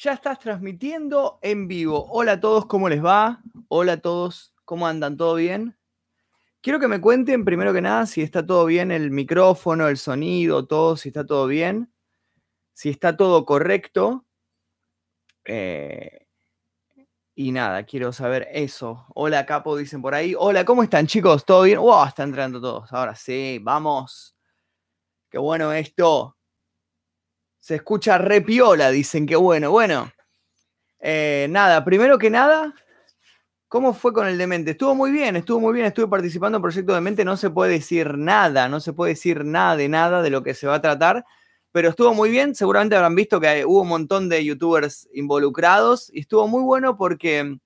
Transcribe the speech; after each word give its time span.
Ya 0.00 0.12
estás 0.12 0.38
transmitiendo 0.38 1.40
en 1.42 1.66
vivo. 1.66 2.06
Hola 2.12 2.32
a 2.34 2.40
todos, 2.40 2.66
¿cómo 2.66 2.88
les 2.88 3.04
va? 3.04 3.42
Hola 3.66 3.94
a 3.94 3.96
todos, 3.96 4.54
¿cómo 4.64 4.86
andan? 4.86 5.16
¿Todo 5.16 5.34
bien? 5.34 5.76
Quiero 6.60 6.78
que 6.78 6.86
me 6.86 7.00
cuenten 7.00 7.44
primero 7.44 7.72
que 7.72 7.80
nada 7.80 8.06
si 8.06 8.22
está 8.22 8.46
todo 8.46 8.64
bien 8.66 8.92
el 8.92 9.10
micrófono, 9.10 9.88
el 9.88 9.96
sonido, 9.96 10.68
todo, 10.68 10.96
si 10.96 11.08
está 11.08 11.26
todo 11.26 11.48
bien, 11.48 11.92
si 12.74 12.90
está 12.90 13.16
todo 13.16 13.44
correcto. 13.44 14.24
Eh, 15.44 16.28
y 17.34 17.50
nada, 17.50 17.82
quiero 17.84 18.12
saber 18.12 18.46
eso. 18.52 19.04
Hola, 19.16 19.46
Capo, 19.46 19.76
dicen 19.76 20.00
por 20.00 20.14
ahí. 20.14 20.32
Hola, 20.38 20.64
¿cómo 20.64 20.84
están, 20.84 21.08
chicos? 21.08 21.44
¿Todo 21.44 21.62
bien? 21.62 21.80
¡Wow! 21.80 22.06
Están 22.06 22.28
entrando 22.28 22.60
todos. 22.60 22.92
Ahora 22.92 23.16
sí, 23.16 23.58
vamos. 23.60 24.36
Qué 25.28 25.38
bueno 25.38 25.72
esto. 25.72 26.37
Se 27.68 27.74
escucha 27.74 28.16
repiola, 28.16 28.90
dicen 28.90 29.26
que 29.26 29.36
bueno. 29.36 29.70
Bueno, 29.70 30.10
eh, 31.00 31.48
nada, 31.50 31.84
primero 31.84 32.18
que 32.18 32.30
nada, 32.30 32.72
¿cómo 33.68 33.92
fue 33.92 34.14
con 34.14 34.26
el 34.26 34.38
demente? 34.38 34.70
Estuvo 34.70 34.94
muy 34.94 35.10
bien, 35.10 35.36
estuvo 35.36 35.60
muy 35.60 35.74
bien, 35.74 35.84
estuve 35.84 36.08
participando 36.08 36.56
en 36.56 36.62
Proyecto 36.62 36.94
Demente, 36.94 37.26
no 37.26 37.36
se 37.36 37.50
puede 37.50 37.72
decir 37.72 38.16
nada, 38.16 38.70
no 38.70 38.80
se 38.80 38.94
puede 38.94 39.12
decir 39.12 39.44
nada 39.44 39.76
de 39.76 39.86
nada 39.90 40.22
de 40.22 40.30
lo 40.30 40.42
que 40.42 40.54
se 40.54 40.66
va 40.66 40.76
a 40.76 40.80
tratar, 40.80 41.26
pero 41.70 41.90
estuvo 41.90 42.14
muy 42.14 42.30
bien, 42.30 42.54
seguramente 42.54 42.96
habrán 42.96 43.14
visto 43.14 43.38
que 43.38 43.66
hubo 43.66 43.82
un 43.82 43.88
montón 43.88 44.30
de 44.30 44.42
youtubers 44.46 45.06
involucrados 45.12 46.10
y 46.10 46.20
estuvo 46.20 46.48
muy 46.48 46.62
bueno 46.62 46.96
porque... 46.96 47.58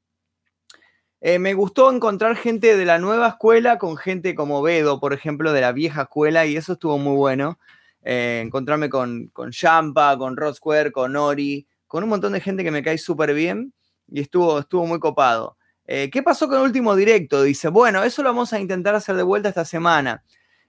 Eh, 1.25 1.39
me 1.39 1.55
gustó 1.55 1.92
encontrar 1.92 2.34
gente 2.34 2.77
de 2.77 2.84
la 2.84 2.98
nueva 2.98 3.28
escuela 3.28 3.78
con 3.78 3.97
gente 3.97 4.34
como 4.34 4.61
Bedo, 4.62 4.98
por 4.98 5.12
ejemplo, 5.12 5.53
de 5.53 5.61
la 5.61 5.70
vieja 5.70 6.03
escuela, 6.03 6.47
y 6.47 6.56
eso 6.56 6.73
estuvo 6.73 6.98
muy 6.98 7.14
bueno. 7.14 7.61
Eh, 8.02 8.42
encontrarme 8.45 8.88
con, 8.88 9.29
con 9.29 9.51
Champa, 9.51 10.16
con 10.19 10.37
Rod 10.37 10.55
Square, 10.55 10.91
con 10.91 11.15
Ori, 11.16 11.66
con 11.87 12.02
un 12.02 12.11
montón 12.11 12.33
de 12.33 12.41
gente 12.41 12.65
que 12.65 12.70
me 12.70 12.83
cae 12.83 12.98
súper 12.98 13.34
bien 13.34 13.73
y 14.08 14.20
estuvo, 14.20 14.58
estuvo 14.58 14.86
muy 14.86 14.98
copado. 14.98 15.56
Eh, 15.86 16.11
¿Qué 16.11 16.23
pasó 16.23 16.48
con 16.48 16.58
el 16.58 16.64
último 16.64 16.97
directo? 16.97 17.42
Dice, 17.42 17.69
bueno, 17.69 18.03
eso 18.03 18.23
lo 18.23 18.30
vamos 18.30 18.53
a 18.53 18.61
intentar 18.61 18.95
hacer 18.95 19.17
de 19.17 19.23
vuelta 19.23 19.48
esta 19.48 19.64
semana. 19.64 20.23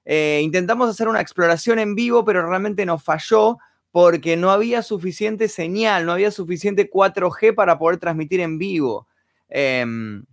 Eh, 0.05 0.41
intentamos 0.43 0.89
hacer 0.89 1.07
una 1.07 1.21
exploración 1.21 1.79
en 1.79 1.95
vivo, 1.95 2.25
pero 2.25 2.47
realmente 2.47 2.85
nos 2.85 3.03
falló 3.03 3.57
porque 3.91 4.35
no 4.35 4.51
había 4.51 4.81
suficiente 4.81 5.47
señal, 5.47 6.05
no 6.05 6.13
había 6.13 6.31
suficiente 6.31 6.89
4G 6.89 7.53
para 7.53 7.77
poder 7.77 7.99
transmitir 7.99 8.39
en 8.39 8.57
vivo. 8.57 9.07
Em, 9.49 10.25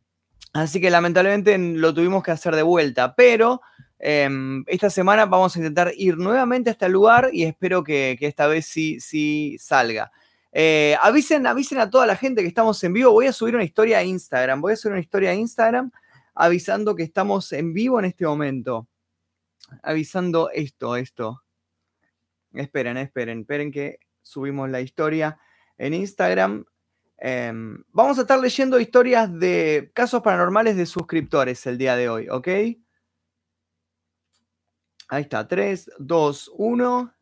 así 0.55 0.81
que 0.81 0.91
lamentablemente 0.91 1.57
lo 1.59 1.93
tuvimos 1.93 2.23
que 2.23 2.31
hacer 2.31 2.57
de 2.57 2.63
vuelta, 2.63 3.15
pero 3.15 3.61
esta 4.01 4.89
semana 4.89 5.27
vamos 5.27 5.55
a 5.55 5.59
intentar 5.59 5.93
ir 5.95 6.17
nuevamente 6.17 6.71
a 6.71 6.73
este 6.73 6.89
lugar 6.89 7.31
y 7.33 7.45
espero 7.45 7.85
que, 7.85 8.17
esta 8.21 8.47
vez 8.47 8.67
sí, 8.67 8.99
sí 9.01 9.57
salga. 9.59 10.11
Eh, 10.53 10.97
avisen, 11.03 11.47
avisen 11.47 11.79
a 11.79 11.91
toda 11.91 12.07
la 12.07 12.17
gente 12.17 12.43
que 12.43 12.49
estamos 12.49 12.83
en 12.83 12.95
vivo. 12.95 13.13
Voy 13.13 13.27
a 13.27 13.33
subir 13.33 13.55
una 13.55 13.65
historia 13.65 13.99
a 13.99 14.05
Instagram. 14.05 14.61
Voy 14.61 14.73
a 14.73 14.77
subir 14.77 14.93
una 14.93 15.01
historia 15.01 15.31
a 15.31 15.35
Instagram 15.35 15.91
avisando 16.35 16.97
que 16.97 17.03
estamos 17.03 17.53
en 17.53 17.75
vivo 17.75 17.99
en 17.99 18.07
este 18.07 18.25
momento. 18.25 18.89
Avisando 19.83 20.51
esto, 20.51 20.97
esto. 20.97 21.43
Esperen, 22.53 22.97
esperen, 22.97 23.41
esperen 23.41 23.71
que 23.71 23.99
subimos 24.23 24.71
la 24.71 24.81
historia 24.81 25.39
en 25.79 25.95
Instagram. 25.95 26.65
Em, 27.19 27.85
vamos 27.93 28.19
a 28.19 28.23
estar 28.23 28.41
leyendo 28.41 28.81
historias 28.81 29.31
de 29.39 29.91
casos 29.95 30.23
paranormales 30.23 30.77
de 30.77 30.87
suscriptores 30.87 31.67
el 31.67 31.77
día 31.77 31.95
de 31.95 32.09
hoy, 32.09 32.29
¿ok? 32.31 32.49
Ahí 35.11 35.23
está, 35.23 35.49
3, 35.49 35.91
2, 35.99 36.53
1. 36.55 37.15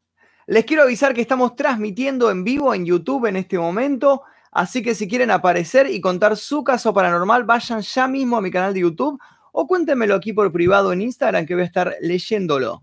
Les 0.48 0.64
quiero 0.66 0.82
avisar 0.82 1.14
que 1.14 1.22
estamos 1.22 1.56
transmitiendo 1.56 2.30
en 2.30 2.44
vivo 2.44 2.74
en 2.74 2.84
YouTube 2.84 3.24
en 3.24 3.36
este 3.36 3.58
momento, 3.58 4.24
así 4.52 4.82
que 4.82 4.94
si 4.94 5.08
quieren 5.08 5.30
aparecer 5.30 5.86
y 5.86 5.98
contar 5.98 6.36
su 6.36 6.62
caso 6.62 6.92
paranormal, 6.92 7.44
vayan 7.44 7.80
ya 7.80 8.06
mismo 8.06 8.36
a 8.36 8.42
mi 8.42 8.50
canal 8.50 8.74
de 8.74 8.80
YouTube 8.80 9.18
o 9.52 9.66
cuéntenmelo 9.66 10.14
aquí 10.14 10.34
por 10.34 10.52
privado 10.52 10.92
en 10.92 11.00
Instagram 11.00 11.46
que 11.46 11.54
voy 11.54 11.62
a 11.62 11.66
estar 11.66 11.96
leyéndolo. 12.02 12.82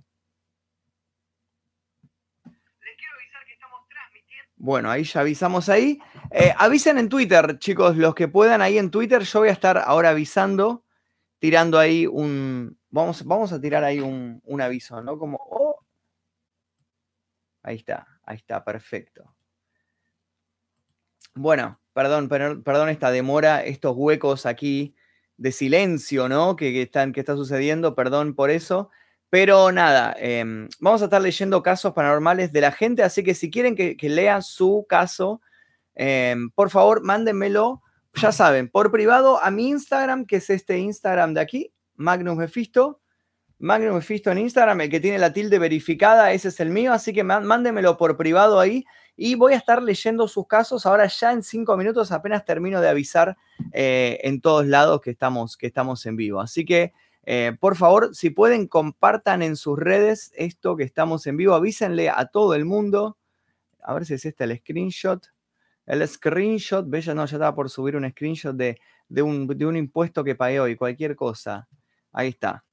Les 2.44 2.98
quiero 2.98 3.14
avisar 3.16 3.46
que 3.46 3.54
estamos 3.54 3.82
transmitiendo. 3.88 4.54
Bueno, 4.58 4.90
ahí 4.90 5.04
ya 5.04 5.20
avisamos 5.20 5.70
ahí. 5.70 6.00
Eh, 6.32 6.52
avisen 6.58 6.98
en 6.98 7.10
Twitter, 7.10 7.60
chicos, 7.60 7.96
los 7.96 8.16
que 8.16 8.28
puedan 8.28 8.64
ahí 8.64 8.80
en 8.80 8.90
Twitter. 8.90 9.22
Yo 9.22 9.40
voy 9.42 9.50
a 9.50 9.52
estar 9.52 9.78
ahora 9.78 10.10
avisando, 10.10 10.84
tirando 11.38 11.78
ahí 11.78 12.08
un, 12.08 12.76
Vamos, 12.96 13.52
a 13.52 13.60
tirar 13.60 13.84
ahí 13.84 14.00
un, 14.00 14.62
aviso, 14.62 15.02
¿no? 15.02 15.20
Como, 15.20 15.38
oh. 15.38 15.84
Ahí 17.62 17.76
está, 17.76 18.08
ahí 18.24 18.38
está, 18.38 18.64
perfecto. 18.64 19.36
Bueno, 21.34 21.82
perdón, 21.92 22.30
perdón 22.30 22.88
esta 22.88 23.12
demora, 23.12 23.66
estos 23.66 23.98
huecos 23.98 24.46
aquí 24.46 24.96
de 25.36 25.52
silencio, 25.52 26.30
¿no? 26.30 26.56
Que, 26.56 26.84
están, 26.84 27.12
que 27.12 27.20
está 27.20 27.36
sucediendo, 27.36 27.96
perdón 27.96 28.34
por 28.34 28.50
eso. 28.50 28.90
Pero 29.30 29.74
nada, 29.74 30.16
em, 30.18 30.70
vamos 30.80 31.02
a 31.02 31.06
estar 31.06 31.22
leyendo 31.22 31.62
casos 31.62 31.92
paranormales 31.92 32.54
de 32.54 32.62
la 32.62 32.72
gente, 32.72 33.04
así 33.04 33.26
que 33.26 33.34
si 33.34 33.52
quieren 33.52 33.76
que, 33.76 33.98
lea 34.10 34.42
su 34.42 34.86
caso, 34.88 35.42
em, 35.96 36.50
por 36.52 36.70
favor, 36.70 37.04
mándenmelo, 37.04 37.82
ya 38.14 38.32
saben, 38.32 38.70
por 38.70 38.90
privado 38.90 39.44
a 39.44 39.52
mi 39.52 39.68
Instagram, 39.68 40.26
que 40.26 40.38
es 40.38 40.50
este 40.50 40.78
Instagram 40.78 41.34
de 41.34 41.42
aquí, 41.42 41.75
Magnus 41.96 42.36
Mephisto. 42.36 43.02
Magnus 43.58 43.94
Mephisto 43.94 44.32
en 44.32 44.40
Instagram, 44.40 44.82
el 44.82 44.90
que 44.90 45.00
tiene 45.00 45.18
la 45.18 45.32
tilde 45.32 45.60
verificada, 45.60 46.34
ese 46.34 46.50
es 46.50 46.60
el 46.60 46.70
mío, 46.70 46.92
así 46.92 47.14
que 47.14 47.24
mándenmelo 47.24 47.96
por 47.98 48.18
privado 48.18 48.60
ahí 48.60 48.86
y 49.18 49.36
voy 49.36 49.54
a 49.54 49.58
estar 49.58 49.82
leyendo 49.82 50.28
sus 50.28 50.48
casos 50.48 50.86
ahora 50.86 51.08
ya 51.08 51.32
en 51.32 51.42
cinco 51.42 51.78
minutos, 51.78 52.12
apenas 52.12 52.44
termino 52.44 52.82
de 52.82 52.90
avisar 52.90 53.38
eh, 53.72 54.20
en 54.24 54.42
todos 54.42 54.66
lados 54.66 55.02
que 55.02 55.12
estamos, 55.12 55.56
que 55.56 55.68
estamos 55.68 56.06
en 56.06 56.18
vivo. 56.18 56.42
Así 56.42 56.66
que, 56.66 56.94
eh, 57.24 57.56
por 57.60 57.76
favor, 57.76 58.14
si 58.14 58.30
pueden, 58.30 58.68
compartan 58.68 59.42
en 59.42 59.56
sus 59.56 59.80
redes 59.80 60.32
esto 60.36 60.76
que 60.76 60.84
estamos 60.84 61.26
en 61.28 61.38
vivo, 61.38 61.54
avísenle 61.54 62.10
a 62.10 62.26
todo 62.26 62.56
el 62.56 62.66
mundo. 62.66 63.18
A 63.82 63.94
ver 63.94 64.06
si 64.06 64.16
es 64.16 64.26
este 64.26 64.44
el 64.44 64.58
screenshot. 64.58 65.26
El 65.86 66.06
screenshot, 66.08 66.90
bella, 66.90 67.14
no, 67.14 67.26
ya 67.26 67.38
estaba 67.38 67.56
por 67.56 67.70
subir 67.70 67.96
un 67.96 68.10
screenshot 68.10 68.56
de, 68.56 68.78
un, 69.22 69.48
de 69.48 69.66
un 69.66 69.78
impuesto 69.78 70.24
que 70.24 70.36
pagué 70.36 70.60
hoy, 70.60 70.76
cualquier 70.76 71.16
cosa. 71.16 71.70
Ahí 72.18 72.30
está. 72.30 72.64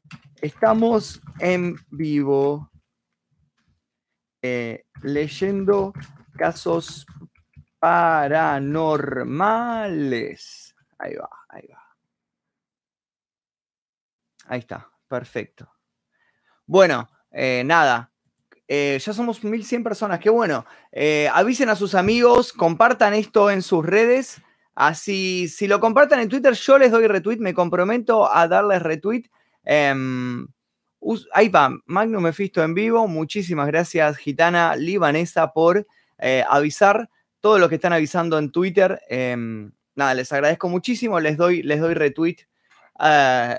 Estamos 0.40 1.20
en 1.40 1.74
vivo 1.90 2.70
eh, 4.40 4.84
leyendo 5.02 5.92
casos 6.36 7.04
paranormales. 7.80 10.76
Ahí 10.96 11.16
va, 11.16 11.28
ahí 11.48 11.66
va. 11.66 11.82
Ahí 14.46 14.60
está, 14.60 14.88
perfecto. 15.08 15.68
Bueno, 16.64 17.10
eh, 17.32 17.64
nada, 17.66 18.12
eh, 18.68 19.00
ya 19.04 19.12
somos 19.12 19.42
1100 19.42 19.82
personas, 19.82 20.20
qué 20.20 20.30
bueno. 20.30 20.64
avisen 21.32 21.68
a 21.68 21.74
sus 21.74 21.96
amigos, 21.96 22.52
compartan 22.52 23.14
esto 23.14 23.50
en 23.50 23.62
sus 23.62 23.84
redes 23.84 24.40
Así, 24.74 25.48
si 25.48 25.68
lo 25.68 25.80
compartan 25.80 26.20
en 26.20 26.28
Twitter, 26.28 26.54
yo 26.54 26.78
les 26.78 26.90
doy 26.90 27.06
retweet, 27.06 27.38
me 27.38 27.54
comprometo 27.54 28.32
a 28.32 28.48
darles 28.48 28.82
retweet. 28.82 29.24
Em, 29.64 30.46
ahí 31.32 31.48
va, 31.48 31.70
Magnum 31.86 32.22
Mephisto 32.22 32.62
en 32.62 32.74
vivo. 32.74 33.06
Muchísimas 33.06 33.66
gracias, 33.66 34.16
gitana 34.16 34.74
libanesa, 34.76 35.52
por 35.52 35.86
eh, 36.18 36.44
avisar. 36.48 37.10
Todo 37.40 37.58
lo 37.58 37.68
que 37.68 37.74
están 37.74 37.92
avisando 37.92 38.38
en 38.38 38.52
Twitter. 38.52 39.00
Em, 39.08 39.72
nada, 39.96 40.14
les 40.14 40.32
agradezco 40.32 40.68
muchísimo. 40.68 41.18
Les 41.18 41.36
doy, 41.36 41.62
les 41.64 41.80
doy 41.80 41.94
retweet. 41.94 42.36
Eh, 43.00 43.56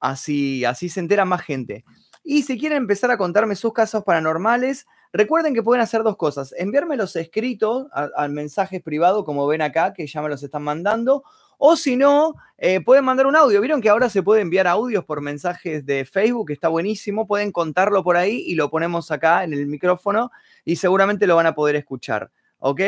así, 0.00 0.64
así 0.64 0.88
se 0.88 1.00
entera 1.00 1.26
más 1.26 1.42
gente. 1.42 1.84
Y 2.24 2.42
si 2.42 2.58
quieren 2.58 2.78
empezar 2.78 3.10
a 3.10 3.18
contarme 3.18 3.54
sus 3.54 3.72
casos 3.72 4.04
paranormales, 4.04 4.86
Recuerden 5.16 5.54
que 5.54 5.62
pueden 5.62 5.80
hacer 5.80 6.02
dos 6.02 6.18
cosas, 6.18 6.54
enviarme 6.58 6.94
los 6.94 7.16
escritos 7.16 7.86
al 7.92 8.32
mensaje 8.32 8.80
privado, 8.80 9.24
como 9.24 9.46
ven 9.46 9.62
acá, 9.62 9.94
que 9.94 10.06
ya 10.06 10.20
me 10.20 10.28
los 10.28 10.42
están 10.42 10.62
mandando, 10.62 11.24
o 11.56 11.74
si 11.74 11.96
no, 11.96 12.34
eh, 12.58 12.82
pueden 12.82 13.02
mandar 13.06 13.26
un 13.26 13.34
audio. 13.34 13.62
Vieron 13.62 13.80
que 13.80 13.88
ahora 13.88 14.10
se 14.10 14.22
puede 14.22 14.42
enviar 14.42 14.66
audios 14.66 15.06
por 15.06 15.22
mensajes 15.22 15.86
de 15.86 16.04
Facebook, 16.04 16.50
está 16.50 16.68
buenísimo. 16.68 17.26
Pueden 17.26 17.50
contarlo 17.50 18.04
por 18.04 18.18
ahí 18.18 18.44
y 18.46 18.56
lo 18.56 18.68
ponemos 18.68 19.10
acá 19.10 19.42
en 19.42 19.54
el 19.54 19.66
micrófono 19.66 20.30
y 20.66 20.76
seguramente 20.76 21.26
lo 21.26 21.34
van 21.34 21.46
a 21.46 21.54
poder 21.54 21.76
escuchar. 21.76 22.30
¿Ok? 22.58 22.82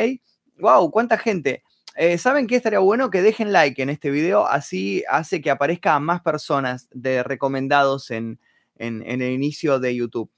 ¡Wow! 0.59 0.91
¿Cuánta 0.91 1.17
gente? 1.17 1.63
Eh, 1.97 2.19
¿Saben 2.19 2.47
qué 2.47 2.57
estaría 2.57 2.81
bueno? 2.81 3.09
Que 3.09 3.23
dejen 3.23 3.53
like 3.53 3.81
en 3.81 3.89
este 3.89 4.11
video, 4.11 4.47
así 4.47 5.03
hace 5.09 5.41
que 5.41 5.51
aparezca 5.51 5.95
a 5.95 6.01
más 6.01 6.21
personas 6.21 6.89
de 6.93 7.23
recomendados 7.23 8.11
en 8.11 8.39
el 8.77 9.23
inicio 9.23 9.81
de 9.81 9.97
YouTube. 9.97 10.31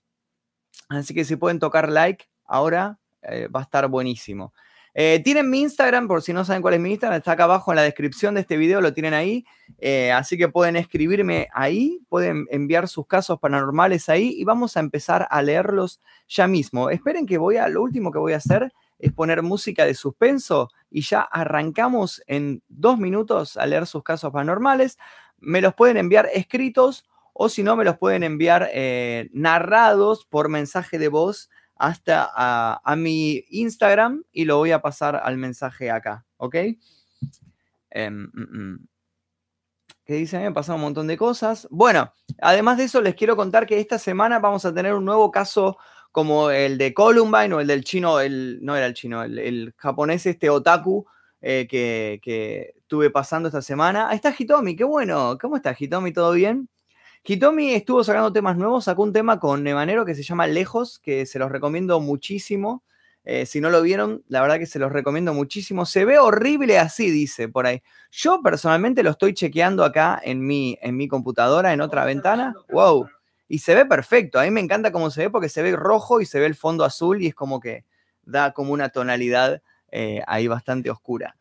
Así 0.89 1.15
que 1.15 1.25
si 1.25 1.37
pueden 1.37 1.59
tocar 1.59 1.89
like 1.89 2.27
ahora, 2.45 2.99
eh, 3.23 3.49
va 3.49 3.61
a 3.61 3.63
estar 3.65 3.87
buenísimo. 3.89 4.53
Eh, 4.93 5.21
tienen 5.23 5.49
mi 5.49 5.61
Instagram, 5.61 6.09
por 6.09 6.21
si 6.21 6.33
no 6.33 6.45
saben 6.45 6.63
cuál 6.63 6.75
es 6.75 6.81
mi 6.81 6.91
Instagram, 6.91 7.19
está 7.19 7.33
acá 7.33 7.45
abajo 7.45 7.71
en 7.71 7.77
la 7.77 7.83
descripción 7.83 8.35
de 8.35 8.41
este 8.41 8.57
video, 8.57 8.81
lo 8.81 8.93
tienen 8.93 9.15
ahí. 9.15 9.45
Eh, 9.79 10.11
así 10.11 10.37
que 10.37 10.49
pueden 10.49 10.77
escribirme 10.77 11.49
ahí, 11.53 12.01
pueden 12.09 12.47
enviar 12.51 12.89
sus 12.89 13.07
casos 13.07 13.39
paranormales 13.39 14.09
ahí 14.09 14.35
y 14.37 14.45
vamos 14.45 14.77
a 14.77 14.81
empezar 14.81 15.29
a 15.31 15.43
leerlos 15.43 16.01
ya 16.29 16.49
mismo. 16.49 16.91
Esperen 16.91 17.27
que 17.27 17.39
voy 17.39 17.57
a, 17.57 17.69
lo 17.69 17.83
último 17.83 18.11
que 18.11 18.19
voy 18.19 18.33
a 18.33 18.39
hacer 18.39 18.73
es 18.99 19.13
poner 19.13 19.43
música 19.43 19.87
de 19.87 19.95
suspenso, 19.95 20.71
y 20.91 21.03
ya 21.03 21.21
arrancamos 21.21 22.23
en 22.27 22.63
dos 22.69 22.99
minutos 22.99 23.57
a 23.57 23.65
leer 23.67 23.87
sus 23.87 24.03
casos 24.03 24.33
paranormales. 24.33 24.99
Me 25.39 25.61
los 25.61 25.75
pueden 25.75 25.97
enviar 25.97 26.29
escritos 26.35 27.05
o 27.33 27.49
si 27.49 27.63
no, 27.63 27.77
me 27.77 27.85
los 27.85 27.99
pueden 27.99 28.23
enviar 28.23 28.69
eh, 28.73 29.29
narrados 29.33 30.27
por 30.27 30.49
mensaje 30.49 30.99
de 30.99 31.09
voz 31.09 31.51
hasta 31.77 32.31
a, 32.35 32.97
mi 32.97 33.45
Instagram 33.49 34.23
y 34.31 34.45
lo 34.45 34.59
voy 34.59 34.71
a 34.73 34.83
pasar 34.83 35.17
al 35.17 35.39
mensaje 35.39 35.91
acá, 35.91 36.27
¿ok? 36.37 36.57
Em, 37.91 38.31
mm, 38.33 38.73
mm. 38.73 38.89
¿Qué 40.05 40.15
dice? 40.15 40.39
Me 40.39 40.47
han 40.47 40.55
pasado 40.55 40.77
un 40.77 40.83
montón 40.83 41.07
de 41.07 41.17
cosas. 41.17 41.69
Bueno, 41.71 42.13
además 42.43 42.77
de 42.77 42.85
eso, 42.85 43.01
les 43.01 43.15
quiero 43.15 43.37
contar 43.37 43.65
que 43.67 43.79
esta 43.81 43.99
semana 43.99 44.41
vamos 44.41 44.65
a 44.65 44.75
tener 44.75 44.93
un 44.93 45.05
nuevo 45.05 45.31
caso 45.31 45.79
como 46.13 46.51
el 46.51 46.79
de 46.79 46.93
Columbine 46.93 47.55
o 47.55 47.61
el 47.61 47.67
del 47.67 47.85
chino, 47.85 48.21
el, 48.21 48.59
no 48.63 48.77
era 48.77 48.87
el 48.87 48.95
chino, 48.95 49.23
el, 49.23 49.73
japonés 49.77 50.27
este 50.27 50.51
otaku 50.51 51.07
eh, 51.41 51.67
que, 51.71 52.19
que 52.23 52.75
estuve 52.77 53.11
pasando 53.11 53.49
esta 53.49 53.63
semana. 53.63 54.09
Ahí 54.09 54.17
está 54.17 54.35
Hitomi, 54.37 54.75
qué 54.77 54.85
bueno. 54.85 55.39
¿Cómo 55.41 55.57
está 55.57 55.75
Hitomi? 55.79 56.13
¿Todo 56.13 56.33
bien? 56.33 56.69
Hitomi 57.23 57.75
estuvo 57.75 58.03
sacando 58.03 58.33
temas 58.33 58.57
nuevos, 58.57 58.85
sacó 58.85 59.03
un 59.03 59.13
tema 59.13 59.39
con 59.39 59.63
Nevanero 59.63 60.07
que 60.07 60.15
se 60.15 60.23
llama 60.23 60.47
Lejos, 60.47 60.99
que 60.99 61.27
se 61.27 61.39
los 61.39 61.51
recomiendo 61.53 62.01
muchísimo. 62.01 62.83
Eh, 63.25 63.45
si 63.45 63.61
no 63.61 63.69
lo 63.69 63.83
vieron, 63.83 64.25
la 64.29 64.41
verdad 64.41 64.59
que 64.59 64.67
se 64.67 64.79
los 64.79 64.91
recomiendo 64.91 65.35
muchísimo. 65.35 65.85
Se 65.85 66.07
ve 66.07 66.19
horrible 66.19 66.79
así, 66.79 67.11
dice 67.11 67.49
por 67.49 67.67
ahí. 67.67 67.83
Yo 68.11 68.41
personalmente 68.43 69.03
lo 69.03 69.11
estoy 69.11 69.35
chequeando 69.35 69.85
acá 69.85 70.19
en 70.23 70.47
mi, 70.47 70.79
en 70.81 70.97
mi 70.97 71.09
computadora, 71.09 71.75
en 71.75 71.83
otra 71.83 72.07
ventana. 72.07 72.55
¡Wow! 72.71 73.09
Y 73.49 73.59
se 73.59 73.75
ve 73.75 73.85
perfecto. 73.85 74.41
A 74.41 74.45
mí 74.45 74.51
me 74.51 74.61
encanta 74.61 74.91
cómo 74.91 75.11
se 75.11 75.23
ve 75.23 75.31
porque 75.31 75.51
se 75.51 75.63
ve 75.63 75.77
rojo 75.77 76.23
y 76.23 76.27
se 76.27 76.41
ve 76.41 76.47
el 76.47 76.55
fondo 76.55 76.85
azul 76.85 77.21
y 77.21 77.27
es 77.27 77.35
como 77.35 77.61
que 77.61 77.85
da 78.23 78.53
como 78.53 78.73
una 78.73 78.89
tonalidad 78.89 79.63
eh, 79.91 80.23
ahí 80.27 80.47
bastante 80.47 80.91
oscura. 80.91 81.37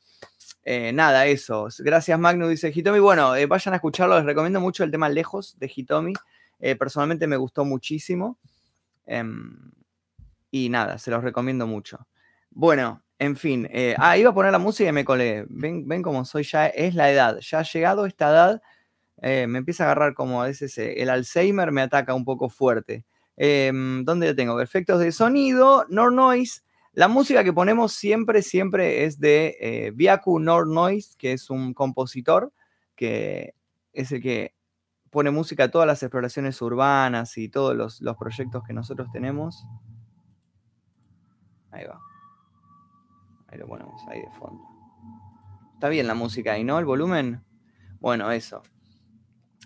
Eh, 0.64 0.92
nada, 0.94 1.26
eso. 1.26 1.68
Gracias, 1.80 2.20
Magnus, 2.20 2.50
dice 2.50 2.72
Hitomi. 2.74 3.00
Bueno, 3.00 3.36
eh, 3.36 3.46
vayan 3.46 3.74
a 3.74 3.78
escucharlo. 3.78 4.16
Les 4.18 4.26
recomiendo 4.26 4.60
mucho 4.60 4.84
el 4.84 4.92
tema 4.92 5.10
Lejos 5.10 5.58
de 5.60 5.72
Hitomi. 5.74 6.14
Eh, 6.60 6.76
personalmente 6.76 7.28
me 7.28 7.38
gustó 7.38 7.66
muchísimo. 7.66 8.38
Em, 9.06 9.72
y 10.52 10.70
nada, 10.70 10.98
se 10.98 11.12
los 11.12 11.24
recomiendo 11.24 11.66
mucho. 11.68 12.08
Bueno, 12.52 13.04
en 13.20 13.36
fin. 13.36 13.70
ah, 13.98 14.18
iba 14.18 14.32
a 14.32 14.34
poner 14.34 14.52
la 14.52 14.60
música 14.60 14.90
y 14.90 14.94
me 14.94 15.06
colé. 15.06 15.46
Ven, 15.50 15.88
ven 15.88 16.02
cómo 16.02 16.26
soy 16.26 16.44
ya. 16.44 16.68
Es 16.68 16.96
la 16.96 17.12
edad. 17.12 17.40
Ya 17.40 17.60
ha 17.60 17.64
llegado 17.64 18.06
esta 18.06 18.30
edad. 18.30 18.62
me 19.22 19.58
empieza 19.60 19.84
a 19.84 19.88
agarrar 19.88 20.14
como 20.14 20.42
a 20.42 20.48
veces 20.48 20.78
el 20.78 21.10
Alzheimer 21.10 21.72
me 21.72 21.82
ataca 21.82 22.14
un 22.14 22.26
poco 22.26 22.50
fuerte. 22.50 23.06
Em, 23.38 24.04
¿Dónde 24.06 24.28
lo 24.28 24.36
tengo? 24.36 24.60
Efectos 24.62 25.00
de 25.00 25.12
sonido, 25.12 25.86
no 25.90 26.12
noise. 26.12 26.62
La 26.94 27.08
música 27.08 27.44
que 27.44 27.54
ponemos 27.54 27.94
siempre, 27.94 28.42
siempre 28.42 29.06
es 29.06 29.20
de 29.20 29.56
eh, 29.60 29.92
Biaku 29.94 30.42
que 31.18 31.34
es 31.34 31.50
un 31.50 31.74
compositor 31.74 32.52
que 32.96 33.54
es 33.94 34.12
el 34.12 34.22
que 34.22 34.54
pone 35.10 35.32
música 35.32 35.66
a 35.66 35.72
todas 35.72 35.88
las 35.88 36.04
exploraciones 36.04 36.62
urbanas 36.62 37.38
y 37.38 37.50
todos 37.50 37.76
los, 37.76 38.18
proyectos 38.18 38.64
que 38.64 38.74
nosotros 38.74 39.10
tenemos. 39.12 39.66
Ahí 41.72 41.86
va. 41.86 42.00
Ahí 43.48 43.58
lo 43.58 43.68
ponemos 43.68 44.02
ahí 44.10 44.22
de 44.22 44.32
fondo. 44.32 44.62
Está 45.76 45.90
bien 45.90 46.08
la 46.08 46.14
música 46.14 46.54
ahí, 46.54 46.64
¿no? 46.64 46.78
El 46.78 46.86
volumen. 46.86 47.44
Bueno, 48.00 48.32
eso. 48.32 48.64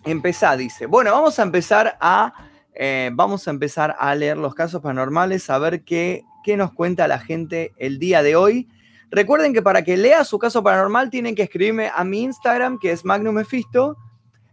Empezá, 0.04 0.56
dice. 0.56 0.86
Bueno, 0.86 1.10
vamos 1.12 1.38
a 1.38 1.42
empezar 1.42 1.98
a. 2.00 2.32
Eh, 2.72 3.10
vamos 3.12 3.46
a 3.46 3.50
empezar 3.50 3.96
a 3.98 4.14
leer 4.14 4.36
los 4.36 4.54
casos 4.54 4.80
paranormales, 4.80 5.48
a 5.50 5.58
ver 5.58 5.84
qué 5.84 6.24
qué 6.44 6.56
nos 6.56 6.72
cuenta 6.72 7.08
la 7.08 7.18
gente 7.18 7.72
el 7.78 7.98
día 7.98 8.22
de 8.22 8.36
hoy. 8.36 8.68
Recuerden 9.10 9.52
que 9.52 9.62
para 9.62 9.82
que 9.82 9.96
lea 9.96 10.24
su 10.24 10.38
caso 10.38 10.62
paranormal 10.62 11.10
tienen 11.10 11.34
que 11.34 11.42
escribirme 11.42 11.90
a 11.94 12.04
mi 12.04 12.22
Instagram, 12.22 12.78
que 12.78 12.92
es 12.92 13.04
Magnum 13.04 13.34
Mephisto, 13.34 13.96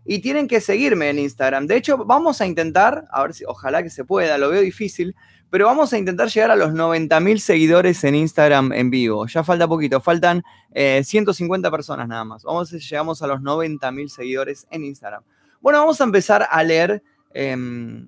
y 0.05 0.19
tienen 0.19 0.47
que 0.47 0.61
seguirme 0.61 1.09
en 1.09 1.19
Instagram. 1.19 1.67
De 1.67 1.75
hecho, 1.75 1.97
vamos 1.97 2.41
a 2.41 2.47
intentar, 2.47 3.05
a 3.11 3.21
ver 3.21 3.33
si, 3.33 3.43
ojalá 3.45 3.83
que 3.83 3.89
se 3.89 4.03
pueda, 4.03 4.37
lo 4.37 4.49
veo 4.49 4.61
difícil, 4.61 5.15
pero 5.49 5.65
vamos 5.65 5.91
a 5.93 5.97
intentar 5.97 6.29
llegar 6.29 6.49
a 6.49 6.55
los 6.55 6.71
90.000 6.71 7.37
seguidores 7.37 8.03
en 8.03 8.15
Instagram 8.15 8.71
en 8.71 8.89
vivo. 8.89 9.27
Ya 9.27 9.43
falta 9.43 9.67
poquito, 9.67 9.99
faltan 9.99 10.43
150 10.73 11.67
eh, 11.67 11.71
personas 11.71 12.07
nada 12.07 12.23
más. 12.23 12.43
Vamos 12.43 12.73
a 12.73 12.77
llegamos 12.77 13.21
a 13.21 13.27
los 13.27 13.41
90.000 13.41 14.07
seguidores 14.07 14.65
en 14.71 14.85
Instagram. 14.85 15.23
Bueno, 15.59 15.79
vamos 15.79 15.99
a 15.99 16.05
empezar 16.05 16.47
a 16.49 16.63
leer. 16.63 17.03
Em, 17.33 18.07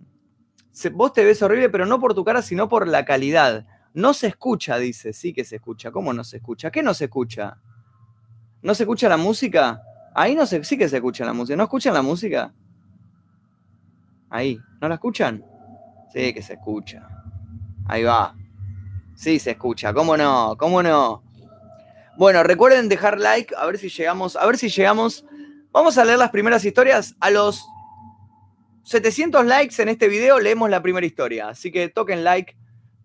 vos 0.93 1.13
te 1.13 1.25
ves 1.25 1.41
horrible, 1.41 1.69
pero 1.69 1.85
no 1.85 1.99
por 1.99 2.13
tu 2.13 2.23
cara, 2.23 2.41
sino 2.41 2.69
por 2.69 2.87
la 2.87 3.03
calidad. 3.05 3.65
No 3.93 4.13
se 4.13 4.27
escucha, 4.27 4.77
dice. 4.77 5.13
Sí 5.13 5.33
que 5.33 5.43
se 5.43 5.57
escucha. 5.57 5.91
¿Cómo 5.91 6.13
no 6.13 6.23
se 6.23 6.37
escucha? 6.37 6.71
¿Qué 6.71 6.81
no 6.81 6.93
se 6.93 7.05
escucha? 7.05 7.57
¿No 8.61 8.73
se 8.73 8.83
escucha 8.83 9.09
la 9.09 9.17
música? 9.17 9.81
Ahí 10.15 10.35
no 10.35 10.45
se, 10.45 10.63
sí 10.63 10.77
que 10.77 10.89
se 10.89 10.97
escucha 10.97 11.25
la 11.25 11.33
música. 11.33 11.55
¿No 11.55 11.63
escuchan 11.63 11.93
la 11.93 12.01
música? 12.01 12.53
Ahí. 14.29 14.59
¿No 14.81 14.87
la 14.87 14.95
escuchan? 14.95 15.43
Sí 16.13 16.33
que 16.33 16.41
se 16.41 16.53
escucha. 16.53 17.07
Ahí 17.85 18.03
va. 18.03 18.35
Sí 19.15 19.39
se 19.39 19.51
escucha. 19.51 19.93
¿Cómo 19.93 20.17
no? 20.17 20.55
¿Cómo 20.57 20.81
no? 20.81 21.23
Bueno, 22.17 22.43
recuerden 22.43 22.89
dejar 22.89 23.19
like, 23.19 23.55
a 23.57 23.65
ver 23.65 23.77
si 23.77 23.89
llegamos, 23.89 24.35
a 24.35 24.45
ver 24.45 24.57
si 24.57 24.69
llegamos. 24.69 25.25
Vamos 25.71 25.97
a 25.97 26.05
leer 26.05 26.19
las 26.19 26.29
primeras 26.29 26.63
historias. 26.63 27.15
A 27.19 27.31
los 27.31 27.65
700 28.83 29.45
likes 29.45 29.81
en 29.81 29.89
este 29.89 30.07
video 30.07 30.39
leemos 30.39 30.69
la 30.69 30.81
primera 30.81 31.05
historia. 31.05 31.49
Así 31.49 31.71
que 31.71 31.89
toquen 31.89 32.23
like, 32.23 32.55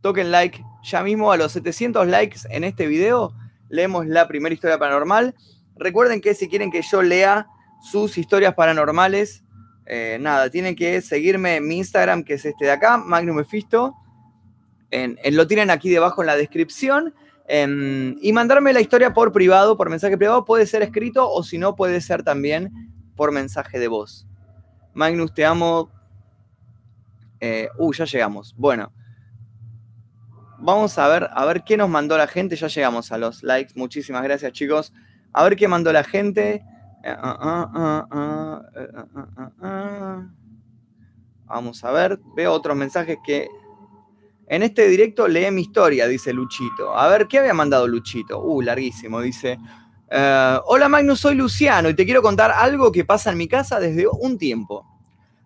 toquen 0.02 0.31
like 0.31 0.62
ya 0.90 1.02
mismo 1.02 1.31
a 1.32 1.37
los 1.37 1.52
700 1.52 2.06
likes 2.06 2.40
en 2.50 2.64
este 2.64 2.87
video. 2.87 3.35
Leemos 3.69 4.06
la 4.06 4.26
primera 4.26 4.55
historia 4.55 4.79
paranormal. 4.79 5.35
Recuerden 5.76 6.20
que 6.20 6.35
si 6.35 6.49
quieren 6.49 6.70
que 6.70 6.82
yo 6.82 7.02
lea 7.02 7.46
sus 7.81 8.19
historias 8.19 8.55
paranormales, 8.55 9.44
eh, 9.87 10.19
nada, 10.20 10.50
tienen 10.50 10.75
que 10.75 11.00
seguirme 11.00 11.56
en 11.56 11.69
mi 11.69 11.79
Instagram, 11.79 12.25
que 12.25 12.35
es 12.35 12.44
este 12.44 12.64
de 12.64 12.70
acá, 12.73 12.99
Magnum 12.99 13.37
Mephisto. 13.37 13.94
Lo 15.31 15.46
tienen 15.46 15.70
aquí 15.70 15.90
debajo 15.90 16.23
en 16.23 16.26
la 16.26 16.37
descripción. 16.37 17.14
Em, 17.50 18.17
y 18.20 18.32
mandarme 18.34 18.75
la 18.75 18.82
historia 18.82 19.14
por 19.14 19.32
privado, 19.32 19.79
por 19.79 19.88
mensaje 19.88 20.19
privado. 20.19 20.44
Puede 20.44 20.67
ser 20.67 20.82
escrito 20.82 21.31
o 21.31 21.43
si 21.43 21.56
no, 21.56 21.76
puede 21.76 22.00
ser 22.02 22.23
también 22.23 22.70
por 23.17 23.32
mensaje 23.32 23.79
de 23.79 23.88
voz. 23.88 24.26
Magnus, 24.93 25.32
te 25.32 25.44
amo. 25.46 25.91
Eh, 27.41 27.69
uh, 27.79 27.93
ya 27.93 28.05
llegamos. 28.05 28.55
Bueno, 28.58 28.93
vamos 30.58 30.99
a 30.99 31.08
ver, 31.08 31.28
a 31.32 31.44
ver 31.44 31.64
qué 31.64 31.76
nos 31.76 31.88
mandó 31.88 32.16
la 32.16 32.26
gente. 32.26 32.56
Ya 32.56 32.69
llegamos 32.69 33.12
a 33.12 33.19
los 33.19 33.43
likes. 33.43 33.72
Muchísimas 33.76 34.22
gracias, 34.22 34.53
chicos. 34.53 34.93
A 35.32 35.44
ver 35.44 35.56
qué 35.56 35.69
mandó 35.69 35.93
la 35.93 36.05
gente. 36.05 36.62
Vamos 41.46 41.84
a 41.84 41.91
ver. 41.93 42.19
Veo 42.36 42.53
otros 42.53 42.77
mensajes 42.77 43.19
que. 43.24 43.48
En 44.50 44.62
este 44.62 44.88
directo 44.88 45.29
lee 45.29 45.50
mi 45.50 45.60
historia, 45.60 46.06
dice 46.06 46.32
Luchito. 46.32 46.96
A 46.96 47.06
ver, 47.08 47.29
¿qué 47.29 47.38
había 47.38 47.53
mandado 47.53 47.86
Luchito? 47.86 48.43
Uh, 48.43 48.62
larguísimo. 48.62 49.20
Dice. 49.20 49.58
Hola 50.10 50.88
Magnus, 50.88 51.20
soy 51.20 51.34
Luciano 51.34 51.91
y 51.91 51.94
te 51.94 52.06
quiero 52.06 52.22
contar 52.22 52.50
algo 52.50 52.91
que 52.91 53.05
pasa 53.05 53.31
en 53.31 53.36
mi 53.36 53.46
casa 53.46 53.79
desde 53.79 54.06
un 54.08 54.38
tiempo. 54.38 54.86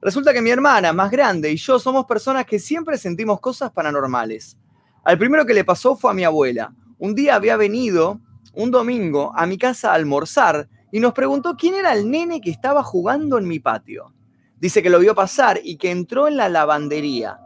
Resulta 0.00 0.32
que 0.32 0.40
mi 0.40 0.50
hermana, 0.50 0.92
más 0.92 1.10
grande, 1.10 1.50
y 1.50 1.56
yo 1.56 1.80
somos 1.80 2.06
personas 2.06 2.46
que 2.46 2.60
siempre 2.60 2.96
sentimos 2.96 3.40
cosas 3.40 3.72
paranormales. 3.72 4.56
Al 5.04 5.18
primero 5.18 5.44
que 5.44 5.54
le 5.54 5.64
pasó 5.64 5.96
fue 5.96 6.12
a 6.12 6.14
mi 6.14 6.24
abuela. 6.24 6.74
Un 6.98 7.14
día 7.14 7.34
había 7.34 7.56
venido, 7.56 8.20
un 8.54 8.70
domingo, 8.70 9.32
a 9.34 9.46
mi 9.46 9.58
casa 9.58 9.90
a 9.90 9.94
almorzar 9.94 10.68
y 10.92 11.00
nos 11.00 11.12
preguntó 11.12 11.56
quién 11.56 11.74
era 11.74 11.92
el 11.92 12.08
nene 12.08 12.40
que 12.40 12.50
estaba 12.50 12.84
jugando 12.84 13.38
en 13.38 13.48
mi 13.48 13.58
patio. 13.58 14.12
Dice 14.60 14.80
que 14.80 14.90
lo 14.90 15.00
vio 15.00 15.14
pasar 15.14 15.60
y 15.64 15.76
que 15.76 15.90
entró 15.90 16.28
en 16.28 16.36
la 16.36 16.48
lavandería. 16.48 17.40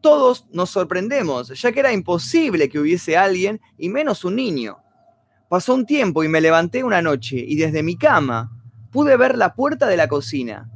Todos 0.00 0.46
nos 0.50 0.70
sorprendemos, 0.70 1.60
ya 1.60 1.72
que 1.72 1.80
era 1.80 1.92
imposible 1.92 2.70
que 2.70 2.78
hubiese 2.78 3.18
alguien 3.18 3.60
y 3.76 3.90
menos 3.90 4.24
un 4.24 4.36
niño. 4.36 4.78
Pasó 5.50 5.74
un 5.74 5.84
tiempo 5.84 6.24
y 6.24 6.28
me 6.28 6.40
levanté 6.40 6.84
una 6.84 7.02
noche 7.02 7.36
y 7.36 7.56
desde 7.56 7.82
mi 7.82 7.98
cama 7.98 8.50
pude 8.90 9.16
ver 9.18 9.36
la 9.36 9.54
puerta 9.54 9.86
de 9.86 9.98
la 9.98 10.08
cocina. 10.08 10.70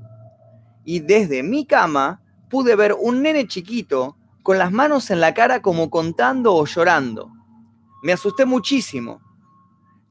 Y 0.85 1.01
desde 1.01 1.43
mi 1.43 1.65
cama 1.65 2.21
pude 2.51 2.77
ver 2.77 2.95
un 3.01 3.23
nene 3.23 3.47
chiquito 3.47 4.18
con 4.49 4.57
las 4.57 4.73
manos 4.73 5.11
en 5.11 5.21
la 5.21 5.35
cara 5.35 5.61
como 5.61 5.91
contando 5.91 6.55
o 6.55 6.65
llorando. 6.65 7.31
Me 8.03 8.15
asusté 8.15 8.47
muchísimo. 8.47 9.21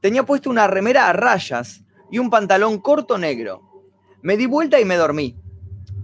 Tenía 0.00 0.22
puesto 0.22 0.48
una 0.48 0.68
remera 0.68 1.08
a 1.08 1.12
rayas 1.12 1.84
y 2.08 2.20
un 2.20 2.30
pantalón 2.30 2.78
corto 2.78 3.18
negro. 3.18 3.68
Me 4.22 4.36
di 4.36 4.46
vuelta 4.46 4.78
y 4.78 4.84
me 4.84 4.94
dormí. 4.94 5.36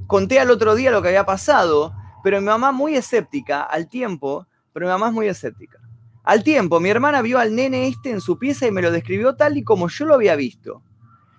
Conté 0.09 0.41
al 0.41 0.51
otro 0.51 0.75
día 0.75 0.91
lo 0.91 1.01
que 1.01 1.11
había 1.11 1.25
pasado, 1.25 1.95
pero 2.25 2.41
mi 2.41 2.47
mamá 2.47 2.73
muy 2.73 2.97
escéptica 2.97 3.63
al 3.63 3.89
tiempo, 3.89 4.49
pero 4.73 4.87
mi 4.87 4.91
mamá 4.91 5.11
es 5.11 5.13
muy 5.13 5.29
escéptica. 5.29 5.79
Al 6.25 6.43
tiempo, 6.43 6.81
mi 6.81 6.91
hermana 6.91 7.23
vio 7.23 7.39
al 7.39 7.55
nene 7.55 7.87
este 7.87 8.11
en 8.11 8.21
su 8.21 8.37
pieza 8.37 8.67
y 8.67 8.73
me 8.73 8.83
lo 8.83 8.91
describió 8.91 9.37
tal 9.37 9.57
y 9.57 9.63
como 9.63 9.89
yo 9.89 10.07
lo 10.07 10.15
había 10.15 10.35
visto. 10.35 10.83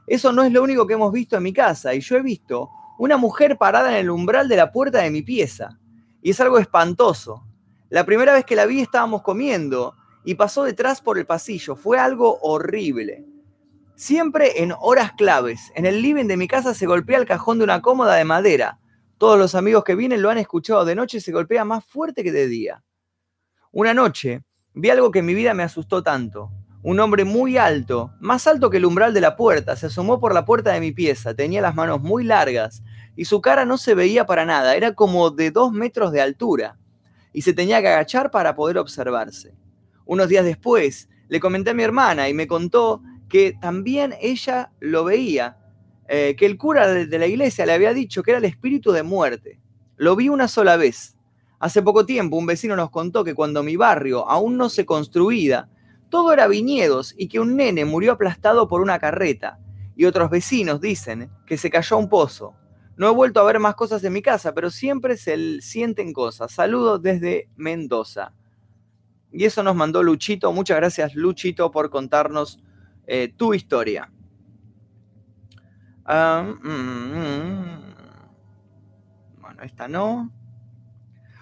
Eso 0.08 0.32
no 0.32 0.44
es 0.44 0.54
lo 0.54 0.64
único 0.64 0.88
que 0.88 0.94
hemos 0.94 1.12
visto 1.12 1.36
en 1.36 1.44
mi 1.44 1.52
casa, 1.52 1.94
y 1.94 2.00
yo 2.00 2.16
he 2.16 2.22
visto 2.22 2.70
una 2.98 3.18
mujer 3.18 3.58
parada 3.58 3.90
en 3.90 3.98
el 3.98 4.10
umbral 4.10 4.48
de 4.48 4.56
la 4.56 4.72
puerta 4.72 5.00
de 5.00 5.12
mi 5.12 5.24
pieza 5.24 5.78
y 6.26 6.32
es 6.32 6.42
algo 6.42 6.58
espantoso. 6.58 7.46
La 7.88 8.04
primera 8.04 8.34
vez 8.34 8.46
que 8.46 8.56
la 8.56 8.66
vi 8.66 8.82
estábamos 8.82 9.22
comiendo 9.22 9.94
y 10.24 10.34
pasó 10.34 10.64
detrás 10.64 11.00
por 11.00 11.20
el 11.20 11.28
pasillo. 11.28 11.76
Fue 11.76 12.00
algo 12.00 12.40
horrible. 12.42 13.24
Siempre 13.94 14.64
en 14.64 14.74
horas 14.80 15.12
claves, 15.12 15.72
en 15.76 15.86
el 15.86 16.02
living 16.02 16.26
de 16.26 16.36
mi 16.36 16.48
casa 16.48 16.74
se 16.74 16.88
golpea 16.88 17.20
el 17.20 17.28
cajón 17.28 17.60
de 17.60 17.66
una 17.66 17.84
cómoda 17.84 18.16
de 18.16 18.26
madera. 18.26 18.80
Todos 19.20 19.38
los 19.38 19.54
amigos 19.54 19.84
que 19.84 19.94
vienen 19.94 20.24
lo 20.24 20.32
han 20.32 20.40
escuchado 20.40 20.84
de 20.84 20.96
noche 20.96 21.22
se 21.22 21.32
golpea 21.32 21.64
más 21.64 21.86
fuerte 21.86 22.24
que 22.24 22.32
de 22.32 22.48
día. 22.48 22.84
Una 23.72 23.94
noche 23.94 24.42
vi 24.74 24.90
algo 24.90 25.12
que 25.12 25.20
en 25.20 25.28
mi 25.28 25.36
vida 25.36 25.54
me 25.54 25.62
asustó 25.62 26.02
tanto. 26.02 26.50
Un 26.82 27.00
hombre 27.02 27.24
muy 27.24 27.58
alto, 27.58 28.16
más 28.20 28.48
alto 28.48 28.72
que 28.72 28.78
el 28.78 28.86
umbral 28.86 29.14
de 29.14 29.22
la 29.22 29.36
puerta, 29.36 29.76
se 29.76 29.86
asomó 29.86 30.20
por 30.20 30.34
la 30.34 30.44
puerta 30.44 30.72
de 30.72 30.80
mi 30.80 30.92
pieza. 30.92 31.36
Tenía 31.36 31.62
las 31.62 31.76
manos 31.76 32.02
muy 32.02 32.24
largas 32.24 32.82
y 33.16 33.26
su 33.26 33.42
cara 33.42 33.66
no 33.66 33.78
se 33.78 33.96
veía 33.96 34.26
para 34.26 34.46
nada. 34.46 34.76
Era 34.76 34.94
como 34.94 35.32
de 35.32 35.52
dos 35.52 35.72
metros 35.72 36.12
de 36.12 36.22
altura 36.22 36.78
y 37.34 37.42
se 37.42 37.54
tenía 37.54 37.82
que 37.82 37.88
agachar 37.88 38.32
para 38.32 38.56
poder 38.56 38.78
observarse. 38.78 39.54
Unos 40.06 40.30
días 40.30 40.46
después 40.46 41.10
le 41.28 41.40
comenté 41.40 41.72
a 41.72 41.74
mi 41.74 41.84
hermana 41.84 42.30
y 42.30 42.34
me 42.34 42.48
contó 42.48 43.02
que 43.28 43.58
también 43.60 44.16
ella 44.22 44.72
lo 44.80 45.04
veía, 45.04 45.58
eh, 46.08 46.36
que 46.38 46.46
el 46.46 46.58
cura 46.58 46.88
de, 46.88 47.20
la 47.20 47.28
iglesia 47.28 47.66
le 47.66 47.74
había 47.74 47.94
dicho 47.94 48.24
que 48.24 48.32
era 48.32 48.38
el 48.38 48.46
espíritu 48.46 48.92
de 48.92 49.04
muerte. 49.04 49.60
Lo 49.98 50.16
vi 50.16 50.30
una 50.30 50.48
sola 50.48 50.78
vez. 50.78 51.18
Hace 51.60 51.82
poco 51.82 52.06
tiempo 52.06 52.38
un 52.38 52.46
vecino 52.46 52.76
nos 52.76 52.90
contó 52.90 53.24
que 53.24 53.34
cuando 53.34 53.64
mi 53.64 53.76
barrio 53.76 54.30
aún 54.30 54.58
no 54.58 54.70
se 54.70 54.86
construía, 54.86 55.70
todo 56.10 56.32
era 56.32 56.48
viñedos 56.48 57.16
y 57.18 57.28
que 57.28 57.40
un 57.40 57.56
nene 57.56 57.86
murió 57.86 58.14
aplastado 58.14 58.68
por 58.68 58.82
una 58.82 59.00
carreta. 59.00 59.60
Y 59.96 60.06
otros 60.06 60.30
vecinos 60.30 60.80
dicen 60.80 61.32
que 61.46 61.58
se 61.58 61.70
cayó 61.70 61.96
a 61.96 62.00
un 62.00 62.10
pozo. 62.10 62.54
No 62.98 63.10
he 63.10 63.14
vuelto 63.14 63.40
a 63.40 63.44
ver 63.44 63.60
más 63.60 63.76
cosas 63.76 64.04
en 64.04 64.14
mi 64.14 64.22
casa, 64.22 64.54
pero 64.54 64.70
siempre 64.70 65.18
se 65.18 65.62
sienten 65.62 66.14
cosas. 66.14 66.52
Saludos 66.52 67.02
desde 67.02 67.50
Mendoza. 67.56 68.34
Y 69.32 69.44
eso 69.44 69.64
nos 69.64 69.76
mandó 69.76 70.02
Luchito. 70.02 70.52
Muchas 70.54 70.78
gracias, 70.78 71.14
Luchito, 71.14 71.70
por 71.72 71.90
contarnos 71.90 72.60
eh, 73.06 73.34
tu 73.36 73.54
historia. 73.54 74.10
Mm, 76.08 76.70
mm. 76.70 77.96
bueno, 79.42 79.64
esta 79.64 79.88
no. 79.88 80.32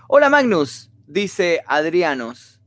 Hola 0.08 0.30
Magnus, 0.30 0.92
dice 1.06 1.62
Adrianos. 1.68 2.62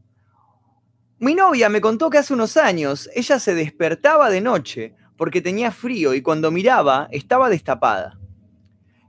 Mi 1.18 1.34
novia 1.34 1.70
me 1.70 1.80
contó 1.80 2.10
que 2.10 2.18
hace 2.18 2.34
unos 2.34 2.56
años 2.56 3.08
ella 3.14 3.38
se 3.38 3.54
despertaba 3.54 4.28
de 4.28 4.42
noche 4.42 4.94
porque 5.16 5.40
tenía 5.40 5.72
frío 5.72 6.12
y 6.12 6.20
cuando 6.20 6.50
miraba 6.50 7.08
estaba 7.10 7.48
destapada. 7.48 8.18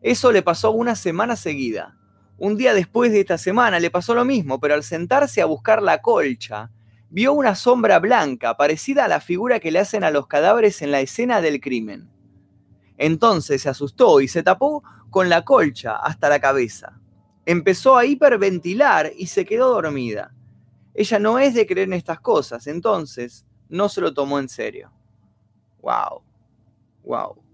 Eso 0.08 0.32
le 0.32 0.42
pasó 0.42 0.72
una 0.72 0.96
semana 0.96 1.36
seguida. 1.36 1.98
Un 2.38 2.56
día 2.56 2.74
después 2.74 3.12
de 3.12 3.20
esta 3.20 3.38
semana 3.38 3.78
le 3.78 3.92
pasó 3.92 4.16
lo 4.16 4.24
mismo, 4.24 4.58
pero 4.58 4.74
al 4.74 4.84
sentarse 4.84 5.42
a 5.42 5.46
buscar 5.46 5.84
la 5.84 6.02
colcha, 6.02 6.72
vio 7.10 7.34
una 7.34 7.56
sombra 7.56 8.00
blanca 8.00 8.56
parecida 8.56 9.04
a 9.04 9.10
la 9.10 9.20
figura 9.20 9.60
que 9.60 9.70
le 9.70 9.80
hacen 9.80 10.06
a 10.06 10.10
los 10.10 10.28
cadáveres 10.28 10.82
en 10.82 10.92
la 10.92 11.02
escena 11.02 11.42
del 11.42 11.60
crimen. 11.60 12.10
Entonces 12.98 13.64
se 13.64 13.68
asustó 13.68 14.22
y 14.22 14.30
se 14.30 14.44
tapó 14.44 14.82
con 15.10 15.28
la 15.28 15.44
colcha 15.44 15.98
hasta 15.98 16.30
la 16.30 16.40
cabeza. 16.40 16.98
Empezó 17.46 17.98
a 17.98 18.06
hiperventilar 18.06 19.12
y 19.14 19.28
se 19.28 19.44
quedó 19.44 19.74
dormida. 19.74 20.34
Ella 20.94 21.20
no 21.20 21.38
es 21.38 21.54
de 21.54 21.68
creer 21.68 21.90
en 21.90 21.96
estas 21.96 22.22
cosas, 22.22 22.66
entonces 22.68 23.46
no 23.68 23.90
se 23.90 24.00
lo 24.00 24.14
tomó 24.14 24.40
en 24.40 24.48
serio. 24.48 24.90
Wow. 25.82 26.22
Wow. 27.04 27.47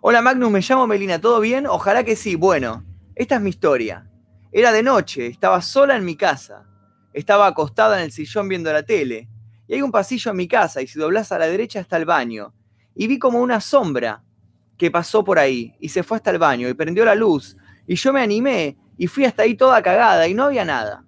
Hola 0.00 0.22
Magnus, 0.22 0.52
me 0.52 0.60
llamo 0.60 0.86
Melina, 0.86 1.20
¿todo 1.20 1.40
bien? 1.40 1.66
Ojalá 1.66 2.04
que 2.04 2.14
sí. 2.14 2.36
Bueno, 2.36 2.84
esta 3.16 3.34
es 3.34 3.40
mi 3.40 3.50
historia. 3.50 4.08
Era 4.52 4.70
de 4.70 4.84
noche, 4.84 5.26
estaba 5.26 5.60
sola 5.60 5.96
en 5.96 6.04
mi 6.04 6.14
casa. 6.14 6.64
Estaba 7.12 7.48
acostada 7.48 7.98
en 7.98 8.04
el 8.04 8.12
sillón 8.12 8.48
viendo 8.48 8.72
la 8.72 8.84
tele. 8.84 9.28
Y 9.66 9.74
hay 9.74 9.82
un 9.82 9.90
pasillo 9.90 10.30
en 10.30 10.36
mi 10.36 10.46
casa 10.46 10.80
y 10.80 10.86
si 10.86 11.00
doblas 11.00 11.32
a 11.32 11.38
la 11.40 11.48
derecha 11.48 11.80
está 11.80 11.96
el 11.96 12.04
baño. 12.04 12.54
Y 12.94 13.08
vi 13.08 13.18
como 13.18 13.40
una 13.40 13.60
sombra 13.60 14.22
que 14.76 14.92
pasó 14.92 15.24
por 15.24 15.36
ahí 15.36 15.74
y 15.80 15.88
se 15.88 16.04
fue 16.04 16.18
hasta 16.18 16.30
el 16.30 16.38
baño 16.38 16.68
y 16.68 16.74
prendió 16.74 17.04
la 17.04 17.16
luz. 17.16 17.56
Y 17.84 17.96
yo 17.96 18.12
me 18.12 18.22
animé 18.22 18.78
y 18.96 19.08
fui 19.08 19.24
hasta 19.24 19.42
ahí 19.42 19.56
toda 19.56 19.82
cagada 19.82 20.28
y 20.28 20.34
no 20.34 20.44
había 20.44 20.64
nada. 20.64 21.04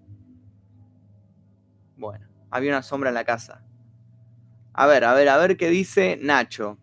Bueno, 1.96 2.26
había 2.50 2.72
una 2.72 2.82
sombra 2.82 3.10
en 3.10 3.14
la 3.14 3.24
casa. 3.24 3.62
A 4.72 4.86
ver, 4.88 5.04
a 5.04 5.14
ver, 5.14 5.28
a 5.28 5.36
ver 5.36 5.56
qué 5.56 5.70
dice 5.70 6.18
Nacho. 6.20 6.76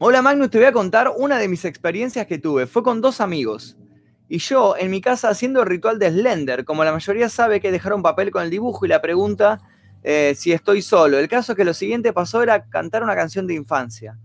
Hola 0.00 0.22
Magnus, 0.22 0.50
te 0.50 0.58
voy 0.58 0.68
a 0.68 0.72
contar 0.72 1.12
una 1.16 1.38
de 1.38 1.48
mis 1.48 1.64
experiencias 1.64 2.24
que 2.28 2.38
tuve. 2.38 2.68
Fue 2.68 2.84
con 2.84 3.00
dos 3.00 3.20
amigos 3.20 3.76
y 4.28 4.38
yo 4.38 4.76
en 4.76 4.92
mi 4.92 5.00
casa 5.00 5.28
haciendo 5.28 5.60
el 5.60 5.66
ritual 5.66 5.98
de 5.98 6.08
Slender. 6.08 6.64
Como 6.64 6.84
la 6.84 6.92
mayoría 6.92 7.28
sabe 7.28 7.60
que 7.60 7.72
dejaron 7.72 8.00
papel 8.00 8.30
con 8.30 8.44
el 8.44 8.50
dibujo 8.50 8.86
y 8.86 8.88
la 8.88 9.02
pregunta 9.02 9.58
eh, 10.04 10.34
si 10.36 10.52
estoy 10.52 10.82
solo. 10.82 11.18
El 11.18 11.26
caso 11.26 11.50
es 11.50 11.56
que 11.56 11.64
lo 11.64 11.74
siguiente 11.74 12.12
pasó 12.12 12.44
era 12.44 12.68
cantar 12.68 13.02
una 13.02 13.16
canción 13.16 13.48
de 13.48 13.54
infancia. 13.54 14.16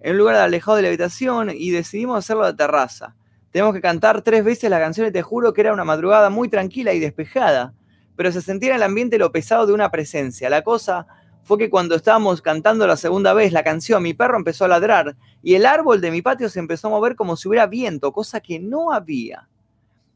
En 0.00 0.14
un 0.14 0.18
lugar 0.18 0.34
alejado 0.34 0.76
de 0.78 0.82
la 0.82 0.88
habitación 0.88 1.50
y 1.54 1.70
decidimos 1.70 2.18
hacerlo 2.18 2.44
de 2.44 2.54
terraza. 2.54 3.14
Tenemos 3.52 3.74
que 3.74 3.80
cantar 3.80 4.22
tres 4.22 4.42
veces 4.42 4.68
la 4.70 4.80
canción 4.80 5.06
y 5.06 5.12
te 5.12 5.22
juro 5.22 5.52
que 5.52 5.60
era 5.60 5.72
una 5.72 5.84
madrugada 5.84 6.30
muy 6.30 6.48
tranquila 6.48 6.94
y 6.94 6.98
despejada, 6.98 7.74
pero 8.16 8.32
se 8.32 8.42
sentía 8.42 8.70
en 8.70 8.76
el 8.76 8.82
ambiente 8.82 9.18
lo 9.18 9.30
pesado 9.30 9.66
de 9.68 9.72
una 9.72 9.92
presencia. 9.92 10.50
La 10.50 10.62
cosa 10.62 11.06
fue 11.44 11.58
que 11.58 11.70
cuando 11.70 11.94
estábamos 11.94 12.40
cantando 12.40 12.86
la 12.86 12.96
segunda 12.96 13.34
vez 13.34 13.52
la 13.52 13.64
canción, 13.64 14.02
mi 14.02 14.14
perro 14.14 14.36
empezó 14.36 14.64
a 14.64 14.68
ladrar 14.68 15.16
y 15.42 15.54
el 15.54 15.66
árbol 15.66 16.00
de 16.00 16.10
mi 16.10 16.22
patio 16.22 16.48
se 16.48 16.60
empezó 16.60 16.86
a 16.86 16.90
mover 16.90 17.16
como 17.16 17.36
si 17.36 17.48
hubiera 17.48 17.66
viento, 17.66 18.12
cosa 18.12 18.40
que 18.40 18.60
no 18.60 18.92
había. 18.92 19.48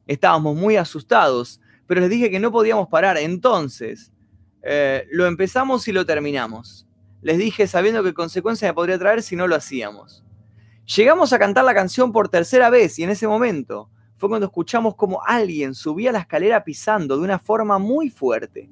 Estábamos 0.07 0.55
muy 0.55 0.77
asustados, 0.77 1.61
pero 1.87 2.01
les 2.01 2.11
dije 2.11 2.31
que 2.31 2.39
no 2.39 2.53
podíamos 2.53 2.89
parar. 2.89 3.17
Entonces, 3.19 4.13
eh, 4.63 5.07
lo 5.11 5.27
empezamos 5.27 5.87
y 5.89 5.93
lo 5.93 6.07
terminamos. 6.07 6.87
Les 7.23 7.39
dije 7.39 7.67
sabiendo 7.67 8.05
qué 8.05 8.15
consecuencias 8.15 8.71
me 8.71 8.75
podría 8.75 8.99
traer 8.99 9.23
si 9.23 9.35
no 9.35 9.49
lo 9.49 9.57
hacíamos. 9.57 10.23
Llegamos 10.97 11.33
a 11.33 11.39
cantar 11.41 11.65
la 11.65 11.75
canción 11.75 12.13
por 12.13 12.29
tercera 12.29 12.71
vez 12.71 12.97
y 13.01 13.03
en 13.03 13.11
ese 13.11 13.27
momento 13.27 13.91
fue 14.17 14.29
cuando 14.29 14.47
escuchamos 14.47 14.95
como 14.95 15.21
alguien 15.27 15.75
subía 15.75 16.13
la 16.13 16.21
escalera 16.21 16.63
pisando 16.63 17.17
de 17.17 17.25
una 17.25 17.41
forma 17.41 17.79
muy 17.79 18.11
fuerte 18.11 18.71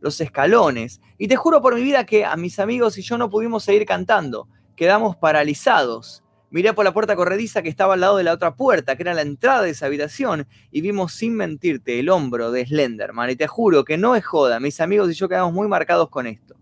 los 0.00 0.20
escalones. 0.20 1.00
Y 1.18 1.28
te 1.28 1.36
juro 1.36 1.60
por 1.60 1.74
mi 1.74 1.82
vida 1.82 2.04
que 2.04 2.24
a 2.24 2.36
mis 2.36 2.58
amigos 2.58 2.98
y 2.98 3.02
yo 3.02 3.18
no 3.18 3.30
pudimos 3.30 3.64
seguir 3.64 3.86
cantando. 3.86 4.48
Quedamos 4.76 5.16
paralizados. 5.16 6.24
Miré 6.50 6.72
por 6.72 6.84
la 6.84 6.92
puerta 6.92 7.14
corrediza 7.14 7.62
que 7.62 7.68
estaba 7.68 7.94
al 7.94 8.00
lado 8.00 8.16
de 8.16 8.24
la 8.24 8.32
otra 8.32 8.56
puerta, 8.56 8.96
que 8.96 9.04
era 9.04 9.14
la 9.14 9.22
entrada 9.22 9.62
de 9.62 9.70
esa 9.70 9.86
habitación, 9.86 10.48
y 10.72 10.80
vimos 10.80 11.12
sin 11.12 11.36
mentirte 11.36 12.00
el 12.00 12.08
hombro 12.08 12.50
de 12.50 12.66
Slenderman. 12.66 13.30
Y 13.30 13.36
te 13.36 13.46
juro 13.46 13.84
que 13.84 13.96
no 13.96 14.16
es 14.16 14.24
joda, 14.24 14.58
mis 14.58 14.80
amigos 14.80 15.10
y 15.10 15.14
yo 15.14 15.28
quedamos 15.28 15.52
muy 15.52 15.68
marcados 15.68 16.08
con 16.08 16.26
esto. 16.26 16.56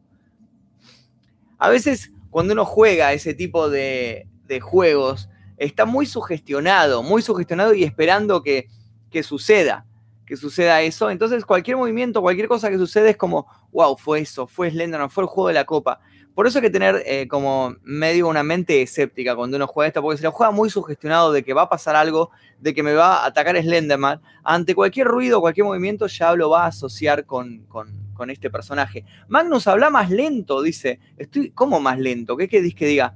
A 1.59 1.71
veces 1.71 2.13
cuando 2.31 2.53
uno 2.53 2.67
juega 2.67 3.15
ese 3.15 3.33
tipo 3.33 3.71
de, 3.71 4.29
juegos, 4.61 5.31
está 5.57 5.87
muy 5.87 6.05
sugestionado, 6.05 7.03
muy 7.03 7.23
sugestionado 7.23 7.73
y 7.73 7.85
esperando 7.85 8.43
que, 8.43 8.69
que 9.11 9.23
suceda 9.23 9.87
que 10.29 10.37
suceda 10.37 10.83
eso. 10.83 11.11
Entonces, 11.11 11.47
cualquier 11.47 11.79
movimiento, 11.79 12.21
cualquier 12.21 12.49
cosa 12.49 12.69
que 12.69 12.77
sucede 12.77 13.11
es 13.11 13.17
como, 13.17 13.47
wow, 13.73 13.97
fue 13.97 14.21
eso, 14.21 14.47
fue 14.47 14.71
Slenderman, 14.71 15.09
fue 15.09 15.25
el 15.25 15.29
juego 15.29 15.49
de 15.49 15.55
la 15.55 15.65
copa. 15.65 16.01
Por 16.35 16.47
eso 16.47 16.59
hay 16.59 16.63
que 16.63 16.71
tener 16.71 17.03
eh, 17.07 17.27
como 17.27 17.75
medio 17.83 18.29
una 18.29 18.43
mente 18.43 18.83
escéptica 18.83 19.35
cuando 19.35 19.57
uno 19.57 19.67
juega 19.67 19.89
esto, 19.89 20.03
porque 20.03 20.19
si 20.19 20.23
lo 20.23 20.31
juega 20.31 20.53
muy 20.53 20.69
sugestionado 20.69 21.33
de 21.33 21.43
que 21.43 21.55
va 21.55 21.63
a 21.63 21.69
pasar 21.71 21.97
algo, 21.97 22.31
de 22.61 22.75
que 22.75 22.83
me 22.83 22.93
va 22.93 23.17
a 23.17 23.27
atacar 23.27 23.57
Slenderman, 23.57 24.21
ante 24.45 24.75
cualquier 24.75 25.07
ruido, 25.07 25.41
cualquier 25.41 25.65
movimiento, 25.65 26.07
ya 26.07 26.35
lo 26.35 26.51
va 26.51 26.65
a 26.65 26.69
asociar 26.69 27.25
con, 27.25 27.65
con, 27.67 28.31
este 28.31 28.51
personaje. 28.51 29.05
Magnus 29.29 29.69
habla 29.69 29.91
más 29.91 30.11
lento, 30.11 30.61
dice. 30.61 30.99
Estoy, 31.17 31.51
¿Cómo 31.53 31.81
más 31.81 31.99
lento? 32.01 32.37
¿Qué 32.37 32.49
querés 32.49 32.75
que 32.75 32.87
diga? 32.87 33.15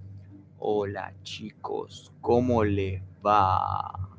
Hola 0.59 1.13
chicos, 1.25 2.13
¿cómo 2.21 2.63
les 2.63 3.03
va? 3.25 4.12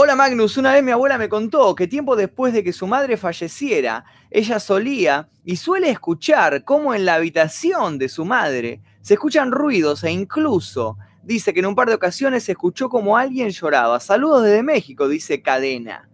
Hola 0.00 0.14
Magnus, 0.14 0.56
una 0.56 0.72
vez 0.72 0.84
mi 0.84 0.92
abuela 0.92 1.18
me 1.18 1.28
contó 1.28 1.74
que 1.74 1.88
tiempo 1.88 2.14
después 2.14 2.52
de 2.52 2.62
que 2.62 2.72
su 2.72 2.86
madre 2.86 3.16
falleciera, 3.16 4.04
ella 4.30 4.60
solía 4.60 5.28
y 5.44 5.56
suele 5.56 5.90
escuchar 5.90 6.62
cómo 6.62 6.94
en 6.94 7.04
la 7.04 7.14
habitación 7.14 7.98
de 7.98 8.08
su 8.08 8.24
madre 8.24 8.80
se 9.00 9.14
escuchan 9.14 9.50
ruidos 9.50 10.04
e 10.04 10.12
incluso 10.12 10.98
dice 11.24 11.52
que 11.52 11.58
en 11.58 11.66
un 11.66 11.74
par 11.74 11.88
de 11.88 11.96
ocasiones 11.96 12.44
se 12.44 12.52
escuchó 12.52 12.88
como 12.88 13.16
alguien 13.16 13.50
lloraba. 13.50 13.98
Saludos 13.98 14.44
desde 14.44 14.62
México, 14.62 15.08
dice 15.08 15.42
Cadena. 15.42 16.08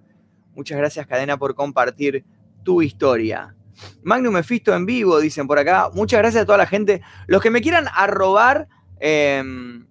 Muchas 0.54 0.78
gracias 0.78 1.06
Cadena 1.06 1.36
por 1.36 1.54
compartir 1.54 2.24
tu 2.62 2.80
historia. 2.80 3.54
Magnus 4.02 4.32
Mefisto 4.32 4.74
en 4.74 4.86
vivo, 4.86 5.20
dicen 5.20 5.46
por 5.46 5.58
acá. 5.58 5.90
Muchas 5.92 6.20
gracias 6.20 6.44
a 6.44 6.46
toda 6.46 6.56
la 6.56 6.66
gente. 6.66 7.02
Los 7.26 7.42
que 7.42 7.50
me 7.50 7.60
quieran 7.60 7.84
arrobar... 7.94 8.66
Em, 8.98 9.86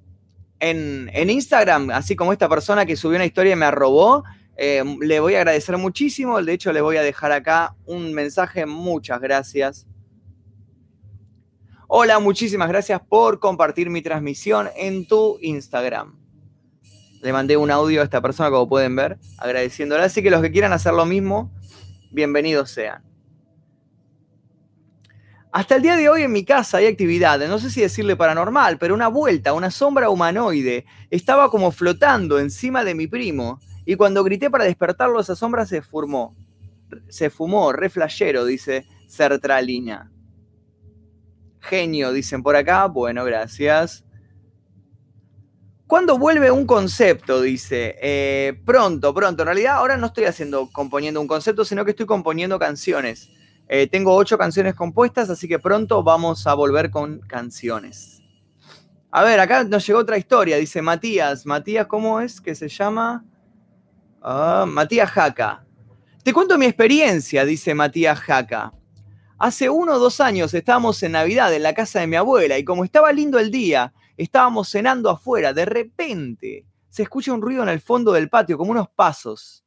en, 0.64 1.30
Instagram, 1.30 1.90
así 1.92 2.16
como 2.16 2.32
esta 2.32 2.48
persona 2.48 2.86
que 2.86 2.96
subió 2.96 3.18
una 3.18 3.26
historia 3.26 3.54
y 3.54 3.56
me 3.56 3.66
arrobó, 3.66 4.24
eh, 4.56 4.84
le 5.02 5.20
voy 5.20 5.36
a 5.36 5.40
agradecer 5.40 5.78
muchísimo. 5.78 6.42
De 6.42 6.54
hecho, 6.54 6.72
le 6.72 6.82
voy 6.82 6.98
a 6.98 7.02
dejar 7.02 7.32
acá 7.32 7.76
un 7.86 8.14
mensaje. 8.14 8.66
Muchas 8.66 9.20
gracias. 9.20 9.88
Hola, 11.88 12.20
muchísimas 12.20 12.70
gracias 12.70 13.02
por 13.02 13.40
compartir 13.40 13.90
mi 13.90 14.02
transmisión 14.02 14.70
en 14.76 15.06
tu 15.06 15.38
Instagram. 15.42 16.18
Le 17.22 17.34
mandé 17.34 17.58
un 17.58 17.70
audio 17.70 18.02
a 18.02 18.04
esta 18.06 18.22
persona, 18.22 18.50
como 18.50 18.68
pueden 18.68 18.96
ver, 18.96 19.18
agradeciéndole. 19.38 20.04
Así 20.04 20.24
que 20.24 20.32
los 20.32 20.42
que 20.42 20.52
quieran 20.52 20.74
hacer 20.74 20.94
lo 20.94 21.06
mismo, 21.06 21.52
bienvenidos 22.12 22.72
sean. 22.72 23.13
Hasta 25.54 25.76
el 25.76 25.84
día 25.84 25.96
de 25.96 26.10
hoy 26.10 26.24
en 26.24 26.32
mi 26.32 26.44
casa 26.44 26.78
hay 26.78 26.88
actividades, 26.88 27.48
no 27.48 27.60
sé 27.60 27.70
si 27.70 27.80
decirle 27.80 28.16
paranormal, 28.16 28.80
pero 28.80 28.96
una 28.96 29.08
vuelta, 29.08 29.54
una 29.54 29.70
sombra 29.70 30.10
humanoide, 30.10 30.88
estaba 31.12 31.52
como 31.52 31.72
flotando 31.72 32.40
encima 32.40 32.84
de 32.84 32.96
mi 32.96 33.06
primo 33.06 33.60
y 33.86 33.94
cuando 33.96 34.24
grité 34.24 34.50
para 34.50 34.64
despertarlo 34.64 35.20
esa 35.20 35.36
sombra 35.36 35.68
se 35.68 35.84
formó, 35.84 36.36
se 37.08 37.30
fumó, 37.30 37.72
re 37.72 37.90
flashero, 37.90 38.46
dice 38.46 38.88
Sertralina. 39.06 40.12
Genio, 41.60 42.12
dicen 42.12 42.42
por 42.42 42.56
acá, 42.56 42.88
bueno, 42.88 43.24
gracias. 43.24 44.04
¿Cuándo 45.86 46.18
vuelve 46.18 46.50
un 46.50 46.66
concepto? 46.66 47.42
Dice. 47.42 47.96
Eh, 48.02 48.60
pronto, 48.66 49.14
pronto. 49.14 49.44
En 49.44 49.48
realidad 49.48 49.76
ahora 49.76 49.98
no 49.98 50.08
estoy 50.08 50.24
haciendo, 50.24 50.68
componiendo 50.72 51.22
un 51.22 51.28
concepto, 51.28 51.64
sino 51.64 51.86
que 51.86 51.92
estoy 51.92 52.08
componiendo 52.08 52.58
canciones. 52.58 53.30
Eh, 53.68 53.88
tengo 53.88 54.16
ocho 54.16 54.38
canciones 54.38 54.76
compuestas, 54.76 55.30
así 55.30 55.48
que 55.48 55.60
pronto 55.60 56.04
vamos 56.04 56.46
a 56.48 56.54
volver 56.54 56.90
con 56.90 57.20
canciones. 57.20 58.22
A 59.12 59.24
ver, 59.24 59.40
acá 59.40 59.64
nos 59.64 59.86
llegó 59.86 60.00
otra 60.00 60.18
historia, 60.18 60.58
dice 60.58 60.82
Matías. 60.82 61.46
Matías, 61.46 61.88
¿cómo 61.88 62.20
es 62.20 62.42
que 62.42 62.56
se 62.56 62.68
llama? 62.68 63.24
Ah, 64.22 64.66
Matías 64.68 65.10
Jaca. 65.12 65.66
Te 66.24 66.34
cuento 66.34 66.58
mi 66.58 66.66
experiencia, 66.66 67.46
dice 67.46 67.76
Matías 67.76 68.20
Jaca. 68.20 68.74
Hace 69.38 69.70
uno 69.70 69.96
o 69.96 70.00
dos 70.00 70.22
años 70.22 70.54
estábamos 70.54 71.04
en 71.04 71.12
Navidad 71.12 71.54
en 71.54 71.64
la 71.64 71.74
casa 71.74 72.00
de 72.00 72.08
mi 72.08 72.16
abuela 72.16 72.58
y 72.58 72.64
como 72.64 72.86
estaba 72.86 73.12
lindo 73.12 73.40
el 73.40 73.52
día, 73.52 73.94
estábamos 74.16 74.70
cenando 74.70 75.10
afuera. 75.10 75.54
De 75.54 75.66
repente 75.66 76.66
se 76.90 77.04
escucha 77.04 77.34
un 77.34 77.42
ruido 77.42 77.64
en 77.64 77.70
el 77.70 77.82
fondo 77.82 78.14
del 78.14 78.30
patio, 78.30 78.58
como 78.58 78.72
unos 78.72 78.88
pasos. 78.90 79.66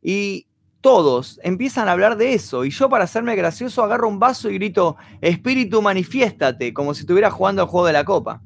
Y 0.00 0.46
todos 0.82 1.38
empiezan 1.44 1.88
a 1.88 1.92
hablar 1.92 2.16
de 2.16 2.34
eso 2.34 2.64
y 2.64 2.70
yo 2.70 2.88
para 2.88 3.04
hacerme 3.04 3.36
gracioso 3.36 3.84
agarro 3.84 4.08
un 4.08 4.18
vaso 4.18 4.50
y 4.50 4.54
grito, 4.54 4.96
espíritu 5.20 5.80
manifiéstate, 5.80 6.74
como 6.74 6.92
si 6.92 7.02
estuviera 7.02 7.30
jugando 7.30 7.62
al 7.62 7.68
juego 7.68 7.86
de 7.86 7.92
la 7.92 8.04
copa. 8.04 8.42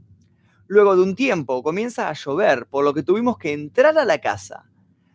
Luego 0.69 0.95
de 0.97 1.03
un 1.03 1.17
tiempo 1.17 1.63
comienza 1.63 2.09
a 2.09 2.13
llover, 2.13 2.67
por 2.67 2.85
lo 2.85 2.93
que 2.93 3.03
tuvimos 3.03 3.39
que 3.39 3.55
entrar 3.55 3.97
a 3.97 4.05
la 4.05 4.19
casa. 4.19 4.67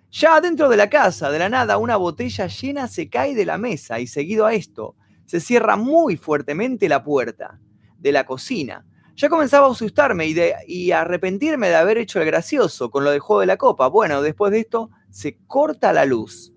Ya 0.09 0.41
dentro 0.41 0.67
de 0.67 0.77
la 0.77 0.89
casa, 0.89 1.29
de 1.29 1.37
la 1.37 1.47
nada, 1.47 1.77
una 1.77 1.95
botella 1.95 2.47
llena 2.47 2.87
se 2.87 3.07
cae 3.07 3.35
de 3.35 3.45
la 3.45 3.59
mesa 3.59 3.99
y 3.99 4.07
seguido 4.07 4.47
a 4.47 4.53
esto, 4.53 4.95
se 5.25 5.39
cierra 5.39 5.75
muy 5.75 6.17
fuertemente 6.17 6.89
la 6.89 7.03
puerta 7.03 7.59
de 7.99 8.11
la 8.11 8.25
cocina. 8.25 8.83
Ya 9.15 9.29
comenzaba 9.29 9.67
a 9.67 9.71
asustarme 9.71 10.25
y, 10.25 10.35
y 10.65 10.91
a 10.91 11.01
arrepentirme 11.01 11.69
de 11.69 11.75
haber 11.75 11.99
hecho 11.99 12.19
el 12.19 12.25
gracioso 12.25 12.89
con 12.89 13.03
lo 13.03 13.11
del 13.11 13.19
juego 13.19 13.41
de 13.41 13.45
la 13.45 13.57
copa. 13.57 13.87
Bueno, 13.87 14.23
después 14.23 14.51
de 14.51 14.61
esto, 14.61 14.89
se 15.11 15.37
corta 15.45 15.93
la 15.93 16.05
luz. 16.05 16.50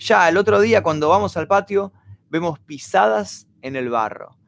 Ya 0.00 0.26
el 0.30 0.38
otro 0.38 0.62
día 0.62 0.82
cuando 0.82 1.10
vamos 1.10 1.36
al 1.36 1.46
patio 1.46 1.92
vemos 2.30 2.58
pisadas 2.58 3.46
en 3.60 3.76
el 3.76 3.90
barro. 3.90 4.38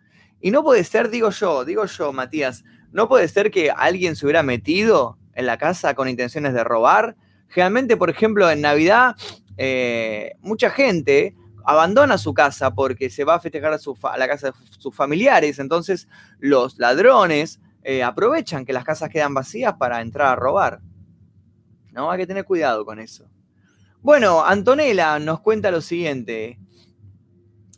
Y 0.41 0.51
no 0.51 0.65
puede 0.65 0.83
ser, 0.83 1.11
digo 1.11 1.29
yo, 1.29 1.67
digo 1.67 1.85
yo, 1.85 2.13
Matías, 2.13 2.65
no 2.91 3.07
puede 3.07 3.29
ser 3.29 3.51
que 3.51 3.71
alguien 3.71 4.17
se 4.17 4.25
hubiera 4.25 4.43
metido 4.43 5.19
en 5.35 5.45
la 5.45 5.59
casa 5.59 5.95
con 5.95 6.09
intenciones 6.09 6.55
de 6.55 6.65
robar. 6.65 7.17
Generalmente, 7.49 7.99
por 7.99 8.09
ejemplo, 8.09 8.51
en 8.51 8.63
Navidad, 8.63 9.15
eh, 9.59 10.37
mucha 10.41 10.71
gente 10.71 11.37
abandona 11.67 12.17
su 12.17 12.33
casa 12.33 12.75
porque 12.75 13.11
se 13.11 13.25
va 13.25 13.35
a 13.35 13.41
festejar 13.41 13.75
a, 13.75 14.17
la 14.17 14.29
casa 14.29 14.47
de 14.49 14.53
sus 14.79 14.97
familiares. 14.97 15.59
Entonces, 15.59 16.09
los 16.39 16.79
ladrones 16.79 17.61
eh, 17.83 18.03
aprovechan 18.03 18.65
que 18.65 18.73
las 18.73 18.85
casas 18.85 19.11
quedan 19.11 19.35
vacías 19.35 19.75
para 19.75 20.01
entrar 20.01 20.29
a 20.29 20.37
robar. 20.37 20.81
No, 21.93 22.11
hay 22.11 22.21
que 22.21 22.27
tener 22.27 22.47
cuidado 22.47 22.87
con 22.87 22.99
eso. 22.99 23.29
Bueno, 24.03 24.45
Antonella 24.45 25.21
nos 25.21 25.39
cuenta 25.43 25.71
lo 25.71 25.81
siguiente. 25.81 26.59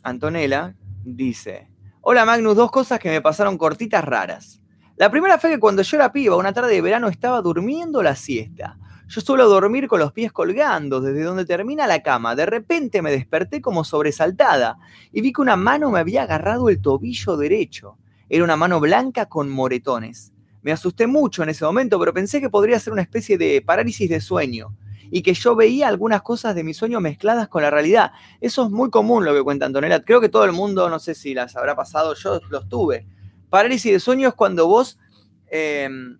Antonella 0.01 0.73
dice, 1.03 1.69
hola 2.01 2.25
Magnus, 2.25 2.55
dos 2.55 2.71
cosas 2.71 2.97
que 2.97 3.11
me 3.11 3.21
pasaron 3.21 3.59
cortitas 3.59 4.03
raras. 4.03 4.59
La 4.97 5.11
primera 5.11 5.37
fue 5.37 5.51
que 5.51 5.59
cuando 5.59 5.83
yo 5.83 5.97
era 5.97 6.11
piba, 6.11 6.35
una 6.35 6.51
tarde 6.51 6.73
de 6.73 6.81
verano, 6.81 7.09
estaba 7.09 7.43
durmiendo 7.43 8.01
la 8.01 8.15
siesta. 8.15 8.79
Yo 9.07 9.21
suelo 9.21 9.47
dormir 9.47 9.87
con 9.87 9.99
los 9.99 10.13
pies 10.13 10.31
colgando 10.31 10.99
desde 10.99 11.21
donde 11.21 11.45
termina 11.45 11.85
la 11.85 12.01
cama. 12.01 12.35
De 12.35 12.47
repente 12.47 13.03
me 13.03 13.11
desperté 13.11 13.61
como 13.61 13.83
sobresaltada 13.83 14.79
y 15.11 15.21
vi 15.21 15.31
que 15.31 15.41
una 15.41 15.57
mano 15.57 15.91
me 15.91 15.99
había 15.99 16.23
agarrado 16.23 16.69
el 16.69 16.81
tobillo 16.81 17.37
derecho. 17.37 17.99
Era 18.29 18.43
una 18.43 18.55
mano 18.55 18.79
blanca 18.79 19.27
con 19.27 19.51
moretones. 19.51 20.33
Me 20.63 20.71
asusté 20.71 21.05
mucho 21.05 21.43
en 21.43 21.49
ese 21.49 21.65
momento, 21.65 21.99
pero 21.99 22.15
pensé 22.15 22.41
que 22.41 22.49
podría 22.49 22.79
ser 22.79 22.93
una 22.93 23.03
especie 23.03 23.37
de 23.37 23.61
parálisis 23.61 24.09
de 24.09 24.19
sueño 24.19 24.75
y 25.11 25.21
que 25.21 25.33
yo 25.33 25.55
veía 25.55 25.87
algunas 25.87 26.21
cosas 26.21 26.55
de 26.55 26.63
mi 26.63 26.73
sueño 26.73 26.99
mezcladas 26.99 27.47
con 27.47 27.61
la 27.61 27.69
realidad. 27.69 28.11
Eso 28.41 28.65
es 28.65 28.71
muy 28.71 28.89
común 28.89 29.25
lo 29.25 29.33
que 29.33 29.43
cuenta 29.43 29.65
Antonella. 29.65 30.03
Creo 30.03 30.21
que 30.21 30.29
todo 30.29 30.45
el 30.45 30.51
mundo, 30.51 30.89
no 30.89 30.99
sé 30.99 31.15
si 31.15 31.33
las 31.33 31.55
habrá 31.55 31.75
pasado, 31.75 32.13
yo 32.15 32.39
los 32.49 32.67
tuve. 32.67 33.07
Parálisis 33.49 33.91
de 33.91 33.99
sueño 33.99 34.29
es 34.29 34.33
cuando 34.33 34.67
vos 34.67 34.99
em, 35.47 36.17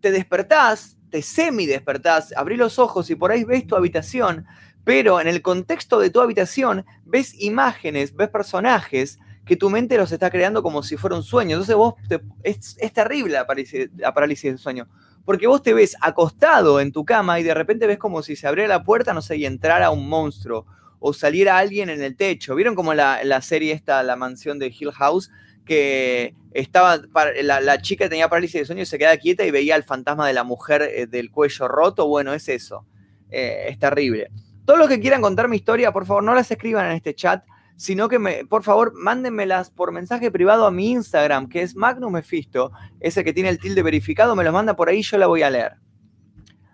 te 0.00 0.10
despertás, 0.10 0.96
te 1.10 1.22
semi 1.22 1.66
despertás, 1.66 2.32
abrís 2.36 2.58
los 2.58 2.78
ojos 2.78 3.10
y 3.10 3.14
por 3.14 3.30
ahí 3.30 3.44
ves 3.44 3.66
tu 3.66 3.76
habitación, 3.76 4.46
pero 4.84 5.20
en 5.20 5.28
el 5.28 5.42
contexto 5.42 5.98
de 5.98 6.10
tu 6.10 6.20
habitación 6.20 6.84
ves 7.04 7.34
imágenes, 7.40 8.14
ves 8.14 8.28
personajes 8.28 9.18
que 9.44 9.56
tu 9.56 9.70
mente 9.70 9.96
los 9.96 10.12
está 10.12 10.30
creando 10.30 10.62
como 10.62 10.82
si 10.82 10.96
fuera 10.96 11.16
un 11.16 11.22
sueño. 11.22 11.56
Entonces 11.56 11.76
vos, 11.76 11.94
es, 12.42 12.76
terrible 12.92 13.34
la 13.34 14.14
parálisis 14.14 14.52
de 14.52 14.58
sueño 14.58 14.88
porque 15.24 15.46
vos 15.46 15.62
te 15.62 15.74
ves 15.74 15.96
acostado 16.00 16.80
en 16.80 16.92
tu 16.92 17.04
cama 17.04 17.38
y 17.38 17.42
de 17.42 17.54
repente 17.54 17.86
ves 17.86 17.98
como 17.98 18.22
si 18.22 18.36
se 18.36 18.46
abriera 18.46 18.68
la 18.68 18.84
puerta, 18.84 19.14
no 19.14 19.22
sé, 19.22 19.36
y 19.36 19.46
entrara 19.46 19.90
un 19.90 20.08
monstruo 20.08 20.66
o 20.98 21.12
saliera 21.12 21.58
alguien 21.58 21.90
en 21.90 22.02
el 22.02 22.16
techo. 22.16 22.54
¿Vieron 22.54 22.74
como 22.74 22.94
la, 22.94 23.24
la 23.24 23.40
serie 23.42 23.72
esta, 23.72 24.02
la 24.02 24.16
mansión 24.16 24.58
de 24.58 24.68
Hill 24.68 24.92
House, 24.92 25.30
que 25.64 26.34
estaba, 26.52 27.00
la, 27.42 27.60
la, 27.60 27.82
chica 27.82 28.08
tenía 28.08 28.28
parálisis 28.28 28.60
de 28.60 28.66
sueño 28.66 28.82
y 28.82 28.86
se 28.86 28.98
quedaba 28.98 29.16
quieta 29.16 29.44
y 29.44 29.50
veía 29.50 29.74
al 29.74 29.84
fantasma 29.84 30.26
de 30.26 30.32
la 30.32 30.44
mujer 30.44 30.82
eh, 30.82 31.06
del 31.06 31.30
cuello 31.30 31.68
roto? 31.68 32.06
Bueno, 32.06 32.32
es 32.32 32.48
eso. 32.48 32.86
Eh, 33.30 33.66
es 33.68 33.78
terrible. 33.78 34.28
Todos 34.64 34.78
los 34.78 34.88
que 34.88 35.00
quieran 35.00 35.22
contar 35.22 35.48
mi 35.48 35.56
historia, 35.56 35.92
por 35.92 36.06
favor, 36.06 36.22
no 36.22 36.34
las 36.34 36.50
escriban 36.50 36.86
en 36.86 36.92
este 36.92 37.14
chat 37.14 37.44
sino 37.76 38.08
que 38.08 38.18
me, 38.18 38.44
por 38.44 38.62
favor 38.62 38.92
mándenmelas 38.94 39.70
por 39.70 39.92
mensaje 39.92 40.30
privado 40.30 40.66
a 40.66 40.70
mi 40.70 40.90
Instagram, 40.90 41.48
que 41.48 41.62
es 41.62 41.74
Magnum 41.74 42.12
Mephisto, 42.12 42.72
ese 43.00 43.24
que 43.24 43.32
tiene 43.32 43.48
el 43.48 43.58
tilde 43.58 43.82
verificado, 43.82 44.36
me 44.36 44.44
lo 44.44 44.52
manda 44.52 44.76
por 44.76 44.88
ahí, 44.88 45.02
yo 45.02 45.18
la 45.18 45.26
voy 45.26 45.42
a 45.42 45.50
leer. 45.50 45.76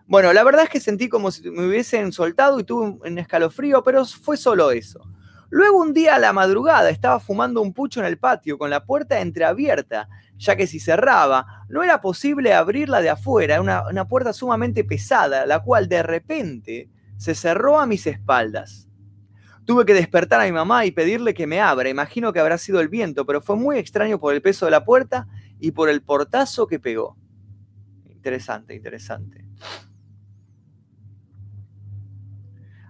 Bueno, 0.06 0.32
la 0.32 0.42
verdad 0.42 0.64
es 0.64 0.70
que 0.70 0.80
sentí 0.80 1.08
como 1.08 1.30
si 1.30 1.50
me 1.50 1.66
hubiesen 1.66 2.12
soltado 2.12 2.58
y 2.58 2.64
tuve 2.64 2.98
un 3.06 3.18
escalofrío, 3.18 3.82
pero 3.82 4.04
fue 4.06 4.36
solo 4.36 4.70
eso. 4.70 5.00
Luego 5.50 5.80
un 5.80 5.94
día 5.94 6.16
a 6.16 6.18
la 6.18 6.34
madrugada 6.34 6.90
estaba 6.90 7.20
fumando 7.20 7.62
un 7.62 7.72
pucho 7.72 8.00
en 8.00 8.06
el 8.06 8.18
patio 8.18 8.58
con 8.58 8.68
la 8.68 8.84
puerta 8.84 9.20
entreabierta, 9.20 10.08
ya 10.36 10.56
que 10.56 10.66
si 10.66 10.78
cerraba 10.78 11.64
no 11.68 11.82
era 11.82 12.02
posible 12.02 12.52
abrirla 12.52 13.00
de 13.00 13.08
afuera, 13.08 13.60
una, 13.60 13.88
una 13.88 14.06
puerta 14.06 14.34
sumamente 14.34 14.84
pesada, 14.84 15.46
la 15.46 15.62
cual 15.62 15.88
de 15.88 16.02
repente 16.02 16.90
se 17.16 17.34
cerró 17.34 17.80
a 17.80 17.86
mis 17.86 18.06
espaldas. 18.06 18.87
Tuve 19.68 19.84
que 19.84 19.92
despertar 19.92 20.40
a 20.40 20.46
mi 20.46 20.52
mamá 20.52 20.86
y 20.86 20.92
pedirle 20.92 21.34
que 21.34 21.46
me 21.46 21.60
abra. 21.60 21.90
Imagino 21.90 22.32
que 22.32 22.40
habrá 22.40 22.56
sido 22.56 22.80
el 22.80 22.88
viento, 22.88 23.26
pero 23.26 23.42
fue 23.42 23.54
muy 23.54 23.76
extraño 23.76 24.18
por 24.18 24.32
el 24.32 24.40
peso 24.40 24.64
de 24.64 24.70
la 24.70 24.82
puerta 24.82 25.28
y 25.60 25.72
por 25.72 25.90
el 25.90 26.00
portazo 26.00 26.66
que 26.66 26.80
pegó. 26.80 27.18
Interesante, 28.08 28.74
interesante. 28.74 29.44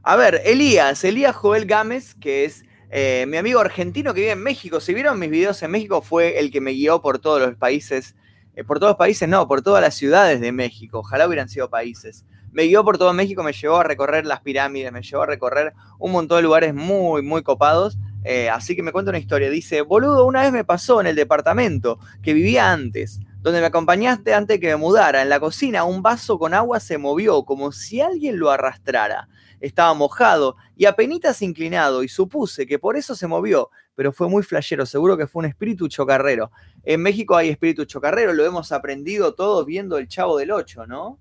A 0.05 0.15
ver, 0.15 0.41
Elías, 0.45 1.03
Elías 1.03 1.35
Joel 1.35 1.67
Gámez, 1.67 2.15
que 2.15 2.45
es 2.45 2.65
eh, 2.91 3.27
mi 3.27 3.39
amigo 3.39 3.59
argentino 3.59 4.15
que 4.15 4.21
vive 4.21 4.33
en 4.35 4.43
México. 4.45 4.79
Si 4.79 4.95
vieron 4.95 5.19
mis 5.19 5.31
videos 5.31 5.61
en 5.65 5.73
México, 5.73 6.01
fue 6.01 6.39
el 6.39 6.53
que 6.53 6.61
me 6.61 6.71
guió 6.71 7.03
por 7.03 7.19
todos 7.19 7.41
los 7.41 7.57
países, 7.57 8.15
eh, 8.55 8.63
por 8.63 8.79
todos 8.79 8.91
los 8.91 8.99
países, 8.99 9.29
no, 9.29 9.49
por 9.49 9.63
todas 9.63 9.83
las 9.83 9.97
ciudades 9.97 10.41
de 10.41 10.53
México. 10.53 11.01
Ojalá 11.01 11.27
hubieran 11.27 11.49
sido 11.49 11.69
países 11.69 12.25
me 12.53 12.65
guió 12.65 12.85
por 12.85 12.99
todo 12.99 13.13
México, 13.13 13.43
me 13.43 13.53
llevó 13.53 13.77
a 13.77 13.85
recorrer 13.85 14.27
las 14.27 14.41
pirámides, 14.41 14.93
me 14.93 15.03
llevó 15.03 15.23
a 15.23 15.27
recorrer 15.27 15.75
un 15.99 16.13
montón 16.13 16.39
de 16.39 16.43
lugares 16.43 16.75
muy, 16.75 17.23
muy 17.23 17.43
copados. 17.43 17.99
Eh, 18.25 18.51
así 18.51 18.75
que 18.75 18.83
me 18.83 18.93
cuenta 18.93 19.11
una 19.11 19.19
historia. 19.19 19.51
Dice, 19.51 19.83
boludo, 19.83 20.27
una 20.27 20.43
vez 20.43 20.53
me 20.53 20.65
pasó 20.65 21.01
en 21.01 21.07
el 21.07 21.17
departamento 21.17 21.99
que 22.23 22.35
vivía 22.35 22.73
antes, 22.73 23.21
donde 23.41 23.61
me 23.61 23.67
acompañaste 23.67 24.35
antes 24.35 24.61
que 24.61 24.67
me 24.69 24.77
mudara. 24.77 25.23
En 25.23 25.29
la 25.29 25.41
cocina 25.41 25.85
un 25.85 26.03
vaso 26.03 26.39
con 26.39 26.55
agua 26.55 26.81
se 26.81 26.99
movió 26.99 27.45
como 27.45 27.73
si 27.73 28.01
alguien 28.01 28.39
lo 28.39 28.51
arrastrara. 28.51 29.29
Estaba 29.61 29.95
mojado 29.95 30.57
y 30.77 30.85
apenas 30.85 31.43
inclinado 31.43 32.03
y 32.03 32.09
supuse 32.09 32.67
que 32.67 32.79
por 32.79 32.97
eso 32.97 33.15
se 33.15 33.27
movió, 33.27 33.71
pero 33.95 34.13
fue 34.13 34.29
muy 34.29 34.43
flashero, 34.43 34.87
seguro 34.87 35.17
que 35.17 35.27
fue 35.27 35.41
un 35.41 35.47
espíritu 35.47 35.89
chocarrero. 35.89 36.51
En 36.85 37.03
México 37.03 37.37
hay 37.37 37.49
espíritu 37.49 37.85
chocarrero, 37.85 38.33
lo 38.33 38.45
hemos 38.45 38.71
aprendido 38.71 39.35
todos 39.35 39.67
viendo 39.67 39.99
el 39.99 40.07
Chavo 40.07 40.39
del 40.39 40.53
Ocho, 40.53 40.87
¿no? 40.87 41.19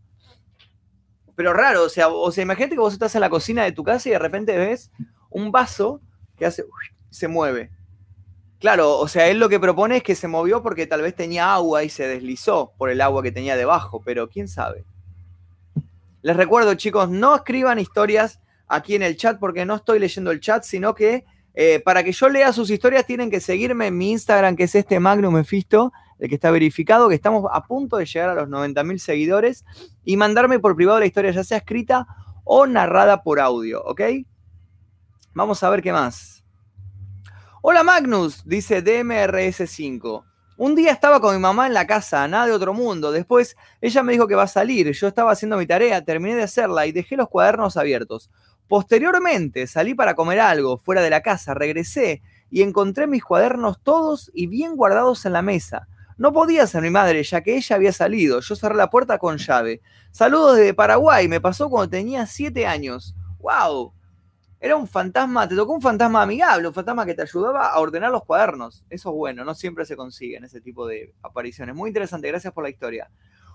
Pero 1.37 1.53
raro, 1.53 1.83
o 1.83 1.89
sea, 1.89 2.07
o 2.07 2.31
sea, 2.31 2.41
imagínate 2.41 2.73
que 2.73 2.81
vos 2.81 2.93
estás 2.93 3.13
en 3.13 3.21
la 3.21 3.29
cocina 3.29 3.63
de 3.63 3.71
tu 3.71 3.83
casa 3.83 4.09
y 4.09 4.11
de 4.11 4.17
repente 4.17 4.57
ves 4.57 4.89
un 5.29 5.51
vaso 5.51 6.01
que 6.35 6.47
hace, 6.47 6.65
se 7.11 7.27
mueve. 7.27 7.69
Claro, 8.59 8.97
o 8.97 9.07
sea, 9.07 9.27
él 9.27 9.37
lo 9.37 9.47
que 9.47 9.59
propone 9.59 9.97
es 9.97 10.03
que 10.03 10.15
se 10.15 10.27
movió 10.27 10.63
porque 10.63 10.87
tal 10.87 11.03
vez 11.03 11.13
tenía 11.13 11.53
agua 11.53 11.83
y 11.83 11.89
se 11.89 12.07
deslizó 12.07 12.73
por 12.75 12.89
el 12.89 13.01
agua 13.01 13.21
que 13.21 13.31
tenía 13.31 13.55
debajo, 13.55 14.01
pero 14.03 14.27
quién 14.27 14.47
sabe. 14.47 14.83
Les 16.23 16.35
recuerdo, 16.35 16.73
chicos, 16.73 17.07
no 17.07 17.35
escriban 17.35 17.77
historias 17.77 18.39
aquí 18.67 18.95
en 18.95 19.03
el 19.03 19.15
chat 19.15 19.37
porque 19.37 19.63
no 19.63 19.75
estoy 19.75 19.99
leyendo 19.99 20.31
el 20.31 20.39
chat, 20.39 20.63
sino 20.63 20.95
que 20.95 21.23
eh, 21.53 21.79
para 21.85 22.03
que 22.03 22.13
yo 22.13 22.29
lea 22.29 22.51
sus 22.51 22.71
historias 22.71 23.05
tienen 23.05 23.29
que 23.29 23.41
seguirme 23.41 23.85
en 23.85 23.97
mi 23.99 24.09
Instagram, 24.09 24.55
que 24.55 24.63
es 24.63 24.73
este 24.73 24.99
Magnum 24.99 25.35
Mefisto, 25.35 25.93
el 26.19 26.29
que 26.29 26.35
está 26.35 26.51
verificado, 26.51 27.09
que 27.09 27.15
estamos 27.15 27.45
a 27.51 27.63
punto 27.63 27.97
de 27.97 28.05
llegar 28.05 28.29
a 28.29 28.35
los 28.35 28.47
90.000 28.49 28.97
seguidores, 28.97 29.65
y 30.03 30.17
mandarme 30.17 30.59
por 30.59 30.75
privado 30.75 30.99
la 30.99 31.05
historia, 31.05 31.31
ya 31.31 31.43
sea 31.43 31.57
escrita 31.57 32.07
o 32.43 32.65
narrada 32.65 33.23
por 33.23 33.39
audio, 33.39 33.83
¿ok? 33.83 34.01
Vamos 35.33 35.61
a 35.63 35.69
ver 35.69 35.81
qué 35.81 35.91
más. 35.91 36.43
Hola 37.61 37.83
Magnus, 37.83 38.43
dice 38.45 38.83
DMRS5. 38.83 40.23
Un 40.57 40.73
día 40.73 40.91
estaba 40.91 41.19
con 41.19 41.35
mi 41.35 41.41
mamá 41.41 41.67
en 41.67 41.75
la 41.75 41.85
casa, 41.85 42.27
nada 42.27 42.47
de 42.47 42.51
otro 42.53 42.73
mundo. 42.73 43.11
Después 43.11 43.55
ella 43.79 44.01
me 44.01 44.13
dijo 44.13 44.27
que 44.27 44.33
va 44.33 44.43
a 44.43 44.47
salir. 44.47 44.91
Yo 44.91 45.07
estaba 45.07 45.31
haciendo 45.31 45.57
mi 45.57 45.67
tarea, 45.67 46.03
terminé 46.03 46.35
de 46.35 46.43
hacerla 46.43 46.87
y 46.87 46.91
dejé 46.91 47.15
los 47.15 47.29
cuadernos 47.29 47.77
abiertos. 47.77 48.31
Posteriormente 48.67 49.67
salí 49.67 49.93
para 49.93 50.15
comer 50.15 50.39
algo 50.39 50.77
fuera 50.77 51.01
de 51.01 51.11
la 51.11 51.21
casa, 51.21 51.53
regresé 51.53 52.23
y 52.49 52.63
encontré 52.63 53.05
mis 53.05 53.23
cuadernos 53.23 53.81
todos 53.83 54.31
y 54.33 54.47
bien 54.47 54.75
guardados 54.75 55.25
en 55.27 55.33
la 55.33 55.43
mesa. 55.43 55.87
No 56.17 56.33
podía 56.33 56.65
ser 56.65 56.81
mi 56.81 56.89
madre, 56.89 57.21
ya 57.21 57.41
que 57.41 57.55
ella 57.55 57.75
había 57.75 57.93
salido. 57.93 58.39
Yo 58.39 58.55
cerré 58.55 58.75
la 58.75 58.89
puerta 58.89 59.19
con 59.19 59.37
llave. 59.37 59.81
Saludos 60.11 60.57
desde 60.57 60.73
Paraguay, 60.73 61.27
me 61.27 61.39
pasó 61.39 61.69
cuando 61.69 61.89
tenía 61.89 62.25
siete 62.25 62.65
años. 62.65 63.15
¡Wow! 63.39 63.93
Era 64.59 64.75
un 64.75 64.87
fantasma, 64.87 65.47
te 65.47 65.55
tocó 65.55 65.73
un 65.73 65.81
fantasma 65.81 66.23
amigable, 66.23 66.67
un 66.67 66.73
fantasma 66.73 67.05
que 67.05 67.13
te 67.13 67.21
ayudaba 67.21 67.67
a 67.67 67.79
ordenar 67.79 68.11
los 68.11 68.25
cuadernos. 68.25 68.83
Eso 68.89 69.09
es 69.09 69.15
bueno, 69.15 69.45
no 69.45 69.53
siempre 69.53 69.85
se 69.85 69.95
consiguen 69.95 70.43
ese 70.43 70.59
tipo 70.59 70.87
de 70.87 71.13
apariciones. 71.21 71.75
Muy 71.75 71.89
interesante, 71.89 72.27
gracias 72.27 72.51
por 72.51 72.63
la 72.63 72.71
historia. 72.71 73.11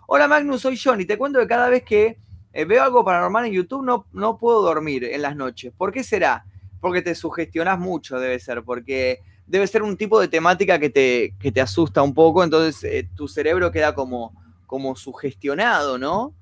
Hola 0.07 0.29
Magnus, 0.29 0.61
soy 0.61 0.79
Johnny. 0.79 1.05
Te 1.05 1.19
cuento 1.19 1.41
que 1.41 1.49
cada 1.49 1.69
vez 1.69 1.83
que 1.83 2.21
eh, 2.53 2.65
veo 2.65 2.85
algo 2.85 3.05
paranormal 3.05 3.47
en 3.47 3.53
YouTube 3.53 3.85
no, 3.85 4.07
no 4.13 4.39
puedo 4.39 4.63
dormir 4.63 5.03
en 5.03 5.23
las 5.23 5.35
noches. 5.35 5.73
¿Por 5.77 5.91
qué 5.91 6.05
será? 6.05 6.45
Porque 6.81 7.03
te 7.03 7.17
sugestionas 7.17 7.81
mucho, 7.81 8.21
debe 8.21 8.39
ser, 8.39 8.63
porque 8.63 9.21
debe 9.53 9.67
ser 9.67 9.83
un 9.83 9.99
tipo 9.99 10.19
de 10.19 10.29
temática 10.29 10.79
que 10.79 10.89
te, 10.89 11.35
te 11.53 11.61
asusta 11.61 12.01
un 12.01 12.15
poco, 12.15 12.43
entonces 12.43 12.83
eh, 12.85 13.07
tu 13.15 13.29
cerebro 13.29 13.71
queda 13.71 13.95
como, 13.95 14.33
como 14.67 14.97
sugestionado, 14.97 15.99
¿no? 15.99 16.35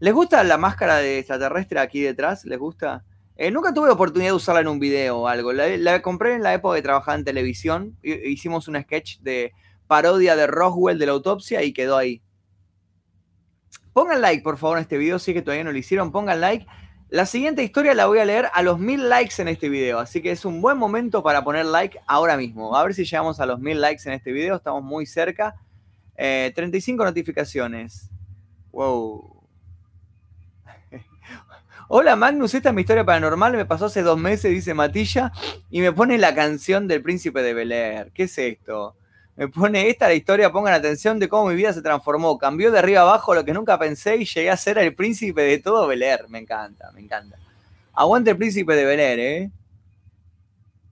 ¿Les 0.00 0.14
gusta 0.14 0.42
la 0.42 0.56
máscara 0.56 0.96
de 0.96 1.18
extraterrestre 1.18 1.78
aquí 1.78 2.00
detrás? 2.00 2.46
¿Les 2.46 2.58
gusta? 2.58 3.04
Eh, 3.36 3.50
nunca 3.50 3.74
tuve 3.74 3.90
oportunidad 3.90 4.30
de 4.30 4.36
usarla 4.36 4.62
en 4.62 4.68
un 4.68 4.78
video 4.78 5.18
o 5.18 5.28
algo. 5.28 5.52
La, 5.52 6.00
compré 6.00 6.32
en 6.34 6.42
la 6.42 6.54
época 6.54 6.76
de 6.76 6.82
trabajar 6.82 7.18
en 7.18 7.26
televisión. 7.26 7.98
Hicimos 8.02 8.68
un 8.68 8.80
sketch 8.80 9.18
de 9.18 9.52
parodia 9.86 10.34
de 10.34 10.46
Roswell 10.46 10.98
de 10.98 11.04
la 11.04 11.12
autopsia 11.12 11.62
y 11.62 11.74
quedó 11.74 11.98
ahí. 11.98 12.22
Pongan 13.92 14.22
like, 14.22 14.42
por 14.42 14.56
favor, 14.56 14.78
en 14.78 14.82
este 14.82 14.96
video. 14.96 15.18
Si 15.18 15.34
que 15.34 15.42
todavía 15.42 15.64
no 15.64 15.72
lo 15.72 15.78
hicieron, 15.78 16.10
pongan 16.10 16.40
like. 16.40 16.66
La 17.12 17.26
siguiente 17.26 17.62
historia 17.62 17.92
la 17.92 18.06
voy 18.06 18.20
a 18.20 18.24
leer 18.24 18.48
a 18.54 18.62
los 18.62 18.78
mil 18.78 19.10
likes 19.10 19.34
en 19.42 19.46
este 19.46 19.68
video. 19.68 19.98
Así 19.98 20.22
que 20.22 20.30
es 20.30 20.46
un 20.46 20.62
buen 20.62 20.78
momento 20.78 21.22
para 21.22 21.44
poner 21.44 21.66
like 21.66 22.00
ahora 22.06 22.38
mismo. 22.38 22.74
A 22.74 22.82
ver 22.84 22.94
si 22.94 23.04
llegamos 23.04 23.38
a 23.38 23.44
los 23.44 23.60
mil 23.60 23.78
likes 23.82 24.04
en 24.06 24.14
este 24.14 24.32
video. 24.32 24.56
Estamos 24.56 24.82
muy 24.82 25.04
cerca. 25.04 25.54
35 26.16 27.02
eh, 27.02 27.06
notificaciones. 27.06 28.08
Wow. 28.70 29.46
Hola 31.88 32.16
Magnus, 32.16 32.54
esta 32.54 32.70
es 32.70 32.74
mi 32.74 32.80
historia 32.80 33.04
paranormal, 33.04 33.58
me 33.58 33.66
pasó 33.66 33.86
hace 33.86 34.00
dos 34.00 34.18
meses, 34.18 34.50
dice 34.50 34.72
Matilla, 34.72 35.32
y 35.68 35.82
me 35.82 35.92
pone 35.92 36.16
la 36.16 36.34
canción 36.34 36.88
del 36.88 37.02
príncipe 37.02 37.42
de 37.42 37.52
Bel 37.52 37.72
Air. 37.72 38.12
¿Qué 38.12 38.22
es 38.22 38.38
esto? 38.38 38.96
Me 39.34 39.48
pone 39.48 39.88
esta 39.88 40.08
la 40.08 40.14
historia, 40.14 40.52
pongan 40.52 40.74
atención 40.74 41.18
de 41.18 41.28
cómo 41.28 41.48
mi 41.48 41.54
vida 41.54 41.72
se 41.72 41.80
transformó. 41.80 42.36
Cambió 42.36 42.70
de 42.70 42.78
arriba 42.78 43.00
abajo 43.00 43.34
lo 43.34 43.44
que 43.44 43.54
nunca 43.54 43.78
pensé 43.78 44.16
y 44.16 44.24
llegué 44.26 44.50
a 44.50 44.56
ser 44.56 44.76
el 44.78 44.94
príncipe 44.94 45.42
de 45.42 45.58
todo 45.58 45.86
Bel 45.86 46.02
Air. 46.02 46.26
Me 46.28 46.38
encanta, 46.38 46.92
me 46.92 47.00
encanta. 47.00 47.38
Aguante 47.94 48.30
el 48.30 48.36
príncipe 48.36 48.74
de 48.74 48.84
Bel 48.84 49.00
Air, 49.00 49.18
¿eh? 49.20 49.50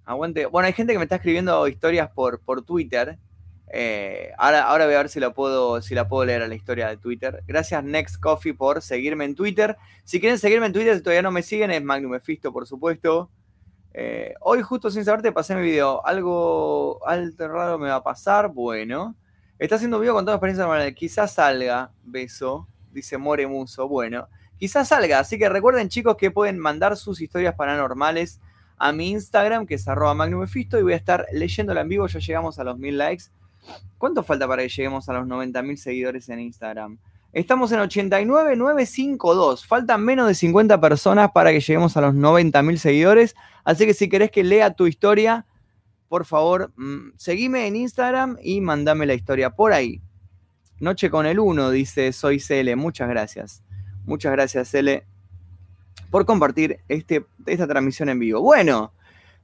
Aguante. 0.07 0.47
Bueno, 0.47 0.67
hay 0.67 0.73
gente 0.73 0.93
que 0.93 0.99
me 0.99 1.05
está 1.05 1.17
escribiendo 1.17 1.69
historias 1.69 2.11
por, 2.11 2.41
por 2.41 2.63
Twitter. 2.63 3.19
Eh, 3.73 4.33
ahora, 4.39 4.63
ahora 4.65 4.87
voy 4.87 4.95
a 4.95 4.99
ver 4.99 5.09
si 5.11 5.21
la, 5.21 5.33
puedo, 5.33 5.81
si 5.83 5.95
la 5.95 6.09
puedo 6.09 6.25
leer 6.25 6.43
a 6.43 6.49
la 6.49 6.55
historia 6.55 6.89
de 6.89 6.97
Twitter. 6.97 7.43
Gracias 7.47 7.85
Next 7.85 8.19
Coffee 8.19 8.55
por 8.55 8.81
seguirme 8.81 9.27
en 9.27 9.35
Twitter. 9.35 9.77
Si 10.05 10.19
quieren 10.19 10.39
seguirme 10.39 10.67
en 10.67 10.73
Twitter, 10.73 10.97
si 10.97 11.03
todavía 11.03 11.23
no 11.23 11.31
me 11.31 11.43
siguen, 11.43 11.71
es 11.71 11.83
Magnum 11.83 12.13
Mephisto, 12.13 12.53
por 12.53 12.67
supuesto. 12.67 13.31
Eh, 13.93 14.35
hoy, 14.41 14.63
justo 14.63 14.91
sin 14.91 15.05
saberte, 15.05 15.33
pasé 15.33 15.55
mi 15.55 15.63
video. 15.63 16.05
Algo 16.07 17.07
alto 17.07 17.49
raro 17.49 17.79
me 17.79 17.89
va 17.89 17.97
a 17.97 18.03
pasar. 18.03 18.49
Bueno. 18.49 19.15
Está 19.59 19.77
haciendo 19.77 19.99
un 19.99 20.03
video 20.03 20.15
con 20.15 20.25
toda 20.25 20.37
experiencia 20.37 20.65
normal. 20.67 20.95
Quizás 20.95 21.35
salga. 21.35 21.93
Beso. 22.03 22.69
Dice 22.93 23.19
More 23.19 23.47
Muso. 23.47 23.89
Bueno. 23.89 24.29
Quizás 24.59 24.89
salga. 24.89 25.19
Así 25.19 25.39
que 25.39 25.49
recuerden, 25.49 25.89
chicos, 25.89 26.17
que 26.17 26.31
pueden 26.31 26.59
mandar 26.59 26.97
sus 26.97 27.21
historias 27.21 27.55
paranormales 27.55 28.41
a 28.77 28.93
mi 28.93 29.11
Instagram, 29.11 29.67
que 29.67 29.75
es 29.75 29.87
arroba 29.89 30.15
Magnum 30.15 30.41
Mephisto, 30.41 30.79
y 30.79 30.83
voy 30.83 30.95
a 30.95 30.97
estar 30.97 31.27
leyéndola 31.33 31.83
en 31.83 31.89
vivo. 31.89 32.07
Ya 32.07 32.19
llegamos 32.19 32.59
a 32.59 32.65
los 32.65 32.79
mil 32.79 32.97
likes. 32.97 33.25
¿Cuánto 33.99 34.23
falta 34.23 34.49
para 34.49 34.63
que 34.63 34.69
lleguemos 34.69 35.09
a 35.09 35.13
los 35.13 35.27
90.000 35.27 35.77
seguidores 35.77 36.29
en 36.29 36.41
Instagram? 36.41 36.99
Estamos 37.33 37.71
en 37.73 37.79
89.952. 37.79 39.65
Faltan 39.65 40.05
menos 40.05 40.27
de 40.27 40.35
50 40.35 40.81
personas 40.81 41.31
para 41.33 41.53
que 41.53 41.61
lleguemos 41.61 41.97
a 41.97 42.01
los 42.01 42.15
90.000 42.15 42.77
seguidores. 42.77 43.37
Así 43.65 43.87
que 43.87 43.95
si 43.95 44.09
querés 44.09 44.31
que 44.31 44.43
lea 44.43 44.75
tu 44.75 44.87
historia, 44.87 45.47
por 46.09 46.25
favor, 46.25 46.73
mm, 46.77 47.13
seguime 47.17 47.69
en 47.69 47.77
Instagram 47.77 48.37
y 48.43 48.61
mandame 48.61 49.07
la 49.07 49.15
historia 49.15 49.51
por 49.51 49.73
ahí. 49.73 50.01
Noche 50.81 51.09
con 51.11 51.27
el 51.27 51.39
1, 51.39 51.71
dice 51.71 52.13
Soy 52.13 52.41
Cele. 52.41 52.75
Muchas 52.75 53.09
gracias. 53.09 53.63
Muchas 54.07 54.33
gracias, 54.33 54.69
Cele, 54.71 55.07
por 56.11 56.27
compartir 56.27 56.81
este, 56.89 57.27
esta 57.47 57.69
transmisión 57.69 58.09
en 58.09 58.19
vivo. 58.19 58.41
Bueno, 58.41 58.93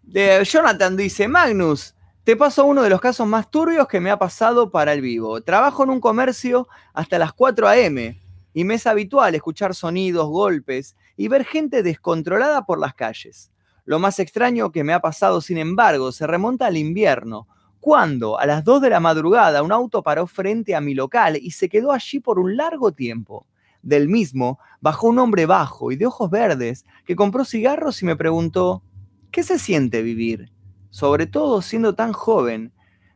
de 0.02 0.42
Jonathan 0.44 0.96
dice, 0.96 1.28
Magnus, 1.28 1.95
te 2.26 2.34
paso 2.34 2.66
uno 2.66 2.82
de 2.82 2.90
los 2.90 3.00
casos 3.00 3.24
más 3.28 3.52
turbios 3.52 3.86
que 3.86 4.00
me 4.00 4.10
ha 4.10 4.18
pasado 4.18 4.72
para 4.72 4.92
el 4.92 5.00
vivo. 5.00 5.42
Trabajo 5.42 5.84
en 5.84 5.90
un 5.90 6.00
comercio 6.00 6.66
hasta 6.92 7.20
las 7.20 7.32
4 7.32 7.68
a.m. 7.68 8.20
y 8.52 8.64
me 8.64 8.74
es 8.74 8.88
habitual 8.88 9.36
escuchar 9.36 9.76
sonidos, 9.76 10.26
golpes 10.26 10.96
y 11.16 11.28
ver 11.28 11.44
gente 11.44 11.84
descontrolada 11.84 12.66
por 12.66 12.80
las 12.80 12.94
calles. 12.94 13.52
Lo 13.84 14.00
más 14.00 14.18
extraño 14.18 14.72
que 14.72 14.82
me 14.82 14.92
ha 14.92 14.98
pasado, 14.98 15.40
sin 15.40 15.56
embargo, 15.56 16.10
se 16.10 16.26
remonta 16.26 16.66
al 16.66 16.76
invierno, 16.76 17.46
cuando 17.78 18.40
a 18.40 18.46
las 18.46 18.64
2 18.64 18.82
de 18.82 18.90
la 18.90 18.98
madrugada 18.98 19.62
un 19.62 19.70
auto 19.70 20.02
paró 20.02 20.26
frente 20.26 20.74
a 20.74 20.80
mi 20.80 20.94
local 20.94 21.38
y 21.40 21.52
se 21.52 21.68
quedó 21.68 21.92
allí 21.92 22.18
por 22.18 22.40
un 22.40 22.56
largo 22.56 22.90
tiempo. 22.90 23.46
Del 23.82 24.08
mismo 24.08 24.58
bajó 24.80 25.06
un 25.06 25.20
hombre 25.20 25.46
bajo 25.46 25.92
y 25.92 25.96
de 25.96 26.06
ojos 26.06 26.28
verdes 26.28 26.86
que 27.04 27.14
compró 27.14 27.44
cigarros 27.44 28.02
y 28.02 28.04
me 28.04 28.16
preguntó, 28.16 28.82
¿qué 29.30 29.44
se 29.44 29.60
siente 29.60 30.02
vivir? 30.02 30.55
Sobre 30.96 31.26
todo 31.26 31.60
siendo 31.60 31.94
tan 31.94 32.14
joven. 32.14 32.72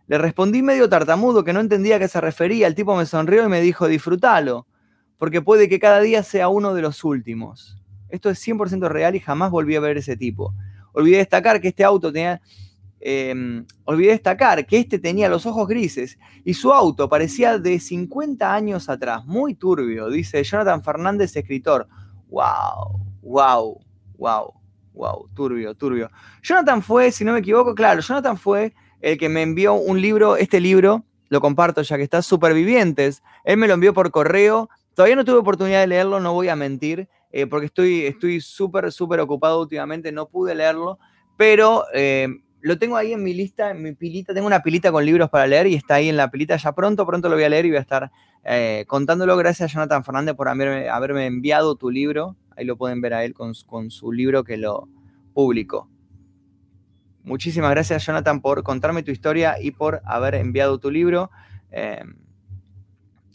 Le 0.06 0.18
respondí 0.18 0.60
medio 0.60 0.90
tartamudo 0.90 1.44
que 1.44 1.54
no 1.54 1.60
entendía 1.60 1.96
a 1.96 1.98
qué 1.98 2.08
se 2.08 2.20
refería. 2.20 2.66
El 2.66 2.74
tipo 2.74 2.94
me 2.94 3.06
sonrió 3.06 3.46
y 3.46 3.48
me 3.48 3.62
dijo, 3.62 3.88
disfrútalo, 3.88 4.66
porque 5.16 5.40
puede 5.40 5.66
que 5.66 5.78
cada 5.78 6.00
día 6.00 6.22
sea 6.22 6.48
uno 6.48 6.74
de 6.74 6.82
los 6.82 7.04
últimos. 7.04 7.80
Esto 8.10 8.28
es 8.28 8.46
100% 8.46 8.86
real 8.90 9.16
y 9.16 9.20
jamás 9.20 9.50
volví 9.50 9.76
a 9.76 9.80
ver 9.80 9.96
ese 9.96 10.14
tipo. 10.14 10.52
Olvidé 10.92 11.16
destacar 11.16 11.58
que 11.58 11.68
este 11.68 11.82
auto 11.82 12.12
tenía... 12.12 12.42
Em, 13.00 13.64
olvidé 13.84 14.10
destacar 14.10 14.66
que 14.66 14.76
este 14.76 14.98
tenía 14.98 15.30
los 15.30 15.46
ojos 15.46 15.66
grises 15.66 16.18
y 16.44 16.52
su 16.52 16.74
auto 16.74 17.08
parecía 17.08 17.58
de 17.58 17.80
50 17.80 18.52
años 18.52 18.90
atrás, 18.90 19.24
muy 19.24 19.54
turbio, 19.54 20.10
dice 20.10 20.44
Jonathan 20.44 20.82
Fernández, 20.82 21.34
escritor. 21.34 21.88
¡Wow! 22.28 23.00
¡Wow! 23.22 23.80
¡Wow! 24.18 24.59
Wow, 25.00 25.30
turbio, 25.34 25.74
turbio. 25.74 26.10
Jonathan 26.42 26.82
fue, 26.82 27.10
si 27.10 27.24
no 27.24 27.32
me 27.32 27.38
equivoco, 27.38 27.74
claro, 27.74 28.02
Jonathan 28.02 28.36
fue 28.36 28.74
el 29.00 29.16
que 29.16 29.30
me 29.30 29.40
envió 29.40 29.72
un 29.72 29.98
libro, 29.98 30.36
este 30.36 30.60
libro, 30.60 31.06
lo 31.30 31.40
comparto 31.40 31.80
ya 31.80 31.96
que 31.96 32.02
está, 32.02 32.20
Supervivientes. 32.20 33.22
Él 33.44 33.56
me 33.56 33.66
lo 33.66 33.72
envió 33.72 33.94
por 33.94 34.10
correo. 34.10 34.68
Todavía 34.92 35.16
no 35.16 35.24
tuve 35.24 35.38
oportunidad 35.38 35.80
de 35.80 35.86
leerlo, 35.86 36.20
no 36.20 36.34
voy 36.34 36.50
a 36.50 36.56
mentir, 36.56 37.08
eh, 37.32 37.46
porque 37.46 37.64
estoy 37.64 38.42
súper, 38.42 38.92
súper 38.92 39.20
ocupado 39.20 39.62
últimamente, 39.62 40.12
no 40.12 40.28
pude 40.28 40.54
leerlo, 40.54 40.98
pero 41.38 41.86
eh, 41.94 42.28
lo 42.60 42.78
tengo 42.78 42.98
ahí 42.98 43.14
en 43.14 43.22
mi 43.22 43.32
lista, 43.32 43.70
en 43.70 43.82
mi 43.82 43.92
pilita. 43.92 44.34
Tengo 44.34 44.48
una 44.48 44.62
pilita 44.62 44.92
con 44.92 45.06
libros 45.06 45.30
para 45.30 45.46
leer 45.46 45.66
y 45.66 45.76
está 45.76 45.94
ahí 45.94 46.10
en 46.10 46.18
la 46.18 46.30
pilita. 46.30 46.58
Ya 46.58 46.72
pronto, 46.72 47.06
pronto 47.06 47.30
lo 47.30 47.36
voy 47.36 47.44
a 47.44 47.48
leer 47.48 47.64
y 47.64 47.70
voy 47.70 47.78
a 47.78 47.80
estar 47.80 48.10
eh, 48.44 48.84
contándolo. 48.86 49.34
Gracias, 49.38 49.72
Jonathan 49.72 50.04
Fernández, 50.04 50.34
por 50.34 50.48
haberme 50.50 51.24
enviado 51.24 51.74
tu 51.76 51.88
libro. 51.88 52.36
Ahí 52.56 52.64
lo 52.64 52.76
pueden 52.76 53.00
ver 53.00 53.14
a 53.14 53.24
él 53.24 53.34
con, 53.34 53.54
su 53.54 54.12
libro 54.12 54.44
que 54.44 54.56
lo 54.56 54.88
publicó. 55.32 55.88
Muchísimas 57.22 57.70
gracias, 57.70 58.04
Jonathan, 58.04 58.40
por 58.40 58.62
contarme 58.62 59.02
tu 59.02 59.10
historia 59.10 59.60
y 59.60 59.70
por 59.70 60.00
haber 60.04 60.34
enviado 60.34 60.78
tu 60.78 60.90
libro. 60.90 61.30
Em, 61.70 62.16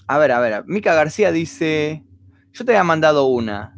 a 0.07 0.17
ver, 0.17 0.31
a 0.31 0.39
ver. 0.39 0.63
Mica 0.65 0.93
García 0.93 1.31
dice: 1.31 2.03
Yo 2.51 2.65
te 2.65 2.71
había 2.71 2.83
mandado 2.83 3.25
una. 3.27 3.77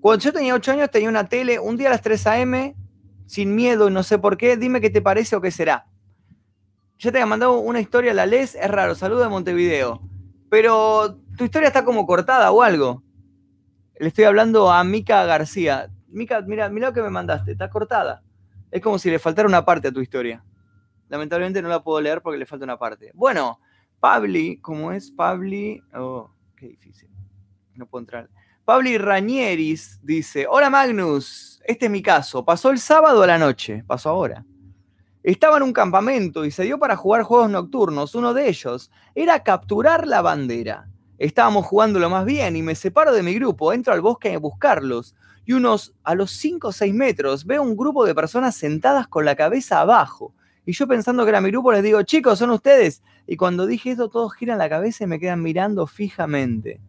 Cuando 0.00 0.22
yo 0.24 0.32
tenía 0.32 0.54
8 0.54 0.72
años, 0.72 0.90
tenía 0.90 1.08
una 1.08 1.28
tele. 1.28 1.58
Un 1.58 1.76
día 1.76 1.88
a 1.88 1.92
las 1.92 2.02
3 2.02 2.26
a.m., 2.26 2.76
sin 3.26 3.54
miedo, 3.54 3.90
no 3.90 4.02
sé 4.02 4.18
por 4.18 4.36
qué. 4.36 4.56
Dime 4.56 4.80
qué 4.80 4.90
te 4.90 5.02
parece 5.02 5.36
o 5.36 5.40
qué 5.40 5.50
será. 5.50 5.86
Yo 6.98 7.12
te 7.12 7.18
había 7.18 7.26
mandado 7.26 7.58
una 7.58 7.80
historia, 7.80 8.12
la 8.14 8.26
lees, 8.26 8.54
es 8.54 8.70
raro. 8.70 8.94
Saludo 8.94 9.22
de 9.22 9.28
Montevideo. 9.28 10.00
Pero 10.50 11.20
tu 11.36 11.44
historia 11.44 11.68
está 11.68 11.84
como 11.84 12.06
cortada 12.06 12.50
o 12.50 12.62
algo. 12.62 13.02
Le 13.98 14.08
estoy 14.08 14.24
hablando 14.24 14.70
a 14.70 14.84
Mica 14.84 15.24
García. 15.24 15.90
Mica, 16.08 16.40
mira, 16.42 16.68
mira 16.68 16.88
lo 16.88 16.94
que 16.94 17.02
me 17.02 17.10
mandaste, 17.10 17.52
está 17.52 17.68
cortada. 17.68 18.22
Es 18.70 18.80
como 18.80 18.98
si 18.98 19.10
le 19.10 19.18
faltara 19.18 19.48
una 19.48 19.64
parte 19.64 19.88
a 19.88 19.92
tu 19.92 20.00
historia. 20.00 20.44
Lamentablemente 21.08 21.60
no 21.62 21.68
la 21.68 21.82
puedo 21.82 22.00
leer 22.00 22.22
porque 22.22 22.38
le 22.38 22.46
falta 22.46 22.64
una 22.64 22.78
parte. 22.78 23.10
Bueno, 23.14 23.58
Pabli, 23.98 24.60
¿cómo 24.60 24.92
es 24.92 25.10
Pabli? 25.10 25.82
Oh, 25.94 26.30
qué 26.56 26.68
difícil. 26.68 27.08
No 27.74 27.86
puedo 27.86 28.02
entrar. 28.02 28.30
Pabli 28.64 28.98
Rañeris 28.98 29.98
dice: 30.02 30.46
Hola 30.48 30.70
Magnus, 30.70 31.60
este 31.64 31.86
es 31.86 31.90
mi 31.90 32.02
caso. 32.02 32.44
Pasó 32.44 32.70
el 32.70 32.78
sábado 32.78 33.22
a 33.22 33.26
la 33.26 33.38
noche, 33.38 33.82
pasó 33.86 34.10
ahora. 34.10 34.44
Estaba 35.24 35.56
en 35.56 35.64
un 35.64 35.72
campamento 35.72 36.44
y 36.44 36.50
se 36.52 36.62
dio 36.62 36.78
para 36.78 36.94
jugar 36.94 37.22
juegos 37.22 37.50
nocturnos. 37.50 38.14
Uno 38.14 38.32
de 38.32 38.48
ellos 38.48 38.92
era 39.14 39.42
capturar 39.42 40.06
la 40.06 40.22
bandera. 40.22 40.88
Estábamos 41.18 41.66
jugándolo 41.66 42.08
más 42.08 42.24
bien 42.24 42.54
y 42.56 42.62
me 42.62 42.74
separo 42.74 43.12
de 43.12 43.22
mi 43.22 43.34
grupo, 43.34 43.72
entro 43.72 43.92
al 43.92 44.00
bosque 44.00 44.34
a 44.34 44.38
buscarlos. 44.38 45.14
Y 45.44 45.52
unos, 45.52 45.94
a 46.04 46.14
los 46.14 46.30
5 46.32 46.68
o 46.68 46.72
6 46.72 46.94
metros, 46.94 47.44
veo 47.44 47.62
un 47.62 47.76
grupo 47.76 48.04
de 48.04 48.14
personas 48.14 48.54
sentadas 48.54 49.08
con 49.08 49.24
la 49.24 49.34
cabeza 49.34 49.80
abajo. 49.80 50.34
Y 50.64 50.72
yo 50.72 50.86
pensando 50.86 51.24
que 51.24 51.30
era 51.30 51.40
mi 51.40 51.50
grupo, 51.50 51.72
les 51.72 51.82
digo, 51.82 52.02
chicos, 52.02 52.38
son 52.38 52.50
ustedes. 52.50 53.02
Y 53.26 53.36
cuando 53.36 53.66
dije 53.66 53.92
esto, 53.92 54.08
todos 54.10 54.34
giran 54.34 54.58
la 54.58 54.68
cabeza 54.68 55.04
y 55.04 55.06
me 55.06 55.18
quedan 55.18 55.42
mirando 55.42 55.86
fijamente. 55.86 56.80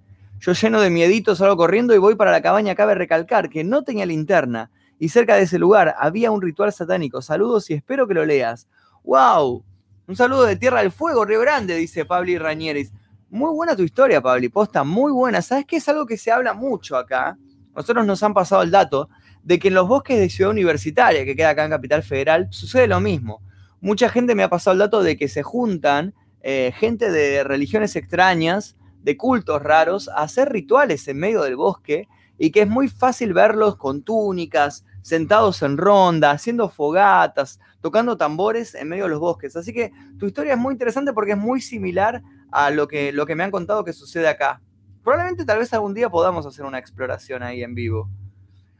Yo 0.41 0.53
lleno 0.53 0.79
de 0.79 0.89
miedito 0.89 1.35
salgo 1.35 1.57
corriendo 1.57 1.95
y 1.95 1.97
voy 1.97 2.15
para 2.15 2.31
la 2.31 2.41
cabaña. 2.41 2.75
Cabe 2.75 2.95
recalcar 2.95 3.49
que 3.49 3.63
no 3.63 3.83
tenía 3.83 4.05
linterna. 4.05 4.69
Y 4.99 5.09
cerca 5.09 5.35
de 5.35 5.43
ese 5.43 5.57
lugar 5.57 5.95
había 5.97 6.29
un 6.29 6.41
ritual 6.41 6.73
satánico. 6.73 7.21
Saludos 7.21 7.69
y 7.69 7.73
espero 7.73 8.07
que 8.07 8.13
lo 8.13 8.25
leas. 8.25 8.67
¡Wow! 9.03 9.63
Un 10.07 10.15
saludo 10.15 10.43
de 10.43 10.55
Tierra 10.55 10.81
del 10.81 10.91
Fuego, 10.91 11.23
Río 11.23 11.39
Grande, 11.39 11.75
dice 11.75 12.03
Pabli 12.03 12.37
Rañeris. 12.37 12.91
Muy 13.31 13.53
buena 13.53 13.75
tu 13.75 13.83
historia, 13.83 14.21
Pabli, 14.21 14.49
posta, 14.49 14.83
muy 14.83 15.11
buena. 15.11 15.43
¿Sabes 15.43 15.65
qué 15.67 15.77
es 15.77 15.87
algo 15.87 16.07
que 16.07 16.17
se 16.17 16.31
habla 16.31 16.55
mucho 16.55 16.97
acá? 16.97 17.37
Nosotros 17.75 18.03
nos 18.07 18.23
han 18.23 18.33
pasado 18.33 18.63
el 18.63 18.71
dato 18.71 19.07
de 19.43 19.59
que 19.59 19.67
en 19.67 19.75
los 19.75 19.87
bosques 19.87 20.17
de 20.17 20.29
Ciudad 20.29 20.49
Universitaria, 20.49 21.23
que 21.23 21.35
queda 21.35 21.51
acá 21.51 21.63
en 21.63 21.69
Capital 21.69 22.01
Federal, 22.01 22.47
sucede 22.49 22.87
lo 22.87 22.99
mismo. 22.99 23.43
Mucha 23.81 24.09
gente 24.09 24.33
me 24.33 24.41
ha 24.41 24.49
pasado 24.49 24.73
el 24.73 24.79
dato 24.79 25.03
de 25.03 25.15
que 25.15 25.27
se 25.27 25.43
juntan 25.43 26.15
eh, 26.41 26.73
gente 26.75 27.11
de 27.11 27.43
religiones 27.43 27.95
extrañas, 27.95 28.75
de 29.03 29.15
cultos 29.15 29.61
raros, 29.61 30.09
a 30.09 30.23
hacer 30.23 30.49
rituales 30.51 31.07
en 31.07 31.19
medio 31.19 31.43
del 31.43 31.55
bosque 31.55 32.07
y 32.39 32.49
que 32.49 32.61
es 32.61 32.67
muy 32.67 32.87
fácil 32.87 33.33
verlos 33.33 33.75
con 33.75 34.01
túnicas, 34.01 34.85
sentados 35.03 35.61
en 35.61 35.77
ronda, 35.77 36.31
haciendo 36.31 36.67
fogatas, 36.67 37.59
tocando 37.79 38.17
tambores 38.17 38.73
en 38.73 38.89
medio 38.89 39.03
de 39.03 39.11
los 39.11 39.19
bosques. 39.19 39.55
Así 39.55 39.71
que 39.71 39.91
tu 40.17 40.25
historia 40.25 40.53
es 40.53 40.59
muy 40.59 40.73
interesante 40.73 41.13
porque 41.13 41.33
es 41.33 41.37
muy 41.37 41.61
similar 41.61 42.23
a 42.51 42.69
lo 42.69 42.87
que, 42.87 43.11
lo 43.11 43.25
que 43.25 43.35
me 43.35 43.43
han 43.43 43.51
contado 43.51 43.83
que 43.83 43.93
sucede 43.93 44.27
acá. 44.27 44.61
Probablemente 45.03 45.45
tal 45.45 45.59
vez 45.59 45.73
algún 45.73 45.93
día 45.93 46.09
podamos 46.09 46.45
hacer 46.45 46.65
una 46.65 46.79
exploración 46.79 47.43
ahí 47.43 47.63
en 47.63 47.75
vivo. 47.75 48.09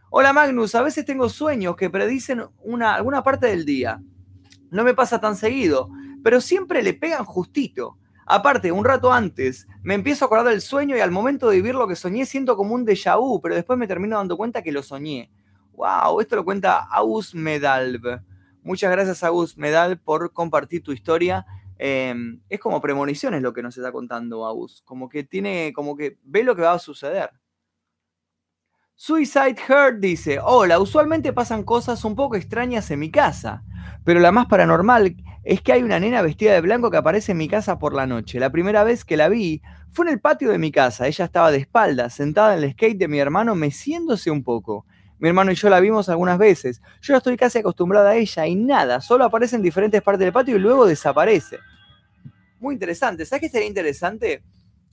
Hola 0.10 0.34
Magnus, 0.34 0.74
a 0.76 0.82
veces 0.82 1.06
tengo 1.06 1.30
sueños 1.30 1.76
que 1.76 1.90
predicen 1.90 2.44
una, 2.64 2.96
alguna 2.96 3.24
parte 3.24 3.48
del 3.48 3.66
día. 3.66 4.02
No 4.72 4.84
me 4.84 4.94
pasa 4.94 5.20
tan 5.20 5.36
seguido, 5.36 5.90
pero 6.24 6.42
siempre 6.42 6.82
le 6.84 6.94
pegan 6.94 7.26
justito. 7.26 7.98
Aparte, 8.26 8.72
un 8.72 8.86
rato 8.86 9.12
antes, 9.12 9.68
me 9.82 9.96
empiezo 9.96 10.24
a 10.24 10.28
acordar 10.28 10.50
del 10.50 10.62
sueño 10.62 10.96
y 10.96 11.00
al 11.00 11.10
momento 11.10 11.50
de 11.50 11.56
vivir 11.56 11.74
lo 11.74 11.88
que 11.88 11.96
soñé 11.96 12.26
siento 12.26 12.56
como 12.56 12.76
un 12.76 12.86
déjà 12.86 13.20
vu, 13.20 13.42
pero 13.42 13.56
después 13.56 13.80
me 13.80 13.88
termino 13.88 14.18
dando 14.18 14.38
cuenta 14.38 14.62
que 14.62 14.72
lo 14.72 14.84
soñé. 14.84 15.32
¡Wow! 15.74 16.22
Esto 16.22 16.36
lo 16.36 16.46
cuenta 16.46 16.78
Aus 16.92 17.34
Medalb. 17.34 18.22
Muchas 18.62 18.92
gracias, 18.92 19.24
Agus 19.24 19.58
Medalb, 19.58 20.00
por 20.04 20.32
compartir 20.34 20.84
tu 20.84 20.92
historia 20.92 21.46
Em, 21.82 22.42
es 22.50 22.60
como 22.60 22.82
premoniciones 22.82 23.42
lo 23.42 23.54
que 23.54 23.64
nos 23.64 23.78
está 23.78 23.94
contando 23.94 24.46
Agus. 24.46 24.82
Como 24.84 25.08
que 25.08 25.24
tiene, 25.24 25.72
como 25.74 25.96
que 25.96 26.18
ve 26.24 26.44
lo 26.44 26.54
que 26.54 26.62
va 26.62 26.74
a 26.74 26.80
suceder. 26.80 27.32
Suicide 28.96 29.56
Heart 29.56 30.00
dice, 30.02 30.40
hola, 30.44 30.78
usualmente 30.78 31.32
pasan 31.32 31.64
cosas 31.64 32.04
un 32.04 32.18
poco 32.18 32.36
extrañas 32.36 32.92
en 32.92 33.00
mi 33.00 33.10
casa, 33.10 33.64
pero 34.04 34.20
la 34.20 34.34
más 34.34 34.48
paranormal 34.48 35.16
es 35.46 35.62
que 35.62 35.72
hay 35.72 35.84
una 35.84 36.02
nena 36.02 36.22
vestida 36.22 36.52
de 36.52 36.60
blanco 36.60 36.92
que 36.92 36.98
aparece 36.98 37.32
en 37.32 37.38
mi 37.38 37.48
casa 37.48 37.80
por 37.80 37.94
la 37.94 38.06
noche. 38.06 38.42
La 38.42 38.52
primera 38.52 38.84
vez 38.84 39.06
que 39.06 39.16
la 39.16 39.30
vi 39.30 39.62
fue 39.94 40.06
en 40.08 40.12
el 40.12 40.20
patio 40.20 40.52
de 40.52 40.58
mi 40.58 40.74
casa. 40.74 41.08
Ella 41.08 41.24
estaba 41.24 41.50
de 41.50 41.60
espaldas, 41.60 42.14
sentada 42.14 42.58
en 42.58 42.64
el 42.66 42.74
skate 42.74 42.98
de 42.98 43.08
mi 43.08 43.20
hermano, 43.20 43.56
meciéndose 43.56 44.30
un 44.30 44.44
poco. 44.44 44.86
Mi 45.18 45.30
hermano 45.30 45.54
y 45.54 45.56
yo 45.56 45.70
la 45.70 45.80
vimos 45.80 46.10
algunas 46.10 46.38
veces. 46.38 46.82
Yo 47.02 47.16
estoy 47.16 47.38
casi 47.38 47.60
acostumbrada 47.60 48.10
a 48.10 48.16
ella 48.18 48.48
y 48.48 48.56
nada, 48.56 49.00
solo 49.00 49.24
aparece 49.24 49.56
en 49.56 49.62
diferentes 49.62 50.02
partes 50.02 50.26
del 50.26 50.34
patio 50.34 50.58
y 50.58 50.60
luego 50.60 50.86
desaparece 50.86 51.58
muy 52.60 52.74
interesante. 52.74 53.26
¿Sabes 53.26 53.42
qué 53.42 53.50
sería 53.50 53.68
interesante? 53.68 54.44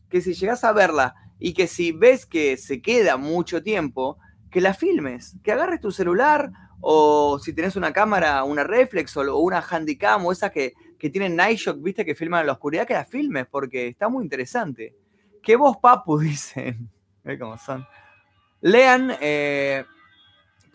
Que 0.09 0.21
si 0.21 0.35
llegas 0.35 0.65
a 0.65 0.73
verla 0.73 1.15
y 1.39 1.53
que 1.55 1.67
si 1.67 1.93
ves 1.93 2.27
que 2.27 2.57
se 2.57 2.81
queda 2.81 3.17
mucho 3.17 3.63
tiempo, 3.63 4.19
que 4.51 4.61
la 4.61 4.75
filmes, 4.75 5.37
que 5.43 5.53
agarres 5.53 5.81
tu 5.81 5.91
celular 5.91 6.51
o 6.81 7.39
si 7.39 7.53
tenés 7.53 7.77
una 7.77 7.93
cámara, 7.93 8.45
una 8.45 8.65
reflex 8.65 9.17
o 9.17 9.39
una 9.39 9.61
handicam 9.61 10.25
o 10.25 10.33
esas 10.33 10.51
que, 10.51 10.75
que 10.99 11.11
tienen 11.11 11.37
night 11.37 11.59
shock, 11.59 11.83
viste, 11.83 12.05
que 12.05 12.15
filman 12.15 12.41
en 12.41 12.47
la 12.47 12.53
oscuridad, 12.53 12.87
que 12.87 12.95
la 12.95 13.05
filmes 13.05 13.47
porque 13.51 13.89
está 13.89 14.09
muy 14.09 14.25
interesante. 14.25 14.95
Que 15.43 15.57
vos, 15.57 15.77
papu, 15.79 16.19
dicen. 16.21 16.91
Ve 17.25 17.39
cómo 17.39 17.59
son. 17.59 17.87
Lean 18.61 19.13
eh, 19.21 19.85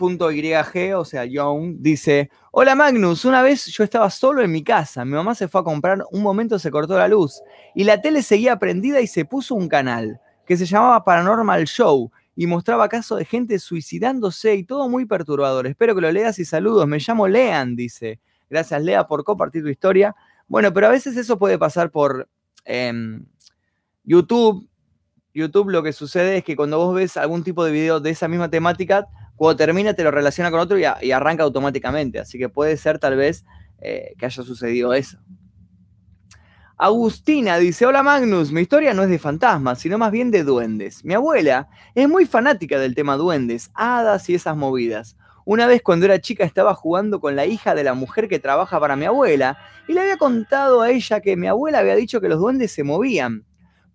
o 0.02 1.06
sea, 1.06 1.26
Young, 1.26 1.76
dice, 1.80 2.30
hola 2.52 2.76
Magnus, 2.76 3.26
una 3.26 3.42
vez 3.42 3.68
yo 3.68 3.84
estaba 3.84 4.10
solo 4.10 4.42
en 4.42 4.52
mi 4.52 4.64
casa, 4.64 5.06
mi 5.06 5.14
mamá 5.14 5.36
se 5.36 5.48
fue 5.48 5.62
a 5.62 5.64
comprar, 5.64 6.04
un 6.12 6.24
momento 6.24 6.58
se 6.58 6.72
cortó 6.72 6.98
la 6.98 7.08
luz 7.08 7.42
y 7.76 7.84
la 7.84 8.02
tele 8.02 8.24
seguía 8.24 8.58
prendida 8.58 9.02
y 9.02 9.08
se 9.08 9.26
puso 9.26 9.56
un 9.56 9.68
canal 9.68 10.20
que 10.46 10.58
se 10.58 10.66
llamaba 10.66 11.04
Paranormal 11.04 11.66
Show 11.66 12.12
y 12.36 12.48
mostraba 12.48 12.90
casos 12.90 13.20
de 13.20 13.26
gente 13.26 13.60
suicidándose 13.60 14.56
y 14.56 14.64
todo 14.64 14.90
muy 14.90 15.06
perturbador. 15.06 15.68
Espero 15.68 15.94
que 15.94 16.02
lo 16.02 16.12
leas 16.12 16.40
y 16.40 16.46
saludos, 16.46 16.88
me 16.88 16.98
llamo 16.98 17.28
Lean, 17.28 17.76
dice. 17.76 18.20
Gracias 18.50 18.82
Lea 18.82 19.08
por 19.08 19.24
compartir 19.24 19.64
tu 19.64 19.70
historia. 19.70 20.16
Bueno, 20.48 20.74
pero 20.74 20.88
a 20.88 20.90
veces 20.90 21.16
eso 21.16 21.38
puede 21.38 21.58
pasar 21.58 21.92
por 21.92 22.28
em, 22.66 23.26
YouTube. 24.04 24.68
YouTube 25.34 25.70
lo 25.70 25.84
que 25.84 25.94
sucede 25.94 26.38
es 26.38 26.44
que 26.44 26.56
cuando 26.56 26.78
vos 26.78 26.94
ves 26.94 27.16
algún 27.16 27.44
tipo 27.44 27.64
de 27.64 27.72
video 27.72 28.00
de 28.02 28.10
esa 28.10 28.28
misma 28.28 28.50
temática, 28.50 29.08
cuando 29.42 29.58
termina 29.58 29.96
te 29.96 30.04
lo 30.04 30.12
relaciona 30.12 30.52
con 30.52 30.60
otro 30.60 30.78
y, 30.78 31.12
arranca 31.12 31.42
automáticamente. 31.42 32.20
Así 32.20 32.38
que 32.38 32.48
puede 32.48 32.78
ser 32.78 33.00
tal 33.00 33.16
vez 33.16 33.44
eh, 33.80 34.14
que 34.20 34.28
haya 34.28 34.44
sucedido 34.44 34.94
eso. 34.94 35.18
Agustina 36.78 37.58
dice, 37.58 37.88
hola 37.88 38.04
Magnus, 38.04 38.52
mi 38.52 38.62
historia 38.62 38.94
no 38.94 39.02
es 39.02 39.10
de 39.10 39.18
fantasmas, 39.18 39.80
sino 39.80 39.98
más 39.98 40.12
bien 40.12 40.30
de 40.30 40.44
duendes. 40.44 41.04
Mi 41.04 41.16
abuela 41.16 41.70
es 41.96 42.08
muy 42.08 42.28
fanática 42.28 42.78
del 42.78 42.94
tema 42.94 43.18
duendes, 43.18 43.72
hadas 43.74 44.30
y 44.30 44.36
esas 44.36 44.56
movidas. 44.56 45.18
Una 45.44 45.66
vez 45.66 45.82
cuando 45.82 46.06
era 46.06 46.22
chica 46.22 46.44
estaba 46.44 46.76
jugando 46.76 47.20
con 47.20 47.36
la 47.36 47.48
hija 47.48 47.74
de 47.74 47.84
la 47.84 47.96
mujer 47.96 48.28
que 48.28 48.38
trabaja 48.38 48.80
para 48.80 48.96
mi 48.96 49.06
abuela 49.06 49.58
y 49.88 49.94
le 49.94 50.02
había 50.02 50.18
contado 50.18 50.82
a 50.82 50.92
ella 50.92 51.20
que 51.20 51.36
mi 51.36 51.48
abuela 51.48 51.80
había 51.80 51.96
dicho 51.96 52.22
que 52.22 52.30
los 52.30 52.40
duendes 52.40 52.74
se 52.74 52.84
movían. 52.84 53.44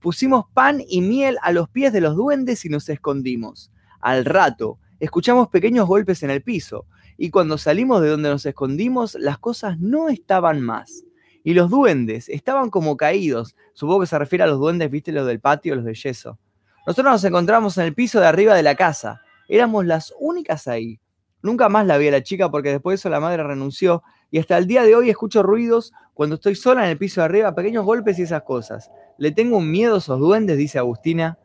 Pusimos 0.01 0.47
pan 0.53 0.83
y 0.89 1.03
miel 1.03 1.39
a 1.41 1.53
los 1.53 1.69
pies 1.69 1.93
de 1.93 2.01
los 2.01 2.17
duendes 2.17 2.65
y 2.65 2.69
nos 2.69 2.89
escondimos. 2.89 3.71
Al 4.01 4.25
rato, 4.25 4.81
escuchamos 5.01 5.49
pequeños 5.49 5.87
golpes 5.87 6.23
en 6.23 6.31
el 6.31 6.43
piso, 6.43 6.87
y 7.17 7.31
cuando 7.31 7.59
salimos 7.59 8.03
de 8.03 8.09
donde 8.09 8.29
nos 8.29 8.45
escondimos, 8.45 9.15
las 9.15 9.39
cosas 9.39 9.79
no 9.79 10.09
estaban 10.09 10.61
más. 10.61 11.05
Y 11.43 11.55
los 11.55 11.71
duendes 11.71 12.29
estaban 12.29 12.71
como 12.71 12.97
caídos. 12.97 13.55
Supongo 13.73 14.01
que 14.01 14.07
se 14.07 14.19
refiere 14.19 14.45
a 14.45 14.49
los 14.49 14.59
duendes, 14.59 14.91
viste, 14.91 15.13
los 15.13 15.27
del 15.27 15.41
patio, 15.41 15.77
los 15.77 15.85
de 15.85 15.95
yeso. 15.95 16.39
Nosotros 16.87 17.13
nos 17.13 17.25
encontramos 17.25 17.79
en 17.79 17.85
el 17.85 17.95
piso 17.95 18.21
de 18.21 18.27
arriba 18.27 18.55
de 18.55 18.63
la 18.63 18.75
casa. 18.75 19.23
Éramos 19.49 19.87
las 19.87 20.13
únicas 20.19 20.67
ahí. 20.69 21.01
Nunca 21.43 21.69
más 21.69 21.87
la 21.87 21.99
vi 21.99 22.09
a 22.09 22.11
la 22.11 22.23
chica 22.23 22.51
porque 22.51 22.71
después 22.71 22.95
de 22.95 22.97
eso 22.97 23.09
la 23.09 23.21
madre 23.21 23.45
renunció. 23.45 24.03
Y 24.31 24.39
hasta 24.39 24.59
el 24.59 24.67
día 24.67 24.83
de 24.83 24.97
hoy 24.97 25.09
escucho 25.09 25.43
ruidos 25.43 25.93
cuando 26.15 26.35
estoy 26.35 26.57
sola 26.57 26.85
en 26.85 26.91
el 26.91 26.99
piso 26.99 27.21
de 27.21 27.27
arriba, 27.27 27.55
pequeños 27.55 27.85
golpes 27.85 28.19
y 28.19 28.23
esas 28.23 28.43
cosas. 28.43 28.91
Le 29.17 29.31
tengo 29.31 29.59
un 29.59 29.71
miedo 29.71 29.95
a 29.95 29.99
esos 29.99 30.19
duendes, 30.19 30.59
dice 30.59 30.79
Agustina. 30.79 31.39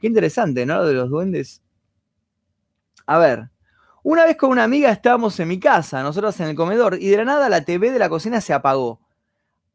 Qué 0.00 0.08
interesante, 0.08 0.66
¿no? 0.66 0.78
Lo 0.78 0.86
de 0.86 0.94
los 0.94 1.10
duendes. 1.10 1.62
A 3.08 3.16
ver, 3.16 3.48
una 4.02 4.26
vez 4.26 4.36
con 4.36 4.50
una 4.50 4.64
amiga 4.64 4.90
estábamos 4.90 5.40
en 5.40 5.48
mi 5.48 5.58
casa, 5.58 6.02
nosotros 6.02 6.38
en 6.40 6.48
el 6.48 6.54
comedor, 6.54 6.98
y 7.00 7.08
de 7.08 7.16
la 7.16 7.24
nada 7.24 7.48
la 7.48 7.64
TV 7.64 7.90
de 7.90 7.98
la 7.98 8.10
cocina 8.10 8.42
se 8.42 8.52
apagó. 8.52 9.00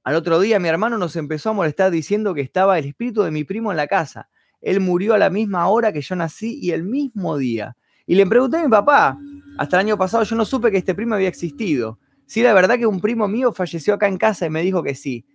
Al 0.04 0.14
otro 0.14 0.40
día 0.40 0.60
mi 0.60 0.68
hermano 0.68 1.00
nos 1.00 1.16
empezó 1.16 1.50
a 1.50 1.54
molestar 1.54 1.90
diciendo 1.90 2.36
que 2.36 2.42
estaba 2.42 2.78
el 2.78 2.86
espíritu 2.86 3.24
de 3.24 3.32
mi 3.32 3.44
primo 3.44 3.72
en 3.72 3.78
la 3.78 3.88
casa. 3.88 4.30
Él 4.62 4.82
murió 4.82 5.16
a 5.16 5.18
la 5.18 5.32
misma 5.32 5.68
hora 5.68 5.92
que 5.92 6.02
yo 6.02 6.16
nací 6.16 6.60
y 6.62 6.74
el 6.74 6.84
mismo 6.84 7.36
día. 7.36 7.76
Y 8.06 8.14
le 8.14 8.28
pregunté 8.28 8.58
a 8.58 8.64
mi 8.66 8.70
papá, 8.70 9.18
hasta 9.58 9.78
el 9.78 9.88
año 9.88 9.98
pasado 9.98 10.24
yo 10.26 10.36
no 10.36 10.46
supe 10.46 10.70
que 10.70 10.78
este 10.78 10.94
primo 10.94 11.16
había 11.16 11.28
existido. 11.28 11.98
Sí, 12.28 12.44
la 12.44 12.54
verdad 12.54 12.78
que 12.78 12.86
un 12.86 13.02
primo 13.02 13.28
mío 13.28 13.52
falleció 13.52 13.96
acá 13.96 14.08
en 14.08 14.18
casa 14.18 14.46
y 14.46 14.52
me 14.52 14.62
dijo 14.62 14.84
que 14.84 14.94
sí. 14.94 15.26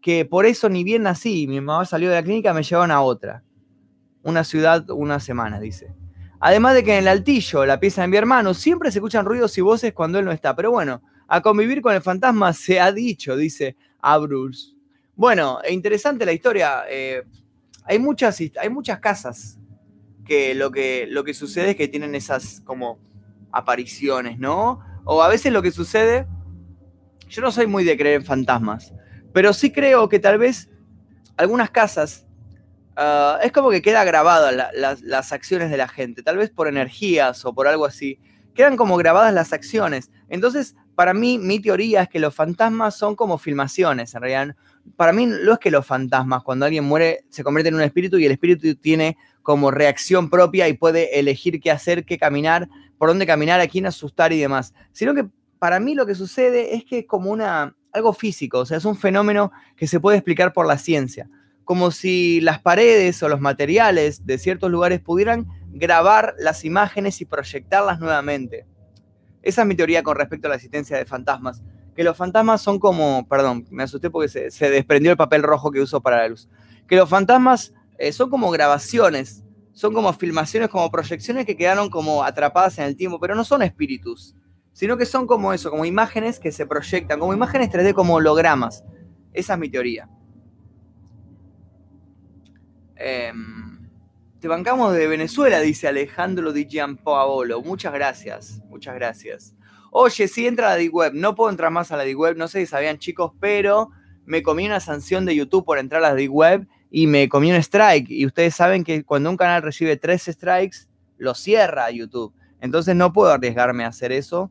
Que 0.00 0.24
por 0.24 0.46
eso 0.46 0.68
ni 0.68 0.84
bien 0.84 1.02
nací, 1.02 1.48
mi 1.48 1.60
mamá 1.60 1.84
salió 1.84 2.10
de 2.10 2.14
la 2.14 2.22
clínica, 2.22 2.54
me 2.54 2.62
llevaron 2.62 2.92
a 2.92 3.02
otra. 3.02 3.42
Una 4.22 4.44
ciudad, 4.44 4.88
una 4.90 5.18
semana, 5.18 5.58
dice. 5.58 5.96
Además 6.40 6.74
de 6.74 6.82
que 6.82 6.92
en 6.92 7.00
el 7.00 7.08
altillo, 7.08 7.66
la 7.66 7.78
pieza 7.78 8.00
de 8.00 8.08
mi 8.08 8.16
hermano, 8.16 8.54
siempre 8.54 8.90
se 8.90 8.98
escuchan 8.98 9.26
ruidos 9.26 9.56
y 9.58 9.60
voces 9.60 9.92
cuando 9.92 10.18
él 10.18 10.24
no 10.24 10.32
está. 10.32 10.56
Pero 10.56 10.70
bueno, 10.70 11.02
a 11.28 11.42
convivir 11.42 11.82
con 11.82 11.94
el 11.94 12.00
fantasma 12.00 12.52
se 12.54 12.80
ha 12.80 12.90
dicho, 12.90 13.36
dice 13.36 13.76
Abrus. 14.00 14.74
Bueno, 15.14 15.58
e 15.62 15.74
interesante 15.74 16.24
la 16.24 16.32
historia. 16.32 16.84
Eh, 16.88 17.22
hay, 17.84 17.98
muchas, 17.98 18.40
hay 18.58 18.70
muchas 18.70 19.00
casas 19.00 19.58
que 20.24 20.54
lo 20.54 20.70
que, 20.70 21.06
lo 21.10 21.24
que 21.24 21.34
sucede 21.34 21.70
es 21.70 21.76
que 21.76 21.88
tienen 21.88 22.14
esas 22.14 22.62
como 22.62 22.98
apariciones, 23.52 24.38
¿no? 24.38 24.80
O 25.04 25.22
a 25.22 25.28
veces 25.28 25.52
lo 25.52 25.60
que 25.60 25.72
sucede, 25.72 26.26
yo 27.28 27.42
no 27.42 27.52
soy 27.52 27.66
muy 27.66 27.84
de 27.84 27.98
creer 27.98 28.20
en 28.20 28.24
fantasmas, 28.24 28.94
pero 29.34 29.52
sí 29.52 29.72
creo 29.72 30.08
que 30.08 30.18
tal 30.18 30.38
vez 30.38 30.70
algunas 31.36 31.70
casas 31.70 32.26
ah, 33.00 33.38
es 33.42 33.50
como 33.50 33.70
que 33.70 33.82
queda 33.82 34.04
grabada 34.04 34.70
las 34.72 35.32
acciones 35.32 35.70
de 35.70 35.76
la 35.76 35.88
gente, 35.88 36.22
tal 36.22 36.36
vez 36.36 36.50
por 36.50 36.68
energías 36.68 37.44
o 37.44 37.54
por 37.54 37.66
algo 37.66 37.84
así. 37.84 38.20
Quedan 38.54 38.76
como 38.76 38.96
grabadas 38.96 39.32
las 39.32 39.52
acciones. 39.52 40.10
Entonces, 40.28 40.76
para 40.94 41.14
mí, 41.14 41.38
mi 41.38 41.60
teoría 41.60 42.02
es 42.02 42.08
que 42.08 42.18
los 42.18 42.34
fantasmas 42.34 42.94
son 42.94 43.16
como 43.16 43.38
filmaciones, 43.38 44.14
en 44.14 44.20
realidad. 44.20 44.56
Para 44.96 45.12
mí 45.12 45.26
no 45.26 45.52
es 45.52 45.58
que 45.58 45.70
los 45.70 45.86
fantasmas, 45.86 46.42
cuando 46.42 46.66
alguien 46.66 46.84
muere, 46.84 47.24
se 47.30 47.42
convierten 47.42 47.74
en 47.74 47.80
un 47.80 47.86
espíritu 47.86 48.18
y 48.18 48.26
el 48.26 48.32
espíritu 48.32 48.74
tiene 48.74 49.16
como 49.42 49.70
reacción 49.70 50.28
propia 50.28 50.68
y 50.68 50.74
puede 50.74 51.18
elegir 51.18 51.60
qué 51.60 51.70
hacer, 51.70 52.04
qué 52.04 52.18
caminar, 52.18 52.68
por 52.98 53.08
dónde 53.08 53.26
caminar, 53.26 53.60
a 53.60 53.66
quién 53.66 53.86
asustar 53.86 54.32
y 54.32 54.40
demás. 54.40 54.74
Sino 54.92 55.14
que 55.14 55.26
para 55.58 55.80
mí 55.80 55.94
lo 55.94 56.06
que 56.06 56.14
sucede 56.14 56.74
es 56.74 56.84
que 56.84 57.00
es 57.00 57.06
como 57.06 57.30
una, 57.30 57.74
algo 57.92 58.12
físico, 58.12 58.58
o 58.58 58.66
sea, 58.66 58.78
es 58.78 58.84
un 58.84 58.96
fenómeno 58.96 59.52
que 59.76 59.86
se 59.86 60.00
puede 60.00 60.18
explicar 60.18 60.52
por 60.52 60.66
la 60.66 60.78
ciencia. 60.78 61.28
Como 61.70 61.92
si 61.92 62.40
las 62.40 62.58
paredes 62.58 63.22
o 63.22 63.28
los 63.28 63.40
materiales 63.40 64.26
de 64.26 64.38
ciertos 64.38 64.72
lugares 64.72 64.98
pudieran 64.98 65.46
grabar 65.70 66.34
las 66.36 66.64
imágenes 66.64 67.20
y 67.20 67.26
proyectarlas 67.26 68.00
nuevamente. 68.00 68.66
Esa 69.40 69.62
es 69.62 69.68
mi 69.68 69.76
teoría 69.76 70.02
con 70.02 70.16
respecto 70.16 70.48
a 70.48 70.50
la 70.50 70.56
existencia 70.56 70.96
de 70.96 71.04
fantasmas. 71.04 71.62
Que 71.94 72.02
los 72.02 72.16
fantasmas 72.16 72.60
son 72.60 72.80
como, 72.80 73.24
perdón, 73.28 73.68
me 73.70 73.84
asusté 73.84 74.10
porque 74.10 74.26
se, 74.50 74.68
desprendió 74.68 75.12
el 75.12 75.16
papel 75.16 75.44
rojo 75.44 75.70
que 75.70 75.80
uso 75.80 76.00
para 76.00 76.16
la 76.16 76.28
luz. 76.30 76.48
Que 76.88 76.96
los 76.96 77.08
fantasmas 77.08 77.72
eh, 77.98 78.10
son 78.10 78.30
como 78.30 78.50
grabaciones, 78.50 79.44
son 79.72 79.94
como 79.94 80.12
filmaciones, 80.12 80.70
como 80.70 80.90
proyecciones 80.90 81.46
que 81.46 81.56
quedaron 81.56 81.88
como 81.88 82.24
atrapadas 82.24 82.80
en 82.80 82.86
el 82.86 82.96
tiempo, 82.96 83.20
pero 83.20 83.36
no 83.36 83.44
son 83.44 83.62
espíritus, 83.62 84.34
sino 84.72 84.96
que 84.96 85.06
son 85.06 85.24
como 85.24 85.52
eso, 85.52 85.70
como 85.70 85.84
imágenes 85.84 86.40
que 86.40 86.50
se 86.50 86.66
proyectan, 86.66 87.20
como 87.20 87.32
imágenes 87.32 87.70
3D, 87.70 87.94
como 87.94 88.14
hologramas. 88.14 88.82
Esa 89.32 89.52
es 89.52 89.58
mi 89.60 89.68
teoría. 89.68 90.08
Em, 93.02 93.88
te 94.40 94.46
bancamos 94.46 94.92
de 94.92 95.06
Venezuela, 95.06 95.60
dice 95.60 95.88
Alejandro 95.88 96.52
Di 96.52 96.66
Giampaolo. 96.66 97.62
Muchas 97.62 97.94
gracias, 97.94 98.60
muchas 98.68 98.94
gracias. 98.94 99.54
Oye, 99.90 100.28
sí, 100.28 100.46
entra 100.46 100.66
a 100.66 100.70
la 100.72 100.76
D-Web. 100.76 101.14
No 101.14 101.34
puedo 101.34 101.50
entrar 101.50 101.70
más 101.70 101.90
a 101.92 101.96
la 101.96 102.04
D-Web, 102.04 102.36
no 102.36 102.46
sé 102.46 102.60
si 102.60 102.66
sabían 102.66 102.98
chicos, 102.98 103.32
pero 103.40 103.90
me 104.26 104.42
comí 104.42 104.66
una 104.66 104.80
sanción 104.80 105.24
de 105.24 105.34
YouTube 105.34 105.64
por 105.64 105.78
entrar 105.78 106.04
a 106.04 106.10
la 106.10 106.14
D-Web 106.14 106.68
y 106.90 107.06
me 107.06 107.28
comí 107.30 107.50
un 107.50 107.56
strike. 107.56 108.10
Y 108.10 108.26
ustedes 108.26 108.54
saben 108.54 108.84
que 108.84 109.02
cuando 109.02 109.30
un 109.30 109.38
canal 109.38 109.62
recibe 109.62 109.96
tres 109.96 110.26
strikes, 110.26 110.88
lo 111.16 111.34
cierra 111.34 111.90
YouTube. 111.90 112.34
Entonces 112.60 112.94
no 112.94 113.14
puedo 113.14 113.32
arriesgarme 113.32 113.84
a 113.84 113.88
hacer 113.88 114.12
eso. 114.12 114.50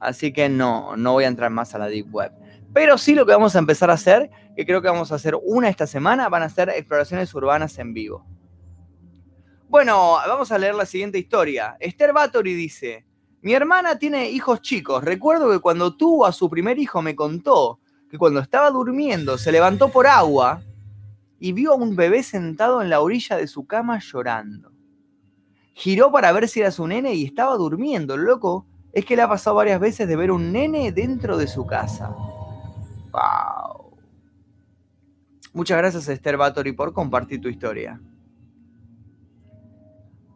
Así 0.00 0.32
que 0.32 0.48
no, 0.48 0.96
no 0.96 1.12
voy 1.12 1.24
a 1.24 1.28
entrar 1.28 1.50
más 1.50 1.76
a 1.76 1.78
la 1.78 1.86
Deep 1.86 2.12
Web. 2.12 2.32
Pero 2.74 2.98
sí 2.98 3.14
lo 3.14 3.24
que 3.24 3.32
vamos 3.32 3.54
a 3.54 3.58
empezar 3.58 3.90
a 3.90 3.94
hacer, 3.94 4.30
que 4.56 4.66
creo 4.66 4.82
que 4.82 4.88
vamos 4.88 5.12
a 5.12 5.16
hacer 5.16 5.38
una 5.42 5.68
esta 5.68 5.86
semana, 5.86 6.28
van 6.28 6.42
a 6.42 6.48
ser 6.48 6.68
exploraciones 6.70 7.34
urbanas 7.34 7.78
en 7.78 7.94
vivo. 7.94 8.26
Bueno, 9.68 10.18
vamos 10.26 10.52
a 10.52 10.58
leer 10.58 10.74
la 10.74 10.84
siguiente 10.84 11.18
historia. 11.18 11.76
Esther 11.80 12.12
Bathory 12.12 12.52
dice, 12.54 13.06
mi 13.40 13.54
hermana 13.54 13.98
tiene 13.98 14.30
hijos 14.30 14.60
chicos. 14.60 15.02
Recuerdo 15.02 15.50
que 15.50 15.60
cuando 15.60 15.96
tuvo 15.96 16.26
a 16.26 16.32
su 16.32 16.50
primer 16.50 16.78
hijo 16.78 17.00
me 17.00 17.16
contó 17.16 17.80
que 18.10 18.18
cuando 18.18 18.40
estaba 18.40 18.70
durmiendo 18.70 19.38
se 19.38 19.50
levantó 19.50 19.88
por 19.88 20.06
agua 20.06 20.62
y 21.38 21.52
vio 21.52 21.72
a 21.72 21.76
un 21.76 21.96
bebé 21.96 22.22
sentado 22.22 22.82
en 22.82 22.90
la 22.90 23.00
orilla 23.00 23.36
de 23.36 23.46
su 23.46 23.66
cama 23.66 23.98
llorando. 23.98 24.70
Giró 25.72 26.12
para 26.12 26.30
ver 26.32 26.46
si 26.48 26.60
era 26.60 26.70
su 26.70 26.86
nene 26.86 27.14
y 27.14 27.24
estaba 27.24 27.56
durmiendo. 27.56 28.16
loco 28.16 28.66
es 28.92 29.06
que 29.06 29.16
le 29.16 29.22
ha 29.22 29.28
pasado 29.28 29.56
varias 29.56 29.80
veces 29.80 30.06
de 30.06 30.16
ver 30.16 30.30
un 30.30 30.52
nene 30.52 30.92
dentro 30.92 31.38
de 31.38 31.48
su 31.48 31.66
casa. 31.66 32.14
¡Wow! 33.10 33.61
Muchas 35.52 35.78
gracias 35.78 36.08
Esther 36.08 36.36
Bathory 36.36 36.72
por 36.72 36.92
compartir 36.92 37.40
tu 37.40 37.48
historia. 37.48 38.00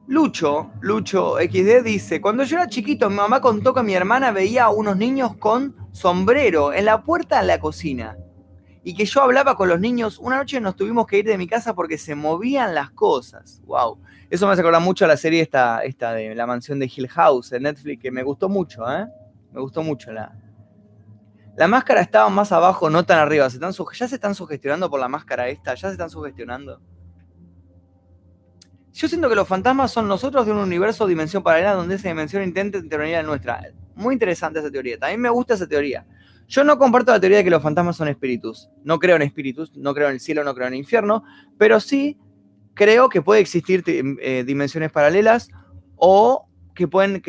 Lucho, 0.08 0.70
Lucho 0.80 1.36
XD 1.36 1.82
dice, 1.82 2.20
cuando 2.20 2.44
yo 2.44 2.58
era 2.58 2.68
chiquito 2.68 3.10
mi 3.10 3.16
mamá 3.16 3.40
contó 3.40 3.74
que 3.74 3.82
mi 3.82 3.94
hermana 3.94 4.30
veía 4.30 4.64
a 4.64 4.70
unos 4.70 4.96
niños 4.96 5.36
con 5.36 5.74
sombrero 5.90 6.72
en 6.72 6.84
la 6.84 7.02
puerta 7.02 7.40
de 7.40 7.46
la 7.46 7.58
cocina 7.58 8.16
y 8.84 8.94
que 8.94 9.04
yo 9.04 9.20
hablaba 9.22 9.56
con 9.56 9.68
los 9.68 9.80
niños. 9.80 10.18
Una 10.18 10.36
noche 10.36 10.60
nos 10.60 10.76
tuvimos 10.76 11.08
que 11.08 11.18
ir 11.18 11.24
de 11.24 11.36
mi 11.36 11.48
casa 11.48 11.74
porque 11.74 11.98
se 11.98 12.14
movían 12.14 12.72
las 12.72 12.92
cosas. 12.92 13.60
Wow. 13.64 13.98
Eso 14.30 14.46
me 14.46 14.52
hace 14.52 14.60
acordar 14.60 14.80
mucho 14.80 15.04
a 15.04 15.08
la 15.08 15.16
serie 15.16 15.42
esta, 15.42 15.80
esta 15.80 16.12
de 16.12 16.36
La 16.36 16.46
mansión 16.46 16.78
de 16.78 16.86
Hill 16.94 17.08
House 17.08 17.50
en 17.52 17.64
Netflix, 17.64 18.00
que 18.00 18.12
me 18.12 18.22
gustó 18.22 18.48
mucho, 18.48 18.88
¿eh? 18.88 19.06
Me 19.52 19.60
gustó 19.60 19.82
mucho 19.82 20.12
la... 20.12 20.32
La 21.56 21.68
máscara 21.68 22.02
estaba 22.02 22.28
más 22.28 22.52
abajo, 22.52 22.90
no 22.90 23.04
tan 23.04 23.18
arriba. 23.18 23.48
¿Se 23.48 23.56
están 23.56 23.72
ya 23.72 24.08
se 24.08 24.14
están 24.14 24.34
sugestionando 24.34 24.90
por 24.90 25.00
la 25.00 25.08
máscara 25.08 25.48
esta, 25.48 25.74
ya 25.74 25.88
se 25.88 25.92
están 25.92 26.10
sugestionando. 26.10 26.80
Yo 28.92 29.08
siento 29.08 29.28
que 29.28 29.34
los 29.34 29.48
fantasmas 29.48 29.90
son 29.90 30.06
nosotros 30.06 30.44
de 30.44 30.52
un 30.52 30.58
universo 30.58 31.04
o 31.04 31.06
dimensión 31.06 31.42
paralela 31.42 31.74
donde 31.74 31.94
esa 31.94 32.08
dimensión 32.08 32.42
intenta 32.42 32.78
intervenir 32.78 33.16
en 33.16 33.26
nuestra. 33.26 33.62
Muy 33.94 34.14
interesante 34.14 34.58
esa 34.58 34.70
teoría. 34.70 34.98
También 34.98 35.20
me 35.20 35.30
gusta 35.30 35.54
esa 35.54 35.66
teoría. 35.66 36.06
Yo 36.46 36.62
no 36.62 36.78
comparto 36.78 37.12
la 37.12 37.20
teoría 37.20 37.38
de 37.38 37.44
que 37.44 37.50
los 37.50 37.62
fantasmas 37.62 37.96
son 37.96 38.08
espíritus. 38.08 38.70
No 38.84 38.98
creo 38.98 39.16
en 39.16 39.22
espíritus, 39.22 39.74
no 39.76 39.94
creo 39.94 40.08
en 40.08 40.14
el 40.14 40.20
cielo, 40.20 40.44
no 40.44 40.54
creo 40.54 40.66
en 40.66 40.74
el 40.74 40.78
infierno, 40.78 41.24
pero 41.58 41.80
sí 41.80 42.18
creo 42.74 43.08
que 43.08 43.22
puede 43.22 43.40
existir 43.40 43.82
eh, 43.86 44.44
dimensiones 44.46 44.92
paralelas 44.92 45.48
o 45.96 46.48
que 46.74 46.86
pueden 46.86 47.22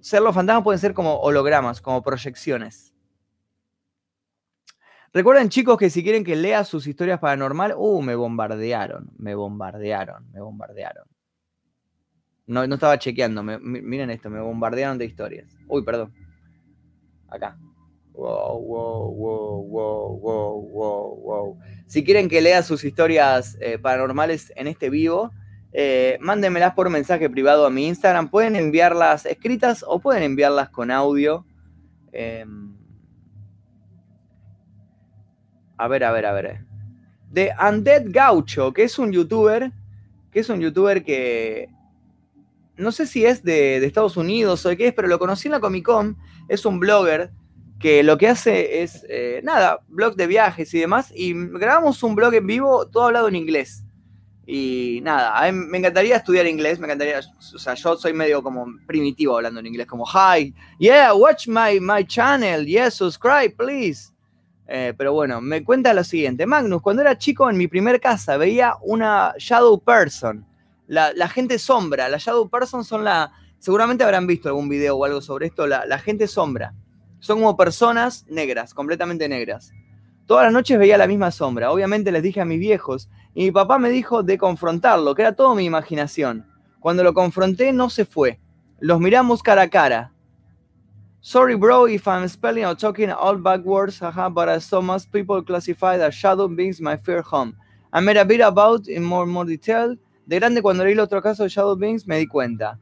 ser 0.00 0.22
los 0.22 0.34
fantasmas 0.34 0.64
pueden 0.64 0.80
ser 0.80 0.94
como 0.94 1.16
hologramas, 1.20 1.80
como 1.80 2.02
proyecciones. 2.02 2.91
Recuerden, 5.14 5.50
chicos, 5.50 5.76
que 5.76 5.90
si 5.90 6.02
quieren 6.02 6.24
que 6.24 6.34
lea 6.34 6.64
sus 6.64 6.86
historias 6.86 7.20
paranormales, 7.20 7.76
uh, 7.78 8.00
me 8.00 8.14
bombardearon, 8.14 9.10
me 9.18 9.34
bombardearon, 9.34 10.30
me 10.32 10.40
bombardearon. 10.40 11.04
No, 12.46 12.66
no 12.66 12.74
estaba 12.74 12.98
chequeando, 12.98 13.42
miren 13.42 14.10
esto, 14.10 14.30
me 14.30 14.40
bombardearon 14.40 14.96
de 14.96 15.04
historias. 15.04 15.54
Uy, 15.68 15.84
perdón. 15.84 16.12
Acá. 17.28 17.58
Wow, 18.12 18.60
wow, 18.60 19.14
wow, 19.14 19.62
wow, 19.68 20.18
wow, 20.18 20.70
wow, 20.70 21.16
wow. 21.22 21.58
Si 21.86 22.04
quieren 22.04 22.28
que 22.28 22.40
lea 22.40 22.62
sus 22.62 22.82
historias 22.84 23.56
eh, 23.60 23.78
paranormales 23.78 24.52
en 24.56 24.66
este 24.66 24.90
vivo, 24.90 25.30
eh, 25.72 26.18
mándenmelas 26.20 26.74
por 26.74 26.88
mensaje 26.90 27.28
privado 27.30 27.66
a 27.66 27.70
mi 27.70 27.86
Instagram. 27.86 28.30
Pueden 28.30 28.56
enviarlas 28.56 29.26
escritas 29.26 29.84
o 29.86 30.00
pueden 30.00 30.22
enviarlas 30.22 30.70
con 30.70 30.90
audio. 30.90 31.46
Eh, 32.12 32.44
A 35.76 35.88
ver, 35.88 36.04
a 36.04 36.12
ver, 36.12 36.26
a 36.26 36.32
ver. 36.32 36.64
De 37.30 37.52
Undead 37.60 38.04
Gaucho, 38.06 38.72
que 38.72 38.84
es 38.84 38.98
un 38.98 39.12
youtuber, 39.12 39.72
que 40.30 40.40
es 40.40 40.48
un 40.48 40.60
youtuber 40.60 41.02
que 41.02 41.68
no 42.76 42.92
sé 42.92 43.06
si 43.06 43.24
es 43.24 43.42
de, 43.42 43.84
Estados 43.84 44.16
Unidos 44.16 44.64
o 44.64 44.68
de 44.68 44.76
qué 44.76 44.88
es, 44.88 44.94
pero 44.94 45.08
lo 45.08 45.18
conocí 45.18 45.48
en 45.48 45.52
la 45.52 45.60
Comic 45.60 45.84
Con. 45.84 46.16
Es 46.48 46.64
un 46.66 46.80
blogger 46.80 47.30
que 47.78 48.02
lo 48.02 48.16
que 48.16 48.28
hace 48.28 48.82
es, 48.82 49.04
eh, 49.08 49.40
nada, 49.42 49.80
blog 49.88 50.14
de 50.16 50.26
viajes 50.26 50.72
y 50.74 50.80
demás. 50.80 51.12
Y 51.14 51.34
grabamos 51.34 52.02
un 52.02 52.14
blog 52.14 52.34
en 52.34 52.46
vivo, 52.46 52.86
todo 52.86 53.04
hablado 53.04 53.28
en 53.28 53.36
inglés. 53.36 53.84
Y 54.46 55.00
nada, 55.02 55.38
a 55.38 55.50
mí 55.50 55.66
me 55.68 55.78
encantaría 55.78 56.16
estudiar 56.16 56.46
inglés, 56.46 56.78
me 56.78 56.86
encantaría, 56.86 57.20
o 57.20 57.58
sea, 57.58 57.74
yo 57.74 57.96
soy 57.96 58.12
medio 58.12 58.42
como 58.42 58.66
primitivo 58.86 59.36
hablando 59.36 59.60
en 59.60 59.66
inglés, 59.66 59.86
como, 59.86 60.04
hi, 60.04 60.52
yeah, 60.80 61.14
watch 61.14 61.46
my, 61.46 61.78
my 61.80 62.04
channel, 62.04 62.66
yeah, 62.66 62.90
subscribe, 62.90 63.54
please. 63.56 64.11
Eh, 64.66 64.94
pero 64.96 65.12
bueno, 65.12 65.40
me 65.40 65.64
cuenta 65.64 65.92
lo 65.92 66.04
siguiente. 66.04 66.46
Magnus, 66.46 66.82
cuando 66.82 67.02
era 67.02 67.18
chico 67.18 67.50
en 67.50 67.56
mi 67.56 67.68
primer 67.68 68.00
casa 68.00 68.36
veía 68.36 68.74
una 68.82 69.34
Shadow 69.38 69.80
Person. 69.80 70.46
La, 70.86 71.28
gente 71.28 71.58
sombra. 71.58 72.08
La 72.08 72.18
Shadow 72.18 72.48
Person 72.48 72.84
son 72.84 73.04
la... 73.04 73.32
Seguramente 73.58 74.04
habrán 74.04 74.26
visto 74.26 74.48
algún 74.48 74.68
video 74.68 74.96
o 74.96 75.04
algo 75.04 75.20
sobre 75.20 75.46
esto. 75.46 75.66
La, 75.66 75.86
la 75.86 75.98
gente 75.98 76.26
sombra. 76.26 76.74
Son 77.20 77.38
como 77.38 77.56
personas 77.56 78.26
negras, 78.28 78.74
completamente 78.74 79.28
negras. 79.28 79.72
Todas 80.26 80.44
las 80.44 80.52
noches 80.52 80.78
veía 80.78 80.98
la 80.98 81.06
misma 81.06 81.30
sombra. 81.30 81.70
Obviamente 81.70 82.12
les 82.12 82.22
dije 82.22 82.40
a 82.40 82.44
mis 82.44 82.58
viejos. 82.58 83.08
Y 83.34 83.44
mi 83.44 83.50
papá 83.52 83.78
me 83.78 83.90
dijo 83.90 84.22
de 84.22 84.38
confrontarlo, 84.38 85.14
que 85.14 85.22
era 85.22 85.34
todo 85.34 85.54
mi 85.54 85.64
imaginación. 85.64 86.46
Cuando 86.80 87.04
lo 87.04 87.14
confronté 87.14 87.72
no 87.72 87.90
se 87.90 88.04
fue. 88.04 88.40
Los 88.80 89.00
miramos 89.00 89.42
cara 89.42 89.62
a 89.62 89.68
cara. 89.68 90.11
Sorry, 91.24 91.56
bro, 91.56 91.86
if 91.86 92.08
I'm 92.08 92.26
spelling 92.26 92.64
or 92.64 92.74
talking 92.74 93.08
all 93.08 93.36
backwards, 93.36 94.00
haha, 94.00 94.28
but 94.28 94.48
as 94.48 94.64
so 94.64 94.82
most 94.82 95.12
people 95.12 95.40
classify 95.40 95.96
that 95.96 96.12
shadow 96.12 96.48
beings 96.48 96.80
my 96.80 96.96
fear 96.96 97.22
home. 97.22 97.54
I 97.92 98.00
made 98.00 98.16
a 98.16 98.24
bit 98.24 98.40
about 98.40 98.88
in 98.88 99.04
more, 99.04 99.24
more 99.24 99.44
detail. 99.44 99.96
De 100.26 100.40
grande, 100.40 100.60
cuando 100.60 100.82
leí 100.82 100.94
el 100.94 100.98
otro 100.98 101.22
caso 101.22 101.44
de 101.44 101.48
Shadow 101.48 101.76
Beings, 101.76 102.08
me 102.08 102.18
di 102.18 102.26
cuenta. 102.26 102.76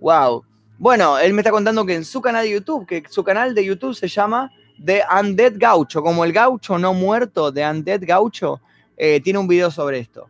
Wow. 0.00 0.44
Bueno, 0.76 1.18
él 1.18 1.34
me 1.34 1.42
está 1.42 1.52
contando 1.52 1.86
que 1.86 1.94
en 1.94 2.04
su 2.04 2.20
canal 2.20 2.44
de 2.44 2.50
YouTube, 2.50 2.84
que 2.84 3.04
su 3.08 3.22
canal 3.22 3.54
de 3.54 3.64
YouTube 3.64 3.94
se 3.94 4.08
llama 4.08 4.50
The 4.84 5.04
Undead 5.20 5.52
Gaucho, 5.56 6.02
como 6.02 6.24
el 6.24 6.32
gaucho 6.32 6.76
no 6.78 6.94
muerto 6.94 7.52
de 7.52 7.64
Undead 7.64 8.00
Gaucho, 8.04 8.60
eh, 8.96 9.20
tiene 9.20 9.38
un 9.38 9.46
video 9.46 9.70
sobre 9.70 10.00
esto. 10.00 10.28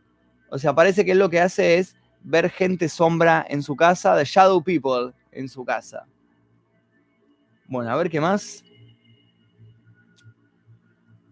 O 0.50 0.58
sea, 0.58 0.74
parece 0.74 1.02
que 1.02 1.12
él 1.12 1.18
lo 1.18 1.30
que 1.30 1.40
hace 1.40 1.78
es 1.78 1.96
ver 2.22 2.50
gente 2.50 2.90
sombra 2.90 3.46
en 3.48 3.62
su 3.62 3.74
casa, 3.74 4.14
The 4.18 4.24
Shadow 4.24 4.62
People 4.62 5.14
en 5.32 5.48
su 5.48 5.64
casa. 5.64 6.06
Bueno, 7.74 7.90
a 7.90 7.96
ver 7.96 8.08
qué 8.08 8.20
más. 8.20 8.62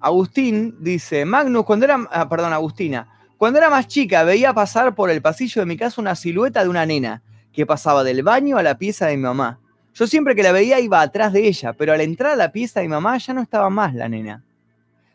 Agustín 0.01 0.74
dice, 0.80 1.24
Magnus, 1.24 1.64
cuando 1.64 1.84
era, 1.84 2.05
ah, 2.11 2.28
perdón, 2.28 2.53
Agustina, 2.53 3.09
cuando 3.38 3.61
era 3.61 3.70
más 3.70 3.86
chica 3.86 4.24
veía 4.24 4.53
pasar 4.53 4.93
por 4.97 5.09
el 5.09 5.22
pasillo 5.22 5.62
de 5.62 5.66
mi 5.66 5.76
casa 5.76 6.01
una 6.01 6.16
silueta 6.16 6.64
de 6.64 6.68
una 6.68 6.84
nena 6.84 7.22
que 7.53 7.64
pasaba 7.64 8.03
del 8.03 8.24
baño 8.24 8.59
a 8.59 8.64
la 8.64 8.76
pieza 8.76 9.07
de 9.07 9.16
mi 9.16 9.22
mamá. 9.22 9.61
Yo 9.95 10.09
siempre 10.09 10.34
que 10.34 10.43
la 10.43 10.51
veía 10.51 10.80
iba 10.80 11.01
atrás 11.01 11.32
de 11.32 11.47
ella, 11.47 11.74
pero 11.74 11.93
al 11.93 12.01
entrar 12.01 12.32
a 12.32 12.36
la 12.36 12.51
pieza 12.51 12.80
de 12.80 12.88
mi 12.88 12.90
mamá 12.90 13.16
ya 13.18 13.34
no 13.34 13.40
estaba 13.40 13.70
más 13.70 13.95
la 13.95 14.09
nena. 14.09 14.45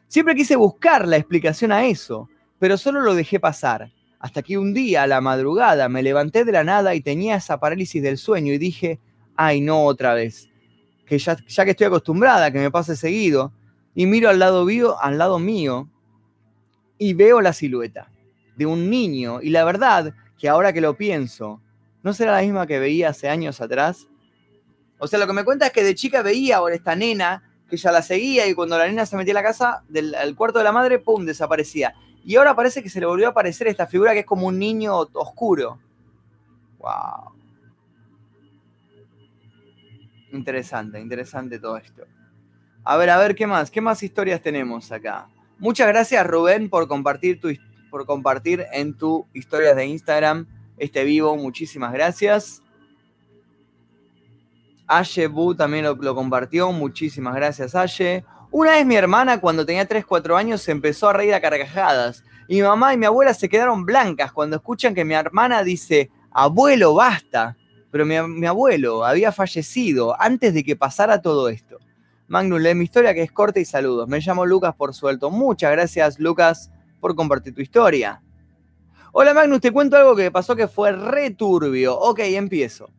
Siempre 0.07 0.33
quise 0.33 0.55
buscar 0.55 1.05
la 1.05 1.17
explicación 1.17 1.73
a 1.73 1.85
eso, 1.87 2.29
pero 2.57 2.77
solo 2.77 3.01
lo 3.01 3.15
dejé 3.15 3.41
pasar. 3.41 3.91
Hasta 4.17 4.41
que 4.41 4.57
un 4.57 4.73
día, 4.73 5.03
a 5.03 5.07
la 5.07 5.19
madrugada, 5.19 5.89
me 5.89 6.03
levanté 6.03 6.45
de 6.45 6.53
la 6.53 6.63
nada 6.63 6.95
y 6.95 7.01
tenía 7.01 7.35
esa 7.35 7.59
parálisis 7.59 8.01
del 8.01 8.17
sueño 8.17 8.53
y 8.53 8.57
dije, 8.57 9.01
ay 9.35 9.59
no 9.59 9.83
otra 9.83 10.13
vez, 10.13 10.49
que 11.07 11.17
ya, 11.17 11.37
ya 11.47 11.65
que 11.65 11.71
estoy 11.71 11.87
acostumbrada 11.87 12.51
que 12.51 12.59
me 12.59 12.69
pase 12.69 12.95
seguido, 12.95 13.51
y 13.95 14.05
miro 14.05 14.29
al 14.29 14.37
lado, 14.37 14.63
mío, 14.63 14.95
al 15.01 15.17
lado 15.17 15.39
mío 15.39 15.89
y 16.99 17.15
veo 17.15 17.41
la 17.41 17.51
silueta 17.51 18.11
de 18.55 18.67
un 18.67 18.91
niño. 18.91 19.41
Y 19.41 19.49
la 19.49 19.63
verdad 19.65 20.13
que 20.37 20.47
ahora 20.47 20.71
que 20.71 20.81
lo 20.81 20.95
pienso, 20.95 21.61
¿no 22.03 22.13
será 22.13 22.33
la 22.33 22.43
misma 22.43 22.67
que 22.67 22.77
veía 22.77 23.09
hace 23.09 23.27
años 23.27 23.59
atrás? 23.59 24.07
O 24.99 25.07
sea, 25.07 25.17
lo 25.17 25.25
que 25.25 25.33
me 25.33 25.43
cuenta 25.43 25.65
es 25.65 25.73
que 25.73 25.83
de 25.83 25.95
chica 25.95 26.21
veía 26.21 26.57
ahora 26.57 26.75
esta 26.75 26.95
nena, 26.95 27.43
que 27.67 27.77
ya 27.77 27.91
la 27.91 28.03
seguía 28.03 28.47
y 28.47 28.53
cuando 28.53 28.77
la 28.77 28.85
nena 28.85 29.05
se 29.05 29.17
metía 29.17 29.33
a 29.33 29.41
la 29.41 29.43
casa, 29.43 29.83
del 29.89 30.35
cuarto 30.35 30.59
de 30.59 30.63
la 30.63 30.71
madre, 30.71 30.99
¡pum!, 30.99 31.25
desaparecía. 31.25 31.95
Y 32.23 32.35
ahora 32.35 32.55
parece 32.55 32.83
que 32.83 32.89
se 32.89 32.99
le 32.99 33.05
volvió 33.05 33.25
a 33.25 33.31
aparecer 33.31 33.67
esta 33.67 33.87
figura 33.87 34.13
que 34.13 34.19
es 34.19 34.25
como 34.25 34.45
un 34.45 34.59
niño 34.59 34.95
oscuro. 35.13 35.79
¡Wow! 36.77 37.36
Interesante, 40.37 40.99
interesante 40.99 41.57
todo 41.57 41.77
esto. 41.77 42.03
A 42.83 42.95
ver, 42.95 43.09
a 43.09 43.17
ver, 43.17 43.33
¿qué 43.33 43.47
más? 43.47 43.71
¿Qué 43.71 43.81
más 43.81 44.03
historias 44.03 44.39
tenemos 44.39 44.91
acá? 44.91 45.27
Muchas 45.57 45.87
gracias, 45.87 46.25
Rubén, 46.27 46.69
por 46.69 46.87
compartir, 46.87 47.41
por 47.89 48.05
compartir 48.05 48.65
en 48.71 48.95
tu 48.95 49.25
historias 49.33 49.75
de 49.75 49.87
Instagram 49.87 50.45
este 50.77 51.03
vivo. 51.03 51.35
Muchísimas 51.35 51.91
gracias. 51.91 52.61
Aye 54.85 55.27
Bu 55.27 55.55
también 55.55 55.83
lo, 55.83 55.95
lo, 55.95 56.13
compartió. 56.13 56.71
Muchísimas 56.71 57.33
gracias, 57.33 57.73
Aye. 57.73 58.23
Una 58.51 58.71
vez 58.71 58.85
mi 58.85 58.95
hermana, 58.95 59.41
cuando 59.41 59.65
tenía 59.65 59.85
3, 59.85 60.05
4 60.05 60.37
años, 60.37 60.61
se 60.61 60.71
empezó 60.71 61.09
a 61.09 61.13
reír 61.13 61.33
a 61.33 61.41
carcajadas. 61.41 62.23
Y 62.47 62.57
mi 62.57 62.61
mamá 62.61 62.93
y 62.93 62.97
mi 62.97 63.07
abuela 63.07 63.33
se 63.33 63.49
quedaron 63.49 63.85
blancas 63.85 64.31
cuando 64.31 64.55
escuchan 64.55 64.93
que 64.93 65.03
mi 65.03 65.15
hermana 65.15 65.63
dice, 65.63 66.11
abuelo, 66.31 66.93
basta. 66.93 67.57
Pero 67.91 68.05
mi, 68.05 68.45
abuelo 68.45 69.05
había 69.05 69.31
fallecido 69.31 70.19
antes 70.19 70.53
de 70.53 70.63
que 70.63 70.75
pasara 70.75 71.21
todo 71.21 71.49
esto. 71.49 71.79
Magnus, 72.27 72.61
lee 72.61 72.75
mi 72.75 72.83
historia 72.83 73.13
que 73.13 73.21
es 73.21 73.31
corta 73.31 73.59
y 73.59 73.65
saludos. 73.65 74.07
Me 74.07 74.19
llamo 74.19 74.45
Lucas 74.45 74.75
por 74.75 74.93
suelto. 74.93 75.31
Muchas 75.31 75.71
gracias, 75.71 76.19
Lucas, 76.19 76.69
por 76.99 77.15
compartir 77.15 77.55
tu 77.55 77.61
historia. 77.61 78.21
Hola 79.13 79.33
Magnus, 79.33 79.61
te 79.61 79.71
cuento 79.71 79.95
algo 79.95 80.15
que 80.15 80.29
pasó 80.29 80.55
que 80.55 80.67
fue 80.67 80.91
re 80.91 81.31
turbio. 81.31 81.97
Ok, 81.97 82.19
empiezo. 82.19 82.89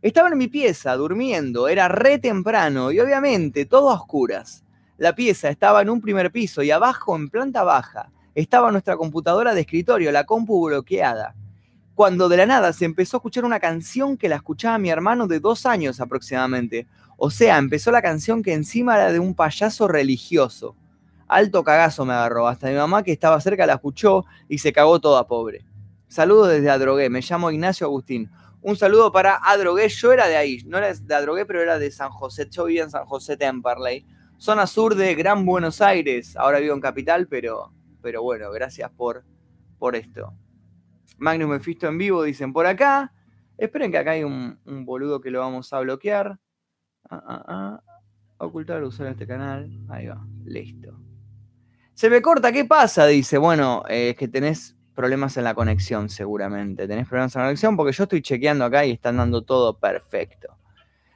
Estaba 0.00 0.28
en 0.28 0.38
mi 0.38 0.48
pieza, 0.48 0.96
durmiendo, 0.96 1.68
era 1.68 1.86
re 1.86 2.18
temprano 2.18 2.90
y 2.90 2.98
obviamente 2.98 3.66
todo 3.66 3.90
a 3.90 3.94
oscuras. 3.94 4.64
La 4.96 5.14
pieza 5.14 5.48
estaba 5.48 5.82
en 5.82 5.90
un 5.90 6.00
primer 6.00 6.32
piso 6.32 6.62
y 6.62 6.72
abajo, 6.72 7.14
en 7.14 7.28
planta 7.28 7.62
baja, 7.62 8.10
estaba 8.34 8.72
nuestra 8.72 8.96
computadora 8.96 9.54
de 9.54 9.60
escritorio, 9.60 10.10
la 10.10 10.24
compu 10.24 10.66
bloqueada. 10.66 11.34
Cuando 12.02 12.28
de 12.28 12.36
la 12.36 12.46
nada 12.46 12.72
se 12.72 12.84
empezó 12.84 13.16
a 13.16 13.18
escuchar 13.18 13.44
una 13.44 13.60
canción 13.60 14.16
que 14.16 14.28
la 14.28 14.34
escuchaba 14.34 14.76
mi 14.76 14.90
hermano 14.90 15.28
de 15.28 15.38
dos 15.38 15.66
años 15.66 16.00
aproximadamente, 16.00 16.88
o 17.16 17.30
sea, 17.30 17.58
empezó 17.58 17.92
la 17.92 18.02
canción 18.02 18.42
que 18.42 18.54
encima 18.54 18.96
era 18.96 19.12
de 19.12 19.20
un 19.20 19.36
payaso 19.36 19.86
religioso. 19.86 20.74
Alto 21.28 21.62
cagazo 21.62 22.04
me 22.04 22.12
agarró. 22.12 22.48
Hasta 22.48 22.66
mi 22.66 22.74
mamá 22.74 23.04
que 23.04 23.12
estaba 23.12 23.40
cerca 23.40 23.66
la 23.66 23.74
escuchó 23.74 24.24
y 24.48 24.58
se 24.58 24.72
cagó 24.72 25.00
toda 25.00 25.28
pobre. 25.28 25.64
Saludos 26.08 26.48
desde 26.48 26.70
Adrogué. 26.70 27.08
Me 27.08 27.20
llamo 27.20 27.52
Ignacio 27.52 27.86
Agustín. 27.86 28.28
Un 28.62 28.74
saludo 28.74 29.12
para 29.12 29.36
Adrogué. 29.36 29.88
Yo 29.88 30.10
era 30.10 30.26
de 30.26 30.34
ahí. 30.34 30.58
No 30.66 30.78
era 30.78 30.92
de 30.92 31.14
Adrogué, 31.14 31.46
pero 31.46 31.62
era 31.62 31.78
de 31.78 31.92
San 31.92 32.10
José. 32.10 32.48
Yo 32.50 32.64
vivía 32.64 32.82
en 32.82 32.90
San 32.90 33.04
José 33.04 33.36
Temperley. 33.36 34.04
Zona 34.38 34.66
sur 34.66 34.96
de 34.96 35.14
Gran 35.14 35.46
Buenos 35.46 35.80
Aires. 35.80 36.34
Ahora 36.34 36.58
vivo 36.58 36.74
en 36.74 36.80
Capital, 36.80 37.28
pero, 37.28 37.72
pero 38.02 38.24
bueno, 38.24 38.50
gracias 38.50 38.90
por, 38.90 39.22
por 39.78 39.94
esto. 39.94 40.34
Magnus 41.22 41.48
Mephisto 41.48 41.86
en 41.86 41.98
vivo, 41.98 42.24
dicen 42.24 42.52
por 42.52 42.66
acá. 42.66 43.12
Esperen 43.56 43.92
que 43.92 43.98
acá 43.98 44.10
hay 44.10 44.24
un, 44.24 44.58
un 44.64 44.84
boludo 44.84 45.20
que 45.20 45.30
lo 45.30 45.38
vamos 45.38 45.72
a 45.72 45.78
bloquear. 45.78 46.40
Ah, 47.08 47.22
ah, 47.26 47.44
ah. 47.46 47.82
Ocultar 48.38 48.82
usar 48.82 49.06
este 49.06 49.24
canal. 49.24 49.70
Ahí 49.88 50.08
va. 50.08 50.26
Listo. 50.44 50.98
Se 51.94 52.10
me 52.10 52.20
corta, 52.20 52.50
¿qué 52.50 52.64
pasa? 52.64 53.06
Dice, 53.06 53.38
bueno, 53.38 53.84
eh, 53.88 54.10
es 54.10 54.16
que 54.16 54.26
tenés 54.26 54.76
problemas 54.96 55.36
en 55.36 55.44
la 55.44 55.54
conexión 55.54 56.08
seguramente. 56.08 56.88
Tenés 56.88 57.06
problemas 57.06 57.36
en 57.36 57.42
la 57.42 57.46
conexión 57.46 57.76
porque 57.76 57.92
yo 57.92 58.02
estoy 58.02 58.20
chequeando 58.20 58.64
acá 58.64 58.84
y 58.84 58.90
están 58.90 59.16
dando 59.16 59.42
todo 59.42 59.78
perfecto. 59.78 60.58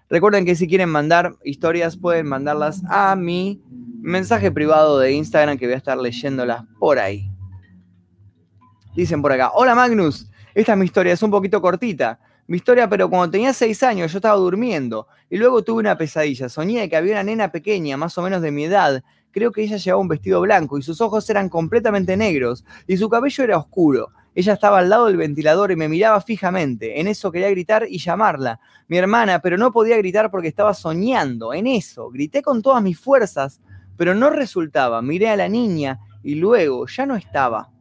Recuerden 0.08 0.44
que 0.44 0.54
si 0.54 0.68
quieren 0.68 0.88
mandar 0.88 1.34
historias 1.42 1.96
pueden 1.96 2.26
mandarlas 2.26 2.80
a 2.88 3.16
mi 3.16 3.60
mensaje 4.00 4.52
privado 4.52 5.00
de 5.00 5.12
Instagram 5.14 5.58
que 5.58 5.66
voy 5.66 5.74
a 5.74 5.78
estar 5.78 5.98
leyéndolas 5.98 6.62
por 6.78 7.00
ahí. 7.00 7.28
Dicen 8.96 9.20
por 9.20 9.30
acá, 9.30 9.50
hola 9.52 9.74
Magnus, 9.74 10.26
esta 10.54 10.72
es 10.72 10.78
mi 10.78 10.86
historia, 10.86 11.12
es 11.12 11.22
un 11.22 11.30
poquito 11.30 11.60
cortita, 11.60 12.18
mi 12.46 12.56
historia, 12.56 12.88
pero 12.88 13.10
cuando 13.10 13.30
tenía 13.30 13.52
seis 13.52 13.82
años 13.82 14.10
yo 14.10 14.16
estaba 14.16 14.36
durmiendo 14.36 15.06
y 15.28 15.36
luego 15.36 15.62
tuve 15.62 15.80
una 15.80 15.98
pesadilla. 15.98 16.48
Soñé 16.48 16.88
que 16.88 16.96
había 16.96 17.12
una 17.12 17.22
nena 17.22 17.52
pequeña, 17.52 17.98
más 17.98 18.16
o 18.16 18.22
menos 18.22 18.40
de 18.40 18.50
mi 18.52 18.64
edad. 18.64 19.04
Creo 19.32 19.52
que 19.52 19.64
ella 19.64 19.76
llevaba 19.76 20.00
un 20.00 20.08
vestido 20.08 20.40
blanco 20.40 20.78
y 20.78 20.82
sus 20.82 21.02
ojos 21.02 21.28
eran 21.28 21.50
completamente 21.50 22.16
negros 22.16 22.64
y 22.86 22.96
su 22.96 23.10
cabello 23.10 23.44
era 23.44 23.58
oscuro. 23.58 24.08
Ella 24.34 24.54
estaba 24.54 24.78
al 24.78 24.88
lado 24.88 25.06
del 25.06 25.18
ventilador 25.18 25.72
y 25.72 25.76
me 25.76 25.90
miraba 25.90 26.22
fijamente. 26.22 26.98
En 26.98 27.06
eso 27.06 27.30
quería 27.30 27.50
gritar 27.50 27.86
y 27.86 27.98
llamarla. 27.98 28.60
Mi 28.88 28.96
hermana, 28.96 29.40
pero 29.40 29.58
no 29.58 29.72
podía 29.72 29.98
gritar 29.98 30.30
porque 30.30 30.48
estaba 30.48 30.72
soñando. 30.72 31.52
En 31.52 31.66
eso, 31.66 32.08
grité 32.08 32.40
con 32.40 32.62
todas 32.62 32.82
mis 32.82 32.98
fuerzas, 32.98 33.60
pero 33.98 34.14
no 34.14 34.30
resultaba. 34.30 35.02
Miré 35.02 35.28
a 35.28 35.36
la 35.36 35.50
niña 35.50 36.00
y 36.22 36.36
luego 36.36 36.86
ya 36.86 37.04
no 37.04 37.14
estaba. 37.14 37.75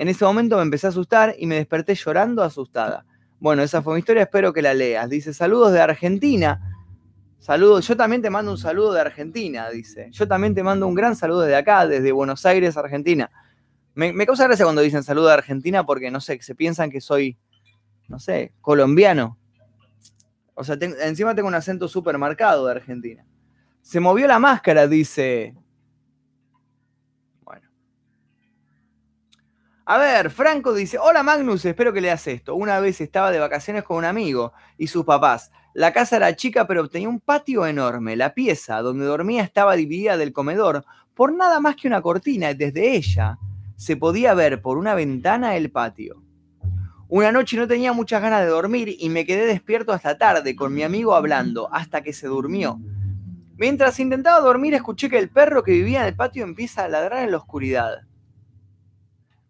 En 0.00 0.08
ese 0.08 0.24
momento 0.24 0.56
me 0.56 0.62
empecé 0.62 0.86
a 0.86 0.88
asustar 0.88 1.34
y 1.36 1.46
me 1.46 1.56
desperté 1.56 1.94
llorando 1.94 2.42
asustada. 2.42 3.04
Bueno, 3.38 3.62
esa 3.62 3.82
fue 3.82 3.92
mi 3.92 3.98
historia, 3.98 4.22
espero 4.22 4.50
que 4.50 4.62
la 4.62 4.72
leas. 4.72 5.10
Dice, 5.10 5.34
saludos 5.34 5.74
de 5.74 5.80
Argentina. 5.82 6.74
Saludos, 7.38 7.86
yo 7.86 7.98
también 7.98 8.22
te 8.22 8.30
mando 8.30 8.50
un 8.50 8.56
saludo 8.56 8.94
de 8.94 9.02
Argentina, 9.02 9.68
dice. 9.68 10.08
Yo 10.10 10.26
también 10.26 10.54
te 10.54 10.62
mando 10.62 10.86
un 10.86 10.94
gran 10.94 11.16
saludo 11.16 11.42
desde 11.42 11.56
acá, 11.56 11.86
desde 11.86 12.12
Buenos 12.12 12.46
Aires, 12.46 12.78
Argentina. 12.78 13.30
Me, 13.92 14.24
causa 14.24 14.44
gracia 14.44 14.64
cuando 14.64 14.80
dicen 14.80 15.02
saludo 15.02 15.26
de 15.26 15.34
Argentina 15.34 15.84
porque, 15.84 16.10
no 16.10 16.22
sé, 16.22 16.40
se 16.40 16.54
piensan 16.54 16.90
que 16.90 17.02
soy, 17.02 17.36
no 18.08 18.18
sé, 18.18 18.54
colombiano. 18.62 19.36
O 20.54 20.64
sea, 20.64 20.78
encima 20.80 21.34
tengo 21.34 21.48
un 21.48 21.54
acento 21.54 21.88
súper 21.88 22.16
marcado 22.16 22.64
de 22.64 22.72
Argentina. 22.72 23.26
Se 23.82 24.00
movió 24.00 24.26
la 24.26 24.38
máscara, 24.38 24.86
dice 24.86 25.54
A 29.92 29.98
ver, 29.98 30.30
Franco 30.30 30.72
dice, 30.72 30.98
hola 30.98 31.24
Magnus, 31.24 31.64
espero 31.64 31.92
que 31.92 32.00
leas 32.00 32.24
esto. 32.28 32.54
Una 32.54 32.78
vez 32.78 33.00
estaba 33.00 33.32
de 33.32 33.40
vacaciones 33.40 33.82
con 33.82 33.96
un 33.96 34.04
amigo 34.04 34.52
y 34.78 34.86
sus 34.86 35.04
papás. 35.04 35.50
La 35.74 35.92
casa 35.92 36.14
era 36.14 36.36
chica 36.36 36.68
pero 36.68 36.88
tenía 36.88 37.08
un 37.08 37.18
patio 37.18 37.66
enorme. 37.66 38.14
La 38.14 38.32
pieza 38.32 38.82
donde 38.82 39.04
dormía 39.04 39.42
estaba 39.42 39.74
dividida 39.74 40.16
del 40.16 40.32
comedor 40.32 40.84
por 41.12 41.32
nada 41.32 41.58
más 41.58 41.74
que 41.74 41.88
una 41.88 42.02
cortina 42.02 42.52
y 42.52 42.54
desde 42.54 42.94
ella 42.94 43.36
se 43.74 43.96
podía 43.96 44.32
ver 44.32 44.62
por 44.62 44.78
una 44.78 44.94
ventana 44.94 45.56
el 45.56 45.72
patio. 45.72 46.22
Una 47.08 47.32
noche 47.32 47.56
no 47.56 47.66
tenía 47.66 47.92
muchas 47.92 48.22
ganas 48.22 48.42
de 48.42 48.46
dormir 48.46 48.94
y 48.96 49.08
me 49.08 49.26
quedé 49.26 49.44
despierto 49.44 49.92
hasta 49.92 50.16
tarde 50.16 50.54
con 50.54 50.72
mi 50.72 50.84
amigo 50.84 51.16
hablando 51.16 51.68
hasta 51.74 52.00
que 52.00 52.12
se 52.12 52.28
durmió. 52.28 52.78
Mientras 53.56 53.98
intentaba 53.98 54.38
dormir 54.38 54.72
escuché 54.72 55.10
que 55.10 55.18
el 55.18 55.30
perro 55.30 55.64
que 55.64 55.72
vivía 55.72 56.02
en 56.02 56.06
el 56.06 56.14
patio 56.14 56.44
empieza 56.44 56.84
a 56.84 56.88
ladrar 56.88 57.24
en 57.24 57.32
la 57.32 57.38
oscuridad. 57.38 58.02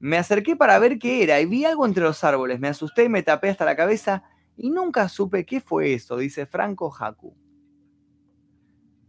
Me 0.00 0.16
acerqué 0.16 0.56
para 0.56 0.78
ver 0.78 0.98
qué 0.98 1.22
era 1.22 1.40
y 1.40 1.46
vi 1.46 1.66
algo 1.66 1.84
entre 1.84 2.02
los 2.02 2.24
árboles. 2.24 2.58
Me 2.58 2.68
asusté 2.68 3.04
y 3.04 3.08
me 3.10 3.22
tapé 3.22 3.50
hasta 3.50 3.66
la 3.66 3.76
cabeza 3.76 4.22
y 4.56 4.70
nunca 4.70 5.08
supe 5.10 5.44
qué 5.44 5.60
fue 5.60 5.92
eso, 5.92 6.16
dice 6.16 6.46
Franco 6.46 6.90
Haku. 6.98 7.36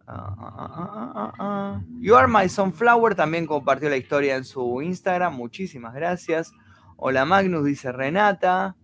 Ah, 0.05 0.35
ah, 0.37 1.33
ah, 1.39 1.81
you 2.01 2.13
Are 2.13 2.27
My 2.27 2.49
Sunflower 2.49 3.15
también 3.15 3.45
compartió 3.45 3.89
la 3.89 3.95
historia 3.95 4.35
en 4.35 4.43
su 4.43 4.81
Instagram. 4.81 5.33
Muchísimas 5.33 5.93
gracias. 5.93 6.51
Hola 6.97 7.23
Magnus, 7.23 7.63
dice 7.63 7.93
Renata. 7.93 8.75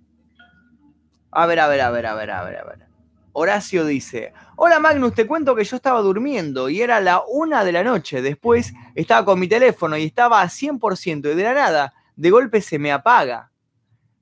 A 1.32 1.46
ver, 1.46 1.60
a 1.60 1.68
ver, 1.68 1.82
a 1.82 1.90
ver, 1.90 2.06
a 2.06 2.16
ver, 2.16 2.32
a 2.32 2.44
ver, 2.46 2.58
a 2.58 2.64
ver. 2.64 2.88
Horacio 3.34 3.86
dice, 3.86 4.34
hola 4.56 4.80
Magnus, 4.80 5.14
te 5.14 5.28
cuento 5.28 5.56
que 5.56 5.66
yo 5.66 5.76
estaba 5.76 6.02
durmiendo 6.02 6.70
y 6.70 6.82
era 6.82 7.02
la 7.02 7.22
una 7.28 7.66
de 7.66 7.74
la 7.74 7.84
noche. 7.84 8.22
Después 8.22 8.74
estaba 8.96 9.26
con 9.26 9.40
mi 9.40 9.50
teléfono 9.50 9.98
y 9.98 10.06
estaba 10.06 10.42
a 10.42 10.48
100% 10.48 11.32
y 11.32 11.36
de 11.36 11.44
la 11.44 11.54
nada 11.54 11.94
de 12.18 12.32
golpe 12.32 12.62
se 12.62 12.78
me 12.80 12.92
apaga. 12.92 13.52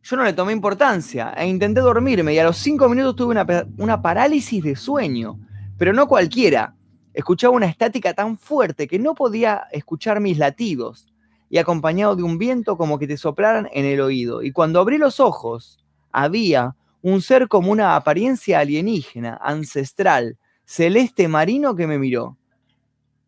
Yo 0.03 0.17
no 0.17 0.23
le 0.23 0.33
tomé 0.33 0.51
importancia 0.51 1.33
e 1.35 1.47
intenté 1.47 1.81
dormirme 1.81 2.33
y 2.33 2.37
a 2.37 2.43
los 2.43 2.57
cinco 2.57 2.87
minutos 2.87 3.15
tuve 3.15 3.31
una, 3.31 3.65
una 3.77 4.01
parálisis 4.01 4.63
de 4.63 4.75
sueño, 4.75 5.39
pero 5.77 5.93
no 5.93 6.07
cualquiera. 6.07 6.75
Escuchaba 7.13 7.55
una 7.55 7.65
estática 7.65 8.13
tan 8.13 8.37
fuerte 8.37 8.87
que 8.87 8.99
no 8.99 9.15
podía 9.15 9.63
escuchar 9.71 10.19
mis 10.19 10.37
latidos 10.37 11.07
y 11.49 11.57
acompañado 11.57 12.15
de 12.15 12.23
un 12.23 12.37
viento 12.37 12.77
como 12.77 12.99
que 12.99 13.07
te 13.07 13.17
soplaran 13.17 13.69
en 13.71 13.85
el 13.85 14.01
oído. 14.01 14.43
Y 14.43 14.51
cuando 14.51 14.81
abrí 14.81 14.97
los 14.97 15.21
ojos, 15.21 15.79
había 16.11 16.75
un 17.01 17.21
ser 17.21 17.47
como 17.47 17.71
una 17.71 17.95
apariencia 17.95 18.59
alienígena, 18.59 19.39
ancestral, 19.41 20.37
celeste 20.65 21.29
marino 21.29 21.75
que 21.75 21.87
me 21.87 21.97
miró. 21.97 22.37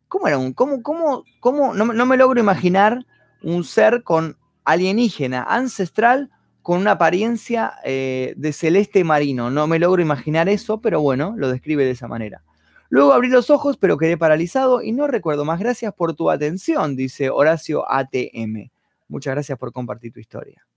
¿Cómo 0.10 0.28
era 0.28 0.38
un? 0.38 0.54
¿Cómo, 0.54 0.84
cómo, 0.84 1.24
cómo? 1.40 1.74
No, 1.74 1.86
no 1.86 2.06
me 2.06 2.18
logro 2.18 2.40
imaginar 2.40 3.06
un 3.42 3.64
ser 3.64 4.04
con 4.04 4.38
alienígena, 4.68 5.44
ancestral, 5.44 6.30
con 6.62 6.82
una 6.82 6.92
apariencia 6.92 7.76
eh, 7.86 8.34
de 8.36 8.52
celeste 8.52 9.06
marino. 9.06 9.50
No 9.50 9.66
me 9.68 9.80
logro 9.80 10.02
imaginar 10.02 10.50
eso, 10.50 10.82
pero 10.82 11.00
bueno, 11.00 11.34
lo 11.38 11.50
describe 11.50 11.86
de 11.86 11.92
esa 11.92 12.10
manera. 12.10 12.44
Luego 12.90 13.14
abrí 13.14 13.30
los 13.30 13.50
ojos, 13.50 13.78
pero 13.78 13.98
quedé 13.98 14.18
paralizado 14.18 14.82
y 14.82 14.92
no 14.92 15.08
recuerdo 15.08 15.46
más. 15.46 15.62
Gracias 15.62 15.94
por 15.94 16.14
tu 16.14 16.30
atención, 16.30 16.98
dice 16.98 17.30
Horacio 17.30 17.90
ATM. 17.90 18.70
Muchas 19.08 19.34
gracias 19.34 19.58
por 19.58 19.72
compartir 19.72 20.12
tu 20.12 20.20
historia. 20.20 20.68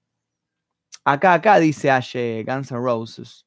Acá, 1.05 1.35
acá, 1.35 1.59
dice 1.59 1.91
Aye, 1.91 2.45
Guns 2.47 2.71
N' 2.71 2.79
Roses. 2.79 3.45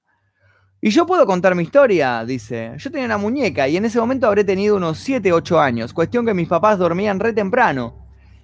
Y 0.82 0.90
yo 0.90 1.06
puedo 1.06 1.26
contar 1.26 1.56
mi 1.56 1.64
historia, 1.64 2.26
dice. 2.26 2.74
Yo 2.76 2.92
tenía 2.92 3.06
una 3.06 3.18
muñeca 3.18 3.70
y 3.70 3.78
en 3.78 3.86
ese 3.86 4.02
momento 4.02 4.28
habré 4.28 4.44
tenido 4.44 4.76
unos 4.76 4.98
7, 4.98 5.32
8 5.32 5.62
años. 5.62 5.94
Cuestión 5.94 6.26
que 6.26 6.34
mis 6.34 6.50
papás 6.50 6.78
dormían 6.78 7.22
re 7.22 7.32
temprano. 7.32 8.03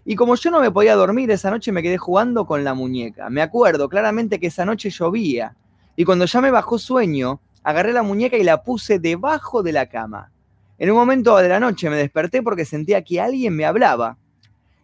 Y 0.10 0.16
como 0.16 0.34
yo 0.34 0.50
no 0.50 0.60
me 0.60 0.72
podía 0.72 0.96
dormir, 0.96 1.30
esa 1.30 1.52
noche 1.52 1.72
me 1.72 1.84
quedé 1.84 2.00
jugando 2.00 2.48
con 2.48 2.64
la 2.64 2.74
muñeca. 2.74 3.30
Me 3.30 3.44
acuerdo 3.44 3.88
claramente 3.90 4.40
que 4.40 4.48
esa 4.48 4.66
noche 4.66 4.90
llovía. 4.90 5.56
Y 5.96 6.04
cuando 6.04 6.26
ya 6.26 6.42
me 6.42 6.50
bajó 6.50 6.80
sueño, 6.80 7.40
agarré 7.62 7.94
la 7.94 8.02
muñeca 8.02 8.36
y 8.36 8.42
la 8.42 8.64
puse 8.64 8.98
debajo 8.98 9.62
de 9.62 9.72
la 9.72 9.86
cama. 9.86 10.32
En 10.80 10.90
un 10.90 10.98
momento 10.98 11.38
de 11.38 11.48
la 11.48 11.60
noche 11.60 11.92
me 11.92 11.96
desperté 11.96 12.42
porque 12.42 12.66
sentía 12.66 13.04
que 13.04 13.22
alguien 13.22 13.56
me 13.56 13.66
hablaba. 13.66 14.18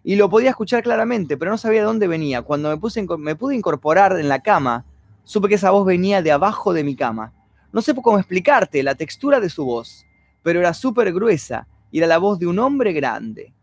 Y 0.03 0.15
lo 0.15 0.29
podía 0.29 0.51
escuchar 0.51 0.83
claramente, 0.83 1.37
pero 1.37 1.49
no 1.49 1.57
sabía 1.57 1.79
de 1.79 1.87
dónde 1.87 2.07
venía. 2.07 2.43
Cuando 2.43 2.69
me, 2.69 2.77
puse, 2.77 3.03
me 3.17 3.35
pude 3.35 3.55
incorporar 3.55 4.19
en 4.19 4.29
la 4.29 4.43
cama, 4.43 4.85
supe 5.23 5.47
que 5.47 5.55
esa 5.55 5.71
voz 5.71 5.87
venía 5.87 6.21
de 6.21 6.33
abajo 6.33 6.71
de 6.71 6.83
mi 6.83 6.95
cama. 6.95 7.33
No 7.73 7.81
sé 7.81 7.95
cómo 7.95 8.19
explicarte 8.19 8.83
la 8.83 8.93
textura 8.93 9.39
de 9.39 9.49
su 9.49 9.65
voz, 9.65 10.05
pero 10.43 10.59
era 10.59 10.75
súper 10.75 11.11
gruesa 11.11 11.67
y 11.89 11.97
era 11.97 12.05
la 12.05 12.19
voz 12.19 12.37
de 12.37 12.45
un 12.45 12.59
hombre 12.59 12.93
grande. 12.93 13.54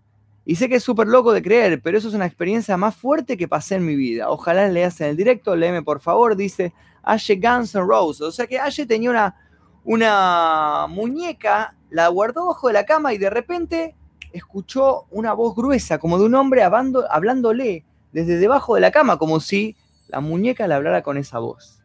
Y 0.45 0.57
sé 0.57 0.69
que 0.69 0.77
es 0.77 0.83
súper 0.83 1.07
loco 1.07 1.33
de 1.33 1.43
creer, 1.43 1.81
pero 1.81 1.97
eso 1.97 2.09
es 2.09 2.15
una 2.15 2.27
experiencia 2.27 2.77
más 2.77 2.97
fuerte 2.97 3.37
que 3.37 3.47
pasé 3.47 3.77
en 3.77 3.87
mi 3.87 3.95
vida. 3.95 4.29
Ojalá 4.29 4.69
leas 4.69 5.01
en 5.01 5.09
el 5.09 5.17
directo, 5.17 5.55
léeme 5.55 5.83
por 5.83 6.01
favor, 6.01 6.37
dice 6.37 6.73
Ashe 7.03 7.37
Guns 7.37 7.75
N' 7.75 7.85
Roses. 7.87 8.23
O 8.23 8.33
sea 8.33 8.47
que 8.47 8.59
Ashe 8.59 8.85
tenía 8.85 9.11
una, 9.11 9.37
una 9.85 10.87
muñeca, 10.89 11.77
la 11.91 12.09
guardó 12.09 12.47
bajo 12.47 12.67
de 12.67 12.73
la 12.75 12.85
cama 12.85 13.13
y 13.13 13.19
de 13.19 13.31
repente 13.31 13.95
escuchó 14.33 15.07
una 15.11 15.33
voz 15.33 15.55
gruesa, 15.55 15.99
como 15.99 16.19
de 16.19 16.25
un 16.25 16.35
hombre 16.35 16.63
hablándole 16.63 17.85
desde 18.13 18.39
debajo 18.39 18.75
de 18.75 18.81
la 18.81 18.91
cama, 18.91 19.19
como 19.19 19.39
si 19.39 19.77
la 20.09 20.21
muñeca 20.21 20.67
le 20.67 20.75
hablara 20.75 21.03
con 21.03 21.19
esa 21.19 21.39
voz. 21.39 21.83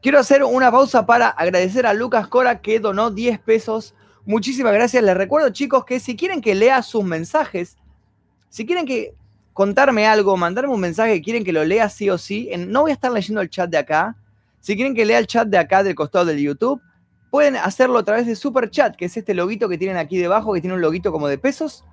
Quiero 0.00 0.18
hacer 0.18 0.44
una 0.44 0.70
pausa 0.70 1.06
para 1.06 1.28
agradecer 1.28 1.86
a 1.86 1.94
Lucas 1.94 2.28
Cora 2.28 2.60
que 2.60 2.78
donó 2.78 3.10
10 3.10 3.38
pesos 3.40 3.94
Muchísimas 4.26 4.72
gracias. 4.72 5.02
Les 5.02 5.16
recuerdo, 5.16 5.50
chicos, 5.50 5.84
que 5.84 6.00
si 6.00 6.16
quieren 6.16 6.40
que 6.40 6.54
lea 6.54 6.82
sus 6.82 7.04
mensajes, 7.04 7.76
si 8.48 8.64
quieren 8.64 8.86
que 8.86 9.14
contarme 9.52 10.06
algo, 10.06 10.36
mandarme 10.36 10.72
un 10.72 10.80
mensaje, 10.80 11.20
quieren 11.20 11.44
que 11.44 11.52
lo 11.52 11.64
lea 11.64 11.88
sí 11.88 12.08
o 12.08 12.16
sí, 12.16 12.50
no 12.56 12.82
voy 12.82 12.90
a 12.90 12.94
estar 12.94 13.12
leyendo 13.12 13.40
el 13.40 13.50
chat 13.50 13.68
de 13.68 13.78
acá. 13.78 14.16
Si 14.60 14.76
quieren 14.76 14.94
que 14.94 15.04
lea 15.04 15.18
el 15.18 15.26
chat 15.26 15.46
de 15.46 15.58
acá 15.58 15.82
del 15.82 15.94
costado 15.94 16.24
del 16.24 16.38
YouTube, 16.38 16.80
pueden 17.30 17.56
hacerlo 17.56 17.98
a 17.98 18.02
través 18.02 18.26
de 18.26 18.34
Super 18.34 18.70
Chat, 18.70 18.96
que 18.96 19.04
es 19.06 19.16
este 19.16 19.34
loguito 19.34 19.68
que 19.68 19.76
tienen 19.76 19.98
aquí 19.98 20.16
debajo, 20.16 20.54
que 20.54 20.60
tiene 20.60 20.74
un 20.74 20.80
loguito 20.80 21.12
como 21.12 21.28
de 21.28 21.36
pesos. 21.36 21.84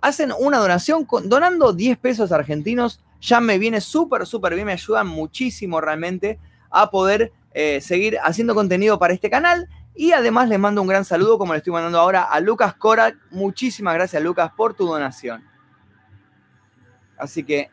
Hacen 0.00 0.32
una 0.38 0.58
donación 0.58 1.06
donando 1.24 1.72
10 1.72 1.98
pesos 1.98 2.32
argentinos. 2.32 3.04
Ya 3.20 3.40
me 3.40 3.58
viene 3.58 3.80
súper, 3.80 4.26
súper 4.26 4.54
bien, 4.54 4.66
me 4.66 4.72
ayudan 4.72 5.06
muchísimo 5.06 5.80
realmente 5.80 6.38
a 6.70 6.90
poder 6.90 7.32
eh, 7.52 7.80
seguir 7.80 8.18
haciendo 8.22 8.54
contenido 8.54 8.98
para 8.98 9.14
este 9.14 9.30
canal 9.30 9.68
y 9.96 10.12
además 10.12 10.48
les 10.48 10.58
mando 10.58 10.82
un 10.82 10.88
gran 10.88 11.04
saludo, 11.04 11.38
como 11.38 11.54
le 11.54 11.58
estoy 11.58 11.72
mandando 11.72 11.98
ahora 11.98 12.24
a 12.24 12.38
Lucas 12.40 12.74
Cora. 12.74 13.16
Muchísimas 13.30 13.94
gracias, 13.94 14.22
Lucas, 14.22 14.52
por 14.54 14.74
tu 14.74 14.86
donación. 14.86 15.42
Así 17.18 17.42
que 17.42 17.70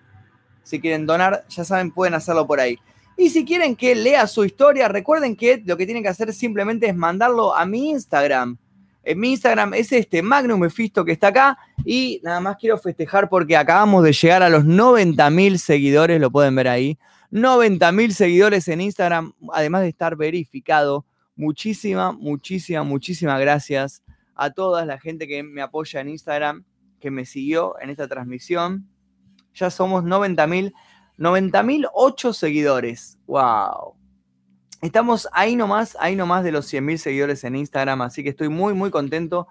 si 0.63 0.80
quieren 0.80 1.05
donar, 1.05 1.45
ya 1.49 1.65
saben, 1.65 1.91
pueden 1.91 2.13
hacerlo 2.13 2.47
por 2.47 2.61
ahí. 2.61 2.80
Y 3.17 3.30
si 3.30 3.43
quieren 3.43 3.76
que 3.76 3.93
lea 3.93 4.26
su 4.28 4.45
historia, 4.45 4.88
recuerden 4.88 5.36
que 5.36 5.61
lo 5.65 5.76
que 5.76 5.86
tienen 5.86 6.01
que 6.01 6.09
hacer 6.09 6.34
simplemente 6.34 6.88
es 6.88 6.95
mandarlo 6.95 7.53
a 7.53 7.65
mi 7.65 7.89
Instagram. 7.89 8.57
En 9.03 9.19
mi 9.19 9.32
Instagram 9.32 9.74
es 9.74 9.91
este 9.91 10.21
Magnum 10.21 10.61
Mephisto 10.61 11.03
que 11.03 11.11
está 11.11 11.28
acá. 11.28 11.57
Y 11.84 12.21
nada 12.24 12.39
más 12.39 12.55
quiero 12.55 12.78
festejar 12.78 13.28
porque 13.28 13.57
acabamos 13.57 14.01
de 14.03 14.13
llegar 14.13 14.41
a 14.43 14.49
los 14.49 14.63
90 14.63 15.30
mil 15.30 15.59
seguidores, 15.59 16.21
lo 16.21 16.32
pueden 16.32 16.55
ver 16.55 16.69
ahí. 16.69 16.97
90 17.32 17.91
mil 17.91 18.13
seguidores 18.13 18.67
en 18.69 18.80
Instagram, 18.80 19.34
además 19.51 19.82
de 19.82 19.89
estar 19.89 20.15
verificado 20.15 21.05
muchísimas, 21.36 22.15
muchísimas, 22.15 22.86
muchísimas 22.86 23.39
gracias 23.39 24.03
a 24.36 24.51
toda 24.51 24.86
la 24.86 24.99
gente 24.99 25.27
que 25.27 25.43
me 25.43 25.61
apoya 25.61 26.01
en 26.01 26.09
Instagram, 26.09 26.65
que 26.99 27.11
me 27.11 27.25
siguió 27.25 27.75
en 27.79 27.89
esta 27.89 28.07
transmisión. 28.07 28.88
Ya 29.53 29.69
somos 29.69 30.03
90 30.03 30.47
mil, 30.47 30.73
90 31.17 31.63
mil 31.63 31.88
8 31.93 32.34
seguidores. 32.34 33.19
¡Wow! 33.27 33.95
Estamos 34.81 35.29
ahí 35.31 35.55
nomás, 35.55 35.95
ahí 35.99 36.15
nomás 36.15 36.43
de 36.43 36.51
los 36.51 36.65
100 36.65 36.86
mil 36.86 36.99
seguidores 36.99 37.43
en 37.43 37.55
Instagram, 37.55 38.01
así 38.01 38.23
que 38.23 38.29
estoy 38.29 38.49
muy, 38.49 38.73
muy 38.73 38.89
contento 38.89 39.47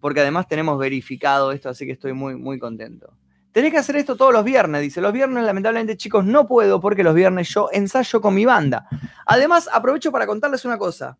porque 0.00 0.20
además 0.20 0.46
tenemos 0.46 0.78
verificado 0.78 1.52
esto, 1.52 1.70
así 1.70 1.86
que 1.86 1.92
estoy 1.92 2.12
muy, 2.12 2.36
muy 2.36 2.58
contento. 2.58 3.16
Tenés 3.54 3.70
que 3.70 3.78
hacer 3.78 3.94
esto 3.94 4.16
todos 4.16 4.32
los 4.32 4.42
viernes, 4.42 4.82
dice. 4.82 5.00
Los 5.00 5.12
viernes, 5.12 5.44
lamentablemente, 5.44 5.96
chicos, 5.96 6.24
no 6.24 6.44
puedo 6.44 6.80
porque 6.80 7.04
los 7.04 7.14
viernes 7.14 7.48
yo 7.50 7.68
ensayo 7.72 8.20
con 8.20 8.34
mi 8.34 8.44
banda. 8.44 8.88
Además, 9.26 9.70
aprovecho 9.72 10.10
para 10.10 10.26
contarles 10.26 10.64
una 10.64 10.76
cosa 10.76 11.16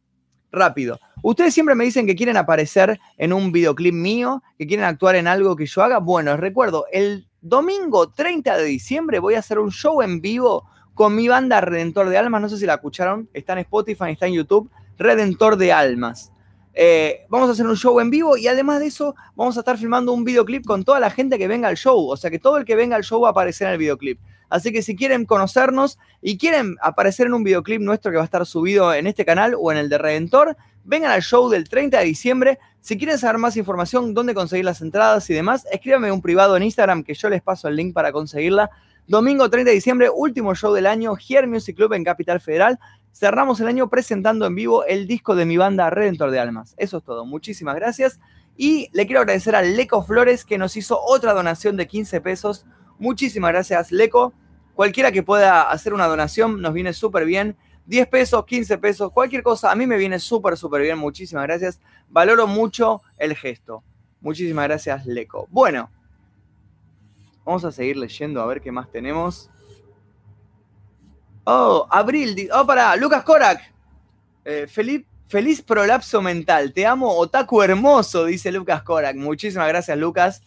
rápido. 0.50 0.98
Ustedes 1.22 1.54
siempre 1.54 1.76
me 1.76 1.84
dicen 1.84 2.08
que 2.08 2.16
quieren 2.16 2.36
aparecer 2.36 2.98
en 3.18 3.32
un 3.32 3.52
videoclip 3.52 3.94
mío, 3.94 4.42
que 4.58 4.66
quieren 4.66 4.84
actuar 4.84 5.14
en 5.14 5.28
algo 5.28 5.54
que 5.54 5.66
yo 5.66 5.84
haga. 5.84 5.98
Bueno, 5.98 6.32
les 6.32 6.40
recuerdo, 6.40 6.86
el 6.90 7.28
domingo 7.40 8.10
30 8.10 8.56
de 8.56 8.64
diciembre 8.64 9.20
voy 9.20 9.34
a 9.34 9.38
hacer 9.38 9.60
un 9.60 9.70
show 9.70 10.02
en 10.02 10.20
vivo 10.20 10.68
con 10.94 11.14
mi 11.14 11.28
banda 11.28 11.60
Redentor 11.60 12.08
de 12.08 12.18
Almas. 12.18 12.42
No 12.42 12.48
sé 12.48 12.58
si 12.58 12.66
la 12.66 12.74
escucharon, 12.74 13.30
está 13.32 13.52
en 13.52 13.60
Spotify, 13.60 14.10
está 14.10 14.26
en 14.26 14.34
YouTube. 14.34 14.68
Redentor 14.98 15.56
de 15.56 15.72
Almas. 15.72 16.32
Eh, 16.76 17.24
vamos 17.28 17.48
a 17.48 17.52
hacer 17.52 17.66
un 17.66 17.76
show 17.76 18.00
en 18.00 18.10
vivo 18.10 18.36
y 18.36 18.48
además 18.48 18.80
de 18.80 18.86
eso 18.86 19.14
vamos 19.36 19.56
a 19.56 19.60
estar 19.60 19.78
filmando 19.78 20.12
un 20.12 20.24
videoclip 20.24 20.64
con 20.64 20.84
toda 20.84 20.98
la 20.98 21.08
gente 21.08 21.38
que 21.38 21.46
venga 21.46 21.68
al 21.68 21.76
show. 21.76 22.08
O 22.08 22.16
sea 22.16 22.30
que 22.30 22.38
todo 22.38 22.56
el 22.56 22.64
que 22.64 22.74
venga 22.74 22.96
al 22.96 23.04
show 23.04 23.20
va 23.20 23.28
a 23.28 23.30
aparecer 23.30 23.68
en 23.68 23.74
el 23.74 23.78
videoclip. 23.78 24.18
Así 24.50 24.72
que 24.72 24.82
si 24.82 24.94
quieren 24.94 25.24
conocernos 25.24 25.98
y 26.20 26.36
quieren 26.38 26.76
aparecer 26.80 27.26
en 27.26 27.34
un 27.34 27.44
videoclip 27.44 27.80
nuestro 27.80 28.10
que 28.10 28.16
va 28.16 28.22
a 28.22 28.26
estar 28.26 28.44
subido 28.46 28.92
en 28.92 29.06
este 29.06 29.24
canal 29.24 29.54
o 29.58 29.72
en 29.72 29.78
el 29.78 29.88
de 29.88 29.98
Redentor, 29.98 30.56
vengan 30.84 31.10
al 31.10 31.22
show 31.22 31.48
del 31.48 31.68
30 31.68 31.98
de 31.98 32.04
diciembre. 32.04 32.58
Si 32.80 32.98
quieren 32.98 33.18
saber 33.18 33.38
más 33.38 33.56
información, 33.56 34.14
dónde 34.14 34.34
conseguir 34.34 34.64
las 34.64 34.80
entradas 34.80 35.28
y 35.30 35.34
demás, 35.34 35.66
escríbanme 35.72 36.12
un 36.12 36.20
privado 36.20 36.56
en 36.56 36.62
Instagram 36.64 37.02
que 37.02 37.14
yo 37.14 37.28
les 37.30 37.42
paso 37.42 37.68
el 37.68 37.76
link 37.76 37.94
para 37.94 38.12
conseguirla. 38.12 38.70
Domingo 39.06 39.50
30 39.50 39.70
de 39.70 39.74
diciembre, 39.74 40.08
último 40.08 40.54
show 40.54 40.72
del 40.72 40.86
año, 40.86 41.14
Here 41.16 41.46
Music 41.46 41.76
Club 41.76 41.92
en 41.94 42.04
Capital 42.04 42.40
Federal. 42.40 42.78
Cerramos 43.14 43.60
el 43.60 43.68
año 43.68 43.88
presentando 43.88 44.44
en 44.44 44.56
vivo 44.56 44.84
el 44.86 45.06
disco 45.06 45.36
de 45.36 45.46
mi 45.46 45.56
banda 45.56 45.88
Redentor 45.88 46.32
de 46.32 46.40
Almas. 46.40 46.74
Eso 46.78 46.98
es 46.98 47.04
todo. 47.04 47.24
Muchísimas 47.24 47.76
gracias. 47.76 48.18
Y 48.56 48.88
le 48.92 49.06
quiero 49.06 49.20
agradecer 49.20 49.54
a 49.54 49.62
Leco 49.62 50.02
Flores 50.02 50.44
que 50.44 50.58
nos 50.58 50.76
hizo 50.76 51.00
otra 51.00 51.32
donación 51.32 51.76
de 51.76 51.86
15 51.86 52.20
pesos. 52.20 52.66
Muchísimas 52.98 53.52
gracias, 53.52 53.92
Leco. 53.92 54.32
Cualquiera 54.74 55.12
que 55.12 55.22
pueda 55.22 55.70
hacer 55.70 55.94
una 55.94 56.08
donación 56.08 56.60
nos 56.60 56.74
viene 56.74 56.92
súper 56.92 57.24
bien. 57.24 57.56
10 57.86 58.08
pesos, 58.08 58.44
15 58.46 58.78
pesos, 58.78 59.12
cualquier 59.12 59.44
cosa, 59.44 59.70
a 59.70 59.76
mí 59.76 59.86
me 59.86 59.96
viene 59.96 60.18
súper, 60.18 60.56
súper 60.56 60.82
bien. 60.82 60.98
Muchísimas 60.98 61.44
gracias. 61.44 61.80
Valoro 62.08 62.48
mucho 62.48 63.00
el 63.18 63.36
gesto. 63.36 63.84
Muchísimas 64.22 64.64
gracias, 64.64 65.06
Leco. 65.06 65.46
Bueno, 65.52 65.88
vamos 67.44 67.64
a 67.64 67.70
seguir 67.70 67.96
leyendo 67.96 68.42
a 68.42 68.46
ver 68.46 68.60
qué 68.60 68.72
más 68.72 68.90
tenemos. 68.90 69.50
Oh, 71.44 71.86
Abril. 71.90 72.48
Oh, 72.52 72.66
para, 72.66 72.96
Lucas 72.96 73.22
Korak. 73.22 73.60
Eh, 74.44 74.66
feliz, 74.66 75.04
feliz 75.28 75.62
prolapso 75.62 76.20
mental. 76.22 76.72
Te 76.72 76.86
amo, 76.86 77.10
otaku 77.16 77.62
hermoso, 77.62 78.24
dice 78.24 78.50
Lucas 78.50 78.82
Korak. 78.82 79.16
Muchísimas 79.16 79.68
gracias, 79.68 79.96
Lucas. 79.98 80.42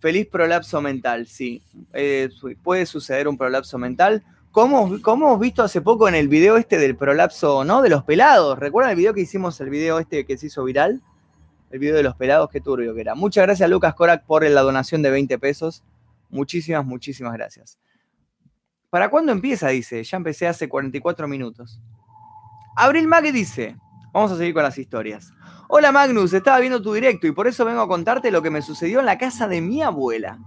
Feliz 0.00 0.26
prolapso 0.26 0.80
mental, 0.80 1.26
sí. 1.26 1.62
Eh, 1.92 2.30
puede 2.62 2.86
suceder 2.86 3.28
un 3.28 3.36
prolapso 3.36 3.78
mental. 3.78 4.22
Como, 4.50 4.96
hemos 4.96 5.40
visto 5.40 5.62
hace 5.62 5.80
poco 5.80 6.08
en 6.08 6.14
el 6.14 6.28
video 6.28 6.56
este 6.56 6.78
del 6.78 6.96
prolapso, 6.96 7.64
¿no? 7.64 7.82
De 7.82 7.90
los 7.90 8.04
pelados. 8.04 8.58
¿Recuerdan 8.58 8.92
el 8.92 8.96
video 8.96 9.12
que 9.12 9.20
hicimos, 9.20 9.60
el 9.60 9.70
video 9.70 9.98
este 9.98 10.24
que 10.24 10.38
se 10.38 10.46
hizo 10.46 10.64
viral? 10.64 11.02
El 11.70 11.78
video 11.78 11.96
de 11.96 12.02
los 12.02 12.16
pelados, 12.16 12.48
qué 12.50 12.60
turbio 12.60 12.94
que 12.94 13.02
era. 13.02 13.14
Muchas 13.14 13.44
gracias, 13.44 13.68
Lucas 13.68 13.94
Korak, 13.94 14.24
por 14.24 14.48
la 14.48 14.62
donación 14.62 15.02
de 15.02 15.10
20 15.10 15.38
pesos. 15.38 15.84
Muchísimas, 16.30 16.84
muchísimas 16.84 17.34
gracias. 17.34 17.78
¿Para 18.90 19.10
cuándo 19.10 19.32
empieza? 19.32 19.68
Dice. 19.68 20.02
Ya 20.02 20.16
empecé 20.16 20.46
hace 20.46 20.68
44 20.68 21.28
minutos. 21.28 21.80
Abril 22.76 23.06
Mague 23.06 23.32
dice. 23.32 23.76
Vamos 24.12 24.32
a 24.32 24.36
seguir 24.36 24.54
con 24.54 24.62
las 24.62 24.78
historias. 24.78 25.32
Hola 25.68 25.92
Magnus, 25.92 26.32
estaba 26.32 26.58
viendo 26.60 26.80
tu 26.80 26.94
directo 26.94 27.26
y 27.26 27.32
por 27.32 27.46
eso 27.46 27.62
vengo 27.66 27.82
a 27.82 27.88
contarte 27.88 28.30
lo 28.30 28.40
que 28.40 28.48
me 28.48 28.62
sucedió 28.62 29.00
en 29.00 29.06
la 29.06 29.18
casa 29.18 29.46
de 29.46 29.60
mi 29.60 29.82
abuela. 29.82 30.38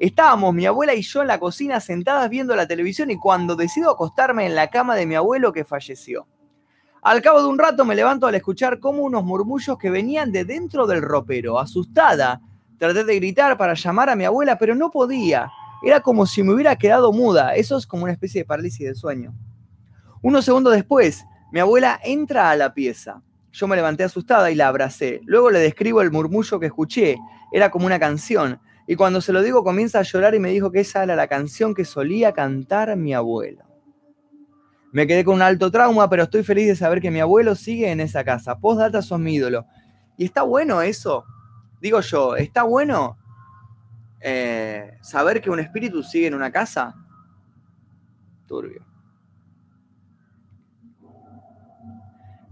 Estábamos 0.00 0.52
mi 0.52 0.66
abuela 0.66 0.94
y 0.94 1.02
yo 1.02 1.22
en 1.22 1.28
la 1.28 1.38
cocina 1.38 1.78
sentadas 1.78 2.28
viendo 2.28 2.56
la 2.56 2.66
televisión 2.66 3.12
y 3.12 3.16
cuando 3.16 3.54
decido 3.54 3.92
acostarme 3.92 4.46
en 4.46 4.56
la 4.56 4.70
cama 4.70 4.96
de 4.96 5.06
mi 5.06 5.14
abuelo 5.14 5.52
que 5.52 5.64
falleció. 5.64 6.26
Al 7.02 7.22
cabo 7.22 7.40
de 7.40 7.48
un 7.48 7.58
rato 7.58 7.84
me 7.84 7.94
levanto 7.94 8.26
al 8.26 8.34
escuchar 8.34 8.80
como 8.80 9.04
unos 9.04 9.22
murmullos 9.22 9.78
que 9.78 9.90
venían 9.90 10.32
de 10.32 10.44
dentro 10.44 10.88
del 10.88 11.02
ropero. 11.02 11.60
Asustada, 11.60 12.40
traté 12.76 13.04
de 13.04 13.14
gritar 13.14 13.56
para 13.56 13.74
llamar 13.74 14.10
a 14.10 14.16
mi 14.16 14.24
abuela, 14.24 14.58
pero 14.58 14.74
no 14.74 14.90
podía. 14.90 15.52
Era 15.84 16.00
como 16.00 16.26
si 16.26 16.42
me 16.42 16.52
hubiera 16.54 16.76
quedado 16.76 17.12
muda. 17.12 17.54
Eso 17.54 17.76
es 17.76 17.86
como 17.86 18.04
una 18.04 18.12
especie 18.12 18.40
de 18.40 18.46
parálisis 18.46 18.86
de 18.86 18.94
sueño. 18.94 19.34
Unos 20.22 20.46
segundos 20.46 20.72
después, 20.72 21.24
mi 21.52 21.60
abuela 21.60 22.00
entra 22.02 22.50
a 22.50 22.56
la 22.56 22.72
pieza. 22.72 23.22
Yo 23.52 23.68
me 23.68 23.76
levanté 23.76 24.02
asustada 24.02 24.50
y 24.50 24.54
la 24.54 24.68
abracé. 24.68 25.20
Luego 25.26 25.50
le 25.50 25.58
describo 25.58 26.00
el 26.00 26.10
murmullo 26.10 26.58
que 26.58 26.66
escuché. 26.66 27.16
Era 27.52 27.70
como 27.70 27.86
una 27.86 27.98
canción. 27.98 28.58
Y 28.86 28.96
cuando 28.96 29.20
se 29.20 29.32
lo 29.32 29.42
digo 29.42 29.62
comienza 29.62 29.98
a 29.98 30.02
llorar 30.02 30.34
y 30.34 30.40
me 30.40 30.50
dijo 30.50 30.70
que 30.70 30.80
esa 30.80 31.02
era 31.04 31.16
la 31.16 31.28
canción 31.28 31.74
que 31.74 31.84
solía 31.84 32.32
cantar 32.32 32.96
mi 32.96 33.14
abuelo. 33.14 33.64
Me 34.92 35.06
quedé 35.06 35.24
con 35.24 35.34
un 35.34 35.42
alto 35.42 35.70
trauma, 35.70 36.08
pero 36.08 36.22
estoy 36.22 36.44
feliz 36.44 36.66
de 36.66 36.76
saber 36.76 37.00
que 37.00 37.10
mi 37.10 37.20
abuelo 37.20 37.54
sigue 37.54 37.90
en 37.90 38.00
esa 38.00 38.24
casa. 38.24 38.58
Postdata 38.58 39.02
son 39.02 39.22
mi 39.22 39.34
ídolo. 39.34 39.66
Y 40.16 40.24
está 40.24 40.42
bueno 40.42 40.80
eso. 40.82 41.24
Digo 41.80 42.00
yo, 42.00 42.36
está 42.36 42.62
bueno 42.62 43.18
eh, 44.26 44.96
saber 45.02 45.42
que 45.42 45.50
un 45.50 45.60
espíritu 45.60 46.02
sigue 46.02 46.28
en 46.28 46.34
una 46.34 46.50
casa. 46.50 46.94
Turbio. 48.46 48.82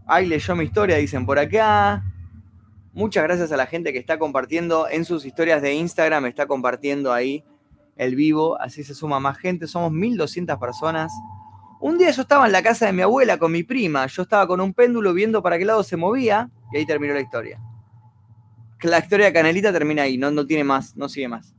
Ay, 0.06 0.26
leyó 0.26 0.54
mi 0.54 0.64
historia, 0.64 0.98
dicen 0.98 1.24
por 1.24 1.38
acá. 1.38 2.04
Muchas 2.92 3.24
gracias 3.24 3.52
a 3.52 3.56
la 3.56 3.64
gente 3.64 3.90
que 3.90 3.98
está 3.98 4.18
compartiendo 4.18 4.86
en 4.86 5.06
sus 5.06 5.24
historias 5.24 5.62
de 5.62 5.72
Instagram, 5.72 6.26
está 6.26 6.46
compartiendo 6.46 7.10
ahí 7.10 7.42
el 7.96 8.16
vivo, 8.16 8.60
así 8.60 8.84
se 8.84 8.94
suma 8.94 9.18
más 9.18 9.38
gente, 9.38 9.66
somos 9.66 9.92
1200 9.92 10.58
personas. 10.58 11.10
Un 11.80 11.96
día 11.96 12.10
yo 12.10 12.20
estaba 12.20 12.44
en 12.44 12.52
la 12.52 12.62
casa 12.62 12.84
de 12.84 12.92
mi 12.92 13.00
abuela 13.00 13.38
con 13.38 13.50
mi 13.50 13.62
prima, 13.62 14.06
yo 14.08 14.24
estaba 14.24 14.46
con 14.46 14.60
un 14.60 14.74
péndulo 14.74 15.14
viendo 15.14 15.42
para 15.42 15.56
qué 15.56 15.64
lado 15.64 15.82
se 15.82 15.96
movía 15.96 16.50
y 16.70 16.76
ahí 16.76 16.84
terminó 16.84 17.14
la 17.14 17.22
historia. 17.22 17.58
La 18.82 18.98
historia 18.98 19.26
de 19.26 19.32
Canelita 19.32 19.72
termina 19.72 20.02
ahí, 20.02 20.18
no, 20.18 20.30
no 20.30 20.44
tiene 20.44 20.64
más, 20.64 20.94
no 20.96 21.08
sigue 21.08 21.28
más. 21.28 21.54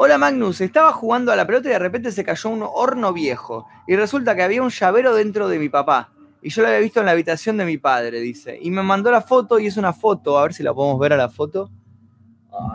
Hola 0.00 0.16
Magnus, 0.16 0.60
estaba 0.60 0.92
jugando 0.92 1.32
a 1.32 1.36
la 1.36 1.44
pelota 1.44 1.68
y 1.68 1.72
de 1.72 1.78
repente 1.80 2.12
se 2.12 2.22
cayó 2.22 2.50
un 2.50 2.62
horno 2.62 3.12
viejo. 3.12 3.66
Y 3.88 3.96
resulta 3.96 4.36
que 4.36 4.44
había 4.44 4.62
un 4.62 4.70
llavero 4.70 5.12
dentro 5.12 5.48
de 5.48 5.58
mi 5.58 5.68
papá. 5.68 6.12
Y 6.40 6.50
yo 6.50 6.62
lo 6.62 6.68
había 6.68 6.78
visto 6.78 7.00
en 7.00 7.06
la 7.06 7.12
habitación 7.12 7.56
de 7.56 7.64
mi 7.64 7.78
padre, 7.78 8.20
dice. 8.20 8.56
Y 8.62 8.70
me 8.70 8.84
mandó 8.84 9.10
la 9.10 9.22
foto 9.22 9.58
y 9.58 9.66
es 9.66 9.76
una 9.76 9.92
foto. 9.92 10.38
A 10.38 10.42
ver 10.44 10.54
si 10.54 10.62
la 10.62 10.72
podemos 10.72 11.00
ver 11.00 11.14
a 11.14 11.16
la 11.16 11.28
foto. 11.28 11.72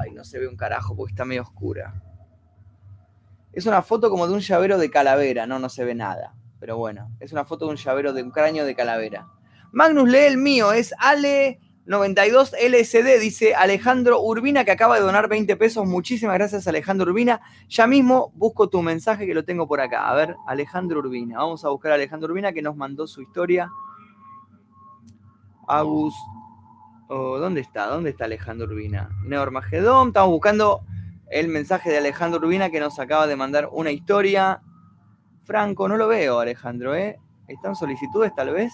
Ay, 0.01 0.11
no 0.11 0.25
se 0.25 0.37
ve 0.37 0.49
un 0.49 0.57
carajo 0.57 0.97
porque 0.97 1.13
está 1.13 1.23
medio 1.23 1.43
oscura. 1.43 1.93
Es 3.53 3.65
una 3.67 3.81
foto 3.81 4.09
como 4.09 4.27
de 4.27 4.33
un 4.33 4.41
llavero 4.41 4.77
de 4.77 4.89
calavera. 4.89 5.47
No, 5.47 5.59
no 5.59 5.69
se 5.69 5.85
ve 5.85 5.95
nada. 5.95 6.35
Pero 6.59 6.75
bueno, 6.75 7.09
es 7.21 7.31
una 7.31 7.45
foto 7.45 7.67
de 7.67 7.71
un 7.71 7.77
llavero 7.77 8.11
de 8.11 8.21
un 8.21 8.31
cráneo 8.31 8.65
de 8.65 8.75
calavera. 8.75 9.29
Magnus 9.71 10.09
lee 10.09 10.25
el 10.25 10.37
mío, 10.37 10.73
es 10.73 10.93
Ale 10.99 11.61
92 11.85 12.53
LSD, 12.53 13.19
dice 13.19 13.55
Alejandro 13.55 14.21
Urbina, 14.21 14.63
que 14.63 14.71
acaba 14.71 14.95
de 14.95 15.01
donar 15.01 15.27
20 15.27 15.57
pesos. 15.57 15.85
Muchísimas 15.85 16.35
gracias, 16.35 16.65
Alejandro 16.65 17.11
Urbina. 17.11 17.41
Ya 17.67 17.87
mismo 17.87 18.31
busco 18.35 18.69
tu 18.69 18.81
mensaje 18.81 19.25
que 19.25 19.33
lo 19.33 19.43
tengo 19.43 19.67
por 19.67 19.81
acá. 19.81 20.07
A 20.07 20.15
ver, 20.15 20.37
Alejandro 20.47 20.99
Urbina. 20.99 21.39
Vamos 21.39 21.65
a 21.65 21.69
buscar 21.69 21.91
a 21.91 21.95
Alejandro 21.95 22.29
Urbina 22.29 22.53
que 22.53 22.61
nos 22.61 22.77
mandó 22.77 23.05
su 23.05 23.21
historia. 23.21 23.69
Agus. 25.67 26.15
Oh, 27.09 27.37
¿Dónde 27.37 27.59
está? 27.59 27.87
¿Dónde 27.87 28.11
está 28.11 28.25
Alejandro 28.25 28.67
Urbina? 28.67 29.09
Neormagedón. 29.25 30.09
Estamos 30.09 30.31
buscando 30.31 30.85
el 31.29 31.49
mensaje 31.49 31.89
de 31.89 31.97
Alejandro 31.97 32.39
Urbina 32.39 32.69
que 32.69 32.79
nos 32.79 32.97
acaba 32.97 33.27
de 33.27 33.35
mandar 33.35 33.67
una 33.73 33.91
historia. 33.91 34.61
Franco, 35.43 35.89
no 35.89 35.97
lo 35.97 36.07
veo, 36.07 36.39
Alejandro, 36.39 36.95
¿eh? 36.95 37.19
¿Están 37.49 37.75
solicitudes 37.75 38.33
tal 38.33 38.51
vez? 38.51 38.71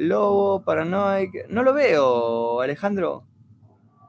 Lobo, 0.00 0.64
Paranoic. 0.64 1.46
No 1.50 1.62
lo 1.62 1.74
veo, 1.74 2.62
Alejandro. 2.62 3.26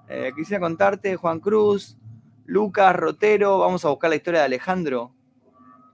Eh, 0.07 0.31
quisiera 0.35 0.61
contarte, 0.61 1.17
Juan 1.17 1.41
Cruz, 1.41 1.97
Lucas, 2.45 2.95
Rotero. 2.95 3.59
Vamos 3.59 3.83
a 3.83 3.89
buscar 3.89 4.09
la 4.09 4.15
historia 4.15 4.39
de 4.39 4.45
Alejandro. 4.45 5.13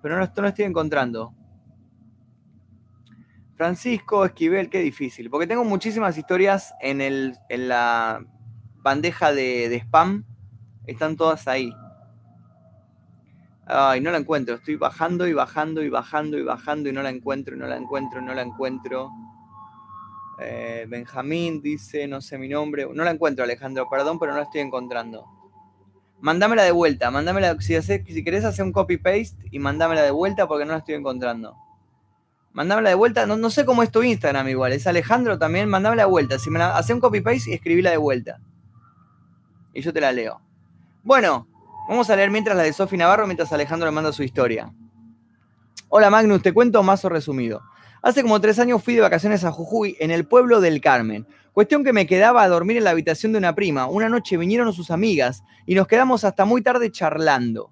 Pero 0.03 0.19
no, 0.19 0.31
no 0.35 0.47
estoy 0.47 0.65
encontrando. 0.65 1.33
Francisco 3.55 4.23
Esquivel, 4.23 4.69
qué 4.69 4.81
difícil. 4.81 5.31
Porque 5.31 5.47
tengo 5.47 5.63
muchísimas 5.63 6.15
historias 6.15 6.75
en, 6.79 7.01
el, 7.01 7.35
en 7.49 7.67
la 7.67 8.23
bandeja 8.75 9.33
de, 9.33 9.67
de 9.67 9.77
spam. 9.77 10.25
Están 10.85 11.17
todas 11.17 11.47
ahí. 11.47 11.73
Ay, 13.65 13.99
no 14.01 14.11
la 14.11 14.19
encuentro. 14.19 14.55
Estoy 14.55 14.75
bajando 14.75 15.27
y 15.27 15.33
bajando 15.33 15.81
y 15.81 15.89
bajando 15.89 16.37
y 16.37 16.43
bajando 16.43 16.87
y 16.87 16.93
no 16.93 17.01
la 17.01 17.09
encuentro 17.09 17.55
no 17.55 17.65
la 17.65 17.77
encuentro 17.77 18.21
no 18.21 18.35
la 18.35 18.43
encuentro. 18.43 19.09
Eh, 20.39 20.85
Benjamín 20.87 21.61
dice, 21.61 22.07
no 22.07 22.21
sé 22.21 22.37
mi 22.37 22.47
nombre. 22.47 22.87
No 22.93 23.03
la 23.03 23.11
encuentro, 23.11 23.43
Alejandro, 23.43 23.87
perdón, 23.89 24.19
pero 24.19 24.31
no 24.31 24.37
la 24.37 24.43
estoy 24.43 24.61
encontrando. 24.61 25.25
Mándamela 26.19 26.63
de 26.63 26.71
vuelta, 26.71 27.11
mándamela. 27.11 27.59
Si, 27.59 27.79
si 27.81 28.23
querés 28.23 28.43
hacer 28.43 28.65
un 28.65 28.71
copy-paste 28.71 29.37
y 29.51 29.59
mándamela 29.59 30.01
de 30.01 30.11
vuelta 30.11 30.47
porque 30.47 30.65
no 30.65 30.71
la 30.71 30.79
estoy 30.79 30.95
encontrando. 30.95 31.55
Mándamela 32.53 32.89
de 32.89 32.95
vuelta. 32.95 33.25
No, 33.25 33.37
no 33.37 33.49
sé 33.49 33.65
cómo 33.65 33.83
es 33.83 33.91
tu 33.91 34.01
Instagram 34.01 34.47
igual. 34.47 34.73
Es 34.73 34.87
Alejandro 34.87 35.37
también. 35.37 35.69
Mándamela 35.69 36.03
de 36.03 36.09
vuelta. 36.09 36.39
Si 36.39 36.49
me 36.49 36.59
la, 36.59 36.77
hace 36.77 36.93
un 36.93 36.99
copy-paste 36.99 37.51
y 37.51 37.53
escribíla 37.53 37.91
de 37.91 37.97
vuelta. 37.97 38.39
Y 39.73 39.81
yo 39.81 39.93
te 39.93 40.01
la 40.01 40.11
leo. 40.11 40.41
Bueno, 41.03 41.47
vamos 41.87 42.09
a 42.09 42.15
leer 42.15 42.31
mientras 42.31 42.57
la 42.57 42.63
de 42.63 42.73
Sofi 42.73 42.97
Navarro, 42.97 43.27
mientras 43.27 43.53
Alejandro 43.53 43.87
le 43.87 43.91
manda 43.91 44.11
su 44.11 44.23
historia. 44.23 44.73
Hola 45.89 46.09
Magnus, 46.09 46.41
te 46.41 46.51
cuento 46.51 46.83
más 46.83 47.05
o 47.05 47.09
resumido. 47.09 47.61
Hace 48.01 48.21
como 48.21 48.39
tres 48.39 48.59
años 48.59 48.83
fui 48.83 48.93
de 48.93 49.01
vacaciones 49.01 49.43
a 49.43 49.51
Jujuy, 49.51 49.97
en 49.99 50.11
el 50.11 50.25
pueblo 50.25 50.61
del 50.61 50.81
Carmen. 50.81 51.25
Cuestión 51.51 51.83
que 51.83 51.93
me 51.93 52.05
quedaba 52.05 52.43
a 52.43 52.47
dormir 52.47 52.77
en 52.77 52.83
la 52.83 52.91
habitación 52.91 53.31
de 53.31 53.39
una 53.39 53.55
prima. 53.55 53.87
Una 53.87 54.09
noche 54.09 54.37
vinieron 54.37 54.71
sus 54.73 54.91
amigas 54.91 55.43
y 55.65 55.73
nos 55.73 55.87
quedamos 55.87 56.23
hasta 56.23 56.45
muy 56.45 56.61
tarde 56.61 56.91
charlando. 56.91 57.71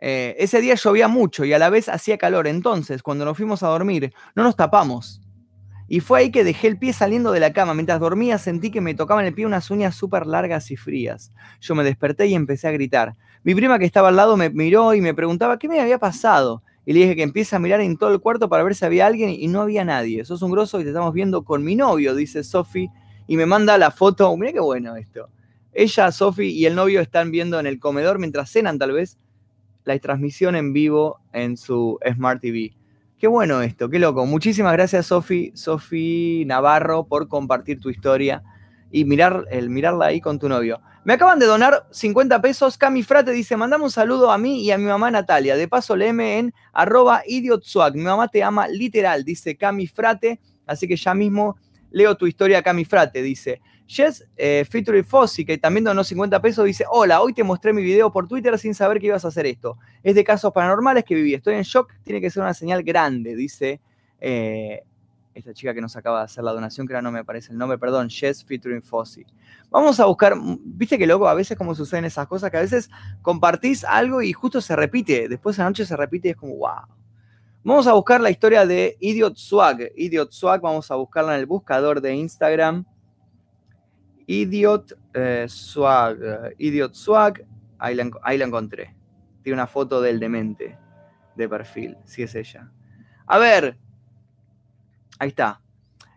Eh, 0.00 0.36
ese 0.38 0.60
día 0.60 0.76
llovía 0.76 1.08
mucho 1.08 1.44
y 1.44 1.52
a 1.52 1.58
la 1.58 1.68
vez 1.68 1.90
hacía 1.90 2.16
calor. 2.16 2.46
Entonces, 2.46 3.02
cuando 3.02 3.26
nos 3.26 3.36
fuimos 3.36 3.62
a 3.62 3.68
dormir, 3.68 4.14
no 4.34 4.44
nos 4.44 4.56
tapamos. 4.56 5.20
Y 5.88 6.00
fue 6.00 6.20
ahí 6.20 6.30
que 6.30 6.44
dejé 6.44 6.68
el 6.68 6.78
pie 6.78 6.94
saliendo 6.94 7.32
de 7.32 7.40
la 7.40 7.52
cama. 7.52 7.74
Mientras 7.74 8.00
dormía 8.00 8.38
sentí 8.38 8.70
que 8.70 8.80
me 8.80 8.94
tocaban 8.94 9.26
el 9.26 9.34
pie 9.34 9.44
unas 9.44 9.70
uñas 9.70 9.94
súper 9.94 10.26
largas 10.26 10.70
y 10.70 10.76
frías. 10.76 11.32
Yo 11.60 11.74
me 11.74 11.84
desperté 11.84 12.26
y 12.26 12.34
empecé 12.34 12.68
a 12.68 12.72
gritar. 12.72 13.14
Mi 13.42 13.54
prima 13.54 13.78
que 13.78 13.84
estaba 13.84 14.08
al 14.08 14.16
lado 14.16 14.38
me 14.38 14.48
miró 14.48 14.94
y 14.94 15.00
me 15.02 15.14
preguntaba 15.14 15.58
qué 15.58 15.68
me 15.68 15.80
había 15.80 15.98
pasado 15.98 16.62
y 16.88 16.94
le 16.94 17.00
dije 17.00 17.16
que 17.16 17.22
empiece 17.22 17.54
a 17.54 17.58
mirar 17.58 17.82
en 17.82 17.98
todo 17.98 18.14
el 18.14 18.18
cuarto 18.18 18.48
para 18.48 18.62
ver 18.62 18.74
si 18.74 18.82
había 18.82 19.06
alguien 19.06 19.28
y 19.28 19.46
no 19.46 19.60
había 19.60 19.84
nadie. 19.84 20.24
Sos 20.24 20.40
un 20.40 20.50
grosso 20.50 20.80
y 20.80 20.84
te 20.84 20.88
estamos 20.88 21.12
viendo 21.12 21.44
con 21.44 21.62
mi 21.62 21.76
novio, 21.76 22.14
dice 22.14 22.42
Sofi, 22.42 22.88
y 23.26 23.36
me 23.36 23.44
manda 23.44 23.76
la 23.76 23.90
foto. 23.90 24.34
Mira 24.38 24.54
qué 24.54 24.60
bueno 24.60 24.96
esto. 24.96 25.28
Ella, 25.74 26.10
Sofi 26.10 26.46
y 26.46 26.64
el 26.64 26.74
novio 26.74 27.02
están 27.02 27.30
viendo 27.30 27.60
en 27.60 27.66
el 27.66 27.78
comedor 27.78 28.18
mientras 28.18 28.50
cenan 28.50 28.78
tal 28.78 28.92
vez 28.92 29.18
la 29.84 29.98
transmisión 29.98 30.56
en 30.56 30.72
vivo 30.72 31.20
en 31.34 31.58
su 31.58 31.98
Smart 32.10 32.40
TV. 32.40 32.74
Qué 33.18 33.26
bueno 33.26 33.60
esto, 33.60 33.90
qué 33.90 33.98
loco. 33.98 34.24
Muchísimas 34.24 34.72
gracias, 34.72 35.08
Sofi, 35.08 35.52
Sofi 35.54 36.44
Navarro, 36.46 37.04
por 37.04 37.28
compartir 37.28 37.80
tu 37.80 37.90
historia 37.90 38.42
y 38.90 39.04
mirar, 39.04 39.44
el 39.50 39.68
mirarla 39.68 40.06
ahí 40.06 40.22
con 40.22 40.38
tu 40.38 40.48
novio. 40.48 40.80
Me 41.08 41.14
acaban 41.14 41.38
de 41.38 41.46
donar 41.46 41.86
50 41.90 42.38
pesos. 42.42 42.76
Cami 42.76 43.02
Frate 43.02 43.30
dice, 43.30 43.56
mandame 43.56 43.82
un 43.82 43.90
saludo 43.90 44.30
a 44.30 44.36
mí 44.36 44.62
y 44.62 44.72
a 44.72 44.76
mi 44.76 44.84
mamá 44.84 45.10
Natalia. 45.10 45.56
De 45.56 45.66
paso, 45.66 45.96
léeme 45.96 46.38
en 46.38 46.54
arroba 46.70 47.22
idiotswag. 47.26 47.94
Mi 47.94 48.02
mamá 48.02 48.28
te 48.28 48.42
ama 48.42 48.68
literal, 48.68 49.24
dice 49.24 49.56
Cami 49.56 49.86
Frate. 49.86 50.38
Así 50.66 50.86
que 50.86 50.96
ya 50.96 51.14
mismo 51.14 51.56
leo 51.90 52.14
tu 52.14 52.26
historia, 52.26 52.62
Cami 52.62 52.84
Frate. 52.84 53.22
Dice, 53.22 53.62
Jess 53.86 54.28
eh, 54.36 54.66
Featuring 54.68 55.02
Fossi, 55.02 55.46
que 55.46 55.56
también 55.56 55.84
donó 55.84 56.04
50 56.04 56.42
pesos, 56.42 56.66
dice, 56.66 56.84
hola, 56.90 57.22
hoy 57.22 57.32
te 57.32 57.42
mostré 57.42 57.72
mi 57.72 57.80
video 57.80 58.12
por 58.12 58.28
Twitter 58.28 58.58
sin 58.58 58.74
saber 58.74 59.00
que 59.00 59.06
ibas 59.06 59.24
a 59.24 59.28
hacer 59.28 59.46
esto. 59.46 59.78
Es 60.02 60.14
de 60.14 60.22
casos 60.24 60.52
paranormales 60.52 61.04
que 61.04 61.14
viví. 61.14 61.32
Estoy 61.32 61.54
en 61.54 61.62
shock, 61.62 61.90
tiene 62.04 62.20
que 62.20 62.28
ser 62.28 62.42
una 62.42 62.52
señal 62.52 62.82
grande, 62.82 63.34
dice 63.34 63.80
eh, 64.20 64.82
esta 65.38 65.54
chica 65.54 65.72
que 65.72 65.80
nos 65.80 65.96
acaba 65.96 66.18
de 66.18 66.24
hacer 66.26 66.44
la 66.44 66.52
donación, 66.52 66.86
que 66.86 66.92
ahora 66.92 67.02
no 67.02 67.12
me 67.12 67.20
aparece 67.20 67.52
el 67.52 67.56
nombre, 67.56 67.78
perdón, 67.78 68.10
Jess 68.10 68.44
Featuring 68.44 68.82
Fossi. 68.82 69.24
Vamos 69.70 70.00
a 70.00 70.06
buscar, 70.06 70.34
viste 70.64 70.96
que 70.96 71.06
luego 71.06 71.28
a 71.28 71.34
veces 71.34 71.56
como 71.56 71.74
suceden 71.74 72.06
esas 72.06 72.26
cosas, 72.26 72.50
que 72.50 72.56
a 72.56 72.62
veces 72.62 72.90
compartís 73.20 73.84
algo 73.84 74.22
y 74.22 74.32
justo 74.32 74.60
se 74.60 74.74
repite, 74.74 75.28
después 75.28 75.58
noche 75.58 75.84
se 75.84 75.96
repite 75.96 76.28
y 76.28 76.30
es 76.30 76.36
como, 76.36 76.56
wow. 76.56 76.86
Vamos 77.64 77.86
a 77.86 77.92
buscar 77.92 78.20
la 78.20 78.30
historia 78.30 78.64
de 78.64 78.96
Idiot 78.98 79.36
Swag. 79.36 79.92
Idiot 79.94 80.32
Swag, 80.32 80.62
vamos 80.62 80.90
a 80.90 80.94
buscarla 80.94 81.34
en 81.34 81.40
el 81.40 81.46
buscador 81.46 82.00
de 82.00 82.14
Instagram. 82.14 82.86
Idiot 84.26 84.96
eh, 85.12 85.44
Swag. 85.48 86.54
Idiot 86.56 86.94
Swag. 86.94 87.44
Ahí 87.78 87.94
la, 87.94 88.10
ahí 88.22 88.38
la 88.38 88.46
encontré. 88.46 88.96
Tiene 89.42 89.54
una 89.54 89.66
foto 89.66 90.00
del 90.00 90.18
demente 90.18 90.78
de 91.34 91.48
perfil. 91.48 91.98
Sí 92.04 92.22
es 92.22 92.34
ella. 92.34 92.70
A 93.26 93.38
ver. 93.38 93.76
Ahí 95.18 95.28
está. 95.28 95.60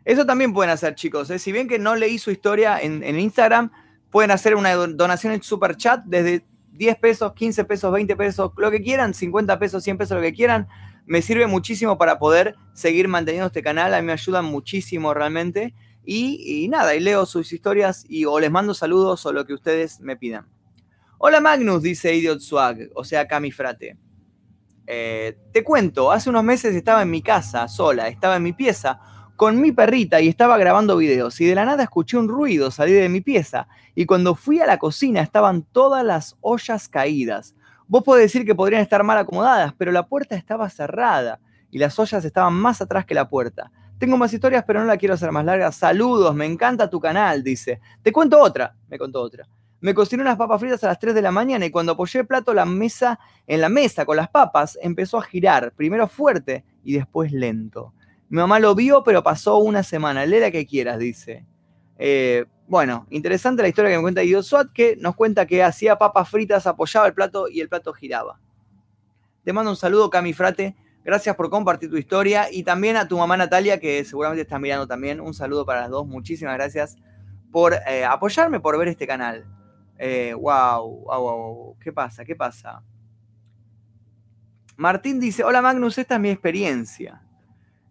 Eso 0.06 0.26
también 0.26 0.54
pueden 0.54 0.72
hacer, 0.72 0.96
chicos. 0.96 1.30
¿eh? 1.30 1.40
Si 1.40 1.52
bien 1.52 1.68
que 1.68 1.80
no 1.80 1.96
leí 1.96 2.18
su 2.18 2.32
historia 2.32 2.80
en, 2.80 3.04
Instagram, 3.20 3.72
pueden 4.10 4.32
hacer 4.32 4.56
una 4.56 4.74
don- 4.74 4.98
donación 4.98 5.34
en 5.34 5.44
super 5.44 5.78
chat 5.78 6.04
desde 6.06 6.46
10 6.74 6.98
pesos, 6.98 7.34
15 7.34 7.66
pesos, 7.66 7.92
20 7.92 8.16
pesos, 8.16 8.52
lo 8.58 8.72
que 8.72 8.82
quieran, 8.82 9.14
50 9.14 9.60
pesos, 9.60 9.84
100 9.84 9.98
pesos, 9.98 10.18
lo 10.18 10.24
que 10.24 10.34
quieran. 10.34 10.68
Me 11.06 11.22
sirve 11.22 11.46
muchísimo 11.48 11.98
para 11.98 12.18
poder 12.20 12.56
seguir 12.74 13.08
manteniendo 13.08 13.48
este 13.48 13.62
canal. 13.62 13.94
A 13.94 14.02
mí 14.02 14.08
me 14.08 14.14
ayudan 14.14 14.46
muchísimo 14.46 15.14
realmente. 15.14 15.74
Y, 16.04 16.64
y 16.64 16.68
nada, 16.68 16.96
y 16.96 17.00
leo 17.00 17.26
sus 17.28 17.54
historias 17.54 18.06
y 18.10 18.26
o 18.26 18.40
les 18.40 18.50
mando 18.50 18.74
saludos 18.74 19.24
o 19.26 19.34
lo 19.34 19.46
que 19.46 19.54
ustedes 19.54 20.00
me 20.00 20.16
pidan. 20.18 20.48
Hola 21.20 21.40
Magnus, 21.40 21.84
dice 21.84 22.16
Idiot 22.16 22.40
Swag, 22.40 22.90
o 22.96 23.04
sea, 23.04 23.28
Cami 23.28 23.52
Frate. 23.52 23.96
Eh, 24.88 25.38
te 25.54 25.64
cuento, 25.64 26.12
hace 26.12 26.30
unos 26.32 26.44
meses 26.44 26.74
estaba 26.76 27.04
en 27.04 27.12
mi 27.12 27.22
casa, 27.22 27.68
sola, 27.68 28.08
estaba 28.08 28.38
en 28.38 28.44
mi 28.44 28.54
pieza, 28.54 29.00
con 29.42 29.60
mi 29.60 29.72
perrita 29.72 30.22
y 30.22 30.28
estaba 30.28 30.56
grabando 30.56 30.98
videos 30.98 31.42
y 31.42 31.48
de 31.48 31.56
la 31.56 31.66
nada 31.66 31.82
escuché 31.82 32.16
un 32.16 32.28
ruido 32.28 32.70
salir 32.70 33.02
de 33.02 33.10
mi 33.10 33.22
pieza 33.22 33.68
y 33.96 34.06
cuando 34.06 34.36
fui 34.36 34.60
a 34.60 34.68
la 34.68 34.78
cocina 34.78 35.20
estaban 35.20 35.64
todas 35.64 36.06
las 36.06 36.38
ollas 36.42 36.88
caídas. 36.88 37.56
Vos 37.88 38.04
podés 38.04 38.26
decir 38.26 38.46
que 38.46 38.54
podrían 38.54 38.84
estar 38.84 39.04
mal 39.04 39.18
acomodadas, 39.18 39.74
pero 39.76 39.92
la 39.92 40.06
puerta 40.06 40.36
estaba 40.36 40.70
cerrada 40.70 41.40
y 41.72 41.80
las 41.80 41.98
ollas 41.98 42.24
estaban 42.24 42.54
más 42.54 42.84
atrás 42.84 43.04
que 43.04 43.16
la 43.16 43.30
puerta. 43.30 43.72
Tengo 43.98 44.16
más 44.16 44.32
historias, 44.32 44.64
pero 44.64 44.80
no 44.80 44.86
la 44.86 44.98
quiero 44.98 45.16
hacer 45.16 45.32
más 45.32 45.44
larga. 45.44 45.72
Saludos, 45.72 46.36
me 46.36 46.46
encanta 46.46 46.88
tu 46.88 47.00
canal, 47.00 47.44
dice. 47.44 47.82
Te 48.04 48.12
cuento 48.12 48.40
otra, 48.40 48.76
me 48.90 49.00
contó 49.00 49.22
otra. 49.22 49.48
Me 49.80 49.96
cociné 49.96 50.22
unas 50.22 50.38
papas 50.38 50.60
fritas 50.60 50.84
a 50.84 50.90
las 50.90 51.00
3 51.00 51.16
de 51.16 51.22
la 51.24 51.32
mañana 51.32 51.66
y 51.66 51.72
cuando 51.72 51.94
apoyé 51.94 52.20
el 52.20 52.28
plato 52.28 52.54
la 52.54 52.66
mesa, 52.66 53.20
en 53.48 53.60
la 53.60 53.70
mesa 53.70 54.06
con 54.06 54.18
las 54.18 54.30
papas 54.30 54.78
empezó 54.84 55.18
a 55.18 55.24
girar, 55.24 55.74
primero 55.76 56.08
fuerte 56.08 56.64
y 56.84 56.94
después 56.94 57.32
lento. 57.32 57.96
Mi 58.32 58.38
mamá 58.38 58.62
lo 58.62 58.74
vio, 58.76 59.04
pero 59.04 59.22
pasó 59.22 59.58
una 59.58 59.84
semana. 59.84 60.26
Lee 60.26 60.40
la 60.40 60.52
que 60.52 60.66
quieras, 60.66 60.98
dice. 60.98 61.46
Eh, 61.98 62.46
bueno, 62.66 63.06
interesante 63.10 63.62
la 63.62 63.68
historia 63.68 63.92
que 63.92 63.98
me 63.98 64.04
cuenta 64.04 64.22
Guido 64.22 64.42
Swat, 64.42 64.72
que 64.72 64.96
nos 64.96 65.18
cuenta 65.18 65.46
que 65.46 65.62
hacía 65.62 65.98
papas 65.98 66.30
fritas, 66.30 66.66
apoyaba 66.66 67.08
el 67.08 67.14
plato 67.14 67.50
y 67.50 67.60
el 67.60 67.68
plato 67.68 67.92
giraba. 67.92 68.40
Te 69.44 69.52
mando 69.52 69.72
un 69.72 69.76
saludo, 69.76 70.10
Cami 70.10 70.32
Frate. 70.32 70.78
Gracias 71.04 71.36
por 71.36 71.50
compartir 71.50 71.90
tu 71.90 71.98
historia. 71.98 72.48
Y 72.50 72.64
también 72.64 72.96
a 72.96 73.06
tu 73.06 73.18
mamá 73.18 73.36
Natalia, 73.36 73.82
que 73.82 74.06
seguramente 74.06 74.44
está 74.44 74.58
mirando 74.60 74.88
también. 74.88 75.20
Un 75.20 75.34
saludo 75.34 75.66
para 75.66 75.82
las 75.82 75.90
dos. 75.90 76.08
Muchísimas 76.08 76.54
gracias 76.54 76.96
por 77.52 77.74
eh, 77.86 78.06
apoyarme, 78.06 78.62
por 78.62 78.78
ver 78.80 78.88
este 78.88 79.06
canal. 79.06 79.46
Eh, 79.98 80.34
wow, 80.34 81.04
wow, 81.04 81.22
wow. 81.22 81.78
¿Qué 81.82 81.92
pasa? 81.92 82.24
¿Qué 82.24 82.38
pasa? 82.38 82.82
Martín 84.78 85.20
dice, 85.20 85.44
hola 85.44 85.62
Magnus, 85.62 85.98
esta 85.98 86.16
es 86.16 86.22
mi 86.22 86.30
experiencia. 86.30 87.22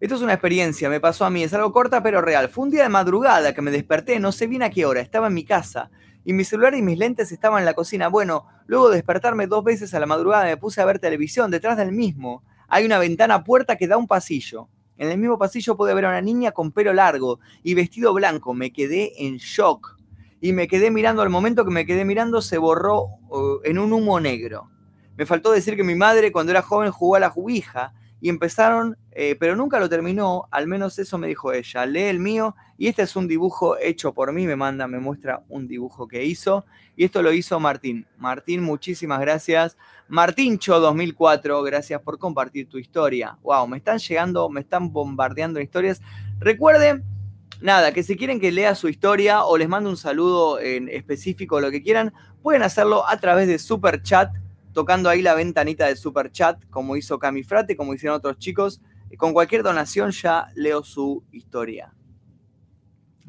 Esto 0.01 0.15
es 0.15 0.21
una 0.23 0.33
experiencia, 0.33 0.89
me 0.89 0.99
pasó 0.99 1.25
a 1.25 1.29
mí, 1.29 1.43
es 1.43 1.53
algo 1.53 1.71
corta 1.71 2.01
pero 2.01 2.21
real. 2.21 2.49
Fue 2.49 2.63
un 2.63 2.71
día 2.71 2.81
de 2.81 2.89
madrugada 2.89 3.53
que 3.53 3.61
me 3.61 3.69
desperté, 3.69 4.19
no 4.19 4.31
sé 4.31 4.47
bien 4.47 4.63
a 4.63 4.71
qué 4.71 4.83
hora, 4.87 4.99
estaba 4.99 5.27
en 5.27 5.35
mi 5.35 5.45
casa 5.45 5.91
y 6.25 6.33
mi 6.33 6.43
celular 6.43 6.73
y 6.73 6.81
mis 6.81 6.97
lentes 6.97 7.31
estaban 7.31 7.59
en 7.59 7.65
la 7.65 7.75
cocina. 7.75 8.07
Bueno, 8.07 8.47
luego 8.65 8.89
de 8.89 8.95
despertarme 8.95 9.45
dos 9.45 9.63
veces 9.63 9.93
a 9.93 9.99
la 9.99 10.07
madrugada 10.07 10.45
me 10.45 10.57
puse 10.57 10.81
a 10.81 10.85
ver 10.85 10.97
televisión, 10.97 11.51
detrás 11.51 11.77
del 11.77 11.91
mismo 11.91 12.43
hay 12.67 12.83
una 12.83 12.97
ventana 12.97 13.43
puerta 13.43 13.75
que 13.75 13.87
da 13.87 13.97
un 13.97 14.07
pasillo. 14.07 14.69
En 14.97 15.11
el 15.11 15.19
mismo 15.19 15.37
pasillo 15.37 15.77
pude 15.77 15.93
ver 15.93 16.05
a 16.05 16.09
una 16.09 16.21
niña 16.21 16.51
con 16.51 16.71
pelo 16.71 16.93
largo 16.93 17.39
y 17.61 17.75
vestido 17.75 18.11
blanco. 18.11 18.55
Me 18.55 18.73
quedé 18.73 19.23
en 19.23 19.37
shock 19.37 19.99
y 20.41 20.51
me 20.51 20.67
quedé 20.67 20.89
mirando, 20.89 21.21
al 21.21 21.29
momento 21.29 21.63
que 21.63 21.69
me 21.69 21.85
quedé 21.85 22.05
mirando 22.05 22.41
se 22.41 22.57
borró 22.57 23.03
uh, 23.29 23.59
en 23.63 23.77
un 23.77 23.93
humo 23.93 24.19
negro. 24.19 24.71
Me 25.15 25.27
faltó 25.27 25.51
decir 25.51 25.75
que 25.75 25.83
mi 25.83 25.93
madre 25.93 26.31
cuando 26.31 26.51
era 26.51 26.63
joven 26.63 26.89
jugó 26.89 27.17
a 27.17 27.19
la 27.19 27.29
jubija 27.29 27.93
y 28.21 28.29
empezaron, 28.29 28.97
eh, 29.11 29.35
pero 29.39 29.55
nunca 29.55 29.79
lo 29.79 29.89
terminó, 29.89 30.47
al 30.51 30.67
menos 30.67 30.99
eso 30.99 31.17
me 31.17 31.27
dijo 31.27 31.51
ella. 31.51 31.85
Lee 31.87 32.03
el 32.03 32.19
mío 32.19 32.55
y 32.77 32.87
este 32.87 33.01
es 33.01 33.15
un 33.15 33.27
dibujo 33.27 33.77
hecho 33.77 34.13
por 34.13 34.31
mí, 34.31 34.45
me 34.45 34.55
manda, 34.55 34.87
me 34.87 34.99
muestra 34.99 35.43
un 35.49 35.67
dibujo 35.67 36.07
que 36.07 36.23
hizo 36.23 36.63
y 36.95 37.03
esto 37.03 37.23
lo 37.23 37.33
hizo 37.33 37.59
Martín. 37.59 38.05
Martín, 38.17 38.61
muchísimas 38.61 39.19
gracias. 39.19 39.75
Martincho 40.07 40.79
2004, 40.79 41.63
gracias 41.63 42.01
por 42.01 42.19
compartir 42.19 42.69
tu 42.69 42.77
historia. 42.77 43.37
Wow, 43.41 43.67
me 43.67 43.77
están 43.77 43.97
llegando, 43.97 44.49
me 44.49 44.61
están 44.61 44.93
bombardeando 44.93 45.59
historias. 45.59 46.01
Recuerden, 46.39 47.03
nada, 47.59 47.91
que 47.91 48.03
si 48.03 48.15
quieren 48.15 48.39
que 48.39 48.51
lea 48.51 48.75
su 48.75 48.87
historia 48.87 49.45
o 49.45 49.57
les 49.57 49.67
mando 49.67 49.89
un 49.89 49.97
saludo 49.97 50.59
en 50.59 50.89
específico, 50.89 51.59
lo 51.59 51.71
que 51.71 51.81
quieran, 51.81 52.13
pueden 52.43 52.61
hacerlo 52.61 53.07
a 53.07 53.17
través 53.17 53.47
de 53.47 53.57
Super 53.57 54.03
Chat, 54.03 54.31
tocando 54.73 55.09
ahí 55.09 55.21
la 55.21 55.35
ventanita 55.35 55.87
de 55.87 55.95
Super 55.95 56.31
Chat, 56.31 56.63
como 56.69 56.95
hizo 56.95 57.19
Cami 57.19 57.43
Frate, 57.43 57.75
como 57.75 57.93
hicieron 57.93 58.17
otros 58.17 58.37
chicos. 58.37 58.81
Con 59.17 59.33
cualquier 59.33 59.63
donación 59.63 60.11
ya 60.11 60.47
leo 60.55 60.83
su 60.83 61.23
historia. 61.31 61.93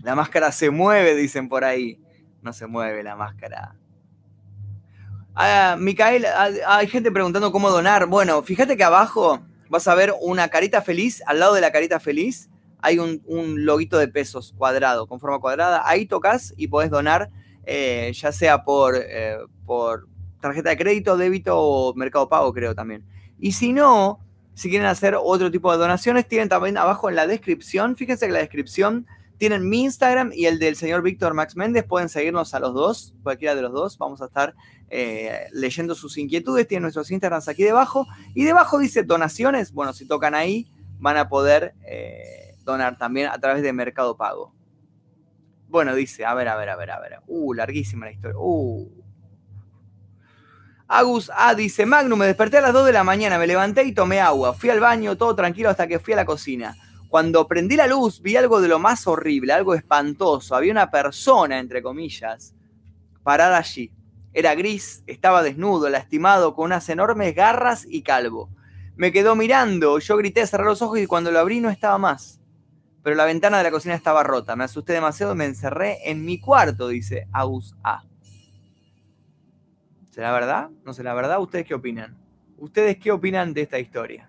La 0.03 0.15
máscara 0.15 0.53
se 0.53 0.71
mueve, 0.71 1.15
dicen 1.15 1.49
por 1.49 1.65
ahí. 1.65 2.01
No 2.41 2.53
se 2.53 2.67
mueve 2.67 3.03
la 3.03 3.17
máscara. 3.17 3.77
Ah, 5.35 5.77
Micael, 5.79 6.27
ah, 6.27 6.51
hay 6.67 6.87
gente 6.89 7.11
preguntando 7.11 7.53
cómo 7.53 7.71
donar. 7.71 8.07
Bueno, 8.07 8.43
fíjate 8.43 8.77
que 8.77 8.85
abajo 8.85 9.41
vas 9.69 9.89
a 9.89 9.95
ver 9.95 10.13
una 10.21 10.49
carita 10.49 10.83
feliz. 10.83 11.23
Al 11.27 11.41
lado 11.41 11.55
de 11.55 11.61
la 11.61 11.73
carita 11.73 12.01
feliz 12.01 12.51
hay 12.81 12.99
un, 12.99 13.23
un 13.27 13.65
loguito 13.65 13.97
de 13.99 14.09
pesos 14.09 14.55
cuadrado, 14.57 15.07
con 15.07 15.21
forma 15.21 15.39
cuadrada. 15.39 15.89
Ahí 15.89 16.07
tocas 16.07 16.53
y 16.57 16.69
podés 16.69 16.91
donar, 16.91 17.31
eh, 17.65 18.13
ya 18.15 18.33
sea 18.33 18.65
por, 18.65 18.97
eh, 18.97 19.39
por 19.65 20.09
tarjeta 20.43 20.69
de 20.69 20.77
crédito, 20.77 21.17
débito 21.17 21.59
o 21.59 21.95
mercado 21.95 22.29
pago, 22.29 22.53
creo 22.53 22.75
también. 22.75 23.07
Y 23.39 23.53
si 23.53 23.73
no, 23.73 24.21
si 24.53 24.69
quieren 24.69 24.87
hacer 24.87 25.17
otro 25.19 25.51
tipo 25.51 25.73
de 25.73 25.79
donaciones, 25.79 26.29
tienen 26.29 26.51
también 26.51 26.77
abajo 26.77 27.09
en 27.09 27.17
la 27.17 27.27
descripción. 27.27 27.97
Fíjense 27.97 28.27
que 28.27 28.33
la 28.33 28.41
descripción 28.41 29.07
tienen 29.39 29.69
mi 29.69 29.85
Instagram 29.85 30.31
y 30.35 30.47
el 30.47 30.59
del 30.59 30.77
señor 30.77 31.03
Víctor 31.03 31.33
Max 31.33 31.57
Méndez. 31.57 31.85
Pueden 31.85 32.09
seguirnos 32.09 32.53
a 32.55 32.61
los 32.61 32.75
dos, 32.75 33.15
cualquiera 33.23 33.55
de 33.55 33.63
los 33.63 33.73
dos. 33.73 33.97
Vamos 33.97 34.21
a 34.21 34.27
estar 34.27 34.55
eh, 34.91 35.47
leyendo 35.53 35.95
sus 35.95 36.19
inquietudes. 36.19 36.69
Tienen 36.69 36.83
nuestros 36.83 37.11
Instagrams 37.11 37.49
aquí 37.49 37.63
debajo. 37.63 38.07
Y 38.35 38.45
debajo 38.45 38.79
dice 38.79 39.03
donaciones. 39.03 39.73
Bueno, 39.73 39.95
si 39.95 40.07
tocan 40.07 40.35
ahí, 40.35 40.71
van 40.99 41.17
a 41.17 41.29
poder 41.29 41.75
eh, 41.87 42.55
donar 42.65 42.99
también 42.99 43.29
a 43.29 43.39
través 43.39 43.63
de 43.63 43.73
Mercado 43.73 44.17
Pago. 44.17 44.55
Bueno, 45.69 45.95
dice, 45.95 46.27
a 46.27 46.35
ver, 46.35 46.49
a 46.49 46.57
ver, 46.57 46.69
a 46.69 46.77
ver, 46.77 46.91
a 46.91 47.01
ver. 47.01 47.19
Uh, 47.27 47.55
larguísima 47.55 48.07
la 48.07 48.13
historia. 48.13 48.37
Uh. 48.39 49.02
Agus 50.95 51.31
A 51.35 51.55
dice, 51.55 51.87
Magnum, 51.87 52.19
me 52.19 52.27
desperté 52.27 52.59
a 52.59 52.61
las 52.61 52.75
2 52.75 52.85
de 52.85 52.93
la 52.93 53.03
mañana, 53.03 53.39
me 53.39 53.47
levanté 53.47 53.83
y 53.83 53.93
tomé 53.93 54.21
agua. 54.21 54.53
Fui 54.53 54.69
al 54.69 54.79
baño, 54.79 55.17
todo 55.17 55.35
tranquilo 55.35 55.71
hasta 55.71 55.87
que 55.87 55.99
fui 55.99 56.13
a 56.13 56.17
la 56.17 56.27
cocina. 56.27 56.77
Cuando 57.09 57.49
prendí 57.49 57.77
la 57.77 57.87
luz, 57.87 58.21
vi 58.21 58.37
algo 58.37 58.61
de 58.61 58.69
lo 58.69 58.79
más 58.79 59.07
horrible, 59.07 59.55
algo 59.55 59.75
espantoso. 59.75 60.55
Había 60.55 60.71
una 60.71 60.91
persona, 60.91 61.61
entre 61.61 61.83
comillas, 61.83 62.55
parada 63.23 63.57
allí. 63.57 63.91
Era 64.35 64.55
gris, 64.55 65.03
estaba 65.07 65.43
desnudo, 65.43 65.89
lastimado, 65.89 66.55
con 66.55 66.67
unas 66.67 66.87
enormes 66.91 67.35
garras 67.35 67.87
y 67.89 68.03
calvo. 68.03 68.51
Me 68.95 69.13
quedó 69.13 69.35
mirando, 69.35 69.99
yo 69.99 70.19
grité, 70.19 70.47
cerré 70.47 70.67
los 70.67 70.83
ojos 70.83 70.99
y 70.99 71.07
cuando 71.07 71.31
lo 71.31 71.39
abrí 71.39 71.61
no 71.61 71.71
estaba 71.71 71.97
más. 71.97 72.39
Pero 73.03 73.17
la 73.17 73.25
ventana 73.25 73.57
de 73.57 73.65
la 73.65 73.71
cocina 73.71 73.95
estaba 73.95 74.25
rota. 74.25 74.57
Me 74.57 74.65
asusté 74.65 74.93
demasiado 74.93 75.33
y 75.33 75.37
me 75.37 75.47
encerré 75.47 76.11
en 76.11 76.23
mi 76.23 76.39
cuarto, 76.39 76.89
dice 76.89 77.29
Agus 77.33 77.75
A. 77.83 78.03
¿Será 80.13 80.31
verdad? 80.31 80.69
¿No 80.85 80.93
será 80.93 81.15
verdad? 81.15 81.41
¿Ustedes 81.41 81.65
qué 81.65 81.73
opinan? 81.73 82.15
¿Ustedes 82.59 82.99
qué 82.99 83.11
opinan 83.11 83.55
de 83.55 83.63
esta 83.63 83.79
historia? 83.79 84.29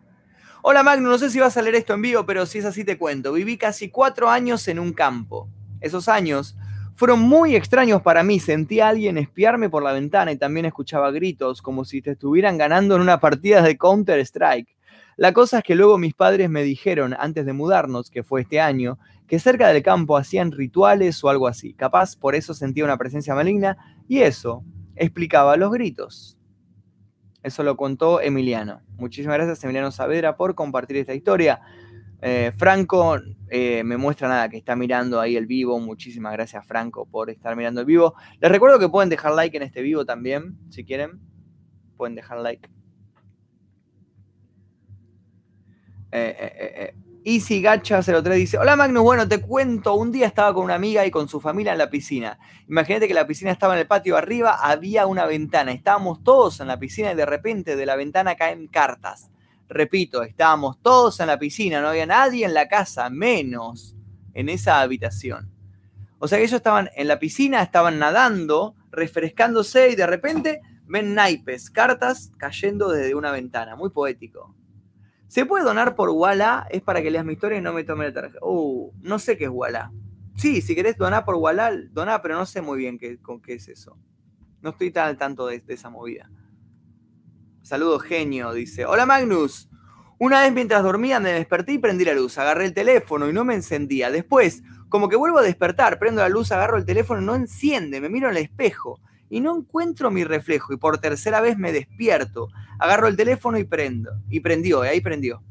Hola 0.61 0.81
Magno, 0.81 1.09
no 1.09 1.17
sé 1.17 1.29
si 1.29 1.41
vas 1.41 1.57
a 1.57 1.61
leer 1.61 1.75
esto 1.75 1.93
en 1.93 2.01
vivo, 2.01 2.25
pero 2.25 2.45
si 2.45 2.59
es 2.59 2.65
así 2.65 2.85
te 2.85 2.97
cuento. 2.97 3.33
Viví 3.33 3.57
casi 3.57 3.89
cuatro 3.89 4.29
años 4.29 4.65
en 4.69 4.79
un 4.79 4.93
campo. 4.93 5.49
Esos 5.81 6.07
años 6.07 6.55
fueron 6.95 7.19
muy 7.19 7.57
extraños 7.57 8.01
para 8.01 8.23
mí. 8.23 8.39
Sentí 8.39 8.79
a 8.79 8.87
alguien 8.87 9.17
espiarme 9.17 9.69
por 9.69 9.83
la 9.83 9.91
ventana 9.91 10.31
y 10.31 10.37
también 10.37 10.65
escuchaba 10.65 11.11
gritos 11.11 11.61
como 11.61 11.83
si 11.83 12.01
te 12.01 12.11
estuvieran 12.11 12.57
ganando 12.57 12.95
en 12.95 13.01
una 13.01 13.19
partida 13.19 13.61
de 13.61 13.77
Counter-Strike. 13.77 14.77
La 15.17 15.33
cosa 15.33 15.57
es 15.57 15.63
que 15.65 15.75
luego 15.75 15.97
mis 15.97 16.13
padres 16.13 16.49
me 16.49 16.63
dijeron, 16.63 17.13
antes 17.19 17.45
de 17.45 17.51
mudarnos, 17.51 18.09
que 18.09 18.23
fue 18.23 18.43
este 18.43 18.61
año, 18.61 18.99
que 19.27 19.37
cerca 19.37 19.67
del 19.67 19.83
campo 19.83 20.15
hacían 20.15 20.53
rituales 20.53 21.21
o 21.25 21.29
algo 21.29 21.45
así. 21.45 21.73
Capaz 21.73 22.15
por 22.15 22.35
eso 22.35 22.53
sentía 22.53 22.85
una 22.85 22.97
presencia 22.97 23.35
maligna 23.35 23.75
y 24.07 24.19
eso 24.19 24.63
explicaba 24.95 25.57
los 25.57 25.71
gritos. 25.71 26.37
Eso 27.41 27.63
lo 27.63 27.75
contó 27.75 28.21
Emiliano. 28.21 28.81
Muchísimas 28.97 29.35
gracias, 29.37 29.63
Emiliano 29.63 29.91
Saavedra, 29.91 30.37
por 30.37 30.55
compartir 30.55 30.97
esta 30.97 31.13
historia. 31.13 31.61
Eh, 32.21 32.53
Franco 32.55 33.17
eh, 33.49 33.83
me 33.83 33.97
muestra 33.97 34.29
nada 34.29 34.47
que 34.47 34.55
está 34.55 34.77
mirando 34.77 35.19
ahí 35.19 35.35
el 35.35 35.45
vivo. 35.45 35.77
Muchísimas 35.79 36.31
gracias, 36.31 36.65
Franco, 36.65 37.05
por 37.05 37.29
estar 37.29 37.55
mirando 37.57 37.81
el 37.81 37.85
vivo. 37.85 38.15
Les 38.39 38.49
recuerdo 38.49 38.79
que 38.79 38.87
pueden 38.87 39.09
dejar 39.09 39.33
like 39.33 39.57
en 39.57 39.63
este 39.63 39.81
vivo 39.81 40.05
también, 40.05 40.57
si 40.69 40.85
quieren. 40.85 41.19
Pueden 41.97 42.15
dejar 42.15 42.39
like. 42.39 42.69
Eh, 46.11 46.95
Easy 47.25 47.61
Gacha 47.61 48.01
03 48.01 48.35
dice, 48.35 48.57
hola 48.57 48.75
Magnus, 48.75 49.01
bueno, 49.03 49.27
te 49.27 49.39
cuento, 49.39 49.93
un 49.93 50.11
día 50.11 50.27
estaba 50.27 50.53
con 50.53 50.65
una 50.65 50.75
amiga 50.75 51.05
y 51.05 51.11
con 51.11 51.29
su 51.29 51.39
familia 51.39 51.71
en 51.71 51.77
la 51.77 51.89
piscina. 51.89 52.37
Imagínate 52.67 53.07
que 53.07 53.13
la 53.13 53.25
piscina 53.25 53.51
estaba 53.51 53.73
en 53.75 53.79
el 53.79 53.87
patio 53.87 54.17
arriba, 54.17 54.57
había 54.61 55.07
una 55.07 55.25
ventana, 55.25 55.71
estábamos 55.71 56.21
todos 56.23 56.59
en 56.59 56.67
la 56.67 56.79
piscina 56.79 57.13
y 57.13 57.15
de 57.15 57.25
repente 57.25 57.75
de 57.75 57.85
la 57.85 57.95
ventana 57.95 58.35
caen 58.35 58.67
cartas. 58.67 59.31
Repito, 59.69 60.23
estábamos 60.23 60.81
todos 60.81 61.19
en 61.21 61.27
la 61.27 61.39
piscina, 61.39 61.81
no 61.81 61.87
había 61.87 62.05
nadie 62.05 62.45
en 62.45 62.53
la 62.53 62.67
casa, 62.67 63.09
menos 63.09 63.95
en 64.33 64.49
esa 64.49 64.81
habitación. 64.81 65.49
O 66.19 66.27
sea 66.27 66.37
que 66.37 66.43
ellos 66.43 66.57
estaban 66.57 66.89
en 66.95 67.07
la 67.07 67.19
piscina, 67.19 67.61
estaban 67.61 67.99
nadando, 67.99 68.75
refrescándose 68.91 69.89
y 69.89 69.95
de 69.95 70.07
repente 70.07 70.61
ven 70.87 71.15
naipes, 71.15 71.69
cartas 71.69 72.31
cayendo 72.37 72.89
desde 72.89 73.15
una 73.15 73.31
ventana. 73.31 73.75
Muy 73.75 73.91
poético. 73.91 74.53
¿Se 75.33 75.47
puede 75.47 75.63
donar 75.63 75.95
por 75.95 76.11
Walla? 76.11 76.67
Es 76.69 76.83
para 76.83 77.01
que 77.01 77.09
leas 77.09 77.25
mi 77.25 77.33
historia 77.33 77.57
y 77.57 77.61
no 77.61 77.73
me 77.73 77.83
tome 77.83 78.05
la 78.05 78.13
tarjeta. 78.13 78.37
Uh, 78.45 78.91
no 79.01 79.17
sé 79.17 79.35
qué 79.35 79.45
es 79.45 79.49
Walla. 79.49 79.91
Sí, 80.37 80.61
si 80.61 80.75
querés 80.75 80.95
donar 80.95 81.25
por 81.25 81.33
Walla, 81.37 81.71
doná, 81.89 82.21
pero 82.21 82.35
no 82.35 82.45
sé 82.45 82.61
muy 82.61 82.77
bien 82.77 82.99
qué, 82.99 83.19
con 83.19 83.41
qué 83.41 83.55
es 83.55 83.67
eso. 83.67 83.97
No 84.61 84.69
estoy 84.69 84.91
tan 84.91 85.07
al 85.07 85.17
tanto 85.17 85.47
de, 85.47 85.63
esa 85.69 85.89
movida. 85.89 86.29
Saludo 87.63 87.97
genio, 87.97 88.53
dice. 88.53 88.85
Hola 88.85 89.07
Magnus. 89.07 89.71
Una 90.19 90.41
vez 90.41 90.53
mientras 90.53 90.83
dormía 90.83 91.19
me 91.19 91.31
desperté 91.31 91.73
y 91.73 91.77
prendí 91.79 92.05
la 92.05 92.13
luz. 92.13 92.37
Agarré 92.37 92.65
el 92.65 92.75
teléfono 92.75 93.27
y 93.27 93.33
no 93.33 93.43
me 93.43 93.55
encendía. 93.55 94.11
Después, 94.11 94.61
como 94.87 95.09
que 95.09 95.15
vuelvo 95.15 95.39
a 95.39 95.41
despertar, 95.41 95.97
prendo 95.97 96.21
la 96.21 96.29
luz, 96.29 96.51
agarro 96.51 96.77
el 96.77 96.85
teléfono, 96.85 97.21
no 97.21 97.33
enciende, 97.33 97.99
me 98.01 98.09
miro 98.09 98.29
en 98.29 98.37
el 98.37 98.43
espejo 98.43 99.01
y 99.33 99.41
no 99.41 99.57
encuentro 99.57 100.11
mi 100.11 100.23
reflejo 100.23 100.73
y 100.73 100.77
por 100.77 100.99
tercera 100.99 101.41
vez 101.41 101.57
me 101.57 101.71
despierto, 101.71 102.49
agarro 102.77 103.07
el 103.07 103.17
teléfono 103.17 103.57
y 103.57 103.63
prendo. 103.63 104.11
Y 104.29 104.41
prendió, 104.41 104.85
y 104.85 104.89
ahí 104.89 105.01
prendió. 105.01 105.41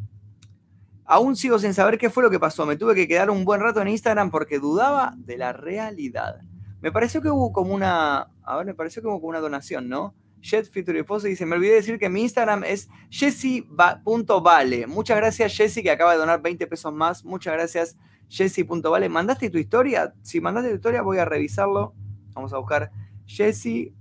Aún 1.05 1.35
sigo 1.35 1.59
sin 1.59 1.75
saber 1.75 1.99
qué 1.99 2.09
fue 2.09 2.23
lo 2.23 2.31
que 2.31 2.39
pasó. 2.39 2.65
Me 2.65 2.77
tuve 2.77 2.95
que 2.95 3.09
quedar 3.09 3.29
un 3.29 3.45
buen 3.45 3.61
rato 3.61 3.83
en 3.83 3.89
Instagram 3.89 4.31
porque 4.31 4.61
dudaba 4.61 5.15
de 5.17 5.37
la 5.37 5.53
realidad. 5.53 6.37
Me 6.81 6.93
pareció 6.93 7.21
que 7.21 7.29
hubo 7.29 7.53
como 7.53 7.75
una. 7.75 8.29
A 8.45 8.57
ver, 8.57 8.67
me 8.67 8.75
pareció 8.75 9.03
como 9.03 9.17
una 9.17 9.41
donación, 9.41 9.89
¿no? 9.89 10.15
Jet 10.41 10.71
Esposo 10.73 11.27
dice: 11.27 11.45
Me 11.45 11.57
olvidé 11.57 11.71
de 11.71 11.77
decir 11.79 11.99
que 11.99 12.09
mi 12.09 12.23
Instagram 12.23 12.63
es 12.63 12.89
jessy.vale. 13.11 14.87
Muchas 14.87 15.17
gracias, 15.17 15.57
Jessy, 15.57 15.83
que 15.83 15.91
acaba 15.91 16.13
de 16.13 16.19
donar 16.19 16.41
20 16.41 16.69
pesos 16.69 16.95
más. 16.95 17.25
Muchas 17.25 17.55
gracias, 17.55 17.99
Jessy.vale. 18.29 19.09
¿Mandaste 19.09 19.51
tu 19.51 19.59
historia? 19.59 20.15
Si 20.23 20.41
mandaste 20.41 20.71
tu 20.71 20.77
historia, 20.77 21.03
voy 21.03 21.19
a 21.19 21.25
revisarlo. 21.25 21.95
Vamos 22.33 22.53
a 22.53 22.59
buscar 22.59 22.93
Jessy.vale. 23.33 23.97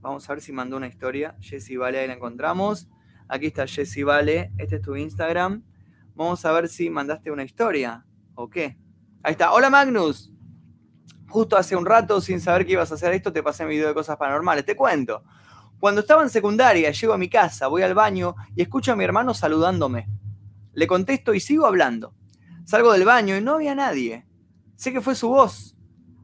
Vamos 0.00 0.30
a 0.30 0.32
ver 0.32 0.40
si 0.40 0.52
mandó 0.52 0.76
una 0.76 0.86
historia. 0.86 1.36
Jessy 1.40 1.76
Vale, 1.76 1.98
ahí 1.98 2.06
la 2.06 2.14
encontramos. 2.14 2.88
Aquí 3.26 3.46
está 3.46 3.66
Jessy 3.66 4.04
Vale. 4.04 4.52
Este 4.58 4.76
es 4.76 4.82
tu 4.82 4.94
Instagram. 4.94 5.64
Vamos 6.14 6.44
a 6.44 6.52
ver 6.52 6.68
si 6.68 6.88
mandaste 6.88 7.32
una 7.32 7.42
historia 7.42 8.06
o 8.36 8.48
qué. 8.48 8.78
Ahí 9.24 9.32
está. 9.32 9.52
Hola 9.52 9.70
Magnus. 9.70 10.32
Justo 11.28 11.56
hace 11.56 11.74
un 11.74 11.84
rato, 11.84 12.20
sin 12.20 12.40
saber 12.40 12.64
que 12.64 12.72
ibas 12.72 12.92
a 12.92 12.94
hacer 12.94 13.12
esto, 13.12 13.32
te 13.32 13.42
pasé 13.42 13.64
mi 13.64 13.70
video 13.70 13.88
de 13.88 13.94
cosas 13.94 14.16
paranormales. 14.16 14.64
Te 14.64 14.76
cuento. 14.76 15.24
Cuando 15.80 16.02
estaba 16.02 16.22
en 16.22 16.30
secundaria, 16.30 16.92
llego 16.92 17.12
a 17.12 17.18
mi 17.18 17.28
casa, 17.28 17.66
voy 17.66 17.82
al 17.82 17.94
baño 17.94 18.36
y 18.54 18.62
escucho 18.62 18.92
a 18.92 18.96
mi 18.96 19.02
hermano 19.02 19.34
saludándome. 19.34 20.06
Le 20.74 20.86
contesto 20.86 21.34
y 21.34 21.40
sigo 21.40 21.66
hablando. 21.66 22.14
Salgo 22.64 22.92
del 22.92 23.04
baño 23.04 23.36
y 23.36 23.40
no 23.40 23.54
había 23.54 23.74
nadie. 23.74 24.26
Sé 24.76 24.92
que 24.92 25.00
fue 25.00 25.16
su 25.16 25.28
voz. 25.28 25.71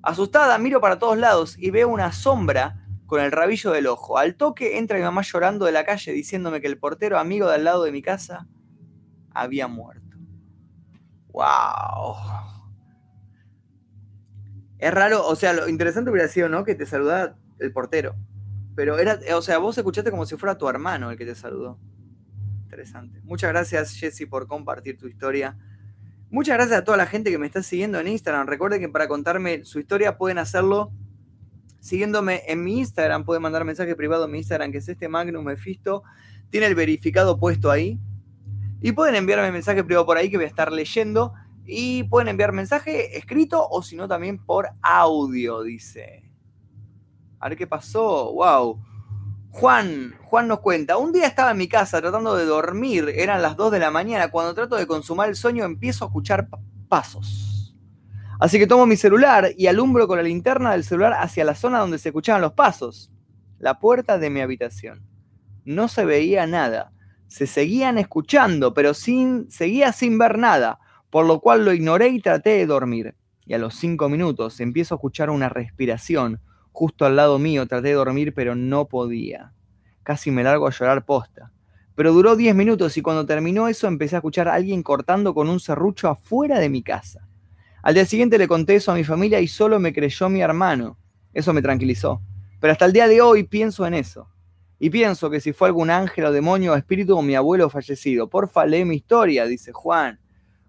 Asustada, 0.09 0.57
miro 0.57 0.81
para 0.81 0.99
todos 0.99 1.19
lados 1.19 1.59
y 1.59 1.71
veo 1.71 1.87
una 1.87 2.13
sombra 2.13 2.83
con 3.05 3.21
el 3.21 3.31
rabillo 3.31 3.73
del 3.73 3.87
ojo. 3.87 4.17
Al 4.17 4.37
toque 4.37 4.79
entra 4.79 4.97
mi 4.97 5.05
mamá 5.05 5.21
llorando 5.21 5.67
de 5.67 5.73
la 5.73 5.85
calle 5.85 6.13
diciéndome 6.13 6.63
que 6.63 6.67
el 6.67 6.79
portero 6.79 7.19
amigo 7.19 7.47
de 7.47 7.57
al 7.57 7.65
lado 7.65 7.85
de 7.85 7.93
mi 7.93 8.01
casa 8.01 8.49
había 9.33 9.69
muerto. 9.69 10.17
¡Wow! 11.27 12.17
Es 14.79 14.95
raro, 14.95 15.27
o 15.27 15.37
sea, 15.37 15.53
lo 15.53 15.69
interesante 15.69 16.11
hubiera 16.11 16.29
sido, 16.29 16.49
¿no? 16.49 16.65
Que 16.65 16.75
te 16.75 16.87
saludara 16.87 17.37
el 17.59 17.71
portero. 17.71 18.17
Pero 18.75 18.99
era, 18.99 19.19
o 19.37 19.43
sea, 19.43 19.59
vos 19.59 19.77
escuchaste 19.77 20.11
como 20.11 20.25
si 20.25 20.39
fuera 20.39 20.57
tu 20.57 20.71
hermano 20.71 21.11
el 21.11 21.19
que 21.19 21.27
te 21.27 21.35
saludó. 21.35 21.79
Interesante. 22.63 23.21
Muchas 23.25 23.51
gracias, 23.51 23.93
Jesse, 23.93 24.27
por 24.27 24.47
compartir 24.47 24.97
tu 24.97 25.07
historia. 25.07 25.59
Muchas 26.31 26.59
gracias 26.59 26.81
a 26.81 26.85
toda 26.85 26.99
la 26.99 27.07
gente 27.07 27.31
que 27.31 27.39
me 27.39 27.47
está 27.47 27.63
siguiendo 27.63 27.99
en 27.99 28.07
Instagram. 28.07 28.47
Recuerden 28.47 28.81
que 28.81 28.89
para 28.91 29.09
contarme 29.09 29.65
su 29.65 29.81
historia 29.81 30.19
pueden 30.19 30.37
hacerlo 30.37 30.93
siguiéndome 31.81 32.43
en 32.47 32.63
mi 32.63 32.81
Instagram. 32.81 33.25
Pueden 33.25 33.43
mandar 33.43 33.65
mensaje 33.65 33.97
privado 33.97 34.27
en 34.27 34.33
mi 34.33 34.39
Instagram, 34.39 34.71
que 34.71 34.79
es 34.79 34.89
este 34.91 35.09
Magnum 35.09 35.43
Mephisto. 35.43 36.03
Tiene 36.51 36.67
el 36.67 36.75
verificado 36.75 37.39
puesto 37.39 37.71
ahí. 37.71 37.99
Y 38.83 38.93
pueden 38.93 39.15
enviarme 39.15 39.51
mensaje 39.51 39.83
privado 39.83 40.05
por 40.05 40.19
ahí 40.19 40.31
que 40.31 40.37
voy 40.37 40.45
a 40.45 40.49
estar 40.49 40.71
leyendo. 40.71 41.33
Y 41.65 42.03
pueden 42.05 42.29
enviar 42.29 42.53
mensaje 42.53 43.17
escrito 43.17 43.67
o 43.67 43.83
si 43.83 43.97
no 43.97 44.07
también 44.07 44.39
por 44.39 44.69
audio, 44.83 45.63
dice. 45.63 46.31
A 47.41 47.49
ver 47.49 47.57
qué 47.57 47.67
pasó. 47.67 48.35
Wow. 48.35 48.83
Juan, 49.59 50.15
Juan 50.23 50.47
nos 50.47 50.61
cuenta, 50.61 50.99
un 50.99 51.13
día 51.13 51.27
estaba 51.27 51.51
en 51.51 51.57
mi 51.57 51.67
casa 51.67 52.01
tratando 52.01 52.37
de 52.37 52.45
dormir, 52.45 53.13
eran 53.17 53.43
las 53.43 53.57
2 53.57 53.73
de 53.73 53.81
la 53.81 53.91
mañana, 53.91 54.31
cuando 54.31 54.55
trato 54.55 54.77
de 54.77 54.87
consumar 54.87 55.29
el 55.29 55.35
sueño 55.35 55.65
empiezo 55.65 56.05
a 56.05 56.07
escuchar 56.07 56.47
pasos. 56.89 57.75
Así 58.39 58.61
que 58.61 58.69
tomo 58.69 58.87
mi 58.87 58.97
celular 58.97 59.51
y 59.57 59.67
alumbro 59.67 60.07
con 60.07 60.19
la 60.19 60.23
linterna 60.23 60.71
del 60.71 60.85
celular 60.85 61.15
hacia 61.15 61.45
la 61.45 61.57
zona 61.57 61.81
donde 61.81 61.99
se 61.99 62.11
escuchaban 62.11 62.41
los 62.41 62.53
pasos, 62.53 63.11
la 63.59 63.81
puerta 63.81 64.17
de 64.17 64.31
mi 64.31 64.41
habitación. 64.41 65.05
No 65.65 65.89
se 65.89 66.05
veía 66.05 66.47
nada, 66.47 66.93
se 67.27 67.49
seguían 67.49 67.99
escuchando, 67.99 68.75
pero 68.75 68.95
sin, 68.95 69.51
seguía 69.51 69.91
sin 69.91 70.19
ver 70.19 70.39
nada, 70.39 70.79
por 71.11 71.27
lo 71.27 71.41
cual 71.41 71.65
lo 71.65 71.73
ignoré 71.73 72.11
y 72.11 72.21
traté 72.21 72.51
de 72.51 72.67
dormir. 72.67 73.17
Y 73.45 73.55
a 73.55 73.59
los 73.59 73.75
5 73.75 74.09
minutos 74.09 74.61
empiezo 74.61 74.95
a 74.95 74.99
escuchar 74.99 75.31
una 75.31 75.49
respiración, 75.49 76.41
justo 76.79 77.05
al 77.05 77.17
lado 77.17 77.41
mío, 77.41 77.67
traté 77.67 77.89
de 77.89 77.95
dormir, 77.95 78.33
pero 78.33 78.55
no 78.55 78.87
podía. 78.87 79.53
Casi 80.05 80.31
me 80.31 80.45
largo 80.45 80.69
a 80.69 80.71
llorar 80.71 81.05
posta. 81.05 81.51
Pero 81.97 82.13
duró 82.13 82.37
10 82.37 82.55
minutos 82.55 82.97
y 82.97 83.03
cuando 83.03 83.27
terminó 83.27 83.67
eso 83.67 83.89
empecé 83.89 84.15
a 84.15 84.19
escuchar 84.19 84.47
a 84.47 84.55
alguien 84.55 84.85
cortando 84.85 85.35
con 85.35 85.49
un 85.49 85.59
serrucho 85.59 86.09
afuera 86.09 86.61
de 86.61 86.69
mi 86.69 86.85
casa. 86.85 87.27
Al 87.83 87.95
día 87.95 88.05
siguiente 88.05 88.39
le 88.39 88.47
conté 88.47 88.77
eso 88.77 88.93
a 88.93 88.95
mi 88.95 89.03
familia 89.03 89.41
y 89.41 89.49
solo 89.49 89.81
me 89.81 89.93
creyó 89.93 90.29
mi 90.29 90.41
hermano. 90.41 90.97
Eso 91.35 91.53
me 91.53 91.63
tranquilizó. 91.63 92.23
Pero 92.61 92.73
hasta 92.73 92.85
el 92.85 92.93
día 92.93 93.09
de 93.09 93.23
hoy 93.23 93.43
pienso 93.43 93.85
en 93.85 93.95
eso. 93.95 94.29
Y 94.79 94.91
pienso 94.91 95.31
que 95.31 95.41
si 95.41 95.53
fue 95.53 95.67
algún 95.67 95.91
ángel 95.91 96.27
o 96.27 96.33
demonio 96.33 96.75
o 96.75 96.77
espíritu 96.77 97.19
o 97.19 97.23
mi 97.23 97.35
abuelo 97.35 97.69
fallecido. 97.71 98.31
Porfa, 98.31 98.67
lee 98.67 98.85
mi 98.85 98.95
historia, 98.95 99.47
dice 99.47 99.73
Juan. 99.73 100.21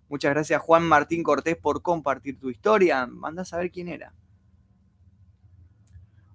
Muchas 0.10 0.32
gracias 0.34 0.60
Juan 0.60 0.82
Martín 0.82 1.22
Cortés 1.22 1.56
por 1.56 1.84
compartir 1.84 2.40
tu 2.40 2.50
historia. 2.50 3.06
Manda 3.06 3.44
a 3.44 3.46
saber 3.46 3.70
quién 3.70 3.90
era 3.90 4.12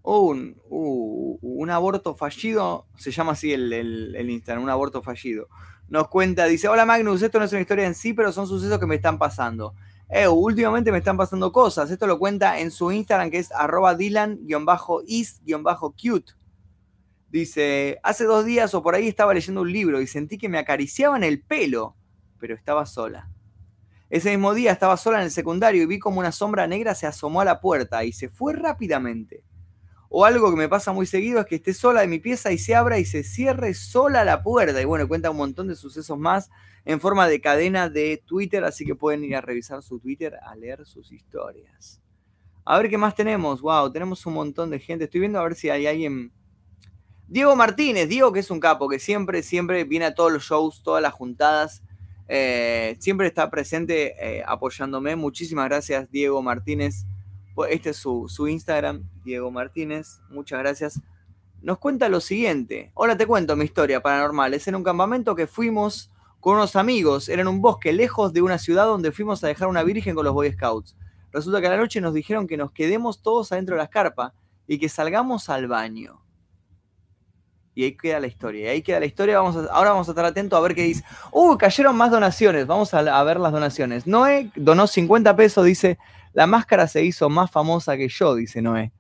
un, 0.05 0.61
un 0.69 1.71
aborto 1.71 2.15
fallido, 2.15 2.87
se 2.97 3.11
llama 3.11 3.33
así 3.33 3.53
el, 3.53 4.31
Instagram, 4.31 4.63
un 4.63 4.71
aborto 4.71 5.03
fallido. 5.03 5.49
Nos 5.89 6.07
cuenta, 6.09 6.45
dice, 6.45 6.69
hola 6.69 6.85
Magnus, 6.85 7.23
esto 7.23 7.39
no 7.39 7.47
es 7.47 7.53
una 7.53 7.63
historia 7.63 7.87
en 7.87 7.95
sí, 7.95 8.13
pero 8.13 8.31
son 8.33 8.47
sucesos 8.47 8.79
que 8.79 8.87
me 8.87 8.97
están 8.97 9.17
pasando. 9.19 9.75
Eh, 10.11 10.29
últimamente 10.29 10.93
me 10.93 10.99
están 10.99 11.17
pasando 11.17 11.51
cosas. 11.53 11.91
Esto 11.91 12.07
lo 12.07 12.19
cuenta 12.19 12.61
en 12.61 12.71
su 12.71 12.93
Instagram 12.93 13.31
que 13.31 13.39
es 13.39 13.51
arroba 13.53 13.95
Dylan-is-cute. 13.95 16.33
Dice, 17.31 17.99
hace 18.03 18.25
dos 18.25 18.45
días 18.45 18.75
o 18.75 18.83
por 18.83 18.95
ahí 18.95 19.09
estaba 19.09 19.33
leyendo 19.33 19.63
un 19.63 19.73
libro 19.73 20.03
y 20.03 20.07
sentí 20.07 20.37
que 20.37 20.51
me 20.51 20.59
acariciaban 20.59 21.25
el 21.25 21.41
pelo, 21.41 21.97
pero 22.39 22.55
estaba 22.55 22.85
sola. 22.85 23.31
Ese 24.11 24.29
mismo 24.31 24.53
día 24.55 24.71
estaba 24.71 24.99
sola 24.99 25.19
en 25.19 25.25
el 25.25 25.31
secundario 25.31 25.83
y 25.83 25.87
vi 25.87 25.99
como 25.99 26.21
una 26.21 26.31
sombra 26.31 26.67
negra 26.67 26.95
se 26.95 27.07
asomó 27.07 27.41
a 27.41 27.45
la 27.45 27.61
puerta 27.61 28.05
y 28.05 28.13
se 28.13 28.29
fue 28.29 28.53
rápidamente. 28.53 29.43
O 30.09 30.25
algo 30.25 30.51
que 30.51 30.57
me 30.57 30.69
pasa 30.69 30.93
muy 30.93 31.07
seguido 31.07 31.41
es 31.41 31.47
que 31.47 31.57
esté 31.57 31.75
sola 31.75 32.05
en 32.05 32.11
mi 32.11 32.19
pieza 32.19 32.53
y 32.53 32.59
se 32.59 32.75
abra 32.75 32.99
y 32.99 33.05
se 33.05 33.25
cierre 33.25 33.75
sola 33.75 34.25
la 34.25 34.43
puerta. 34.43 34.81
Y 34.81 34.85
bueno, 34.85 35.09
cuenta 35.09 35.31
un 35.31 35.37
montón 35.37 35.69
de 35.69 35.75
sucesos 35.75 36.19
más 36.19 36.51
en 36.85 37.01
forma 37.01 37.27
de 37.29 37.41
cadena 37.41 37.89
de 37.89 38.23
Twitter, 38.25 38.65
así 38.65 38.85
que 38.85 38.95
pueden 38.95 39.25
ir 39.25 39.37
a 39.37 39.41
revisar 39.41 39.83
su 39.83 39.99
Twitter 39.99 40.37
a 40.43 40.55
leer 40.55 40.85
sus 40.85 41.11
historias. 41.13 42.01
A 42.65 42.79
ver 42.79 42.89
qué 42.89 42.99
más 42.99 43.15
tenemos. 43.15 43.61
Wow, 43.61 43.91
tenemos 43.93 44.25
un 44.27 44.35
montón 44.35 44.71
de 44.71 44.79
gente. 44.79 45.05
Estoy 45.05 45.21
viendo 45.21 45.39
a 45.39 45.45
ver 45.45 45.55
si 45.55 45.71
hay 45.71 45.87
alguien. 45.87 46.33
Diego 47.27 47.57
Martínez, 47.57 48.09
Diego 48.09 48.33
que 48.33 48.41
es 48.41 48.51
un 48.51 48.61
capo, 48.61 48.89
que 48.89 48.99
siempre, 48.99 49.43
siempre 49.43 49.85
viene 49.85 50.07
a 50.07 50.15
todos 50.15 50.33
los 50.33 50.45
shows, 50.45 50.83
todas 50.83 51.03
las 51.03 51.13
juntadas. 51.13 51.83
Eh, 52.29 52.97
siempre 53.01 53.27
está 53.27 53.51
presente 53.51 54.15
eh, 54.19 54.43
apoyándome. 54.47 55.17
Muchísimas 55.17 55.67
gracias, 55.67 56.11
Diego 56.11 56.43
Martínez. 56.43 57.07
Pues, 57.55 57.73
este 57.73 57.91
es 57.91 57.97
su, 57.97 58.49
Instagram, 58.49 59.09
Diego 59.25 59.51
Martínez. 59.51 60.21
Muchas 60.29 60.59
gracias. 60.59 61.01
Nos 61.63 61.79
cuenta 61.79 62.09
lo 62.09 62.21
siguiente. 62.21 62.93
Ahora 62.95 63.17
te 63.17 63.27
cuento 63.27 63.57
mi 63.57 63.65
historia 63.65 64.03
paranormal. 64.03 64.55
Es 64.55 64.69
en 64.69 64.75
un 64.75 64.83
campamento 64.83 65.35
que 65.35 65.47
fuimos 65.47 66.11
con 66.41 66.57
unos 66.57 66.77
amigos. 66.77 67.29
Era 67.29 67.43
en 67.43 67.49
un 67.49 67.63
bosque 67.63 67.93
lejos 67.93 68.33
de 68.33 68.43
una 68.43 68.59
ciudad 68.59 68.87
donde 68.87 69.13
fuimos 69.13 69.43
a 69.45 69.49
dejar 69.49 69.69
una 69.69 69.83
virgen 69.83 70.15
con 70.15 70.25
los 70.25 70.35
Boy 70.35 70.53
Scouts. 70.53 70.97
Resulta 71.33 71.61
que 71.61 71.69
a 71.69 71.71
la 71.71 71.77
noche 71.77 72.01
nos 72.01 72.13
dijeron 72.13 72.47
que 72.47 72.57
nos 72.57 72.73
quedemos 72.73 73.23
todos 73.23 73.51
adentro 73.53 73.77
de 73.77 73.79
la 73.79 73.85
escarpa 73.85 74.35
y 74.67 74.79
que 74.79 74.89
salgamos 74.89 75.49
al 75.49 75.69
baño. 75.69 76.21
Y 77.75 77.85
ahí 77.85 77.97
queda 77.97 78.21
la 78.21 78.27
historia. 78.27 78.67
Y 78.67 78.69
ahí 78.69 78.83
queda 78.83 79.01
la 79.01 79.07
historia. 79.07 79.41
Vamos 79.41 79.57
ahora 79.71 79.91
vamos 79.91 80.09
a 80.09 80.13
estar 80.13 80.25
atentos 80.25 80.57
a 80.57 80.63
ver 80.63 80.75
qué 80.75 80.83
dice. 80.83 81.05
¡Uh! 81.33 81.57
Cayeron 81.57 81.97
más 81.97 82.11
donaciones. 82.11 82.67
Vamos 82.67 82.95
a, 82.95 82.99
a, 82.99 83.25
ver 83.25 83.41
las 83.41 83.53
donaciones. 83.53 84.07
Noé 84.07 84.51
donó 84.55 84.87
50 84.87 85.35
pesos. 85.35 85.65
Dice: 85.65 85.99
La 86.35 86.47
máscara 86.47 86.87
se 86.89 87.03
hizo 87.03 87.31
más 87.31 87.51
famosa 87.51 87.97
que 87.97 88.09
yo, 88.09 88.35
dice 88.35 88.61
Noé. 88.61 88.93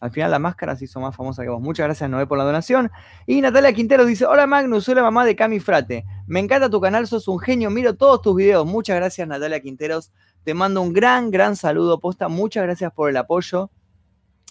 Al 0.00 0.10
final 0.10 0.30
la 0.30 0.38
máscara 0.38 0.74
se 0.76 0.86
hizo 0.86 0.98
más 0.98 1.14
famosa 1.14 1.42
que 1.42 1.48
vos. 1.50 1.60
Muchas 1.60 1.84
gracias, 1.84 2.10
Noé, 2.10 2.26
por 2.26 2.36
la 2.36 2.44
donación. 2.44 2.90
Y 3.26 3.40
Natalia 3.40 3.72
Quintero 3.72 4.04
dice: 4.04 4.26
Hola 4.26 4.46
Magnus, 4.46 4.84
soy 4.84 4.96
la 4.96 5.02
mamá 5.02 5.24
de 5.24 5.36
Cami 5.36 5.60
Frate. 5.60 6.04
Me 6.26 6.40
encanta 6.40 6.68
tu 6.68 6.80
canal, 6.80 7.06
sos 7.06 7.28
un 7.28 7.38
genio. 7.38 7.70
Miro 7.70 7.94
todos 7.94 8.20
tus 8.20 8.34
videos. 8.34 8.66
Muchas 8.66 8.96
gracias, 8.96 9.28
Natalia 9.28 9.60
Quinteros. 9.60 10.10
Te 10.42 10.52
mando 10.52 10.82
un 10.82 10.92
gran, 10.92 11.30
gran 11.30 11.54
saludo, 11.54 12.00
posta. 12.00 12.28
Muchas 12.28 12.64
gracias 12.64 12.92
por 12.92 13.08
el 13.08 13.16
apoyo 13.16 13.70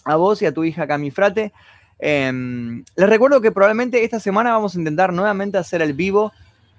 a 0.04 0.16
vos 0.16 0.40
y 0.40 0.46
a 0.46 0.54
tu 0.54 0.64
hija 0.64 0.86
Cami 0.86 1.10
Frate. 1.10 1.52
Em, 1.98 2.84
les 2.96 3.08
recuerdo 3.08 3.40
que 3.40 3.52
probablemente 3.52 4.02
esta 4.02 4.20
semana 4.20 4.52
vamos 4.52 4.74
a 4.74 4.78
intentar 4.78 5.12
nuevamente 5.12 5.58
hacer 5.58 5.82
el 5.82 5.92
vivo 5.92 6.32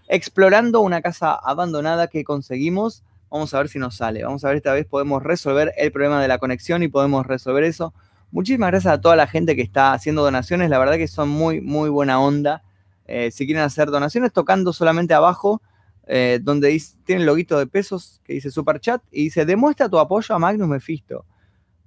explorando 0.07 0.81
una 0.81 1.01
casa 1.01 1.33
abandonada 1.33 2.07
que 2.07 2.23
conseguimos. 2.23 3.03
Vamos 3.29 3.53
a 3.53 3.57
ver 3.59 3.69
si 3.69 3.79
nos 3.79 3.95
sale. 3.95 4.23
Vamos 4.23 4.43
a 4.45 4.49
ver 4.49 4.57
esta 4.57 4.73
vez 4.73 4.85
podemos 4.85 5.23
resolver 5.23 5.73
el 5.77 5.91
problema 5.91 6.21
de 6.21 6.27
la 6.27 6.37
conexión 6.37 6.83
y 6.83 6.87
podemos 6.87 7.25
resolver 7.25 7.63
eso. 7.63 7.93
Muchísimas 8.31 8.71
gracias 8.71 8.93
a 8.93 9.01
toda 9.01 9.15
la 9.15 9.27
gente 9.27 9.55
que 9.55 9.61
está 9.61 9.93
haciendo 9.93 10.23
donaciones. 10.23 10.69
La 10.69 10.79
verdad 10.79 10.95
que 10.95 11.07
son 11.07 11.29
muy, 11.29 11.61
muy 11.61 11.89
buena 11.89 12.19
onda. 12.19 12.63
Eh, 13.07 13.31
si 13.31 13.45
quieren 13.45 13.63
hacer 13.63 13.91
donaciones, 13.91 14.33
tocando 14.33 14.73
solamente 14.73 15.13
abajo, 15.13 15.61
eh, 16.07 16.39
donde 16.41 16.69
dice, 16.69 16.97
tiene 17.05 17.21
el 17.21 17.27
loguito 17.27 17.57
de 17.57 17.67
pesos 17.67 18.21
que 18.23 18.33
dice 18.33 18.51
Super 18.51 18.79
Chat 18.79 19.01
y 19.11 19.25
dice, 19.25 19.45
demuestra 19.45 19.89
tu 19.89 19.99
apoyo 19.99 20.33
a 20.35 20.39
Magnus 20.39 20.67
Mephisto. 20.67 21.25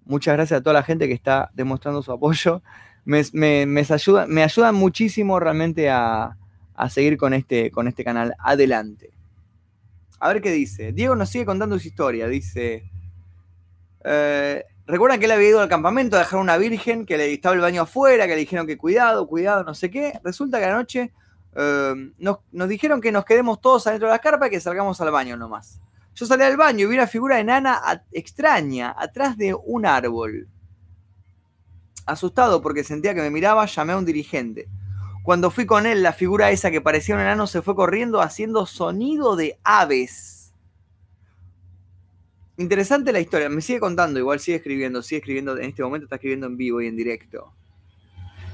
Muchas 0.05 0.35
gracias 0.35 0.61
a 0.61 0.63
toda 0.63 0.75
la 0.75 0.83
gente 0.83 1.07
que 1.07 1.15
está 1.15 1.51
demostrando 1.55 2.03
su 2.03 2.13
apoyo 2.13 2.63
me, 3.09 3.67
me, 3.67 3.87
ayuda, 3.89 4.27
me 4.27 4.43
ayudan 4.43 4.75
muchísimo 4.75 5.41
realmente 5.41 5.89
a, 5.89 6.37
seguir 6.91 7.17
con 7.17 7.33
este, 7.33 7.71
con 7.71 7.89
este 7.89 8.05
canal. 8.05 8.35
Adelante. 8.39 9.11
A 10.21 10.29
ver 10.29 10.43
qué 10.43 10.51
dice. 10.51 10.93
Diego 10.93 11.15
nos 11.15 11.31
sigue 11.31 11.47
contando 11.47 11.79
su 11.79 11.89
historia. 11.89 12.29
Dice. 12.29 12.91
Eh, 14.05 14.65
Recuerdan 14.89 15.21
que 15.21 15.27
él 15.27 15.33
había 15.33 15.51
ido 15.51 15.61
al 15.61 15.69
campamento 15.69 16.17
a 16.17 16.21
dejar 16.21 16.41
una 16.41 16.57
virgen, 16.57 17.05
que 17.05 17.19
le 17.19 17.31
estaba 17.31 17.55
el 17.55 17.61
baño 17.61 17.83
afuera, 17.83 18.27
que 18.27 18.33
le 18.33 18.41
dijeron 18.41 18.67
que 18.67 18.79
cuidado, 18.79 19.27
cuidado, 19.27 19.63
no 19.63 19.75
sé 19.75 19.91
qué. 19.91 20.19
Resulta 20.25 20.59
que 20.59 20.65
anoche 20.65 21.13
eh, 21.57 21.95
nos, 22.17 22.39
nos, 22.53 22.69
dijeron 22.71 23.03
que 23.03 23.13
nos 23.13 23.27
quedemos 23.27 23.61
todos 23.61 23.87
adentro 23.87 24.09
de 24.09 24.15
la 24.15 24.19
carpa 24.19 24.47
y 24.47 24.51
que 24.51 24.61
salgamos 24.61 24.99
al 25.03 25.11
baño 25.11 25.37
nomás. 25.37 25.79
Yo 26.15 26.25
salí 26.25 26.43
al 26.43 26.57
baño 26.57 26.87
y 26.87 26.89
vi 26.89 26.95
una 26.95 27.07
figura 27.07 27.39
enana 27.39 28.03
extraña 28.13 28.95
atrás 28.97 29.37
de 29.37 29.53
un 29.53 29.85
árbol. 29.85 30.49
Asustado 32.07 32.63
porque 32.63 32.83
sentía 32.83 33.13
que 33.13 33.21
me 33.21 33.31
miraba, 33.31 33.67
llamé 33.67 33.93
a 33.93 33.99
un 33.99 34.07
dirigente. 34.07 34.71
Cuando 35.29 35.51
fui 35.51 35.67
con 35.67 35.85
él, 35.85 36.03
la 36.03 36.15
figura 36.15 36.51
esa 36.53 36.71
que 36.71 36.81
parecía 36.81 37.15
un 37.15 37.21
enano 37.21 37.47
se 37.47 37.61
fue 37.61 37.77
corriendo 37.77 38.23
haciendo 38.23 38.65
sonido 38.65 39.37
de 39.37 39.59
aves. 39.63 40.55
Interesante 42.57 43.13
la 43.13 43.21
historia, 43.21 43.51
me 43.51 43.61
sigue 43.61 43.79
contando, 43.79 44.19
igual 44.19 44.41
sigue 44.41 44.57
escribiendo, 44.57 45.03
sigue 45.03 45.19
escribiendo, 45.19 45.59
en 45.59 45.65
este 45.65 45.83
momento 45.83 46.07
está 46.07 46.17
escribiendo 46.17 46.47
en 46.47 46.57
vivo 46.57 46.81
y 46.81 46.87
en 46.87 46.97
directo. 46.97 47.53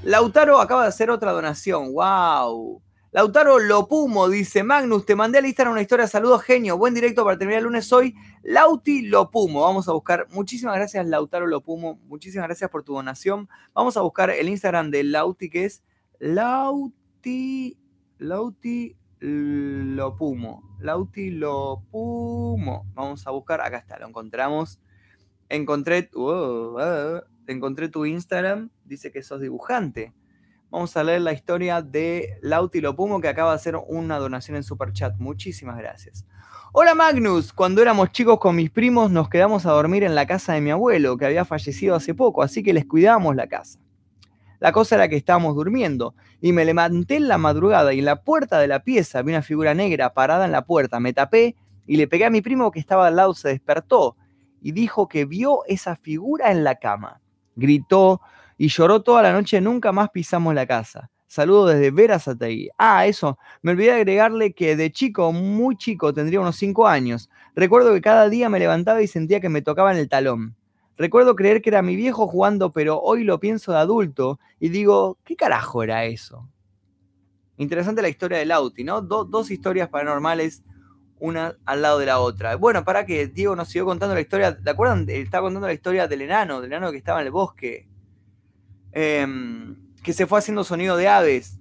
Lautaro 0.03 0.59
acaba 0.59 0.81
de 0.81 0.89
hacer 0.89 1.09
otra 1.09 1.31
donación, 1.31 1.93
wow. 1.93 2.81
Lautaro 3.13 3.57
Lopumo 3.57 4.27
dice, 4.27 4.61
Magnus, 4.61 5.05
te 5.05 5.15
mandé 5.15 5.37
al 5.37 5.45
Instagram 5.45 5.71
una 5.71 5.81
historia, 5.81 6.07
saludos 6.07 6.41
genio, 6.41 6.77
buen 6.77 6.93
directo 6.93 7.23
para 7.23 7.37
terminar 7.37 7.59
el 7.59 7.67
lunes 7.67 7.93
hoy. 7.93 8.15
Lauti 8.43 9.03
Lopumo, 9.03 9.61
vamos 9.61 9.87
a 9.87 9.93
buscar, 9.93 10.27
muchísimas 10.29 10.75
gracias 10.75 11.07
Lautaro 11.07 11.47
Lopumo, 11.47 12.01
muchísimas 12.09 12.49
gracias 12.49 12.69
por 12.69 12.83
tu 12.83 12.95
donación. 12.95 13.47
Vamos 13.73 13.95
a 13.95 14.01
buscar 14.01 14.29
el 14.29 14.49
Instagram 14.49 14.91
de 14.91 15.05
Lauti 15.05 15.49
que 15.49 15.63
es 15.63 15.81
Lauti, 16.19 17.77
Lauti 18.19 18.95
Lopumo, 19.19 20.77
Lauti 20.79 21.31
Lopumo. 21.31 22.85
Vamos 22.93 23.25
a 23.27 23.31
buscar, 23.31 23.61
acá 23.61 23.77
está, 23.77 23.99
lo 23.99 24.07
encontramos. 24.07 24.79
Encontré, 25.49 26.09
uh, 26.13 26.21
uh, 26.21 27.21
encontré 27.47 27.89
tu 27.89 28.05
Instagram, 28.05 28.69
dice 28.83 29.11
que 29.11 29.23
sos 29.23 29.41
dibujante. 29.41 30.13
Vamos 30.69 30.97
a 30.97 31.03
leer 31.03 31.21
la 31.21 31.33
historia 31.33 31.81
de 31.81 32.37
Lauti 32.41 32.81
Lopumo 32.81 33.21
que 33.21 33.27
acaba 33.27 33.51
de 33.51 33.55
hacer 33.55 33.75
una 33.87 34.17
donación 34.17 34.57
en 34.57 34.63
Super 34.63 34.91
Chat. 34.91 35.15
Muchísimas 35.17 35.77
gracias. 35.77 36.25
Hola 36.73 36.93
Magnus, 36.93 37.53
cuando 37.53 37.81
éramos 37.81 38.11
chicos 38.11 38.37
con 38.39 38.57
mis 38.57 38.69
primos 38.69 39.09
nos 39.09 39.29
quedamos 39.29 39.65
a 39.65 39.71
dormir 39.71 40.03
en 40.03 40.13
la 40.13 40.27
casa 40.27 40.53
de 40.53 40.59
mi 40.59 40.71
abuelo 40.71 41.15
que 41.15 41.25
había 41.25 41.45
fallecido 41.45 41.95
hace 41.95 42.13
poco, 42.13 42.43
así 42.43 42.63
que 42.63 42.73
les 42.73 42.85
cuidábamos 42.85 43.33
la 43.35 43.47
casa. 43.47 43.79
La 44.59 44.71
cosa 44.71 44.95
era 44.95 45.07
que 45.07 45.15
estábamos 45.15 45.55
durmiendo 45.55 46.15
y 46.41 46.53
me 46.53 46.65
levanté 46.65 47.17
en 47.17 47.27
la 47.27 47.37
madrugada 47.37 47.93
y 47.93 47.99
en 47.99 48.05
la 48.05 48.21
puerta 48.23 48.59
de 48.59 48.67
la 48.67 48.83
pieza 48.83 49.21
vi 49.21 49.31
una 49.31 49.41
figura 49.41 49.73
negra 49.73 50.13
parada 50.13 50.45
en 50.45 50.51
la 50.51 50.65
puerta. 50.65 50.99
Me 50.99 51.13
tapé 51.13 51.55
y 51.85 51.97
le 51.97 52.07
pegué 52.07 52.25
a 52.25 52.29
mi 52.29 52.41
primo 52.41 52.71
que 52.71 52.79
estaba 52.79 53.07
al 53.07 53.15
lado, 53.15 53.33
se 53.33 53.49
despertó 53.49 54.15
y 54.61 54.71
dijo 54.71 55.07
que 55.07 55.25
vio 55.25 55.59
esa 55.67 55.95
figura 55.95 56.51
en 56.51 56.63
la 56.63 56.75
cama. 56.75 57.21
Gritó, 57.55 58.21
y 58.57 58.69
lloró 58.69 59.01
toda 59.01 59.21
la 59.21 59.33
noche, 59.33 59.61
nunca 59.61 59.91
más 59.91 60.09
pisamos 60.09 60.53
la 60.53 60.65
casa. 60.65 61.09
Saludo 61.27 61.67
desde 61.67 61.91
Verazategui. 61.91 62.69
Ah, 62.77 63.05
eso, 63.05 63.37
me 63.61 63.71
olvidé 63.71 63.89
de 63.89 63.95
agregarle 63.95 64.53
que 64.53 64.75
de 64.75 64.91
chico, 64.91 65.31
muy 65.33 65.75
chico, 65.75 66.13
tendría 66.13 66.39
unos 66.39 66.55
5 66.55 66.87
años. 66.87 67.29
Recuerdo 67.55 67.93
que 67.93 68.01
cada 68.01 68.29
día 68.29 68.47
me 68.47 68.59
levantaba 68.59 69.01
y 69.01 69.07
sentía 69.07 69.41
que 69.41 69.49
me 69.49 69.61
tocaban 69.61 69.97
el 69.97 70.07
talón. 70.07 70.55
Recuerdo 70.97 71.35
creer 71.35 71.61
que 71.61 71.69
era 71.69 71.81
mi 71.81 71.95
viejo 71.95 72.27
jugando, 72.27 72.71
pero 72.71 73.01
hoy 73.01 73.23
lo 73.23 73.39
pienso 73.39 73.71
de 73.71 73.79
adulto 73.79 74.39
y 74.59 74.69
digo, 74.69 75.17
¿qué 75.23 75.35
carajo 75.35 75.83
era 75.83 76.05
eso? 76.05 76.47
Interesante 77.57 78.01
la 78.01 78.09
historia 78.09 78.37
del 78.37 78.49
Lauti, 78.49 78.83
¿no? 78.83 79.01
dos 79.01 79.51
historias 79.51 79.89
paranormales, 79.89 80.63
una 81.19 81.55
al 81.65 81.81
lado 81.81 81.99
de 81.99 82.05
la 82.05 82.19
otra. 82.19 82.55
Bueno, 82.55 82.83
para 82.83 83.05
que 83.05 83.27
Diego 83.27 83.55
nos 83.55 83.69
siguió 83.69 83.85
contando 83.85 84.15
la 84.15 84.21
historia, 84.21 84.57
¿te 84.57 84.69
acuerdan? 84.69 85.05
Estaba 85.07 85.47
contando 85.47 85.67
la 85.67 85.73
historia 85.73 86.07
del 86.07 86.21
enano, 86.21 86.61
del 86.61 86.71
enano 86.71 86.91
que 86.91 86.97
estaba 86.97 87.21
en 87.21 87.27
el 87.27 87.31
bosque 87.31 87.87
Em, 88.97 89.75
que 90.03 90.13
se 90.13 90.25
fue 90.25 90.39
haciendo 90.39 90.63
sonido 90.63 90.95
de 90.95 91.09
aves. 91.09 91.59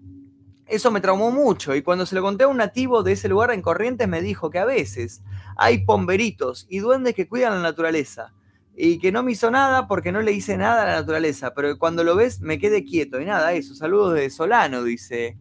Eso 0.67 0.93
me 0.93 1.01
traumó 1.01 1.33
mucho 1.33 1.75
y 1.75 1.83
cuando 1.83 2.07
se 2.07 2.15
lo 2.15 2.23
conté 2.23 2.45
a 2.45 2.49
un 2.49 2.59
nativo 2.59 3.03
de 3.03 3.13
ese 3.13 3.29
lugar 3.29 3.51
en 3.51 3.61
Corrientes 3.61 4.07
me 4.07 4.23
dijo 4.23 4.51
que 4.51 4.61
a 4.61 4.65
veces 4.65 5.21
hay 5.57 5.85
pomberitos 5.85 6.65
y 6.71 6.79
duendes 6.79 7.17
que 7.17 7.27
cuidan 7.27 7.55
la 7.55 7.61
naturaleza 7.61 8.33
y 8.77 8.99
que 8.99 9.13
no 9.13 9.23
me 9.23 9.33
hizo 9.33 9.51
nada 9.51 9.87
porque 9.87 10.13
no 10.13 10.21
le 10.21 10.33
hice 10.33 10.57
nada 10.57 10.83
a 10.83 10.87
la 10.87 10.93
naturaleza, 11.01 11.55
pero 11.55 11.79
cuando 11.79 12.05
lo 12.05 12.17
ves 12.17 12.41
me 12.41 12.59
quedé 12.59 12.85
quieto 12.85 13.21
y 13.21 13.25
nada, 13.25 13.53
eso. 13.53 13.75
Saludos 13.75 14.15
de 14.15 14.31
Solano, 14.31 14.83
dice, 14.83 15.39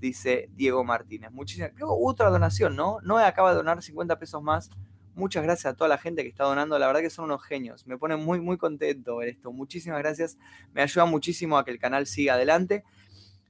dice 0.00 0.50
Diego 0.54 0.84
Martínez. 0.84 1.30
Muchísimas. 1.32 1.72
Creo 1.74 1.96
otra 1.98 2.30
donación, 2.30 2.76
¿no? 2.76 2.98
No 3.02 3.18
acaba 3.18 3.50
de 3.50 3.56
donar 3.56 3.82
50 3.82 4.18
pesos 4.18 4.42
más 4.42 4.70
Muchas 5.16 5.44
gracias 5.44 5.72
a 5.72 5.76
toda 5.76 5.88
la 5.88 5.98
gente 5.98 6.22
que 6.22 6.28
está 6.28 6.44
donando. 6.44 6.78
La 6.78 6.88
verdad 6.88 7.00
que 7.00 7.10
son 7.10 7.26
unos 7.26 7.42
genios. 7.44 7.86
Me 7.86 7.96
pone 7.96 8.16
muy, 8.16 8.40
muy 8.40 8.56
contento 8.56 9.18
ver 9.18 9.28
esto. 9.28 9.52
Muchísimas 9.52 10.00
gracias. 10.00 10.36
Me 10.72 10.82
ayuda 10.82 11.04
muchísimo 11.04 11.56
a 11.56 11.64
que 11.64 11.70
el 11.70 11.78
canal 11.78 12.06
siga 12.06 12.34
adelante. 12.34 12.82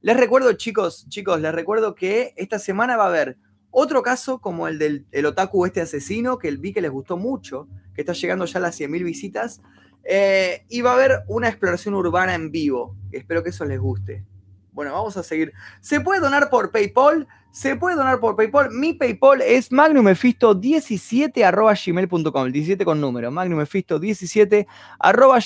Les 0.02 0.16
recuerdo, 0.16 0.52
chicos, 0.52 1.06
chicos, 1.08 1.40
les 1.40 1.54
recuerdo 1.54 1.94
que 1.94 2.34
esta 2.36 2.58
semana 2.58 2.98
va 2.98 3.04
a 3.04 3.08
haber 3.08 3.38
otro 3.76 4.02
caso 4.02 4.40
como 4.40 4.68
el 4.68 4.78
del 4.78 5.26
otaku 5.26 5.66
este 5.66 5.80
asesino, 5.80 6.38
que 6.38 6.48
vi 6.52 6.72
que 6.72 6.80
les 6.80 6.92
gustó 6.92 7.16
mucho, 7.16 7.66
que 7.92 8.02
está 8.02 8.12
llegando 8.12 8.44
ya 8.44 8.60
a 8.60 8.62
las 8.62 8.80
100.000 8.80 9.04
visitas. 9.04 9.60
Eh, 10.04 10.64
y 10.68 10.80
va 10.80 10.92
a 10.92 10.94
haber 10.94 11.24
una 11.26 11.48
exploración 11.48 11.94
urbana 11.94 12.34
en 12.34 12.52
vivo. 12.52 12.94
Espero 13.10 13.42
que 13.42 13.50
eso 13.50 13.64
les 13.64 13.80
guste. 13.80 14.24
Bueno, 14.70 14.92
vamos 14.92 15.16
a 15.16 15.24
seguir. 15.24 15.52
¿Se 15.80 16.00
puede 16.00 16.20
donar 16.20 16.50
por 16.50 16.70
PayPal? 16.70 17.26
Se 17.50 17.74
puede 17.74 17.96
donar 17.96 18.20
por 18.20 18.36
PayPal. 18.36 18.70
Mi 18.70 18.92
PayPal 18.92 19.40
es 19.40 19.72
magnumefisto17 19.72 22.52
17 22.52 22.84
con 22.84 23.00
número. 23.00 23.32
Magnumefisto17 23.32 24.66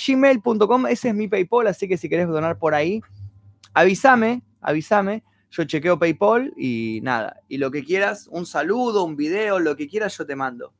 gmail.com. 0.06 0.86
Ese 0.86 1.08
es 1.08 1.14
mi 1.14 1.28
PayPal, 1.28 1.66
así 1.66 1.88
que 1.88 1.96
si 1.96 2.10
querés 2.10 2.28
donar 2.28 2.58
por 2.58 2.74
ahí, 2.74 3.00
avísame, 3.72 4.42
avísame. 4.60 5.24
Yo 5.50 5.64
chequeo 5.64 5.98
PayPal 5.98 6.52
y 6.56 7.00
nada. 7.02 7.40
Y 7.48 7.58
lo 7.58 7.70
que 7.70 7.84
quieras, 7.84 8.28
un 8.30 8.46
saludo, 8.46 9.04
un 9.04 9.16
video, 9.16 9.58
lo 9.58 9.76
que 9.76 9.88
quieras, 9.88 10.16
yo 10.16 10.26
te 10.26 10.36
mando. 10.36 10.74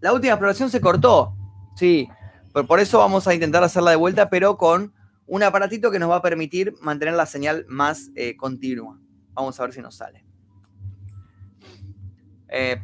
La 0.00 0.12
última 0.12 0.32
exploración 0.32 0.70
se 0.70 0.80
cortó. 0.80 1.36
Sí, 1.76 2.08
por 2.52 2.80
eso 2.80 2.98
vamos 2.98 3.26
a 3.26 3.34
intentar 3.34 3.62
hacerla 3.62 3.92
de 3.92 3.96
vuelta, 3.96 4.28
pero 4.28 4.56
con 4.56 4.92
un 5.26 5.42
aparatito 5.42 5.90
que 5.90 5.98
nos 5.98 6.10
va 6.10 6.16
a 6.16 6.22
permitir 6.22 6.74
mantener 6.80 7.14
la 7.14 7.26
señal 7.26 7.64
más 7.68 8.10
eh, 8.14 8.36
continua. 8.36 8.98
Vamos 9.32 9.58
a 9.58 9.62
ver 9.62 9.72
si 9.72 9.80
nos 9.80 9.94
sale. 9.94 10.24
Eh, 12.48 12.78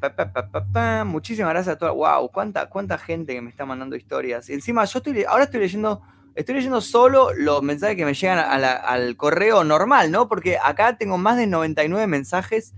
Muchísimas 1.05 1.51
gracias 1.51 1.77
a 1.77 1.79
todos. 1.79 1.95
Wow, 1.95 2.31
cuánta, 2.31 2.71
cuánta 2.71 2.97
gente 2.97 3.35
que 3.35 3.43
me 3.43 3.51
está 3.51 3.67
mandando 3.67 3.97
historias. 3.97 4.49
Y 4.49 4.55
encima, 4.55 4.85
yo 4.87 4.99
estoy, 4.99 5.25
ahora 5.25 5.45
estoy 5.45 5.61
leyendo, 5.61 6.01
estoy 6.39 6.55
leyendo 6.55 6.81
solo 6.81 7.35
los 7.35 7.63
mensajes 7.65 7.97
que 7.97 8.05
me 8.05 8.15
llegan 8.15 8.39
al 8.39 9.17
correo 9.17 9.65
normal, 9.65 10.13
¿no? 10.13 10.29
Porque 10.29 10.57
acá 10.57 10.97
tengo 10.97 11.19
más 11.19 11.37
de 11.37 11.49
99 11.49 12.07
mensajes. 12.07 12.75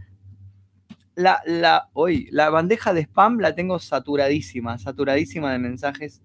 La, 1.15 1.43
la, 1.45 1.91
hoy, 1.93 2.29
la 2.31 2.49
bandeja 2.49 2.95
de 2.95 3.03
spam 3.03 3.39
la 3.39 3.55
tengo 3.55 3.79
saturadísima, 3.79 4.79
saturadísima 4.79 5.53
de 5.53 5.59
mensajes. 5.59 6.23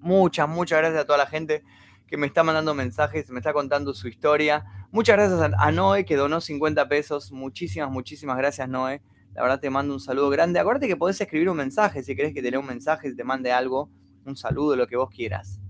Muchas, 0.00 0.48
muchas 0.48 0.78
gracias 0.78 1.02
a 1.02 1.06
toda 1.06 1.18
la 1.18 1.26
gente 1.26 1.62
que 2.06 2.16
me 2.16 2.26
está 2.26 2.42
mandando 2.42 2.72
mensajes, 2.72 3.28
me 3.28 3.40
está 3.40 3.52
contando 3.52 3.92
su 3.92 4.08
historia. 4.08 4.64
Muchas 4.92 5.16
gracias 5.16 5.52
a 5.58 5.72
Noé 5.72 6.06
que 6.06 6.16
donó 6.16 6.40
50 6.40 6.88
pesos. 6.88 7.32
Muchísimas, 7.32 7.90
muchísimas 7.90 8.38
gracias 8.38 8.66
Noé. 8.66 9.02
La 9.34 9.42
verdad 9.42 9.60
te 9.60 9.68
mando 9.68 9.92
un 9.92 10.00
saludo 10.00 10.30
grande. 10.30 10.58
Acuérdate 10.58 10.88
que 10.88 10.96
podés 10.96 11.20
escribir 11.20 11.50
un 11.50 11.58
mensaje 11.58 12.02
si 12.02 12.16
querés 12.16 12.32
que 12.32 12.40
te 12.40 12.50
lea 12.50 12.60
un 12.60 12.66
mensaje, 12.66 13.10
si 13.10 13.16
te 13.16 13.24
mande 13.24 13.52
algo, 13.52 13.90
un 14.24 14.36
saludo, 14.36 14.74
lo 14.74 14.86
que 14.86 14.96
vos 14.96 15.10
quieras. 15.10 15.60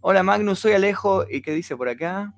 Hola 0.00 0.22
Magnus, 0.22 0.60
soy 0.60 0.72
Alejo. 0.72 1.24
¿Y 1.28 1.42
qué 1.42 1.52
dice 1.52 1.76
por 1.76 1.88
acá? 1.88 2.32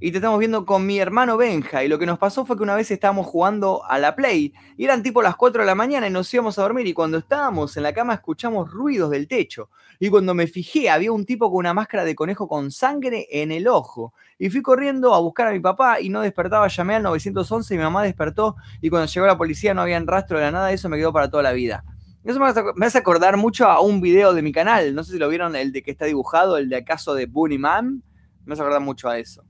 y 0.00 0.10
te 0.10 0.18
estamos 0.18 0.38
viendo 0.38 0.66
con 0.66 0.84
mi 0.84 0.98
hermano 0.98 1.38
Benja. 1.38 1.82
Y 1.82 1.88
lo 1.88 1.98
que 1.98 2.04
nos 2.04 2.18
pasó 2.18 2.44
fue 2.44 2.58
que 2.58 2.62
una 2.62 2.74
vez 2.74 2.90
estábamos 2.90 3.26
jugando 3.26 3.82
a 3.84 3.98
la 3.98 4.14
Play 4.14 4.52
y 4.76 4.84
eran 4.84 5.02
tipo 5.02 5.22
las 5.22 5.34
4 5.34 5.62
de 5.62 5.66
la 5.66 5.74
mañana 5.74 6.06
y 6.06 6.10
nos 6.10 6.32
íbamos 6.34 6.58
a 6.58 6.62
dormir. 6.62 6.86
Y 6.86 6.92
cuando 6.92 7.16
estábamos 7.16 7.76
en 7.78 7.84
la 7.84 7.94
cama 7.94 8.12
escuchamos 8.12 8.70
ruidos 8.70 9.10
del 9.10 9.28
techo. 9.28 9.70
Y 9.98 10.10
cuando 10.10 10.34
me 10.34 10.46
fijé, 10.46 10.90
había 10.90 11.10
un 11.10 11.24
tipo 11.24 11.48
con 11.48 11.60
una 11.60 11.72
máscara 11.72 12.04
de 12.04 12.14
conejo 12.14 12.48
con 12.48 12.70
sangre 12.70 13.28
en 13.30 13.50
el 13.50 13.66
ojo. 13.66 14.12
Y 14.38 14.50
fui 14.50 14.60
corriendo 14.60 15.14
a 15.14 15.20
buscar 15.20 15.48
a 15.48 15.52
mi 15.52 15.60
papá 15.60 16.00
y 16.00 16.10
no 16.10 16.20
despertaba. 16.20 16.68
Llamé 16.68 16.96
al 16.96 17.02
911 17.04 17.74
y 17.74 17.78
mi 17.78 17.82
mamá 17.84 18.02
despertó. 18.02 18.56
Y 18.82 18.90
cuando 18.90 19.06
llegó 19.06 19.26
la 19.26 19.38
policía 19.38 19.72
no 19.72 19.80
había 19.80 19.98
rastro 20.00 20.38
de 20.38 20.44
la 20.44 20.50
nada. 20.50 20.72
Eso 20.72 20.88
me 20.90 20.98
quedó 20.98 21.14
para 21.14 21.30
toda 21.30 21.42
la 21.42 21.52
vida. 21.52 21.82
Eso 22.24 22.40
me 22.74 22.86
hace 22.86 22.98
acordar 22.98 23.36
mucho 23.36 23.66
a 23.66 23.80
un 23.80 24.00
video 24.00 24.32
de 24.32 24.40
mi 24.40 24.50
canal. 24.50 24.94
No 24.94 25.04
sé 25.04 25.12
si 25.12 25.18
lo 25.18 25.28
vieron, 25.28 25.54
el 25.56 25.72
de 25.72 25.82
que 25.82 25.90
está 25.90 26.06
dibujado, 26.06 26.56
el 26.56 26.70
de 26.70 26.76
acaso 26.76 27.14
de 27.14 27.26
Bunny 27.26 27.58
Man. 27.58 28.02
Me 28.46 28.54
hace 28.54 28.62
acordar 28.62 28.80
mucho 28.80 29.10
a 29.10 29.18
eso. 29.18 29.44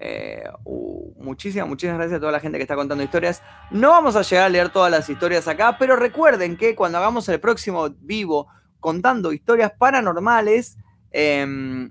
Eh, 0.00 0.44
uh, 0.64 1.24
muchísimas, 1.24 1.68
muchísimas 1.68 1.98
gracias 1.98 2.18
a 2.18 2.20
toda 2.20 2.32
la 2.32 2.40
gente 2.40 2.58
que 2.58 2.62
está 2.62 2.76
contando 2.76 3.02
historias. 3.02 3.42
No 3.70 3.90
vamos 3.90 4.14
a 4.14 4.22
llegar 4.22 4.44
a 4.44 4.48
leer 4.48 4.68
todas 4.68 4.90
las 4.90 5.08
historias 5.08 5.48
acá, 5.48 5.76
pero 5.78 5.96
recuerden 5.96 6.56
que 6.56 6.74
cuando 6.74 6.98
hagamos 6.98 7.28
el 7.30 7.40
próximo 7.40 7.88
vivo 8.00 8.46
contando 8.80 9.32
historias 9.32 9.72
paranormales, 9.76 10.76
em, 11.10 11.90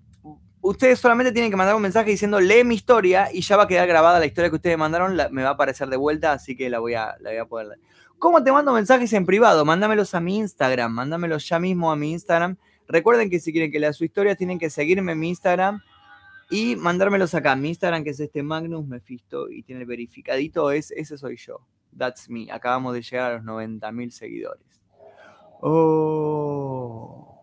ustedes 0.68 1.00
solamente 1.00 1.32
tienen 1.32 1.50
que 1.50 1.58
mandar 1.58 1.76
un 1.76 1.82
mensaje 1.82 2.10
diciendo 2.10 2.40
lee 2.40 2.64
mi 2.64 2.76
historia 2.76 3.30
y 3.32 3.42
ya 3.42 3.56
va 3.56 3.64
a 3.64 3.68
quedar 3.68 3.88
grabada 3.88 4.20
la 4.20 4.26
historia 4.26 4.50
que 4.50 4.58
ustedes 4.58 4.78
mandaron, 4.78 5.16
me 5.32 5.44
va 5.44 5.50
a 5.50 5.54
aparecer 5.54 5.88
de 5.88 5.98
vuelta, 5.98 6.34
así 6.34 6.56
que 6.56 6.70
la 6.70 6.80
voy 6.80 6.94
a, 6.94 7.16
la 7.22 7.30
voy 7.30 7.40
a 7.40 7.46
poder 7.46 7.68
leer. 7.68 7.80
¿Cómo 8.20 8.44
te 8.44 8.52
mando 8.52 8.74
mensajes 8.74 9.14
en 9.14 9.26
privado? 9.26 9.64
Mándamelos 9.64 10.14
a 10.14 10.20
mi 10.20 10.38
Instagram, 10.38 10.92
mándamelos 10.92 11.48
ya 11.48 11.60
mismo 11.60 11.92
a 11.92 11.96
mi 11.96 12.12
Instagram. 12.12 12.58
Recuerden 12.88 13.30
que 13.30 13.40
si 13.40 13.52
quieren 13.52 13.72
que 13.72 13.80
lea 13.80 13.94
su 13.94 14.04
historia, 14.04 14.36
tienen 14.36 14.60
que 14.60 14.70
seguirme 14.70 15.12
en 15.12 15.20
mi 15.20 15.30
Instagram 15.30 15.82
y 16.50 16.76
mandármelos 16.76 17.36
acá. 17.36 17.56
Mi 17.56 17.70
Instagram, 17.70 18.04
que 18.04 18.10
es 18.10 18.20
este 18.20 18.42
Magnus 18.42 18.88
Mephisto, 18.88 19.50
y 19.50 19.64
tiene 19.64 19.82
el 19.82 19.88
verificadito, 19.88 20.72
es, 20.72 20.92
ese 20.92 21.18
soy 21.18 21.38
yo. 21.38 21.62
That's 21.96 22.30
me. 22.30 22.52
Acabamos 22.52 22.94
de 22.94 23.02
llegar 23.02 23.32
a 23.32 23.36
los 23.36 23.44
90.000 23.44 24.10
seguidores. 24.10 24.82
Oh. 25.62 27.38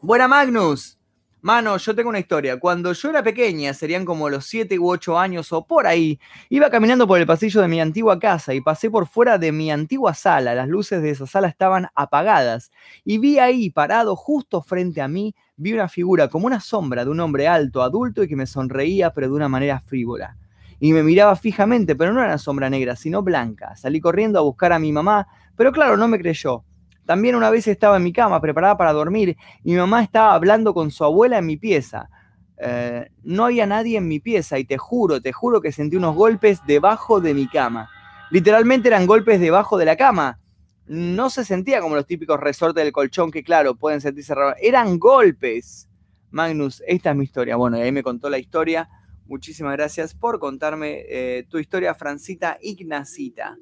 Buena 0.00 0.28
Magnus. 0.28 0.99
Mano, 1.42 1.78
yo 1.78 1.94
tengo 1.94 2.10
una 2.10 2.18
historia. 2.18 2.60
Cuando 2.60 2.92
yo 2.92 3.08
era 3.08 3.22
pequeña, 3.22 3.72
serían 3.72 4.04
como 4.04 4.28
los 4.28 4.44
7 4.44 4.78
u 4.78 4.90
8 4.90 5.18
años 5.18 5.50
o 5.52 5.66
por 5.66 5.86
ahí, 5.86 6.20
iba 6.50 6.68
caminando 6.68 7.06
por 7.06 7.18
el 7.18 7.26
pasillo 7.26 7.62
de 7.62 7.68
mi 7.68 7.80
antigua 7.80 8.18
casa 8.18 8.52
y 8.52 8.60
pasé 8.60 8.90
por 8.90 9.06
fuera 9.06 9.38
de 9.38 9.50
mi 9.50 9.70
antigua 9.70 10.12
sala. 10.12 10.54
Las 10.54 10.68
luces 10.68 11.00
de 11.00 11.08
esa 11.10 11.26
sala 11.26 11.48
estaban 11.48 11.86
apagadas 11.94 12.70
y 13.06 13.16
vi 13.16 13.38
ahí, 13.38 13.70
parado 13.70 14.16
justo 14.16 14.60
frente 14.60 15.00
a 15.00 15.08
mí, 15.08 15.34
vi 15.56 15.72
una 15.72 15.88
figura 15.88 16.28
como 16.28 16.46
una 16.46 16.60
sombra 16.60 17.06
de 17.06 17.10
un 17.10 17.20
hombre 17.20 17.48
alto, 17.48 17.82
adulto 17.82 18.22
y 18.22 18.28
que 18.28 18.36
me 18.36 18.46
sonreía, 18.46 19.14
pero 19.14 19.28
de 19.28 19.34
una 19.34 19.48
manera 19.48 19.80
frívola. 19.80 20.36
Y 20.78 20.92
me 20.92 21.02
miraba 21.02 21.36
fijamente, 21.36 21.96
pero 21.96 22.12
no 22.12 22.20
era 22.20 22.28
una 22.28 22.38
sombra 22.38 22.68
negra, 22.68 22.96
sino 22.96 23.22
blanca. 23.22 23.74
Salí 23.76 23.98
corriendo 23.98 24.38
a 24.38 24.42
buscar 24.42 24.74
a 24.74 24.78
mi 24.78 24.92
mamá, 24.92 25.26
pero 25.56 25.72
claro, 25.72 25.96
no 25.96 26.06
me 26.06 26.18
creyó. 26.18 26.64
También 27.10 27.34
una 27.34 27.50
vez 27.50 27.66
estaba 27.66 27.96
en 27.96 28.04
mi 28.04 28.12
cama 28.12 28.40
preparada 28.40 28.76
para 28.76 28.92
dormir 28.92 29.36
y 29.64 29.72
mi 29.72 29.76
mamá 29.78 30.00
estaba 30.00 30.32
hablando 30.32 30.72
con 30.72 30.92
su 30.92 31.02
abuela 31.02 31.38
en 31.38 31.46
mi 31.46 31.56
pieza. 31.56 32.08
Eh, 32.56 33.10
no 33.24 33.46
había 33.46 33.66
nadie 33.66 33.98
en 33.98 34.06
mi 34.06 34.20
pieza 34.20 34.60
y 34.60 34.64
te 34.64 34.78
juro, 34.78 35.20
te 35.20 35.32
juro 35.32 35.60
que 35.60 35.72
sentí 35.72 35.96
unos 35.96 36.14
golpes 36.14 36.60
debajo 36.68 37.20
de 37.20 37.34
mi 37.34 37.48
cama. 37.48 37.90
Literalmente 38.30 38.86
eran 38.86 39.08
golpes 39.08 39.40
debajo 39.40 39.76
de 39.76 39.86
la 39.86 39.96
cama. 39.96 40.38
No 40.86 41.30
se 41.30 41.44
sentía 41.44 41.80
como 41.80 41.96
los 41.96 42.06
típicos 42.06 42.38
resortes 42.38 42.84
del 42.84 42.92
colchón 42.92 43.32
que, 43.32 43.42
claro, 43.42 43.74
pueden 43.74 44.00
sentirse 44.00 44.32
raros. 44.32 44.54
Eran 44.62 44.96
golpes. 45.00 45.88
Magnus, 46.30 46.80
esta 46.86 47.10
es 47.10 47.16
mi 47.16 47.24
historia. 47.24 47.56
Bueno, 47.56 47.76
y 47.76 47.80
ahí 47.80 47.90
me 47.90 48.04
contó 48.04 48.30
la 48.30 48.38
historia. 48.38 48.88
Muchísimas 49.26 49.72
gracias 49.72 50.14
por 50.14 50.38
contarme 50.38 51.02
eh, 51.08 51.44
tu 51.48 51.58
historia, 51.58 51.92
Francita 51.92 52.56
Ignacita. 52.62 53.56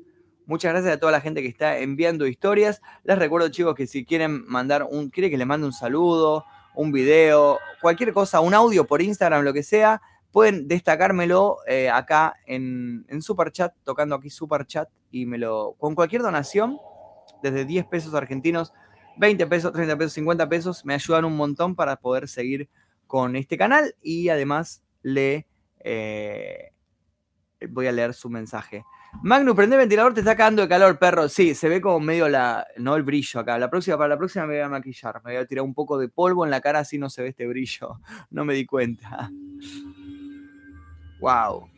Muchas 0.49 0.73
gracias 0.73 0.95
a 0.95 0.99
toda 0.99 1.13
la 1.13 1.21
gente 1.21 1.43
que 1.43 1.49
está 1.49 1.79
enviando 1.79 2.27
historias. 2.27 2.81
Les 3.05 3.19
recuerdo, 3.19 3.51
chicos, 3.51 3.75
que 3.75 3.87
si 3.87 4.07
quieren 4.07 4.47
mandar 4.47 4.83
un, 4.83 5.11
quiere 5.11 5.29
que 5.29 5.37
le 5.37 5.45
mande 5.45 5.67
un 5.67 5.75
saludo, 5.75 6.47
un 6.75 6.91
video, 6.91 7.59
cualquier 7.83 8.15
cosa, 8.15 8.41
un 8.41 8.55
audio 8.55 8.87
por 8.87 9.03
Instagram, 9.03 9.45
lo 9.45 9.53
que 9.53 9.63
sea, 9.63 10.01
pueden 10.33 10.67
destacármelo 10.67 11.59
eh, 11.67 11.91
acá 11.91 12.35
en, 12.47 13.05
en 13.11 13.21
Super 13.21 13.53
Chat, 13.53 13.75
tocando 13.85 14.15
aquí 14.15 14.31
Super 14.31 14.65
Chat 14.65 14.89
y 15.11 15.27
me 15.27 15.37
lo. 15.37 15.75
Con 15.77 15.95
cualquier 15.95 16.23
donación, 16.23 16.79
desde 17.43 17.67
10 17.67 17.85
pesos 17.85 18.15
argentinos, 18.15 18.73
20 19.19 19.47
pesos, 19.49 19.71
30 19.71 19.99
pesos, 19.99 20.15
50 20.15 20.49
pesos, 20.49 20.83
me 20.83 20.95
ayudan 20.95 21.27
un 21.27 21.37
montón 21.37 21.77
para 21.77 21.97
poder 21.97 22.27
seguir 22.27 22.71
con 23.07 23.37
este 23.37 23.59
canal 23.59 23.95
y 24.01 24.31
además 24.31 24.83
le 25.03 25.47
eh, 25.81 26.73
voy 27.69 27.87
a 27.87 27.93
leer 27.93 28.15
su 28.15 28.31
mensaje. 28.31 28.83
Magnu, 29.23 29.55
prende 29.55 29.77
el 29.77 29.81
ventilador, 29.81 30.15
te 30.15 30.21
está 30.21 30.37
cagando 30.37 30.63
de 30.63 30.69
calor, 30.69 30.99
perro. 30.99 31.29
Sí, 31.29 31.55
se 31.55 31.69
ve 31.69 31.81
como 31.81 31.99
medio 31.99 32.29
la. 32.29 32.67
No 32.77 32.95
el 32.95 33.03
brillo 33.03 33.41
acá. 33.41 33.59
La 33.59 33.69
próxima, 33.69 33.97
para 33.97 34.09
la 34.09 34.19
próxima 34.19 34.47
me 34.47 34.55
voy 34.55 34.63
a 34.63 34.69
maquillar. 34.69 35.21
Me 35.25 35.33
voy 35.33 35.43
a 35.43 35.47
tirar 35.47 35.65
un 35.65 35.75
poco 35.75 35.99
de 35.99 36.09
polvo 36.09 36.45
en 36.45 36.51
la 36.51 36.61
cara, 36.61 36.81
así 36.81 36.99
no 36.99 37.11
se 37.11 37.23
ve 37.23 37.29
este 37.29 37.47
brillo. 37.47 38.01
No 38.31 38.45
me 38.45 38.55
di 38.55 38.67
cuenta. 38.67 39.31
Wow. 41.21 41.69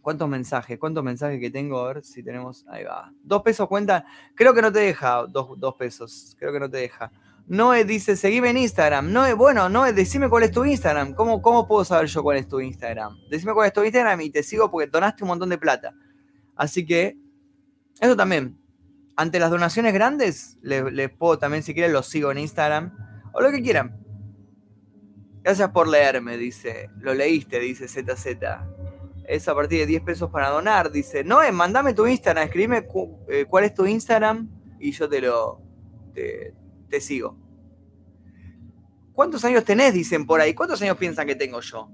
¿Cuántos 0.00 0.28
mensajes? 0.28 0.78
¿Cuántos 0.78 1.02
mensajes 1.02 1.40
que 1.40 1.50
tengo? 1.50 1.80
A 1.80 1.94
ver 1.94 2.04
si 2.04 2.22
tenemos. 2.22 2.64
Ahí 2.68 2.84
va. 2.84 3.12
Dos 3.22 3.42
pesos 3.42 3.66
cuenta. 3.66 4.04
Creo 4.34 4.54
que 4.54 4.62
no 4.62 4.70
te 4.72 4.80
deja 4.80 5.26
dos, 5.26 5.58
dos 5.58 5.74
pesos. 5.74 6.36
Creo 6.38 6.52
que 6.52 6.60
no 6.60 6.70
te 6.70 6.78
deja. 6.78 7.10
Noé 7.48 7.84
dice, 7.84 8.14
seguime 8.14 8.50
en 8.50 8.58
Instagram. 8.58 9.10
Noé, 9.10 9.32
bueno, 9.32 9.70
Noé, 9.70 9.94
decime 9.94 10.28
cuál 10.28 10.42
es 10.44 10.52
tu 10.52 10.66
Instagram. 10.66 11.14
¿Cómo, 11.14 11.40
¿Cómo 11.40 11.66
puedo 11.66 11.82
saber 11.82 12.06
yo 12.06 12.22
cuál 12.22 12.36
es 12.36 12.46
tu 12.46 12.60
Instagram? 12.60 13.16
Decime 13.30 13.54
cuál 13.54 13.68
es 13.68 13.72
tu 13.72 13.82
Instagram 13.82 14.20
y 14.20 14.30
te 14.30 14.42
sigo 14.42 14.70
porque 14.70 14.86
donaste 14.86 15.24
un 15.24 15.28
montón 15.28 15.48
de 15.48 15.56
plata. 15.56 15.94
Así 16.58 16.84
que, 16.84 17.16
eso 18.00 18.16
también. 18.16 18.58
Ante 19.16 19.40
las 19.40 19.50
donaciones 19.50 19.94
grandes, 19.94 20.58
les, 20.60 21.10
puedo 21.10 21.38
también, 21.38 21.62
si 21.62 21.72
quieren, 21.72 21.92
los 21.92 22.06
sigo 22.06 22.30
en 22.30 22.38
Instagram. 22.38 22.94
O 23.32 23.40
lo 23.40 23.50
que 23.50 23.62
quieran. 23.62 23.96
Gracias 25.42 25.70
por 25.70 25.88
leerme, 25.88 26.36
dice. 26.36 26.90
Lo 26.98 27.14
leíste, 27.14 27.58
dice 27.58 27.88
ZZ. 27.88 28.26
Es 29.24 29.48
a 29.48 29.54
partir 29.54 29.80
de 29.80 29.86
10 29.86 30.02
pesos 30.02 30.30
para 30.30 30.50
donar. 30.50 30.90
Dice, 30.90 31.24
no, 31.24 31.40
mandame 31.52 31.94
tu 31.94 32.06
Instagram, 32.06 32.44
escríbeme 32.44 32.86
eh, 33.28 33.46
cuál 33.48 33.64
es 33.64 33.74
tu 33.74 33.86
Instagram 33.86 34.48
y 34.78 34.92
yo 34.92 35.08
te 35.08 35.20
lo 35.20 35.62
te 36.88 37.00
sigo. 37.00 37.36
¿Cuántos 39.12 39.44
años 39.44 39.64
tenés? 39.64 39.94
Dicen 39.94 40.26
por 40.26 40.40
ahí. 40.40 40.54
¿Cuántos 40.54 40.80
años 40.82 40.96
piensan 40.96 41.26
que 41.26 41.34
tengo 41.34 41.60
yo? 41.60 41.88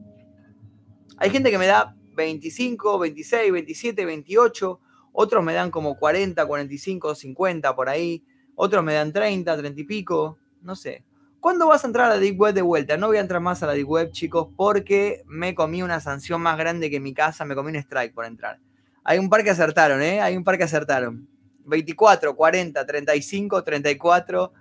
Hay 1.16 1.30
gente 1.30 1.50
que 1.50 1.58
me 1.58 1.66
da 1.66 1.96
25, 2.14 2.98
26, 2.98 3.52
27, 3.52 4.04
28. 4.04 4.80
Otros 5.12 5.44
me 5.44 5.52
dan 5.52 5.70
como 5.70 5.96
40, 5.98 6.44
45, 6.46 7.14
50 7.14 7.76
por 7.76 7.88
ahí. 7.88 8.24
Otros 8.54 8.82
me 8.84 8.94
dan 8.94 9.12
30, 9.12 9.56
30 9.56 9.80
y 9.80 9.84
pico. 9.84 10.38
No 10.62 10.76
sé. 10.76 11.04
¿Cuándo 11.40 11.66
vas 11.66 11.84
a 11.84 11.88
entrar 11.88 12.06
a 12.06 12.14
la 12.14 12.20
Deep 12.20 12.40
Web 12.40 12.54
de 12.54 12.62
vuelta? 12.62 12.96
No 12.96 13.08
voy 13.08 13.18
a 13.18 13.20
entrar 13.20 13.40
más 13.40 13.62
a 13.62 13.66
la 13.66 13.74
Deep 13.74 13.88
Web, 13.88 14.12
chicos, 14.12 14.48
porque 14.56 15.22
me 15.26 15.54
comí 15.54 15.82
una 15.82 16.00
sanción 16.00 16.40
más 16.40 16.56
grande 16.56 16.88
que 16.90 17.00
mi 17.00 17.12
casa. 17.12 17.44
Me 17.44 17.54
comí 17.54 17.70
un 17.70 17.76
strike 17.76 18.14
por 18.14 18.24
entrar. 18.24 18.58
Hay 19.04 19.18
un 19.18 19.28
par 19.28 19.44
que 19.44 19.50
acertaron, 19.50 20.00
¿eh? 20.00 20.22
Hay 20.22 20.36
un 20.36 20.44
par 20.44 20.56
que 20.56 20.64
acertaron. 20.64 21.28
24, 21.66 22.34
40, 22.34 22.86
35, 22.86 23.62
34, 23.62 24.52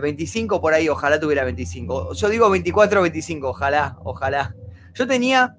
25 0.00 0.60
por 0.60 0.72
ahí. 0.72 0.88
Ojalá 0.88 1.20
tuviera 1.20 1.44
25. 1.44 2.14
Yo 2.14 2.28
digo 2.30 2.48
24, 2.48 3.02
25. 3.02 3.48
Ojalá, 3.48 3.98
ojalá. 4.02 4.54
Yo 4.94 5.06
tenía 5.06 5.58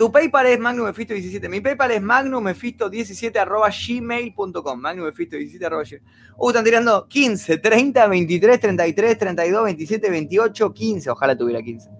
tu 0.00 0.10
PayPal 0.10 0.46
es 0.46 0.58
magnumefisto17. 0.58 1.46
Mi 1.50 1.60
PayPal 1.60 1.90
es 1.90 2.00
magnumefisto17 2.00 3.86
gmail.com. 3.86 4.80
Magnumefisto17 4.80 6.00
Uh, 6.38 6.48
están 6.48 6.64
tirando 6.64 7.06
15, 7.06 7.58
30, 7.58 8.06
23, 8.06 8.60
33, 8.60 9.18
32, 9.18 9.64
27, 9.64 10.08
28, 10.08 10.72
15. 10.72 11.10
Ojalá 11.10 11.36
tuviera 11.36 11.60
15. 11.60 11.90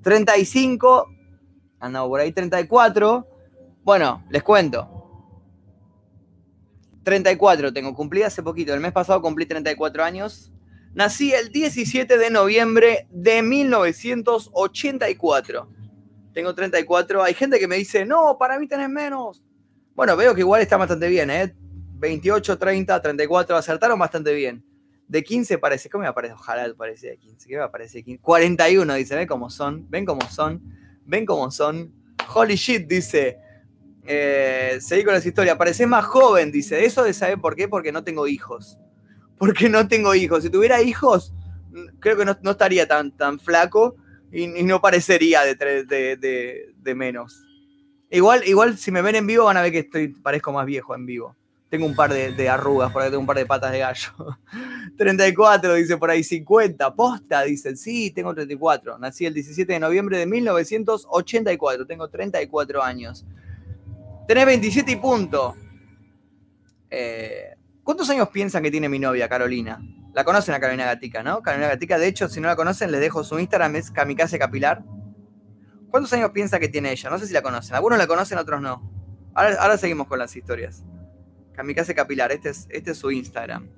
35. 0.00 1.08
Andamos 1.78 2.08
por 2.08 2.20
ahí. 2.20 2.32
34. 2.32 3.28
Bueno, 3.84 4.24
les 4.30 4.42
cuento. 4.42 4.88
34 7.02 7.70
tengo. 7.70 7.94
Cumplí 7.94 8.22
hace 8.22 8.42
poquito. 8.42 8.72
El 8.72 8.80
mes 8.80 8.92
pasado 8.92 9.20
cumplí 9.20 9.44
34 9.44 10.02
años. 10.02 10.50
Nací 10.94 11.34
el 11.34 11.52
17 11.52 12.16
de 12.16 12.30
noviembre 12.30 13.06
de 13.10 13.42
1984 13.42 15.81
tengo 16.32 16.54
34. 16.54 17.22
Hay 17.22 17.34
gente 17.34 17.58
que 17.58 17.68
me 17.68 17.76
dice, 17.76 18.04
no, 18.04 18.36
para 18.38 18.58
mí 18.58 18.66
tenés 18.66 18.88
menos. 18.88 19.42
Bueno, 19.94 20.16
veo 20.16 20.34
que 20.34 20.40
igual 20.40 20.62
está 20.62 20.76
bastante 20.76 21.08
bien, 21.08 21.30
¿eh? 21.30 21.54
28, 22.02 22.58
30, 22.58 23.00
34, 23.00 23.56
acertaron 23.56 23.98
bastante 23.98 24.34
bien. 24.34 24.64
De 25.06 25.22
15 25.22 25.58
parece, 25.58 25.90
¿cómo 25.90 26.02
me 26.02 26.08
aparece? 26.08 26.34
Ojalá 26.34 26.72
parece 26.74 27.10
de 27.10 27.18
15. 27.18 27.48
¿Qué 27.48 27.56
me 27.56 27.62
aparece 27.62 27.98
de 27.98 28.04
15? 28.04 28.22
41, 28.22 28.94
dice, 28.94 29.14
ven 29.14 29.28
cómo 29.28 29.50
son, 29.50 29.88
ven 29.90 30.04
cómo 30.04 30.22
son, 30.30 30.62
ven 31.04 31.26
cómo 31.26 31.50
son. 31.50 31.92
Holy 32.34 32.56
shit, 32.56 32.88
dice. 32.88 33.38
Eh, 34.04 34.78
seguí 34.80 35.04
con 35.04 35.14
las 35.14 35.24
historias. 35.24 35.56
Parece 35.56 35.86
más 35.86 36.04
joven, 36.06 36.50
dice. 36.50 36.84
Eso 36.84 37.04
de 37.04 37.12
saber 37.12 37.38
por 37.40 37.54
qué, 37.54 37.68
porque 37.68 37.92
no 37.92 38.02
tengo 38.02 38.26
hijos. 38.26 38.78
Porque 39.38 39.68
no 39.68 39.86
tengo 39.86 40.14
hijos. 40.14 40.42
Si 40.42 40.50
tuviera 40.50 40.80
hijos, 40.80 41.34
creo 42.00 42.16
que 42.16 42.24
no, 42.24 42.50
estaría 42.50 42.88
tan, 42.88 43.16
tan 43.16 43.38
flaco 43.38 43.96
y, 44.32 44.46
no 44.64 44.80
parecería 44.80 45.42
de, 45.44 46.94
menos. 46.94 47.44
Igual, 48.10 48.46
igual, 48.46 48.78
si 48.78 48.90
me 48.90 49.02
ven 49.02 49.16
en 49.16 49.26
vivo, 49.26 49.44
van 49.44 49.56
a 49.58 49.62
ver 49.62 49.72
que 49.72 49.80
estoy, 49.80 50.08
parezco 50.08 50.52
más 50.52 50.66
viejo 50.66 50.94
en 50.94 51.06
vivo. 51.06 51.36
Tengo 51.68 51.86
un 51.86 51.94
par 51.94 52.12
de, 52.12 52.48
arrugas, 52.48 52.92
porque 52.92 53.08
tengo 53.08 53.20
un 53.20 53.26
par 53.26 53.36
de 53.36 53.46
patas 53.46 53.72
de 53.72 53.78
gallo. 53.78 54.10
34, 54.98 55.74
dice 55.74 55.96
por 55.96 56.10
ahí, 56.10 56.22
50. 56.22 56.94
Posta, 56.94 57.42
dicen, 57.42 57.76
sí, 57.76 58.10
tengo 58.10 58.34
34. 58.34 58.98
Nací 58.98 59.24
el 59.24 59.34
17 59.34 59.72
de 59.72 59.80
noviembre 59.80 60.18
de 60.18 60.26
1984. 60.26 61.86
Tengo 61.86 62.08
34 62.08 62.82
años. 62.82 63.24
Tenés 64.28 64.46
27 64.46 64.92
y 64.92 64.96
punto. 64.96 65.54
Eh, 66.90 67.54
¿Cuántos 67.82 68.08
años 68.10 68.28
piensan 68.28 68.62
que 68.62 68.70
tiene 68.70 68.88
mi 68.88 68.98
novia, 68.98 69.28
Carolina? 69.28 69.80
La 70.14 70.24
conocen 70.24 70.54
a 70.54 70.60
Carolina 70.60 70.84
Gatica, 70.84 71.22
¿no? 71.22 71.42
Carolina 71.42 71.68
Gatica, 71.68 71.98
de 71.98 72.06
hecho, 72.06 72.28
si 72.28 72.40
no 72.40 72.48
la 72.48 72.56
conocen, 72.56 72.92
les 72.92 73.00
dejo 73.00 73.24
su 73.24 73.38
Instagram, 73.38 73.76
es 73.76 73.90
Kamikaze 73.90 74.38
Capilar. 74.38 74.82
¿Cuántos 75.90 76.12
años 76.12 76.30
piensa 76.30 76.58
que 76.58 76.68
tiene 76.68 76.92
ella? 76.92 77.10
No 77.10 77.18
sé 77.18 77.26
si 77.26 77.32
la 77.32 77.42
conocen. 77.42 77.74
Algunos 77.74 77.98
la 77.98 78.06
conocen, 78.06 78.38
otros 78.38 78.60
no. 78.60 78.90
Ahora, 79.34 79.76
seguimos 79.78 80.06
con 80.06 80.18
las 80.18 80.36
historias. 80.36 80.84
Kamikaze 81.52 81.94
Capilar, 81.94 82.32
este 82.32 82.50
es, 82.50 82.66
este 82.70 82.90
es 82.90 82.98
su 82.98 83.10
Instagram. 83.10 83.68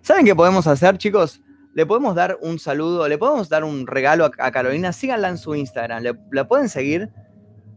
¿Saben 0.00 0.24
qué 0.24 0.34
podemos 0.34 0.66
hacer, 0.66 0.96
chicos? 0.96 1.42
Le 1.74 1.84
podemos 1.84 2.14
dar 2.14 2.38
un 2.40 2.58
saludo, 2.58 3.06
le 3.08 3.18
podemos 3.18 3.48
dar 3.48 3.64
un 3.64 3.86
regalo 3.86 4.24
a, 4.24 4.50
Carolina. 4.50 4.92
Síganla 4.92 5.28
en 5.28 5.38
su 5.38 5.54
Instagram. 5.54 6.02
¿La 6.30 6.48
pueden 6.48 6.68
seguir? 6.70 7.10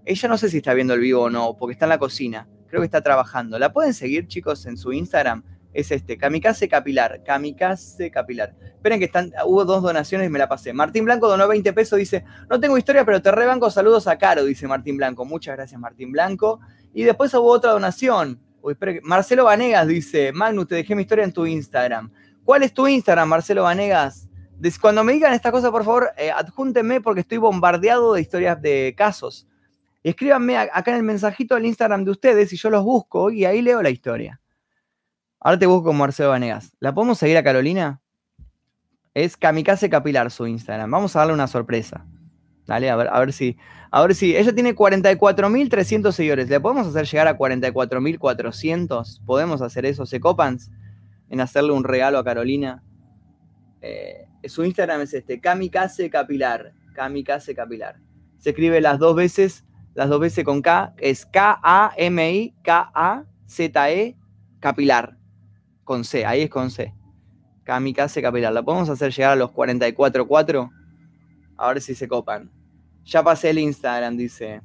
Ella 0.06 0.30
no 0.30 0.38
sé 0.38 0.50
si 0.50 0.58
está 0.58 0.74
viendo 0.74 0.94
el 0.94 1.02
vivo 1.02 1.24
o 1.24 1.30
no, 1.30 1.58
porque 1.58 1.74
está 1.74 1.86
en 1.86 1.90
la 1.90 2.00
cocina. 2.00 2.48
Creo 2.68 2.82
que 2.82 2.86
está 2.86 3.02
trabajando. 3.02 3.60
¿La 3.60 3.74
pueden 3.74 3.94
seguir, 3.94 4.28
chicos, 4.28 4.66
en 4.66 4.78
su 4.78 4.94
Instagram? 4.94 5.44
Es 5.74 5.92
este, 5.92 6.18
Kamikaze 6.18 6.68
Capilar. 6.68 7.24
Kamikaze 7.24 8.12
Capilar. 8.12 8.56
Esperen 8.62 9.00
que 9.00 9.06
están, 9.06 9.32
hubo 9.46 9.64
dos 9.66 9.82
donaciones 9.82 10.28
y 10.28 10.30
me 10.30 10.40
la 10.40 10.50
pasé. 10.50 10.74
Martín 10.74 11.06
Blanco 11.06 11.28
donó 11.28 11.48
20 11.48 11.72
pesos, 11.74 12.00
dice, 12.00 12.26
no 12.50 12.60
tengo 12.60 12.78
historia, 12.78 13.06
pero 13.06 13.22
te 13.22 13.32
rebanco, 13.32 13.70
saludos 13.70 14.08
a 14.08 14.18
Caro, 14.18 14.44
dice 14.44 14.68
Martín 14.68 14.98
Blanco. 14.98 15.24
Muchas 15.26 15.56
gracias, 15.56 15.80
Martín 15.80 16.12
Blanco. 16.12 16.60
Y 16.94 17.04
después 17.04 17.34
hubo 17.34 17.50
otra 17.50 17.72
donación. 17.72 18.40
Marcelo 19.04 19.46
Vanegas 19.46 19.88
dice, 19.88 20.32
Magnus, 20.34 20.68
te 20.68 20.76
dejé 20.76 20.96
mi 20.96 21.04
historia 21.04 21.24
en 21.24 21.32
tu 21.32 21.46
Instagram. 21.46 22.12
¿Cuál 22.44 22.64
es 22.64 22.74
tu 22.74 22.88
Instagram, 22.88 23.30
Marcelo 23.30 23.64
Vanegas? 23.64 24.28
Cuando 24.80 25.04
me 25.04 25.14
digan 25.14 25.34
esta 25.34 25.52
cosa, 25.52 25.72
por 25.72 25.84
favor, 25.84 26.12
eh, 26.18 26.32
adjúntenme 26.32 27.02
porque 27.02 27.22
estoy 27.22 27.38
bombardeado 27.40 28.14
de 28.14 28.22
historias 28.22 28.62
de 28.62 28.94
casos. 28.96 29.48
escríbanme 30.04 30.58
acá 30.58 30.92
en 30.92 30.98
el 30.98 31.04
mensajito 31.04 31.56
del 31.56 31.66
Instagram 31.66 32.04
de 32.04 32.12
ustedes 32.12 32.52
y 32.54 32.58
yo 32.58 32.72
los 32.72 32.84
busco 32.84 33.30
y 33.30 33.46
ahí 33.46 33.62
leo 33.62 33.82
la 33.84 33.92
historia. 33.92 34.41
Ahora 35.44 35.58
te 35.58 35.66
busco 35.66 35.92
Marcelo 35.92 36.30
Vanegas. 36.30 36.72
¿La 36.80 36.94
podemos 36.94 37.18
seguir 37.18 37.36
a 37.36 37.44
Carolina? 37.44 38.00
Es 39.16 39.36
Kamikaze 39.36 39.90
Capilar 39.90 40.30
su 40.30 40.46
Instagram. 40.46 40.92
Vamos 40.92 41.16
a 41.16 41.20
darle 41.20 41.34
una 41.34 41.48
sorpresa. 41.48 42.06
Dale, 42.68 42.92
a 42.92 42.96
ver, 42.96 43.08
a 43.08 43.20
ver 43.20 43.34
si. 43.34 43.58
A 43.90 44.04
ver 44.04 44.14
si. 44.14 44.38
Ella 44.38 44.54
tiene 44.54 44.76
44.300 44.76 46.12
seguidores. 46.12 46.48
¿Le 46.48 46.60
podemos 46.60 46.86
hacer 46.86 47.08
llegar 47.08 47.28
a 47.28 47.40
44.400? 47.40 49.26
¿Podemos 49.26 49.64
hacer 49.64 49.88
eso? 49.88 50.06
¿Se 50.06 50.20
copan 50.20 50.60
en 51.30 51.42
hacerle 51.42 51.72
un 51.72 51.86
regalo 51.86 52.20
a 52.20 52.24
Carolina? 52.24 52.84
Eh, 53.82 54.28
su 54.46 54.64
Instagram 54.64 55.02
es 55.02 55.16
este: 55.16 55.42
Kamikaze 55.42 56.12
Capilar. 56.12 56.72
Kamikaze 56.94 57.56
Capilar. 57.56 57.96
Se 58.38 58.52
escribe 58.52 58.80
las 58.80 59.00
dos 59.00 59.16
veces, 59.16 59.66
las 59.96 60.08
dos 60.08 60.20
veces 60.20 60.46
con 60.46 60.62
K. 60.62 60.94
Es 60.98 61.26
K-A-M-I-K-A-Z-E 61.26 61.76
Capilar. 64.60 65.21
Con 65.84 66.04
C, 66.04 66.26
ahí 66.26 66.42
es 66.42 66.50
con 66.50 66.72
C. 66.72 66.94
Kamikaze 67.64 68.22
Capilar. 68.22 68.54
¿La 68.54 68.64
podemos 68.64 68.90
hacer 68.90 69.12
llegar 69.12 69.32
a 69.34 69.36
los 69.36 69.52
44.4? 69.52 70.70
A 71.58 71.68
ver 71.68 71.82
si 71.82 71.96
se 71.96 72.08
copan. 72.08 72.52
Ya 73.06 73.24
pasé 73.24 73.52
el 73.52 73.60
Instagram, 73.60 74.18
dice. 74.18 74.62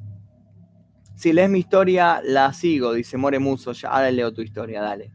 Si 1.15 1.33
lees 1.33 1.49
mi 1.49 1.61
historia, 1.61 2.21
la 2.23 2.53
sigo, 2.53 2.93
dice 2.93 3.17
More 3.17 3.39
Muso. 3.39 3.73
Ya, 3.73 3.89
ahora 3.89 4.11
leo 4.11 4.33
tu 4.33 4.43
historia, 4.43 4.83
dale. 4.83 5.11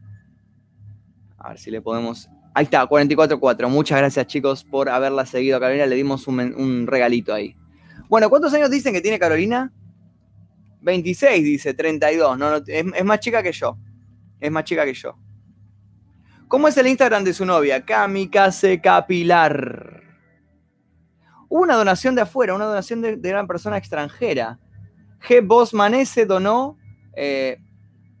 A 1.38 1.50
ver 1.50 1.58
si 1.58 1.70
le 1.70 1.80
podemos. 1.80 2.28
Ahí 2.54 2.64
está, 2.64 2.86
44.4. 2.86 3.68
Muchas 3.68 3.98
gracias, 3.98 4.26
chicos, 4.26 4.64
por 4.64 4.88
haberla 4.88 5.24
seguido 5.26 5.56
a 5.56 5.60
Carolina. 5.60 5.86
Le 5.86 5.96
dimos 5.96 6.26
un, 6.26 6.86
regalito 6.86 7.32
ahí. 7.32 7.56
Bueno, 8.08 8.28
¿cuántos 8.28 8.52
años 8.52 8.70
dicen 8.70 8.92
que 8.92 9.00
tiene 9.00 9.18
Carolina? 9.18 9.72
26, 10.82 11.44
dice, 11.44 11.72
32. 11.72 12.36
No, 12.36 12.56
es 12.66 13.04
más 13.04 13.20
chica 13.20 13.42
que 13.42 13.52
yo. 13.52 13.78
Es 14.40 14.50
más 14.50 14.64
chica 14.64 14.84
que 14.84 14.94
yo. 14.94 15.16
¿Cómo 16.52 16.68
es 16.68 16.76
el 16.76 16.86
Instagram 16.86 17.24
de 17.24 17.32
su 17.32 17.46
novia? 17.46 17.82
Kamikaze 17.82 18.78
Capilar. 18.78 20.02
Una 21.48 21.76
donación 21.76 22.14
de 22.14 22.20
afuera, 22.20 22.52
una 22.52 22.66
donación 22.66 23.00
de, 23.00 23.30
una 23.30 23.46
persona 23.46 23.78
extranjera. 23.78 24.58
G. 25.26 25.40
Bosmanese 25.42 26.26
donó. 26.26 26.76
Eh, 27.16 27.56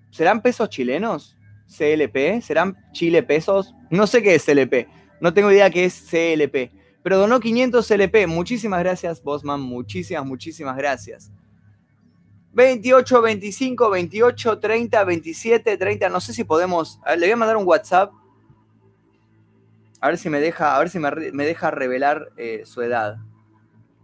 ¿Serán 0.08 0.40
pesos 0.40 0.70
chilenos? 0.70 1.36
CLP, 1.66 2.40
¿serán 2.40 2.74
Chile 2.92 3.22
pesos? 3.22 3.74
No 3.90 4.06
sé 4.06 4.22
qué 4.22 4.36
es 4.36 4.46
CLP, 4.46 4.88
no 5.20 5.34
tengo 5.34 5.52
idea 5.52 5.68
qué 5.68 5.84
es 5.84 6.08
CLP, 6.10 6.72
pero 7.02 7.18
donó 7.18 7.38
500 7.38 7.86
CLP. 7.86 8.26
Muchísimas 8.28 8.80
gracias, 8.80 9.22
Bosman, 9.22 9.60
muchísimas, 9.60 10.24
muchísimas 10.24 10.74
gracias. 10.78 11.30
28, 12.54 13.20
25, 13.20 13.90
28, 13.90 14.58
30, 14.58 15.04
27, 15.04 15.76
30. 15.76 16.08
No 16.08 16.20
sé 16.20 16.32
si 16.32 16.44
podemos. 16.44 16.98
le 17.06 17.26
voy 17.26 17.30
a 17.30 17.36
mandar 17.36 17.58
un 17.58 17.66
WhatsApp 17.66 18.10
a 20.02 20.08
ver 20.08 20.18
si 20.18 20.28
me 20.28 20.40
deja, 20.40 20.74
a 20.74 20.78
ver 20.80 20.90
si 20.90 20.98
me, 20.98 21.46
deja 21.46 21.70
revelar 21.70 22.32
eh, 22.36 22.62
su 22.64 22.82
edad. 22.82 23.18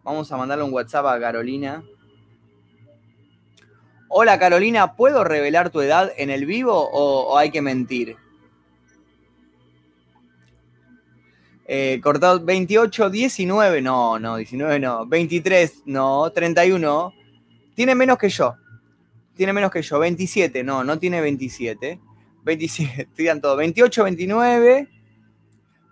Vamos 0.05 0.31
a 0.31 0.37
mandarle 0.37 0.63
un 0.63 0.73
WhatsApp 0.73 1.05
a 1.07 1.19
Carolina. 1.19 1.83
Hola 4.07 4.39
Carolina, 4.39 4.95
¿puedo 4.95 5.25
revelar 5.25 5.71
tu 5.71 5.81
edad 5.81 6.13
en 6.17 6.31
el 6.31 6.47
vivo 6.47 6.73
o, 6.73 7.37
hay 7.37 7.51
que 7.51 7.61
mentir? 7.61 8.17
Eh, 11.67 12.01
cortado 12.01 12.45
28, 12.45 13.11
19, 13.11 13.83
no, 13.83 14.21
no, 14.21 14.37
19 14.37 14.79
no, 14.79 15.05
23, 15.05 15.83
no, 15.87 16.31
31. 16.31 17.13
Tiene 17.75 17.97
menos 17.97 18.19
que 18.19 18.29
yo. 18.29 18.55
Tiene 19.35 19.53
menos 19.53 19.73
que 19.73 19.83
yo. 19.83 19.99
27, 19.99 20.63
no, 20.63 20.85
no 20.85 20.97
tiene 20.97 21.21
27. 21.21 22.01
27, 22.45 23.09
tiran 23.17 23.41
todo. 23.41 23.57
28, 23.57 24.05
29. 24.05 24.98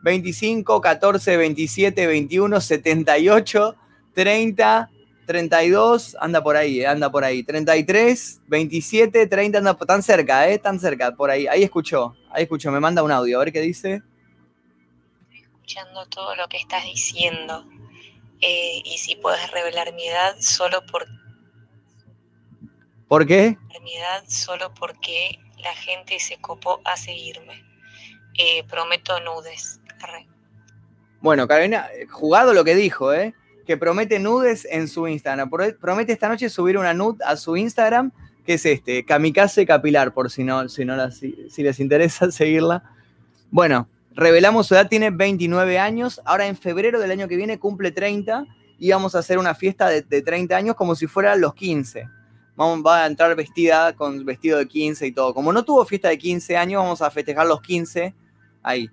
25, 0.06 0.80
14, 0.80 1.36
27, 1.36 2.06
21, 2.06 2.60
78, 2.60 3.76
30, 4.14 4.90
32, 5.26 6.16
anda 6.20 6.44
por 6.44 6.56
ahí, 6.56 6.80
eh, 6.80 6.86
anda 6.86 7.10
por 7.10 7.24
ahí. 7.24 7.42
33, 7.42 8.42
27, 8.46 9.26
30, 9.26 9.58
anda 9.58 9.74
tan 9.74 10.04
cerca, 10.04 10.48
¿eh? 10.48 10.60
Tan 10.60 10.78
cerca, 10.78 11.10
por 11.16 11.28
ahí. 11.30 11.48
Ahí 11.48 11.64
escuchó, 11.64 12.14
ahí 12.30 12.44
escuchó, 12.44 12.70
me 12.70 12.78
manda 12.78 13.02
un 13.02 13.10
audio, 13.10 13.36
a 13.36 13.44
ver 13.44 13.52
qué 13.52 13.60
dice. 13.60 14.00
Estoy 15.22 15.40
escuchando 15.40 16.06
todo 16.06 16.36
lo 16.36 16.46
que 16.46 16.58
estás 16.58 16.84
diciendo. 16.84 17.66
Eh, 18.40 18.82
y 18.84 18.98
si 18.98 19.16
puedes 19.16 19.50
revelar 19.50 19.92
mi 19.92 20.06
edad 20.06 20.36
solo 20.38 20.86
por... 20.86 21.04
¿Por 23.08 23.26
qué? 23.26 23.58
Mi 23.82 23.96
edad 23.96 24.22
solo 24.28 24.72
porque 24.72 25.40
la 25.58 25.74
gente 25.74 26.20
se 26.20 26.36
copó 26.36 26.80
a 26.84 26.96
seguirme. 26.96 27.64
Eh, 28.38 28.62
prometo 28.68 29.18
nudes. 29.18 29.80
Bueno, 31.20 31.48
Carolina, 31.48 31.88
jugado 32.10 32.52
lo 32.52 32.64
que 32.64 32.74
dijo, 32.74 33.12
¿eh? 33.12 33.34
Que 33.66 33.76
promete 33.76 34.18
nudes 34.18 34.66
en 34.70 34.86
su 34.86 35.08
Instagram. 35.08 35.50
Promete 35.80 36.12
esta 36.12 36.28
noche 36.28 36.48
subir 36.48 36.78
una 36.78 36.94
nude 36.94 37.24
a 37.24 37.36
su 37.36 37.56
Instagram, 37.56 38.12
que 38.44 38.54
es 38.54 38.66
este, 38.66 39.04
Kamikaze 39.04 39.66
Capilar, 39.66 40.14
por 40.14 40.30
si 40.30 40.44
no, 40.44 40.68
si, 40.68 40.84
no 40.84 40.94
les 40.96 41.80
interesa 41.80 42.30
seguirla. 42.30 42.84
Bueno, 43.50 43.88
revelamos 44.14 44.68
su 44.68 44.74
edad, 44.74 44.88
tiene 44.88 45.10
29 45.10 45.78
años. 45.78 46.20
Ahora 46.24 46.46
en 46.46 46.56
febrero 46.56 47.00
del 47.00 47.10
año 47.10 47.26
que 47.26 47.36
viene 47.36 47.58
cumple 47.58 47.90
30 47.90 48.46
y 48.78 48.90
vamos 48.90 49.14
a 49.14 49.20
hacer 49.20 49.38
una 49.38 49.54
fiesta 49.54 49.88
de, 49.88 50.02
30 50.02 50.56
años 50.56 50.76
como 50.76 50.94
si 50.94 51.06
fuera 51.06 51.34
los 51.34 51.54
15. 51.54 52.08
Vamos, 52.54 52.86
va 52.86 53.02
a 53.02 53.06
entrar 53.06 53.34
vestida 53.34 53.94
con 53.94 54.24
vestido 54.24 54.58
de 54.58 54.68
15 54.68 55.06
y 55.06 55.12
todo. 55.12 55.34
Como 55.34 55.52
no 55.52 55.64
tuvo 55.64 55.84
fiesta 55.84 56.08
de 56.08 56.18
15 56.18 56.56
años, 56.56 56.82
vamos 56.82 57.02
a 57.02 57.10
festejar 57.10 57.46
los 57.46 57.60
15 57.60 58.14
ahí. 58.62 58.90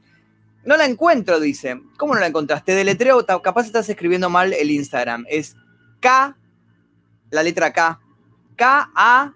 No 0.66 0.78
la 0.78 0.86
encuentro, 0.86 1.40
dice. 1.40 1.82
¿Cómo 1.98 2.14
no 2.14 2.20
la 2.20 2.28
encontraste? 2.28 2.74
Deletreo, 2.74 3.26
capaz 3.26 3.66
estás 3.66 3.90
escribiendo 3.90 4.30
mal 4.30 4.54
el 4.54 4.72
Instagram. 4.72 5.26
Es 5.30 5.56
K, 6.00 6.38
la 7.32 7.44
letra 7.44 7.74
K. 7.74 8.00
K-A-M-I-K-A. 8.56 9.34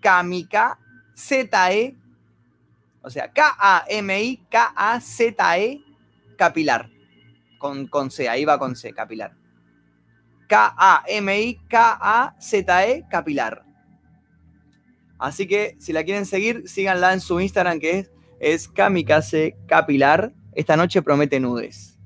Kamika, 0.00 0.78
Z-E, 1.14 1.96
O 3.02 3.10
sea, 3.10 3.32
K-A-M-I-K-A-Z-E 3.32 4.40
capilar. 6.36 6.90
Con, 7.58 7.86
con 7.88 8.10
C, 8.10 8.28
ahí 8.28 8.44
va 8.44 8.58
con 8.58 8.76
C, 8.76 8.92
capilar. 8.92 9.34
K-A-M-I-K-A-Z-E 10.48 11.64
capilar. 13.10 13.64
Así 15.18 15.48
que 15.48 15.74
si 15.80 15.92
la 15.92 16.04
quieren 16.04 16.26
seguir, 16.26 16.68
síganla 16.68 17.12
en 17.12 17.20
su 17.20 17.40
Instagram 17.40 17.80
que 17.80 17.98
es, 17.98 18.10
es 18.40 18.68
Kamikaze 18.68 19.56
Capilar. 19.66 20.32
Esta 20.54 20.76
noche 20.76 21.02
promete 21.02 21.40
nudes. 21.40 21.98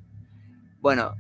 Bueno, 0.81 1.15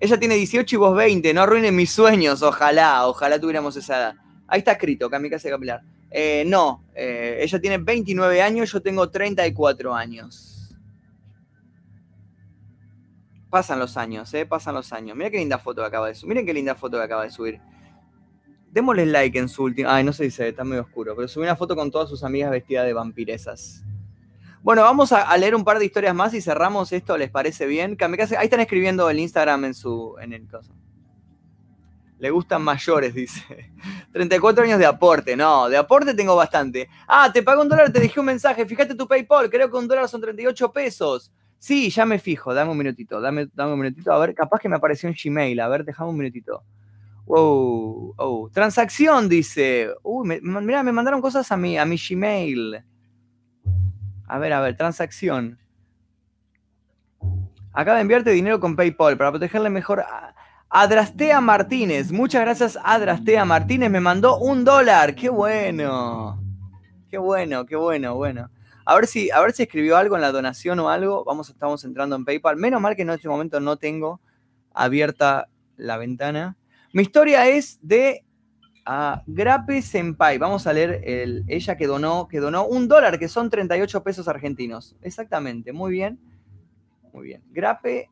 ella 0.00 0.18
tiene 0.18 0.34
18 0.34 0.74
y 0.74 0.78
vos 0.78 0.96
20, 0.96 1.32
no 1.34 1.42
arruinen 1.42 1.76
mis 1.76 1.90
sueños, 1.90 2.42
ojalá, 2.42 3.06
ojalá 3.06 3.38
tuviéramos 3.38 3.76
esa 3.76 3.98
edad. 3.98 4.14
Ahí 4.46 4.60
está 4.60 4.72
escrito, 4.72 5.10
Kamikaze 5.10 5.50
Capilar. 5.50 5.82
Eh, 6.10 6.42
no, 6.46 6.84
eh, 6.94 7.38
ella 7.40 7.60
tiene 7.60 7.78
29 7.78 8.42
años, 8.42 8.72
yo 8.72 8.82
tengo 8.82 9.08
34 9.10 9.94
años. 9.94 10.74
Pasan 13.48 13.78
los 13.78 13.96
años, 13.96 14.32
eh, 14.34 14.46
pasan 14.46 14.74
los 14.74 14.92
años. 14.92 15.16
Mira 15.16 15.30
qué 15.30 15.38
linda 15.38 15.58
foto 15.58 15.82
que 15.82 15.88
acaba 15.88 16.08
de 16.08 16.14
subir. 16.14 16.28
Miren 16.28 16.46
qué 16.46 16.54
linda 16.54 16.74
foto 16.74 16.96
que 16.96 17.02
acaba 17.04 17.24
de 17.24 17.30
subir. 17.30 17.60
Démosle 18.70 19.06
like 19.06 19.38
en 19.38 19.48
su 19.48 19.64
última. 19.64 19.94
Ay, 19.94 20.04
no 20.04 20.12
se 20.12 20.24
dice, 20.24 20.48
está 20.48 20.64
medio 20.64 20.82
oscuro. 20.82 21.16
Pero 21.16 21.26
subí 21.26 21.44
una 21.44 21.56
foto 21.56 21.74
con 21.74 21.90
todas 21.90 22.08
sus 22.08 22.22
amigas 22.22 22.52
vestidas 22.52 22.86
de 22.86 22.92
vampiresas. 22.92 23.84
Bueno, 24.62 24.82
vamos 24.82 25.10
a, 25.12 25.34
leer 25.38 25.54
un 25.54 25.64
par 25.64 25.78
de 25.78 25.86
historias 25.86 26.14
más 26.14 26.34
y 26.34 26.42
cerramos 26.42 26.92
esto, 26.92 27.16
¿les 27.16 27.30
parece 27.30 27.66
bien? 27.66 27.96
Ahí 27.98 28.44
están 28.44 28.60
escribiendo 28.60 29.08
el 29.08 29.18
Instagram 29.18 29.64
en 29.64 29.74
su. 29.74 30.16
en 30.20 30.34
el 30.34 30.46
caso. 30.46 30.74
Le 32.18 32.30
gustan 32.30 32.60
mayores, 32.62 33.14
dice. 33.14 33.72
34 34.12 34.64
años 34.64 34.78
de 34.78 34.84
aporte. 34.84 35.34
No, 35.34 35.70
de 35.70 35.78
aporte 35.78 36.12
tengo 36.12 36.36
bastante. 36.36 36.90
Ah, 37.08 37.30
te 37.32 37.42
pago 37.42 37.62
un 37.62 37.70
dólar, 37.70 37.90
te 37.90 38.00
dejé 38.00 38.20
un 38.20 38.26
mensaje. 38.26 38.66
Fíjate 38.66 38.94
tu 38.94 39.08
PayPal, 39.08 39.48
creo 39.48 39.70
que 39.70 39.76
un 39.78 39.88
dólar 39.88 40.06
son 40.08 40.20
38 40.20 40.72
pesos. 40.72 41.32
Sí, 41.58 41.88
ya 41.90 42.04
me 42.04 42.18
fijo, 42.18 42.52
dame 42.52 42.70
un 42.70 42.78
minutito, 42.78 43.20
dame, 43.20 43.48
dame 43.54 43.72
un 43.72 43.80
minutito. 43.80 44.12
A 44.12 44.18
ver, 44.18 44.34
capaz 44.34 44.58
que 44.60 44.68
me 44.68 44.76
apareció 44.76 45.08
un 45.08 45.16
Gmail. 45.22 45.58
A 45.58 45.68
ver, 45.68 45.84
dejame 45.86 46.10
un 46.10 46.18
minutito. 46.18 46.62
Wow, 47.24 48.14
oh, 48.18 48.50
transacción, 48.52 49.26
dice. 49.26 49.90
Uy, 50.02 50.40
mira, 50.42 50.82
me 50.82 50.92
mandaron 50.92 51.22
cosas 51.22 51.50
a 51.50 51.56
mi, 51.56 51.78
a 51.78 51.86
mi 51.86 51.96
Gmail. 51.96 52.84
A 54.30 54.38
ver, 54.38 54.52
a 54.52 54.60
ver, 54.60 54.76
transacción. 54.76 55.58
Acaba 57.72 57.96
de 57.96 58.02
enviarte 58.02 58.30
dinero 58.30 58.60
con 58.60 58.76
PayPal 58.76 59.16
para 59.16 59.32
protegerle 59.32 59.70
mejor. 59.70 60.02
A 60.02 60.36
Adrastea 60.68 61.40
Martínez. 61.40 62.12
Muchas 62.12 62.42
gracias, 62.42 62.78
Adrastea 62.84 63.44
Martínez. 63.44 63.90
Me 63.90 63.98
mandó 63.98 64.38
un 64.38 64.64
dólar. 64.64 65.16
Qué 65.16 65.28
bueno. 65.28 66.40
Qué 67.10 67.18
bueno, 67.18 67.66
qué 67.66 67.74
bueno, 67.74 68.14
bueno. 68.14 68.50
A 68.84 68.94
ver 68.94 69.08
si, 69.08 69.32
a 69.32 69.40
ver 69.40 69.50
si 69.50 69.64
escribió 69.64 69.96
algo 69.96 70.14
en 70.14 70.22
la 70.22 70.30
donación 70.30 70.78
o 70.78 70.90
algo. 70.90 71.24
Vamos, 71.24 71.50
estamos 71.50 71.82
entrando 71.82 72.14
en 72.14 72.24
PayPal. 72.24 72.56
Menos 72.56 72.80
mal 72.80 72.94
que 72.94 73.02
en 73.02 73.10
este 73.10 73.28
momento 73.28 73.58
no 73.58 73.78
tengo 73.78 74.20
abierta 74.72 75.48
la 75.76 75.96
ventana. 75.96 76.56
Mi 76.92 77.02
historia 77.02 77.48
es 77.48 77.80
de 77.82 78.24
uh, 78.90 79.22
Grape 79.26 79.82
Senpai. 79.82 80.38
Vamos 80.38 80.66
a 80.66 80.72
leer 80.72 81.00
el, 81.04 81.44
ella 81.46 81.76
que 81.76 81.86
donó, 81.86 82.26
que 82.28 82.40
donó 82.40 82.66
un 82.66 82.88
dólar, 82.88 83.18
que 83.18 83.28
son 83.28 83.48
38 83.48 84.02
pesos 84.02 84.28
argentinos. 84.28 84.96
Exactamente, 85.02 85.72
muy 85.72 85.92
bien. 85.92 86.18
Muy 87.12 87.26
bien. 87.26 87.42
Grape, 87.50 88.08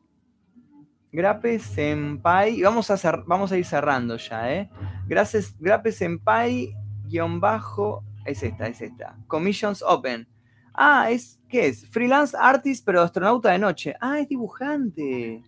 Grape 1.11 1.59
Senpai. 1.59 2.61
Vamos 2.61 2.89
a, 2.89 3.23
vamos 3.25 3.51
a 3.51 3.57
ir 3.57 3.65
cerrando 3.65 4.17
ya, 4.17 4.53
¿eh? 4.53 4.69
Gracias, 5.07 5.55
Grape 5.59 5.91
Senpai, 5.91 6.73
guion 7.05 7.39
bajo. 7.39 8.03
Es 8.25 8.43
esta, 8.43 8.67
es 8.67 8.81
esta. 8.81 9.17
Commissions 9.27 9.81
Open. 9.81 10.27
Ah, 10.73 11.09
es, 11.09 11.39
¿qué 11.49 11.67
es? 11.67 11.87
Freelance 11.87 12.37
artist, 12.39 12.85
pero 12.85 13.01
astronauta 13.01 13.51
de 13.51 13.59
noche. 13.59 13.95
Ah, 13.99 14.19
es 14.19 14.29
dibujante. 14.29 15.41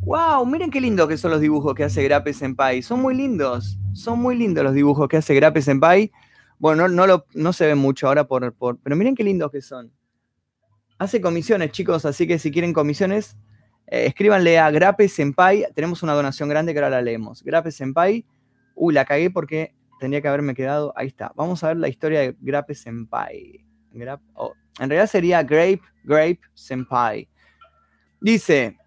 ¡Wow! 0.00 0.46
Miren 0.46 0.70
qué 0.70 0.80
lindo 0.80 1.06
que 1.06 1.16
son 1.16 1.30
los 1.30 1.40
dibujos 1.40 1.74
que 1.74 1.84
hace 1.84 2.02
Grape 2.02 2.32
Senpai. 2.32 2.82
Son 2.82 3.00
muy 3.00 3.14
lindos. 3.14 3.78
Son 3.98 4.20
muy 4.20 4.36
lindos 4.36 4.62
los 4.62 4.74
dibujos 4.74 5.08
que 5.08 5.16
hace 5.16 5.34
Grape 5.34 5.60
Senpai. 5.60 6.12
Bueno, 6.60 6.88
no, 6.88 7.06
no, 7.06 7.24
no 7.34 7.52
se 7.52 7.66
ven 7.66 7.78
mucho 7.78 8.06
ahora, 8.06 8.28
por, 8.28 8.52
por, 8.54 8.78
pero 8.78 8.94
miren 8.94 9.16
qué 9.16 9.24
lindos 9.24 9.50
que 9.50 9.60
son. 9.60 9.92
Hace 10.98 11.20
comisiones, 11.20 11.72
chicos, 11.72 12.04
así 12.04 12.26
que 12.26 12.38
si 12.38 12.52
quieren 12.52 12.72
comisiones, 12.72 13.36
eh, 13.88 14.06
escríbanle 14.06 14.56
a 14.58 14.70
Grape 14.70 15.08
Senpai. 15.08 15.66
Tenemos 15.74 16.04
una 16.04 16.14
donación 16.14 16.48
grande 16.48 16.72
que 16.72 16.78
ahora 16.78 16.90
la 16.90 17.02
leemos. 17.02 17.42
Grape 17.42 17.72
Senpai. 17.72 18.24
Uy, 18.76 18.94
la 18.94 19.04
cagué 19.04 19.30
porque 19.30 19.74
tendría 19.98 20.22
que 20.22 20.28
haberme 20.28 20.54
quedado. 20.54 20.92
Ahí 20.96 21.08
está. 21.08 21.32
Vamos 21.34 21.64
a 21.64 21.68
ver 21.68 21.78
la 21.78 21.88
historia 21.88 22.20
de 22.20 22.36
Grape 22.40 22.76
Senpai. 22.76 23.64
Oh, 24.34 24.52
en 24.78 24.90
realidad 24.90 25.10
sería 25.10 25.42
Grape, 25.42 25.82
Grape 26.04 26.40
Senpai. 26.54 27.28
Dice, 28.20 28.78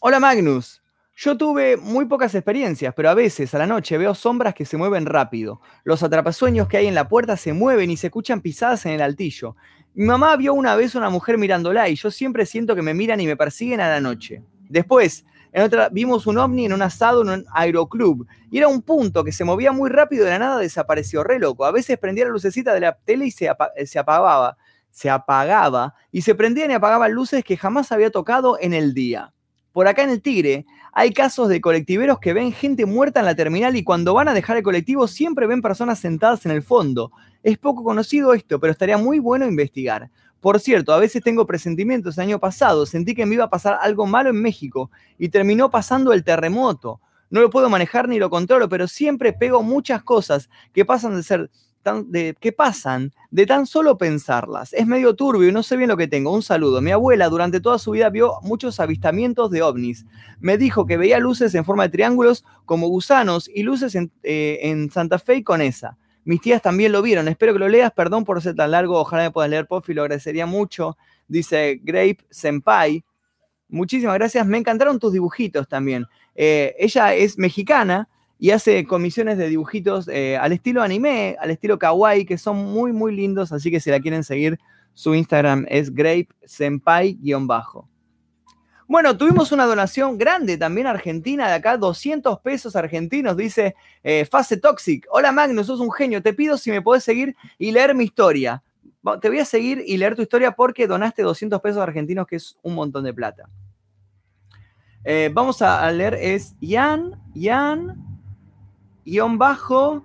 Hola 0.00 0.18
Magnus, 0.20 0.79
yo 1.22 1.36
tuve 1.36 1.76
muy 1.76 2.06
pocas 2.06 2.34
experiencias, 2.34 2.94
pero 2.96 3.10
a 3.10 3.14
veces 3.14 3.54
a 3.54 3.58
la 3.58 3.66
noche 3.66 3.98
veo 3.98 4.14
sombras 4.14 4.54
que 4.54 4.64
se 4.64 4.78
mueven 4.78 5.04
rápido. 5.04 5.60
Los 5.84 6.02
atrapasueños 6.02 6.66
que 6.66 6.78
hay 6.78 6.86
en 6.86 6.94
la 6.94 7.10
puerta 7.10 7.36
se 7.36 7.52
mueven 7.52 7.90
y 7.90 7.98
se 7.98 8.06
escuchan 8.06 8.40
pisadas 8.40 8.86
en 8.86 8.92
el 8.92 9.02
altillo. 9.02 9.54
Mi 9.92 10.06
mamá 10.06 10.34
vio 10.36 10.54
una 10.54 10.76
vez 10.76 10.94
una 10.94 11.10
mujer 11.10 11.36
mirándola 11.36 11.90
y 11.90 11.94
yo 11.94 12.10
siempre 12.10 12.46
siento 12.46 12.74
que 12.74 12.80
me 12.80 12.94
miran 12.94 13.20
y 13.20 13.26
me 13.26 13.36
persiguen 13.36 13.82
a 13.82 13.90
la 13.90 14.00
noche. 14.00 14.42
Después, 14.70 15.26
en 15.52 15.62
otra, 15.62 15.90
vimos 15.90 16.26
un 16.26 16.38
ovni 16.38 16.64
en 16.64 16.72
un 16.72 16.80
asado 16.80 17.20
en 17.20 17.28
un 17.28 17.44
aeroclub 17.52 18.26
y 18.50 18.56
era 18.56 18.68
un 18.68 18.80
punto 18.80 19.22
que 19.22 19.32
se 19.32 19.44
movía 19.44 19.72
muy 19.72 19.90
rápido 19.90 20.24
de 20.24 20.30
la 20.30 20.38
nada 20.38 20.58
desapareció, 20.58 21.22
re 21.22 21.38
loco. 21.38 21.66
A 21.66 21.70
veces 21.70 21.98
prendía 21.98 22.24
la 22.24 22.30
lucecita 22.30 22.72
de 22.72 22.80
la 22.80 22.96
tele 22.96 23.26
y 23.26 23.30
se, 23.30 23.50
se 23.84 23.98
apagaba, 23.98 24.56
se 24.88 25.10
apagaba 25.10 25.94
y 26.10 26.22
se 26.22 26.34
prendían 26.34 26.70
y 26.70 26.74
apagaban 26.74 27.12
luces 27.12 27.44
que 27.44 27.58
jamás 27.58 27.92
había 27.92 28.08
tocado 28.10 28.56
en 28.58 28.72
el 28.72 28.94
día. 28.94 29.34
Por 29.72 29.86
acá 29.86 30.02
en 30.02 30.10
el 30.10 30.20
Tigre 30.20 30.66
hay 30.92 31.12
casos 31.12 31.48
de 31.48 31.60
colectiveros 31.60 32.18
que 32.18 32.32
ven 32.32 32.52
gente 32.52 32.86
muerta 32.86 33.20
en 33.20 33.26
la 33.26 33.36
terminal 33.36 33.76
y 33.76 33.84
cuando 33.84 34.14
van 34.14 34.28
a 34.28 34.34
dejar 34.34 34.56
el 34.56 34.62
colectivo 34.64 35.06
siempre 35.06 35.46
ven 35.46 35.62
personas 35.62 36.00
sentadas 36.00 36.44
en 36.44 36.52
el 36.52 36.62
fondo. 36.62 37.12
Es 37.42 37.56
poco 37.56 37.84
conocido 37.84 38.34
esto, 38.34 38.58
pero 38.58 38.72
estaría 38.72 38.98
muy 38.98 39.20
bueno 39.20 39.46
investigar. 39.46 40.10
Por 40.40 40.58
cierto, 40.58 40.92
a 40.92 40.98
veces 40.98 41.22
tengo 41.22 41.46
presentimientos. 41.46 42.16
El 42.16 42.24
año 42.24 42.40
pasado 42.40 42.86
sentí 42.86 43.14
que 43.14 43.26
me 43.26 43.34
iba 43.34 43.44
a 43.44 43.50
pasar 43.50 43.78
algo 43.80 44.06
malo 44.06 44.30
en 44.30 44.42
México 44.42 44.90
y 45.18 45.28
terminó 45.28 45.70
pasando 45.70 46.12
el 46.12 46.24
terremoto. 46.24 47.00
No 47.28 47.40
lo 47.40 47.50
puedo 47.50 47.70
manejar 47.70 48.08
ni 48.08 48.18
lo 48.18 48.28
controlo, 48.28 48.68
pero 48.68 48.88
siempre 48.88 49.32
pego 49.32 49.62
muchas 49.62 50.02
cosas 50.02 50.50
que 50.72 50.84
pasan 50.84 51.14
de 51.14 51.22
ser 51.22 51.50
de, 51.84 52.36
que 52.38 52.52
pasan 52.52 53.12
de 53.30 53.46
tan 53.46 53.66
solo 53.66 53.96
pensarlas. 53.96 54.72
Es 54.72 54.86
medio 54.86 55.14
turbio 55.14 55.48
y 55.48 55.52
no 55.52 55.62
sé 55.62 55.76
bien 55.76 55.88
lo 55.88 55.96
que 55.96 56.08
tengo. 56.08 56.32
Un 56.32 56.42
saludo. 56.42 56.80
Mi 56.80 56.90
abuela 56.90 57.28
durante 57.28 57.60
toda 57.60 57.78
su 57.78 57.92
vida 57.92 58.10
vio 58.10 58.34
muchos 58.42 58.80
avistamientos 58.80 59.50
de 59.50 59.62
ovnis. 59.62 60.06
Me 60.40 60.58
dijo 60.58 60.86
que 60.86 60.96
veía 60.96 61.18
luces 61.18 61.54
en 61.54 61.64
forma 61.64 61.84
de 61.84 61.90
triángulos 61.90 62.44
como 62.66 62.88
gusanos 62.88 63.48
y 63.52 63.62
luces 63.62 63.94
en, 63.94 64.10
eh, 64.22 64.88
Santa 64.92 65.18
Fe 65.18 65.36
y 65.36 65.42
con 65.42 65.62
esa. 65.62 65.96
Mis 66.24 66.40
tías 66.40 66.60
también 66.60 66.92
lo 66.92 67.02
vieron. 67.02 67.28
Espero 67.28 67.52
que 67.52 67.58
lo 67.58 67.68
leas. 67.68 67.92
Perdón 67.92 68.24
por 68.24 68.40
ser 68.42 68.54
tan 68.54 68.72
largo. 68.72 68.98
Ojalá 68.98 69.22
me 69.24 69.30
puedas 69.30 69.50
leer, 69.50 69.66
Pofi. 69.66 69.94
Lo 69.94 70.02
agradecería 70.02 70.46
mucho. 70.46 70.96
Dice 71.28 71.80
Grape 71.82 72.18
Senpai. 72.30 73.04
Muchísimas 73.68 74.14
gracias. 74.14 74.46
Me 74.46 74.58
encantaron 74.58 74.98
tus 74.98 75.12
dibujitos 75.12 75.68
también. 75.68 76.06
Eh, 76.34 76.74
ella 76.78 77.14
es 77.14 77.38
mexicana 77.38 78.08
y 78.40 78.52
hace 78.52 78.86
comisiones 78.86 79.36
de 79.36 79.48
dibujitos 79.48 80.08
eh, 80.08 80.38
al 80.38 80.52
estilo 80.52 80.82
anime, 80.82 81.36
al 81.38 81.50
estilo 81.50 81.78
kawaii, 81.78 82.24
que 82.24 82.38
son 82.38 82.56
muy, 82.56 82.90
muy 82.90 83.14
lindos, 83.14 83.52
así 83.52 83.70
que 83.70 83.80
si 83.80 83.90
la 83.90 84.00
quieren 84.00 84.24
seguir, 84.24 84.58
su 84.94 85.14
Instagram 85.14 85.66
es 85.68 85.94
grape 85.94 86.28
bajo 87.42 87.86
Bueno, 88.88 89.16
tuvimos 89.18 89.52
una 89.52 89.66
donación 89.66 90.16
grande 90.16 90.56
también 90.56 90.86
argentina 90.86 91.48
de 91.48 91.54
acá, 91.54 91.76
200 91.76 92.40
pesos 92.40 92.74
argentinos, 92.76 93.36
dice 93.36 93.76
eh, 94.02 94.24
Fase 94.24 94.56
Toxic. 94.56 95.06
Hola 95.10 95.32
Magnus, 95.32 95.66
sos 95.66 95.80
un 95.80 95.92
genio, 95.92 96.22
te 96.22 96.32
pido 96.32 96.56
si 96.56 96.70
me 96.70 96.80
podés 96.80 97.04
seguir 97.04 97.36
y 97.58 97.72
leer 97.72 97.94
mi 97.94 98.04
historia. 98.04 98.62
Te 99.20 99.28
voy 99.28 99.38
a 99.38 99.44
seguir 99.44 99.84
y 99.86 99.98
leer 99.98 100.16
tu 100.16 100.22
historia 100.22 100.52
porque 100.52 100.86
donaste 100.86 101.22
200 101.22 101.60
pesos 101.60 101.82
argentinos, 101.82 102.26
que 102.26 102.36
es 102.36 102.56
un 102.62 102.74
montón 102.74 103.04
de 103.04 103.12
plata. 103.12 103.50
Eh, 105.04 105.30
vamos 105.32 105.62
a, 105.62 105.90
leer, 105.90 106.14
es 106.14 106.54
Ian, 106.60 107.18
Ian, 107.34 108.09
guion 109.04 109.38
bajo 109.38 110.04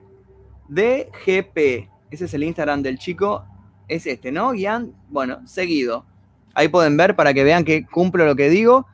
DGP. 0.69 1.89
Ese 2.11 2.25
es 2.25 2.33
el 2.33 2.43
Instagram 2.43 2.81
del 2.81 2.97
chico. 2.97 3.45
Es 3.87 4.05
este, 4.07 4.31
¿no? 4.31 4.51
Guián, 4.51 4.93
bueno, 5.09 5.47
seguido. 5.47 6.05
Ahí 6.53 6.67
pueden 6.67 6.97
ver 6.97 7.15
para 7.15 7.33
que 7.33 7.43
vean 7.43 7.65
que 7.65 7.85
cumplo 7.85 8.25
lo 8.25 8.35
que 8.35 8.49
digo. 8.49 8.87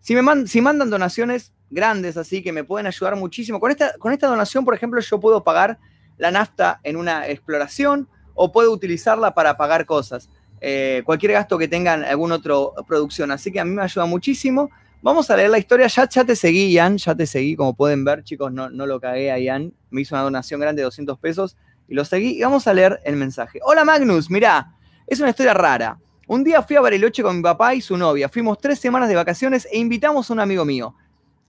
Si, 0.00 0.14
me 0.14 0.46
si 0.46 0.60
mandan 0.60 0.90
donaciones 0.90 1.52
grandes 1.70 2.16
así 2.16 2.42
que 2.42 2.52
me 2.52 2.64
pueden 2.64 2.86
ayudar 2.86 3.16
muchísimo. 3.16 3.60
Con 3.60 3.70
esta, 3.70 3.96
con 3.98 4.12
esta 4.12 4.26
donación, 4.26 4.64
por 4.64 4.74
ejemplo, 4.74 5.00
yo 5.00 5.20
puedo 5.20 5.44
pagar 5.44 5.78
la 6.16 6.30
nafta 6.30 6.80
en 6.82 6.96
una 6.96 7.28
exploración 7.28 8.08
o 8.34 8.52
puedo 8.52 8.72
utilizarla 8.72 9.34
para 9.34 9.56
pagar 9.56 9.84
cosas. 9.86 10.30
Eh, 10.60 11.02
cualquier 11.04 11.32
gasto 11.32 11.58
que 11.58 11.68
tengan 11.68 12.04
alguna 12.04 12.36
otra 12.36 12.54
producción. 12.86 13.30
Así 13.30 13.52
que 13.52 13.60
a 13.60 13.64
mí 13.64 13.74
me 13.74 13.82
ayuda 13.82 14.06
muchísimo. 14.06 14.70
Vamos 15.06 15.30
a 15.30 15.36
leer 15.36 15.50
la 15.50 15.58
historia. 15.58 15.86
Ya, 15.86 16.08
ya 16.08 16.24
te 16.24 16.34
seguí, 16.34 16.72
Ian, 16.72 16.96
ya 16.96 17.14
te 17.14 17.28
seguí. 17.28 17.54
Como 17.54 17.76
pueden 17.76 18.04
ver, 18.04 18.24
chicos, 18.24 18.52
no, 18.52 18.70
no 18.70 18.86
lo 18.86 18.98
cagué 18.98 19.30
a 19.30 19.38
Ian. 19.38 19.72
Me 19.88 20.00
hizo 20.00 20.16
una 20.16 20.24
donación 20.24 20.58
grande 20.58 20.80
de 20.80 20.84
200 20.86 21.16
pesos 21.20 21.56
Y 21.86 21.94
lo 21.94 22.04
seguí 22.04 22.36
y 22.36 22.42
vamos 22.42 22.66
a 22.66 22.74
leer 22.74 23.00
el 23.04 23.14
mensaje. 23.14 23.60
Hola 23.62 23.84
Magnus, 23.84 24.28
mirá, 24.28 24.74
es 25.06 25.20
una 25.20 25.30
historia 25.30 25.54
rara. 25.54 26.00
Un 26.26 26.42
día 26.42 26.60
fui 26.60 26.74
a 26.74 26.80
Bariloche 26.80 27.22
con 27.22 27.36
mi 27.36 27.42
papá 27.44 27.76
y 27.76 27.82
su 27.82 27.96
novia. 27.96 28.28
Fuimos 28.28 28.58
tres 28.58 28.80
semanas 28.80 29.08
de 29.08 29.14
vacaciones 29.14 29.68
e 29.70 29.78
invitamos 29.78 30.28
a 30.28 30.32
un 30.32 30.40
amigo 30.40 30.64
mío. 30.64 30.96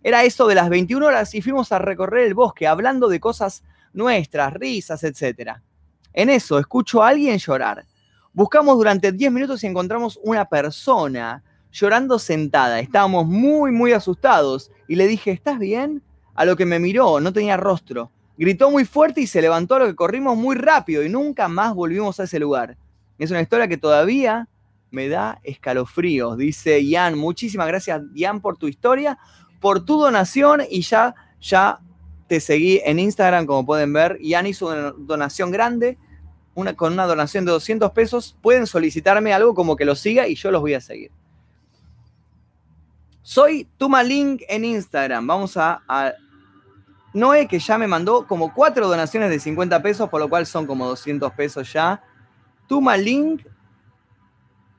Era 0.04 0.24
eso 0.24 0.46
de 0.46 0.54
las 0.54 0.70
21 0.70 1.04
horas 1.04 1.34
y 1.34 1.42
fuimos 1.42 1.72
a 1.72 1.80
recorrer 1.80 2.28
el 2.28 2.36
bosque 2.36 2.68
hablando 2.68 3.08
de 3.08 3.20
cosas 3.20 3.64
nuestras, 3.92 4.54
risas, 4.54 5.04
etc. 5.04 5.54
En 6.14 6.30
eso 6.30 6.60
escucho 6.60 7.02
a 7.02 7.08
alguien 7.08 7.40
llorar. 7.40 7.88
Buscamos 8.34 8.78
durante 8.78 9.12
10 9.12 9.32
minutos 9.32 9.64
y 9.64 9.66
encontramos 9.66 10.20
una 10.22 10.46
persona 10.46 11.42
llorando 11.78 12.18
sentada. 12.18 12.80
Estábamos 12.80 13.28
muy, 13.28 13.72
muy 13.72 13.92
asustados 13.92 14.72
y 14.88 14.96
le 14.96 15.08
dije, 15.08 15.32
¿estás 15.32 15.60
bien? 15.60 16.02
A 16.34 16.44
lo 16.44 16.56
que 16.56 16.66
me 16.66 16.80
miró, 16.80 17.20
no 17.20 17.32
tenía 17.32 17.56
rostro. 17.56 18.12
Gritó 18.38 18.72
muy 18.72 18.86
fuerte 18.86 19.22
y 19.22 19.28
se 19.28 19.42
levantó 19.42 19.76
a 19.76 19.80
lo 19.80 19.86
que 19.86 19.96
corrimos 19.96 20.38
muy 20.38 20.56
rápido 20.56 21.04
y 21.04 21.10
nunca 21.10 21.48
más 21.48 21.76
volvimos 21.76 22.20
a 22.20 22.24
ese 22.24 22.40
lugar. 22.40 22.78
Es 23.20 23.32
una 23.32 23.42
historia 23.42 23.68
que 23.68 23.78
todavía 23.78 24.48
me 24.90 25.08
da 25.08 25.40
escalofríos, 25.44 26.38
dice 26.38 26.84
Ian. 26.84 27.18
Muchísimas 27.18 27.68
gracias, 27.68 28.02
Ian, 28.14 28.42
por 28.42 28.58
tu 28.58 28.68
historia, 28.68 29.20
por 29.60 29.86
tu 29.86 30.00
donación 30.00 30.62
y 30.70 30.82
ya, 30.82 31.14
ya 31.40 31.80
te 32.28 32.40
seguí 32.40 32.82
en 32.86 33.00
Instagram, 33.00 33.46
como 33.46 33.66
pueden 33.66 33.94
ver. 33.94 34.18
Ian 34.22 34.48
hizo 34.48 34.68
una 34.68 34.94
donación 34.98 35.52
grande, 35.52 35.98
una, 36.56 36.76
con 36.76 36.94
una 36.94 37.06
donación 37.06 37.46
de 37.46 37.52
200 37.52 37.92
pesos. 37.92 38.36
Pueden 38.42 38.66
solicitarme 38.66 39.34
algo 39.34 39.54
como 39.54 39.76
que 39.76 39.86
lo 39.86 39.96
siga 39.96 40.28
y 40.28 40.36
yo 40.36 40.52
los 40.52 40.62
voy 40.62 40.74
a 40.74 40.82
seguir. 40.82 41.12
Soy 43.28 43.68
Tumalink 43.78 44.44
en 44.48 44.64
Instagram. 44.64 45.28
Vamos 45.28 45.58
a 45.58 45.82
Noé, 47.14 47.46
que 47.46 47.60
ya 47.60 47.78
me 47.78 47.86
mandó 47.86 48.26
como 48.26 48.54
cuatro 48.54 48.88
donaciones 48.88 49.30
de 49.30 49.38
50 49.38 49.82
pesos, 49.82 50.08
por 50.08 50.22
lo 50.22 50.30
cual 50.30 50.46
son 50.46 50.66
como 50.66 50.88
200 50.88 51.34
pesos 51.34 51.74
ya. 51.74 52.02
Tumalink, 52.70 53.46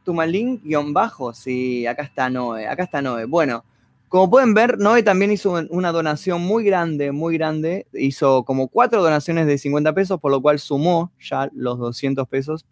Tumalink 0.03 0.63
guion 0.63 0.95
bajo, 0.95 1.35
sí, 1.35 1.87
acá 1.87 2.05
está 2.05 2.31
Noé, 2.31 2.67
acá 2.67 2.85
está 2.85 3.03
Noé. 3.03 3.27
Bueno, 3.27 3.67
como 4.09 4.31
pueden 4.31 4.55
ver, 4.55 4.79
Noé 4.79 5.03
también 5.03 5.31
hizo 5.31 5.53
una 5.69 5.93
donación 5.93 6.41
muy 6.41 6.65
grande, 6.65 7.13
muy 7.13 7.37
grande. 7.37 7.87
Hizo 7.93 8.45
como 8.45 8.69
cuatro 8.69 9.03
donaciones 9.03 9.47
de 9.47 9.59
50 9.59 9.93
pesos, 9.93 10.19
por 10.21 10.31
lo 10.31 10.41
cual 10.41 10.59
sumó 10.59 11.13
ya 11.21 11.51
los 11.53 11.79
200 11.79 12.27
pesos. 12.27 12.65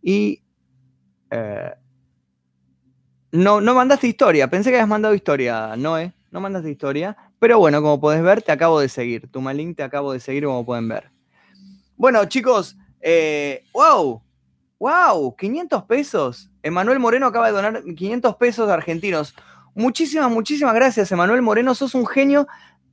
Y 0.00 0.44
eh, 1.32 1.72
no, 3.32 3.60
no 3.60 3.74
mandaste 3.74 4.06
historia. 4.06 4.48
Pensé 4.48 4.70
que 4.70 4.76
habías 4.76 4.88
mandado 4.88 5.14
historia, 5.14 5.74
Noé. 5.76 6.12
No 6.30 6.40
mandaste 6.40 6.70
historia. 6.70 7.16
Pero 7.38 7.58
bueno, 7.58 7.82
como 7.82 7.98
puedes 7.98 8.22
ver, 8.22 8.42
te 8.42 8.52
acabo 8.52 8.78
de 8.78 8.88
seguir. 8.88 9.28
Tu 9.30 9.40
malín 9.40 9.74
te 9.74 9.82
acabo 9.82 10.12
de 10.12 10.20
seguir, 10.20 10.44
como 10.44 10.64
pueden 10.64 10.88
ver. 10.88 11.10
Bueno, 11.96 12.24
chicos, 12.26 12.76
eh, 13.00 13.64
wow, 13.72 14.22
wow, 14.78 15.36
500 15.36 15.84
pesos. 15.84 16.50
Emanuel 16.62 16.98
Moreno 16.98 17.26
acaba 17.26 17.46
de 17.46 17.52
donar 17.52 17.82
500 17.82 18.36
pesos 18.36 18.68
argentinos. 18.68 19.34
Muchísimas, 19.74 20.30
muchísimas 20.30 20.74
gracias, 20.74 21.10
Emanuel 21.10 21.42
Moreno. 21.42 21.74
Sos 21.74 21.94
un 21.94 22.06
genio, 22.06 22.46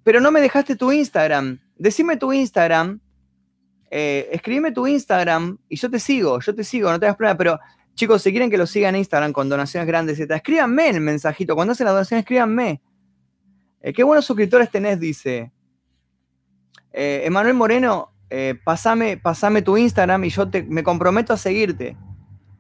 pero 0.04 0.22
no 0.22 0.32
me 0.32 0.42
dejaste 0.42 0.76
tu 0.76 0.92
Instagram. 0.92 1.60
Decime 1.78 2.18
tu 2.18 2.32
Instagram. 2.32 3.00
Eh, 3.92 4.40
tu 4.74 4.88
Instagram 4.88 5.58
y 5.68 5.76
yo 5.76 5.90
te 5.90 6.00
sigo, 6.00 6.40
yo 6.40 6.54
te 6.54 6.64
sigo, 6.64 6.92
no 6.92 7.00
te 7.00 7.08
das 7.08 7.16
problema, 7.16 7.38
pero 7.38 7.60
chicos, 7.96 8.22
si 8.22 8.32
quieren 8.32 8.50
que 8.50 8.58
lo 8.58 8.66
sigan 8.66 8.96
en 8.96 9.00
Instagram 9.00 9.34
con 9.34 9.50
donaciones 9.50 9.88
grandes, 9.88 10.20
escríbanme 10.20 10.90
el 10.90 11.02
mensajito. 11.02 11.56
Cuando 11.56 11.74
hacen 11.74 11.86
la 11.86 11.92
donación, 11.92 12.20
escríbanme. 12.20 12.82
Eh, 13.82 13.94
qué 13.94 14.04
buenos 14.04 14.26
suscriptores 14.26 14.70
tenés, 14.70 15.00
dice. 15.00 15.52
Eh, 16.92 17.22
Emanuel 17.26 17.54
Moreno, 17.54 18.12
eh, 18.30 18.56
pasame, 18.64 19.62
tu 19.62 19.78
Instagram 19.78 20.24
y 20.26 20.30
yo 20.30 20.50
te, 20.50 20.64
me 20.64 20.84
comprometo 20.84 21.34
a 21.34 21.38
seguirte. 21.38 21.96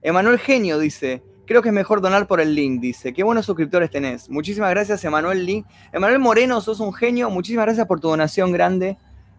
Emanuel 0.02 0.40
Genio 0.40 0.80
dice, 0.80 1.22
creo 1.46 1.62
que 1.62 1.70
es 1.70 1.76
mejor 1.76 2.02
donar 2.02 2.28
por 2.28 2.40
el 2.40 2.56
link, 2.56 2.80
dice. 2.80 3.14
Qué 3.14 3.24
buenos 3.24 3.46
suscriptores 3.46 3.90
tenés. 3.90 4.30
Muchísimas 4.30 4.70
gracias, 4.70 5.04
Emanuel 5.04 5.46
Link. 5.46 5.66
Emanuel 5.92 6.20
Moreno, 6.20 6.62
sos 6.62 6.80
un 6.80 6.94
genio. 6.94 7.30
Muchísimas 7.30 7.66
gracias 7.66 7.86
por 7.88 8.00
tu 8.00 8.08
donación 8.08 8.52
grande. 8.52 8.98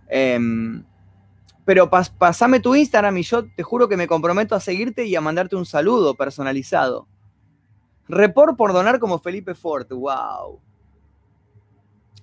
Em, 0.08 0.84
pero 1.64 1.90
pasame 1.90 2.60
tu 2.60 2.74
Instagram 2.74 3.16
y 3.18 3.22
yo 3.22 3.44
te 3.44 3.62
juro 3.62 3.88
que 3.88 3.96
me 3.96 4.06
comprometo 4.06 4.54
a 4.54 4.60
seguirte 4.60 5.04
y 5.04 5.14
a 5.16 5.20
mandarte 5.20 5.56
un 5.56 5.66
saludo 5.66 6.14
personalizado. 6.14 7.06
Report 8.08 8.56
por 8.56 8.72
donar 8.72 8.98
como 8.98 9.20
Felipe 9.20 9.54
Ford. 9.54 9.86
Wow. 9.88 10.60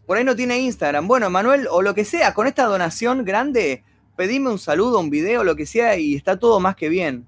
Por 0.06 0.18
ahí 0.18 0.24
no 0.24 0.36
tiene 0.36 0.60
Instagram. 0.60 1.08
Bueno, 1.08 1.30
Manuel, 1.30 1.68
o 1.70 1.82
lo 1.82 1.94
que 1.94 2.06
sea, 2.06 2.34
con 2.34 2.48
esta 2.48 2.66
donación 2.66 3.24
grande, 3.26 3.84
pedime 4.16 4.50
un 4.50 4.60
saludo, 4.60 5.00
un 5.00 5.10
video, 5.10 5.44
lo 5.44 5.56
que 5.56 5.66
sea, 5.66 5.98
y 5.98 6.16
está 6.16 6.40
todo 6.40 6.60
más 6.60 6.76
que 6.76 6.90
bien. 6.90 7.26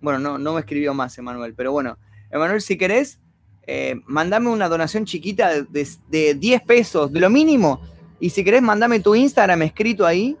Bueno, 0.00 0.18
no, 0.18 0.38
no 0.38 0.54
me 0.54 0.60
escribió 0.60 0.94
más, 0.94 1.16
Emanuel, 1.18 1.54
pero 1.54 1.72
bueno, 1.72 1.98
Emanuel, 2.30 2.60
si 2.60 2.78
querés, 2.78 3.18
eh, 3.66 4.00
mandame 4.06 4.48
una 4.48 4.68
donación 4.68 5.04
chiquita 5.04 5.62
de, 5.62 5.88
de, 6.08 6.34
10 6.34 6.62
pesos, 6.62 7.12
de 7.12 7.20
lo 7.20 7.28
mínimo, 7.28 7.80
y 8.20 8.30
si 8.30 8.44
querés, 8.44 8.62
mandame 8.62 9.00
tu 9.00 9.14
Instagram 9.14 9.62
escrito 9.62 10.06
ahí, 10.06 10.36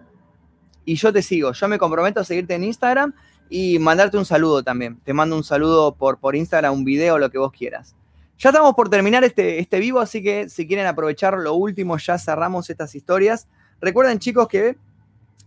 y 0.84 0.94
yo 0.94 1.12
te 1.12 1.20
sigo. 1.20 1.52
Yo 1.52 1.68
me 1.68 1.78
comprometo 1.78 2.20
a 2.20 2.24
seguirte 2.24 2.54
en 2.54 2.64
Instagram 2.64 3.12
y 3.50 3.78
mandarte 3.78 4.16
un 4.16 4.24
saludo 4.24 4.62
también. 4.62 4.98
Te 5.04 5.12
mando 5.12 5.36
un 5.36 5.44
saludo 5.44 5.94
por, 5.94 6.18
por 6.18 6.34
Instagram, 6.34 6.72
un 6.72 6.84
video, 6.84 7.18
lo 7.18 7.30
que 7.30 7.36
vos 7.36 7.52
quieras. 7.52 7.94
Ya 8.38 8.50
estamos 8.50 8.74
por 8.74 8.88
terminar 8.88 9.22
este, 9.22 9.58
este 9.58 9.80
vivo, 9.80 10.00
así 10.00 10.22
que 10.22 10.48
si 10.48 10.66
quieren 10.66 10.86
aprovechar 10.86 11.36
lo 11.36 11.54
último, 11.54 11.98
ya 11.98 12.16
cerramos 12.18 12.70
estas 12.70 12.94
historias. 12.94 13.48
Recuerden, 13.80 14.18
chicos, 14.18 14.48
que 14.48 14.76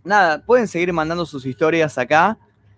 nada, 0.03 0.43
pueden 0.45 0.67
seguir 0.67 0.93
mandando 0.93 1.25
sus 1.25 1.45
historias 1.45 1.97
acá. 1.97 2.37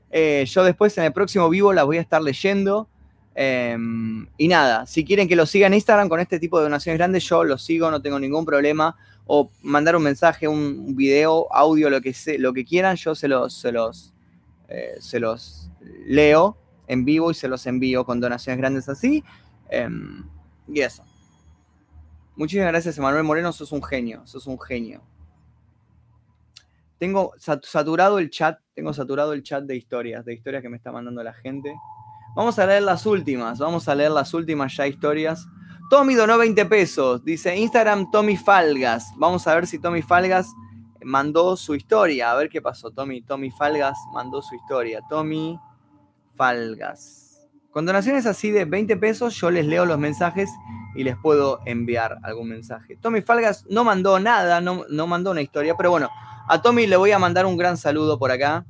Eh, 0.09 0.45
yo 0.47 0.63
después 0.63 0.97
en 0.97 1.05
el 1.05 1.11
próximo 1.11 1.49
vivo 1.49 1.73
las 1.73 1.85
voy 1.85 1.97
a 1.97 2.01
estar 2.01 2.21
leyendo. 2.21 2.87
Em, 3.35 4.27
y 4.37 4.47
nada, 4.47 4.85
si 4.85 5.03
quieren 5.03 5.27
que 5.27 5.35
lo 5.35 5.45
sigan 5.45 5.73
en 5.73 5.77
Instagram 5.77 6.07
con 6.07 6.19
este 6.19 6.39
tipo 6.39 6.59
de 6.59 6.65
donaciones 6.65 6.97
grandes, 6.97 7.23
yo 7.27 7.43
los 7.43 7.63
sigo, 7.63 7.89
no 7.89 8.01
tengo 8.01 8.19
ningún 8.19 8.45
problema. 8.45 8.95
O 9.25 9.51
mandar 9.61 9.95
un 9.95 10.03
mensaje, 10.03 10.47
un 10.47 10.95
video, 10.95 11.47
audio, 11.53 11.89
lo 11.89 12.01
que, 12.01 12.13
lo 12.39 12.53
que 12.53 12.65
quieran, 12.65 12.95
yo 12.95 13.15
se 13.15 13.27
los, 13.27 13.53
se 13.53 13.71
los, 13.71 14.13
eh, 14.67 14.95
se 14.99 15.19
los 15.19 15.71
leo 16.05 16.57
en 16.87 17.05
vivo 17.05 17.31
y 17.31 17.33
se 17.33 17.47
los 17.47 17.65
envío 17.65 18.05
con 18.05 18.19
donaciones 18.19 18.57
grandes 18.57 18.89
así. 18.89 19.23
Em, 19.69 20.27
y 20.67 20.81
eso. 20.81 21.03
Muchísimas 22.35 22.69
gracias, 22.69 22.97
Emanuel 22.97 23.23
Moreno, 23.23 23.53
sos 23.53 23.71
un 23.71 23.83
genio, 23.83 24.25
sos 24.25 24.47
un 24.47 24.59
genio. 24.59 25.03
Tengo 26.97 27.33
saturado 27.37 28.17
el 28.17 28.29
chat, 28.29 28.59
tengo 28.73 28.93
saturado 28.93 29.33
el 29.33 29.43
chat 29.43 29.63
de 29.65 29.75
historias, 29.75 30.25
de 30.25 30.33
historias 30.33 30.61
que 30.61 30.69
me 30.69 30.77
está 30.77 30.91
mandando 30.91 31.21
la 31.21 31.33
gente. 31.33 31.73
Vamos 32.35 32.57
a 32.57 32.65
leer 32.65 32.83
las 32.83 33.05
últimas, 33.05 33.59
vamos 33.59 33.87
a 33.87 33.93
leer 33.93 34.11
las 34.11 34.33
últimas 34.33 34.75
ya 34.75 34.87
historias. 34.87 35.45
Tommy 35.93 36.15
donó 36.15 36.39
20 36.39 36.65
pesos, 36.65 37.23
dice 37.23 37.55
Instagram 37.55 38.09
Tommy 38.09 38.35
Falgas. 38.35 39.13
Vamos 39.15 39.45
a 39.45 39.53
ver 39.53 39.67
si 39.67 39.77
Tommy 39.77 40.01
Falgas 40.01 40.47
mandó 41.03 41.55
su 41.55 41.75
historia, 41.75 42.31
a 42.31 42.35
ver 42.35 42.49
qué 42.49 42.63
pasó. 42.63 42.89
Tommy, 42.89 43.21
Tommy 43.21 43.51
Falgas 43.51 43.95
mandó 44.11 44.41
su 44.41 44.55
historia. 44.55 45.01
Tommy 45.07 45.59
Falgas. 46.33 47.47
Con 47.69 47.85
donaciones 47.85 48.25
así 48.25 48.49
de 48.49 48.65
20 48.65 48.97
pesos, 48.97 49.35
yo 49.35 49.51
les 49.51 49.67
leo 49.67 49.85
los 49.85 49.99
mensajes 49.99 50.49
y 50.95 51.03
les 51.03 51.15
puedo 51.15 51.59
enviar 51.67 52.17
algún 52.23 52.49
mensaje. 52.49 52.97
Tommy 52.99 53.21
Falgas 53.21 53.63
no 53.69 53.83
mandó 53.83 54.19
nada, 54.19 54.61
no, 54.61 54.85
no 54.89 55.05
mandó 55.05 55.29
una 55.29 55.43
historia, 55.43 55.75
pero 55.77 55.91
bueno, 55.91 56.09
a 56.49 56.59
Tommy 56.63 56.87
le 56.87 56.97
voy 56.97 57.11
a 57.11 57.19
mandar 57.19 57.45
un 57.45 57.55
gran 57.55 57.77
saludo 57.77 58.17
por 58.17 58.31
acá. 58.31 58.65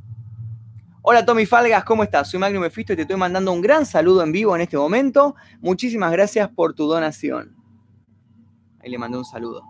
Hola 1.05 1.25
Tommy 1.25 1.45
Falgas, 1.45 1.83
¿cómo 1.83 2.03
estás? 2.03 2.29
Soy 2.29 2.39
Magnum 2.39 2.61
Mefisto 2.61 2.93
y 2.93 2.95
te 2.95 3.01
estoy 3.01 3.17
mandando 3.17 3.51
un 3.51 3.61
gran 3.61 3.85
saludo 3.85 4.23
en 4.23 4.31
vivo 4.31 4.55
en 4.55 4.61
este 4.61 4.77
momento. 4.77 5.35
Muchísimas 5.59 6.11
gracias 6.11 6.49
por 6.49 6.73
tu 6.73 6.87
donación. 6.87 7.55
Ahí 8.79 8.89
le 8.89 8.97
mandé 8.97 9.17
un 9.17 9.25
saludo. 9.25 9.63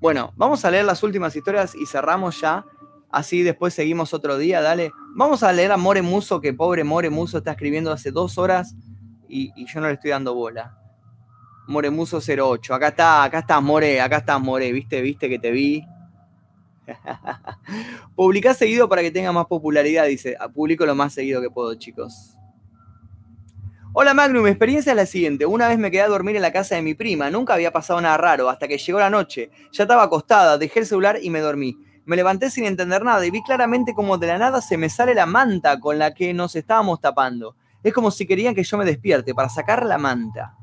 Bueno, 0.00 0.32
vamos 0.36 0.64
a 0.64 0.70
leer 0.70 0.84
las 0.84 1.02
últimas 1.02 1.34
historias 1.34 1.74
y 1.74 1.86
cerramos 1.86 2.40
ya 2.40 2.64
Así 3.10 3.42
después 3.42 3.72
seguimos 3.72 4.12
otro 4.12 4.36
día, 4.36 4.60
dale. 4.60 4.92
Vamos 5.14 5.42
a 5.42 5.52
leer 5.52 5.72
a 5.72 5.76
More 5.76 6.02
Muso, 6.02 6.40
que 6.40 6.52
pobre 6.52 6.84
More 6.84 7.08
Muso 7.08 7.38
está 7.38 7.52
escribiendo 7.52 7.90
hace 7.90 8.10
dos 8.10 8.36
horas 8.36 8.76
y, 9.28 9.50
yo 9.66 9.80
no 9.80 9.86
le 9.86 9.94
estoy 9.94 10.10
dando 10.10 10.34
bola. 10.34 10.76
More 11.66 11.90
Muso 11.90 12.18
08. 12.18 12.74
Acá 12.74 12.88
está, 12.88 13.24
acá 13.24 13.38
estás, 13.38 13.62
More, 13.62 14.00
acá 14.00 14.18
estás, 14.18 14.40
More. 14.40 14.70
¿Viste? 14.72 15.00
¿Viste 15.00 15.28
que 15.28 15.38
te 15.38 15.50
vi? 15.50 15.86
Publicá 18.16 18.54
seguido 18.54 18.88
para 18.88 19.02
que 19.02 19.10
tenga 19.10 19.32
más 19.32 19.46
popularidad, 19.46 20.06
dice. 20.06 20.36
Ah, 20.38 20.48
publico 20.48 20.86
lo 20.86 20.94
más 20.94 21.12
seguido 21.14 21.40
que 21.40 21.50
puedo, 21.50 21.74
chicos. 21.74 22.34
Hola 23.94 24.14
Magnum, 24.14 24.44
mi 24.44 24.50
experiencia 24.50 24.92
es 24.92 24.96
la 24.96 25.06
siguiente. 25.06 25.46
Una 25.46 25.66
vez 25.66 25.78
me 25.78 25.90
quedé 25.90 26.02
a 26.02 26.08
dormir 26.08 26.36
en 26.36 26.42
la 26.42 26.52
casa 26.52 26.74
de 26.74 26.82
mi 26.82 26.94
prima. 26.94 27.30
Nunca 27.30 27.54
había 27.54 27.72
pasado 27.72 28.00
nada 28.00 28.16
raro 28.16 28.48
hasta 28.48 28.68
que 28.68 28.78
llegó 28.78 28.98
la 28.98 29.10
noche. 29.10 29.50
Ya 29.72 29.84
estaba 29.84 30.02
acostada, 30.02 30.58
dejé 30.58 30.80
el 30.80 30.86
celular 30.86 31.18
y 31.22 31.30
me 31.30 31.40
dormí. 31.40 31.76
Me 32.04 32.14
levanté 32.14 32.50
sin 32.50 32.64
entender 32.64 33.02
nada 33.02 33.24
y 33.26 33.30
vi 33.30 33.42
claramente 33.42 33.94
como 33.94 34.18
de 34.18 34.26
la 34.26 34.38
nada 34.38 34.60
se 34.60 34.76
me 34.76 34.88
sale 34.88 35.14
la 35.14 35.26
manta 35.26 35.80
con 35.80 35.98
la 35.98 36.12
que 36.12 36.32
nos 36.34 36.54
estábamos 36.54 37.00
tapando. 37.00 37.56
Es 37.82 37.92
como 37.92 38.10
si 38.10 38.26
querían 38.26 38.54
que 38.54 38.62
yo 38.62 38.76
me 38.76 38.84
despierte 38.84 39.34
para 39.34 39.48
sacar 39.48 39.84
la 39.84 39.98
manta. 39.98 40.57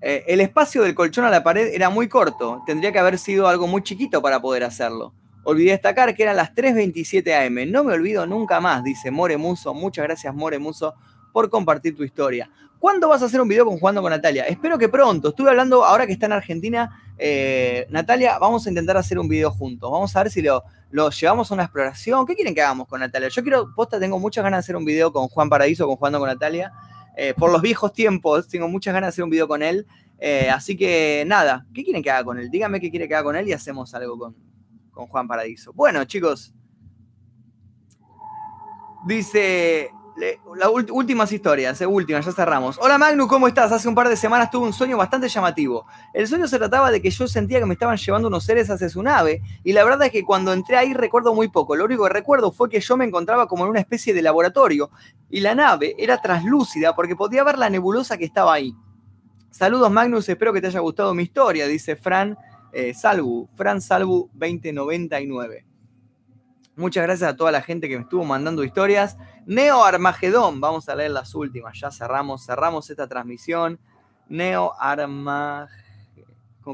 Eh, 0.00 0.24
el 0.28 0.40
espacio 0.40 0.82
del 0.82 0.94
colchón 0.94 1.24
a 1.24 1.30
la 1.30 1.42
pared 1.42 1.74
era 1.74 1.90
muy 1.90 2.08
corto, 2.08 2.62
tendría 2.66 2.92
que 2.92 2.98
haber 2.98 3.18
sido 3.18 3.48
algo 3.48 3.66
muy 3.66 3.82
chiquito 3.82 4.22
para 4.22 4.40
poder 4.40 4.64
hacerlo. 4.64 5.12
Olvidé 5.44 5.70
destacar 5.70 6.14
que 6.14 6.22
eran 6.22 6.36
las 6.36 6.54
3.27 6.54 7.46
am. 7.46 7.72
No 7.72 7.82
me 7.82 7.94
olvido 7.94 8.26
nunca 8.26 8.60
más, 8.60 8.84
dice 8.84 9.10
More 9.10 9.36
Muso. 9.38 9.72
Muchas 9.72 10.04
gracias, 10.04 10.34
More 10.34 10.58
Muso, 10.58 10.94
por 11.32 11.48
compartir 11.48 11.96
tu 11.96 12.04
historia. 12.04 12.50
¿Cuándo 12.78 13.08
vas 13.08 13.22
a 13.22 13.24
hacer 13.24 13.40
un 13.40 13.48
video 13.48 13.64
con 13.64 13.78
Jugando 13.78 14.02
con 14.02 14.10
Natalia? 14.10 14.44
Espero 14.44 14.78
que 14.78 14.88
pronto. 14.88 15.30
Estuve 15.30 15.50
hablando 15.50 15.84
ahora 15.84 16.06
que 16.06 16.12
está 16.12 16.26
en 16.26 16.32
Argentina. 16.32 17.02
Eh, 17.18 17.86
Natalia, 17.90 18.38
vamos 18.38 18.66
a 18.66 18.68
intentar 18.68 18.96
hacer 18.96 19.18
un 19.18 19.26
video 19.26 19.50
juntos. 19.50 19.90
Vamos 19.90 20.14
a 20.14 20.22
ver 20.22 20.30
si 20.30 20.42
lo, 20.42 20.62
lo, 20.90 21.10
llevamos 21.10 21.50
a 21.50 21.54
una 21.54 21.64
exploración. 21.64 22.24
¿Qué 22.24 22.34
quieren 22.34 22.54
que 22.54 22.62
hagamos 22.62 22.86
con 22.86 23.00
Natalia? 23.00 23.28
Yo 23.30 23.42
quiero, 23.42 23.74
posta, 23.74 23.98
tengo 23.98 24.18
muchas 24.20 24.44
ganas 24.44 24.58
de 24.58 24.60
hacer 24.60 24.76
un 24.76 24.84
video 24.84 25.12
con 25.12 25.28
Juan 25.28 25.48
Paradiso, 25.48 25.86
con 25.86 25.96
Jugando 25.96 26.20
con 26.20 26.28
Natalia. 26.28 26.72
Eh, 27.20 27.34
por 27.34 27.50
los 27.50 27.60
viejos 27.60 27.92
tiempos, 27.92 28.46
tengo 28.46 28.68
muchas 28.68 28.94
ganas 28.94 29.08
de 29.08 29.10
hacer 29.10 29.24
un 29.24 29.30
video 29.30 29.48
con 29.48 29.60
él. 29.60 29.88
Eh, 30.20 30.48
así 30.50 30.76
que 30.76 31.24
nada, 31.26 31.66
¿qué 31.74 31.82
quieren 31.82 32.00
que 32.00 32.12
haga 32.12 32.22
con 32.22 32.38
él? 32.38 32.48
Díganme 32.48 32.80
qué 32.80 32.90
quiere 32.90 33.08
que 33.08 33.14
haga 33.16 33.24
con 33.24 33.34
él 33.34 33.48
y 33.48 33.52
hacemos 33.52 33.92
algo 33.92 34.16
con, 34.16 34.36
con 34.92 35.08
Juan 35.08 35.26
Paradiso. 35.26 35.72
Bueno, 35.72 36.04
chicos. 36.04 36.54
Dice 39.04 39.90
las 40.56 40.68
últimas 40.90 41.30
historias, 41.32 41.80
eh, 41.80 41.86
últimas, 41.86 42.24
ya 42.26 42.32
cerramos. 42.32 42.78
Hola 42.80 42.98
Magnu, 42.98 43.28
¿cómo 43.28 43.46
estás? 43.46 43.70
Hace 43.70 43.88
un 43.88 43.94
par 43.94 44.08
de 44.08 44.16
semanas 44.16 44.50
tuve 44.50 44.66
un 44.66 44.72
sueño 44.72 44.96
bastante 44.96 45.28
llamativo. 45.28 45.86
El 46.12 46.26
sueño 46.26 46.48
se 46.48 46.58
trataba 46.58 46.90
de 46.90 47.00
que 47.00 47.10
yo 47.10 47.28
sentía 47.28 47.60
que 47.60 47.66
me 47.66 47.74
estaban 47.74 47.96
llevando 47.96 48.28
unos 48.28 48.44
seres 48.44 48.68
hacia 48.70 48.88
su 48.88 49.02
nave 49.02 49.42
y 49.62 49.72
la 49.72 49.84
verdad 49.84 50.06
es 50.06 50.12
que 50.12 50.24
cuando 50.24 50.52
entré 50.52 50.76
ahí 50.76 50.92
recuerdo 50.92 51.34
muy 51.34 51.48
poco. 51.48 51.76
Lo 51.76 51.84
único 51.84 52.04
que 52.04 52.12
recuerdo 52.12 52.50
fue 52.50 52.68
que 52.68 52.80
yo 52.80 52.96
me 52.96 53.04
encontraba 53.04 53.46
como 53.46 53.64
en 53.64 53.70
una 53.70 53.80
especie 53.80 54.12
de 54.12 54.22
laboratorio 54.22 54.90
y 55.30 55.40
la 55.40 55.54
nave 55.54 55.94
era 55.98 56.20
translúcida 56.20 56.94
porque 56.94 57.14
podía 57.14 57.44
ver 57.44 57.58
la 57.58 57.70
nebulosa 57.70 58.16
que 58.16 58.24
estaba 58.24 58.54
ahí. 58.54 58.74
Saludos 59.50 59.90
Magnus, 59.90 60.28
espero 60.28 60.52
que 60.52 60.60
te 60.60 60.66
haya 60.66 60.80
gustado 60.80 61.14
mi 61.14 61.22
historia, 61.22 61.66
dice 61.66 61.96
Fran 61.96 62.36
eh, 62.72 62.92
Salvu, 62.92 63.48
Fran 63.54 63.80
Salvu 63.80 64.30
2099. 64.34 65.67
Muchas 66.78 67.02
gracias 67.02 67.28
a 67.28 67.36
toda 67.36 67.50
la 67.50 67.60
gente 67.60 67.88
que 67.88 67.96
me 67.96 68.04
estuvo 68.04 68.24
mandando 68.24 68.62
historias. 68.62 69.16
Neo 69.46 69.82
Armagedón, 69.82 70.60
vamos 70.60 70.88
a 70.88 70.94
leer 70.94 71.10
las 71.10 71.34
últimas, 71.34 71.76
ya 71.80 71.90
cerramos, 71.90 72.46
cerramos 72.46 72.88
esta 72.88 73.08
transmisión. 73.08 73.80
Neo 74.28 74.72
Armagedón, 74.78 75.68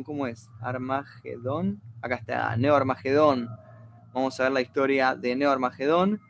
¿cómo 0.04 0.26
es? 0.26 0.50
Armagedón, 0.60 1.80
acá 2.02 2.16
está, 2.16 2.54
Neo 2.58 2.76
Armagedón. 2.76 3.48
Vamos 4.12 4.38
a 4.38 4.42
ver 4.42 4.52
la 4.52 4.60
historia 4.60 5.14
de 5.14 5.36
Neo 5.36 5.50
Armagedón. 5.50 6.20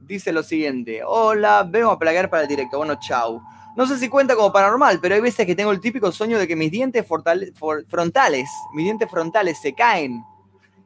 Dice 0.00 0.32
lo 0.32 0.42
siguiente, 0.42 1.02
hola, 1.04 1.68
vengo 1.68 1.90
a 1.90 1.98
plagar 1.98 2.30
para 2.30 2.44
el 2.44 2.48
directo. 2.48 2.78
Bueno, 2.78 2.94
chau. 2.98 3.42
No 3.76 3.86
sé 3.86 3.98
si 3.98 4.08
cuenta 4.08 4.34
como 4.34 4.50
paranormal, 4.50 5.00
pero 5.02 5.16
hay 5.16 5.20
veces 5.20 5.44
que 5.44 5.54
tengo 5.54 5.70
el 5.70 5.82
típico 5.82 6.10
sueño 6.12 6.38
de 6.38 6.48
que 6.48 6.56
mis 6.56 6.70
dientes 6.70 7.06
frontales, 7.06 8.48
mis 8.72 8.84
dientes 8.84 9.10
frontales 9.10 9.60
se 9.60 9.74
caen 9.74 10.24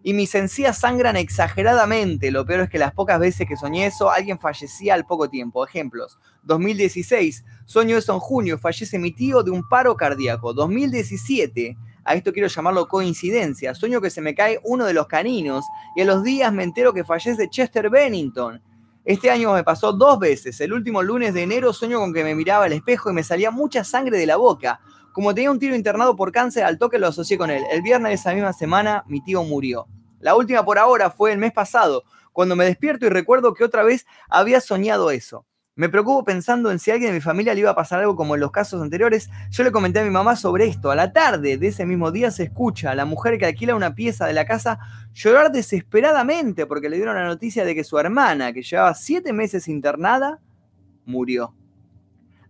y 0.02 0.14
mis 0.14 0.34
encías 0.34 0.78
sangran 0.78 1.16
exageradamente. 1.16 2.30
Lo 2.30 2.46
peor 2.46 2.60
es 2.60 2.70
que 2.70 2.78
las 2.78 2.92
pocas 2.92 3.18
veces 3.20 3.46
que 3.46 3.56
soñé 3.56 3.86
eso, 3.86 4.10
alguien 4.10 4.38
fallecía 4.38 4.94
al 4.94 5.06
poco 5.06 5.28
tiempo. 5.28 5.66
Ejemplos. 5.66 6.18
2016, 6.44 7.44
sueño 7.66 7.98
eso 7.98 8.14
en 8.14 8.20
junio, 8.20 8.58
fallece 8.58 8.98
mi 8.98 9.12
tío 9.12 9.42
de 9.42 9.50
un 9.50 9.68
paro 9.68 9.96
cardíaco. 9.96 10.52
2017, 10.54 11.76
a 12.04 12.14
esto 12.14 12.32
quiero 12.32 12.48
llamarlo 12.48 12.88
coincidencia, 12.88 13.74
sueño 13.74 14.00
que 14.00 14.10
se 14.10 14.22
me 14.22 14.34
cae 14.34 14.58
uno 14.64 14.86
de 14.86 14.94
los 14.94 15.06
caninos 15.06 15.64
y 15.94 16.00
a 16.00 16.06
los 16.06 16.22
días 16.22 16.52
me 16.52 16.64
entero 16.64 16.94
que 16.94 17.04
fallece 17.04 17.50
Chester 17.50 17.90
Bennington. 17.90 18.62
Este 19.04 19.30
año 19.30 19.52
me 19.54 19.64
pasó 19.64 19.92
dos 19.92 20.18
veces. 20.18 20.60
El 20.60 20.72
último 20.72 21.02
lunes 21.02 21.34
de 21.34 21.42
enero 21.42 21.72
sueño 21.72 21.98
con 21.98 22.12
que 22.12 22.22
me 22.22 22.34
miraba 22.34 22.66
al 22.66 22.72
espejo 22.72 23.10
y 23.10 23.14
me 23.14 23.22
salía 23.22 23.50
mucha 23.50 23.82
sangre 23.82 24.18
de 24.18 24.26
la 24.26 24.36
boca. 24.36 24.80
Como 25.12 25.34
tenía 25.34 25.50
un 25.50 25.58
tiro 25.58 25.74
internado 25.74 26.14
por 26.16 26.32
cáncer, 26.32 26.64
al 26.64 26.78
toque 26.78 26.98
lo 26.98 27.08
asocié 27.08 27.36
con 27.36 27.50
él. 27.50 27.64
El 27.72 27.82
viernes 27.82 28.10
de 28.10 28.14
esa 28.14 28.32
misma 28.32 28.52
semana, 28.52 29.04
mi 29.06 29.22
tío 29.22 29.42
murió. 29.42 29.86
La 30.20 30.36
última 30.36 30.64
por 30.64 30.78
ahora 30.78 31.10
fue 31.10 31.32
el 31.32 31.38
mes 31.38 31.52
pasado, 31.52 32.04
cuando 32.32 32.54
me 32.54 32.64
despierto 32.64 33.06
y 33.06 33.08
recuerdo 33.08 33.54
que 33.54 33.64
otra 33.64 33.82
vez 33.82 34.06
había 34.28 34.60
soñado 34.60 35.10
eso. 35.10 35.46
Me 35.76 35.88
preocupo 35.88 36.24
pensando 36.24 36.70
en 36.70 36.78
si 36.78 36.90
a 36.90 36.94
alguien 36.94 37.10
de 37.10 37.14
mi 37.14 37.20
familia 37.22 37.54
le 37.54 37.60
iba 37.60 37.70
a 37.70 37.74
pasar 37.74 38.00
algo 38.00 38.14
como 38.14 38.34
en 38.34 38.40
los 38.40 38.50
casos 38.50 38.82
anteriores. 38.82 39.30
Yo 39.50 39.64
le 39.64 39.72
comenté 39.72 40.00
a 40.00 40.04
mi 40.04 40.10
mamá 40.10 40.36
sobre 40.36 40.66
esto. 40.66 40.90
A 40.90 40.94
la 40.94 41.12
tarde 41.12 41.56
de 41.56 41.68
ese 41.68 41.86
mismo 41.86 42.12
día 42.12 42.30
se 42.30 42.42
escucha 42.42 42.90
a 42.90 42.94
la 42.94 43.06
mujer 43.06 43.38
que 43.38 43.46
alquila 43.46 43.74
una 43.74 43.94
pieza 43.94 44.26
de 44.26 44.34
la 44.34 44.44
casa 44.44 44.78
llorar 45.14 45.50
desesperadamente 45.50 46.66
porque 46.66 46.90
le 46.90 46.96
dieron 46.96 47.14
la 47.14 47.24
noticia 47.24 47.64
de 47.64 47.74
que 47.74 47.84
su 47.84 47.98
hermana, 47.98 48.52
que 48.52 48.62
llevaba 48.62 48.92
siete 48.94 49.32
meses 49.32 49.68
internada, 49.68 50.40
murió. 51.06 51.54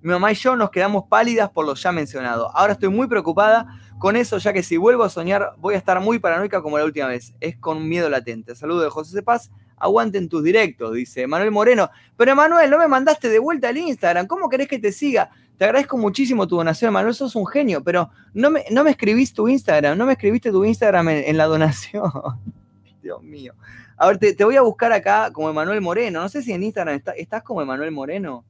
Mi 0.03 0.11
mamá 0.11 0.33
y 0.33 0.35
yo 0.35 0.57
nos 0.57 0.71
quedamos 0.71 1.05
pálidas 1.09 1.51
por 1.51 1.67
lo 1.67 1.75
ya 1.75 1.93
mencionado. 1.93 2.51
Ahora 2.57 2.73
estoy 2.73 2.89
muy 2.89 3.07
preocupada 3.07 3.67
con 3.99 4.17
eso, 4.17 4.39
ya 4.39 4.53
que 4.55 4.63
si 4.63 4.79
vuelvo 4.79 5.05
a 5.05 5.11
soñar 5.11 5.53
voy 5.59 5.75
a 5.75 5.79
estar 5.79 6.01
muy 6.01 6.19
paranoica 6.19 6.63
como 6.63 6.79
la 6.79 6.85
última 6.85 7.07
vez. 7.07 7.35
Es 7.39 7.57
con 7.59 7.87
miedo 7.87 8.09
latente. 8.09 8.55
Saludos 8.57 8.85
de 8.85 8.91
José 8.91 9.23
Paz. 9.23 9.51
Aguanten 9.77 10.29
tus 10.29 10.43
directos, 10.43 10.95
dice 10.95 11.27
Manuel 11.27 11.51
Moreno. 11.51 11.91
Pero 12.17 12.35
Manuel, 12.35 12.71
no 12.71 12.79
me 12.79 12.89
mandaste 12.89 13.29
de 13.29 13.39
vuelta 13.39 13.69
al 13.69 13.77
Instagram. 13.77 14.27
¿Cómo 14.27 14.49
querés 14.49 14.69
que 14.69 14.79
te 14.79 14.91
siga? 14.91 15.31
Te 15.59 15.65
agradezco 15.65 15.99
muchísimo 15.99 16.49
tu 16.49 16.57
donación, 16.57 16.95
Manuel. 16.95 17.15
Sos 17.15 17.37
un 17.37 17.47
genio, 17.47 17.85
pero 17.85 18.09
no 18.33 18.51
me, 18.51 18.65
no 18.71 18.85
me 18.85 18.93
escribís 18.93 19.35
tu 19.35 19.49
Instagram. 19.49 19.99
No 19.99 20.07
me 20.07 20.13
escribiste 20.13 20.51
tu 20.51 20.65
Instagram 20.65 21.11
en, 21.11 21.37
la 21.37 21.45
donación. 21.45 22.11
Dios 23.03 23.23
mío. 23.23 23.55
A 23.99 24.07
ver, 24.07 24.17
te, 24.17 24.45
voy 24.45 24.57
a 24.57 24.63
buscar 24.63 24.93
acá 24.93 25.31
como 25.31 25.51
Emanuel 25.51 25.83
Moreno. 25.83 26.23
No 26.23 26.29
sé 26.31 26.41
si 26.41 26.53
en 26.53 26.63
Instagram 26.63 27.03
estás 27.17 27.43
como 27.43 27.61
Emanuel 27.61 27.91
Moreno. 27.91 28.47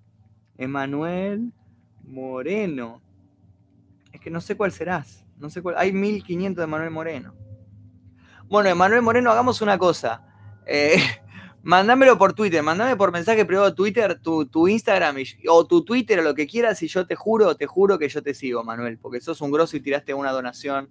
Emanuel 0.60 1.52
Moreno. 2.04 3.00
Es 4.12 4.20
que 4.20 4.30
no 4.30 4.40
sé 4.40 4.56
cuál 4.56 4.72
serás. 4.72 5.24
No 5.38 5.48
sé 5.48 5.62
cuál. 5.62 5.74
Hay 5.78 5.90
1500 5.92 6.60
de 6.60 6.64
Emanuel 6.64 6.90
Moreno. 6.90 7.34
Bueno, 8.46 8.68
Emanuel 8.68 9.00
Moreno, 9.00 9.30
hagamos 9.30 9.62
una 9.62 9.78
cosa. 9.78 10.22
Eh, 10.66 10.98
por 12.18 12.34
Twitter, 12.34 12.62
mándame 12.62 12.94
por 12.96 13.10
mensaje 13.10 13.46
privado 13.46 13.70
de 13.70 13.76
Twitter 13.76 14.20
tu, 14.20 14.68
Instagram 14.68 15.16
o 15.48 15.66
tu 15.66 15.82
Twitter 15.82 16.18
o 16.18 16.22
lo 16.22 16.34
que 16.34 16.46
quieras 16.46 16.82
y 16.82 16.88
yo 16.88 17.06
te 17.06 17.16
juro, 17.16 17.54
te 17.56 17.66
juro 17.66 17.98
que 17.98 18.08
yo 18.08 18.22
te 18.22 18.34
sigo, 18.34 18.62
Manuel, 18.62 18.98
porque 18.98 19.20
sos 19.20 19.40
un 19.40 19.50
grosso 19.50 19.78
y 19.78 19.80
tiraste 19.80 20.12
una 20.12 20.30
donación 20.30 20.90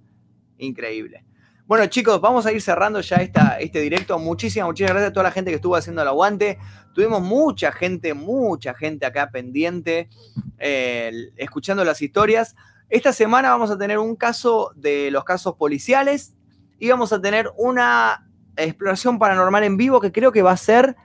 increíble. 0.57 1.25
Bueno, 1.69 1.85
chicos, 1.85 2.19
vamos 2.19 2.47
a 2.47 2.51
ir 2.51 2.63
cerrando 2.63 2.99
ya 2.99 3.17
esta, 3.17 3.59
este 3.59 3.79
directo. 3.79 4.17
Muchísimas, 4.17 4.65
muchísimas 4.69 4.93
gracias 4.93 5.11
a 5.11 5.13
toda 5.13 5.25
la 5.25 5.31
gente 5.31 5.51
que 5.51 5.57
estuvo 5.57 5.75
haciendo 5.75 6.01
el 6.01 6.07
aguante. 6.07 6.57
Tuvimos 6.95 7.21
mucha 7.21 7.71
gente, 7.71 8.15
mucha 8.15 8.73
gente 8.73 9.05
acá 9.05 9.29
pendiente, 9.29 10.09
eh, 10.57 11.29
escuchando 11.37 11.85
las 11.85 12.01
historias. 12.01 12.55
Esta 12.89 13.13
semana 13.13 13.51
vamos 13.51 13.69
a 13.69 13.77
tener 13.77 13.99
un 13.99 14.15
caso 14.15 14.71
de 14.75 15.11
los 15.11 15.23
casos 15.23 15.57
policiales 15.57 16.33
y 16.79 16.89
vamos 16.89 17.13
a 17.13 17.21
tener 17.21 17.51
una 17.55 18.27
exploración 18.57 19.19
paranormal 19.19 19.63
en 19.63 19.77
vivo 19.77 20.01
que 20.01 20.11
creo 20.11 20.31
que 20.31 20.41
va 20.41 20.53
a 20.53 20.57
ser 20.57 20.95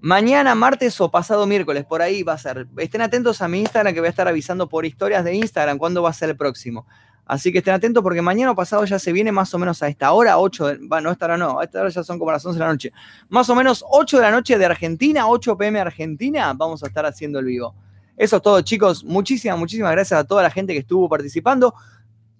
mañana, 0.00 0.54
martes 0.54 0.98
o 1.02 1.10
pasado 1.10 1.46
miércoles. 1.46 1.84
Por 1.84 2.00
ahí 2.00 2.22
va 2.22 2.32
a 2.32 2.38
ser. 2.38 2.66
Estén 2.78 3.02
atentos 3.02 3.42
a 3.42 3.48
mi 3.48 3.60
Instagram 3.60 3.92
que 3.92 4.00
voy 4.00 4.06
a 4.06 4.10
estar 4.10 4.26
avisando 4.26 4.70
por 4.70 4.86
historias 4.86 5.22
de 5.22 5.34
Instagram 5.34 5.76
cuándo 5.76 6.02
va 6.02 6.08
a 6.08 6.14
ser 6.14 6.30
el 6.30 6.36
próximo. 6.38 6.86
Así 7.28 7.52
que 7.52 7.58
estén 7.58 7.74
atentos 7.74 8.02
porque 8.02 8.22
mañana 8.22 8.54
pasado 8.54 8.86
ya 8.86 8.98
se 8.98 9.12
viene 9.12 9.30
más 9.30 9.52
o 9.52 9.58
menos 9.58 9.82
a 9.82 9.88
esta 9.88 10.12
hora, 10.12 10.38
8 10.38 10.66
de, 10.66 10.78
bueno, 10.80 11.10
esta 11.10 11.26
hora 11.26 11.36
no, 11.36 11.60
a 11.60 11.64
esta 11.64 11.82
hora 11.82 11.90
ya 11.90 12.02
son 12.02 12.18
como 12.18 12.32
las 12.32 12.44
11 12.44 12.58
de 12.58 12.64
la 12.64 12.70
noche. 12.72 12.92
Más 13.28 13.50
o 13.50 13.54
menos 13.54 13.84
8 13.86 14.16
de 14.16 14.22
la 14.22 14.30
noche 14.30 14.56
de 14.56 14.64
Argentina, 14.64 15.28
8 15.28 15.58
pm 15.58 15.78
Argentina, 15.78 16.54
vamos 16.54 16.82
a 16.82 16.86
estar 16.86 17.04
haciendo 17.04 17.38
el 17.38 17.44
vivo. 17.44 17.74
Eso 18.16 18.36
es 18.36 18.42
todo, 18.42 18.62
chicos. 18.62 19.04
Muchísimas, 19.04 19.58
muchísimas 19.58 19.92
gracias 19.92 20.18
a 20.18 20.24
toda 20.24 20.42
la 20.42 20.50
gente 20.50 20.72
que 20.72 20.78
estuvo 20.78 21.06
participando. 21.06 21.74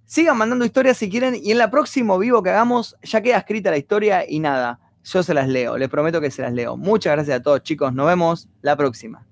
Sigan 0.06 0.38
mandando 0.38 0.64
historias 0.64 0.96
si 0.96 1.10
quieren 1.10 1.36
y 1.36 1.52
en 1.52 1.60
el 1.60 1.68
próximo 1.68 2.18
vivo 2.18 2.42
que 2.42 2.48
hagamos 2.48 2.96
ya 3.02 3.20
queda 3.20 3.36
escrita 3.36 3.70
la 3.70 3.76
historia 3.76 4.24
y 4.26 4.40
nada, 4.40 4.80
yo 5.04 5.22
se 5.22 5.34
las 5.34 5.48
leo, 5.48 5.76
les 5.76 5.90
prometo 5.90 6.18
que 6.18 6.30
se 6.30 6.40
las 6.40 6.54
leo. 6.54 6.78
Muchas 6.78 7.12
gracias 7.12 7.40
a 7.40 7.42
todos, 7.42 7.62
chicos. 7.62 7.92
Nos 7.92 8.06
vemos 8.06 8.48
la 8.62 8.74
próxima. 8.74 9.26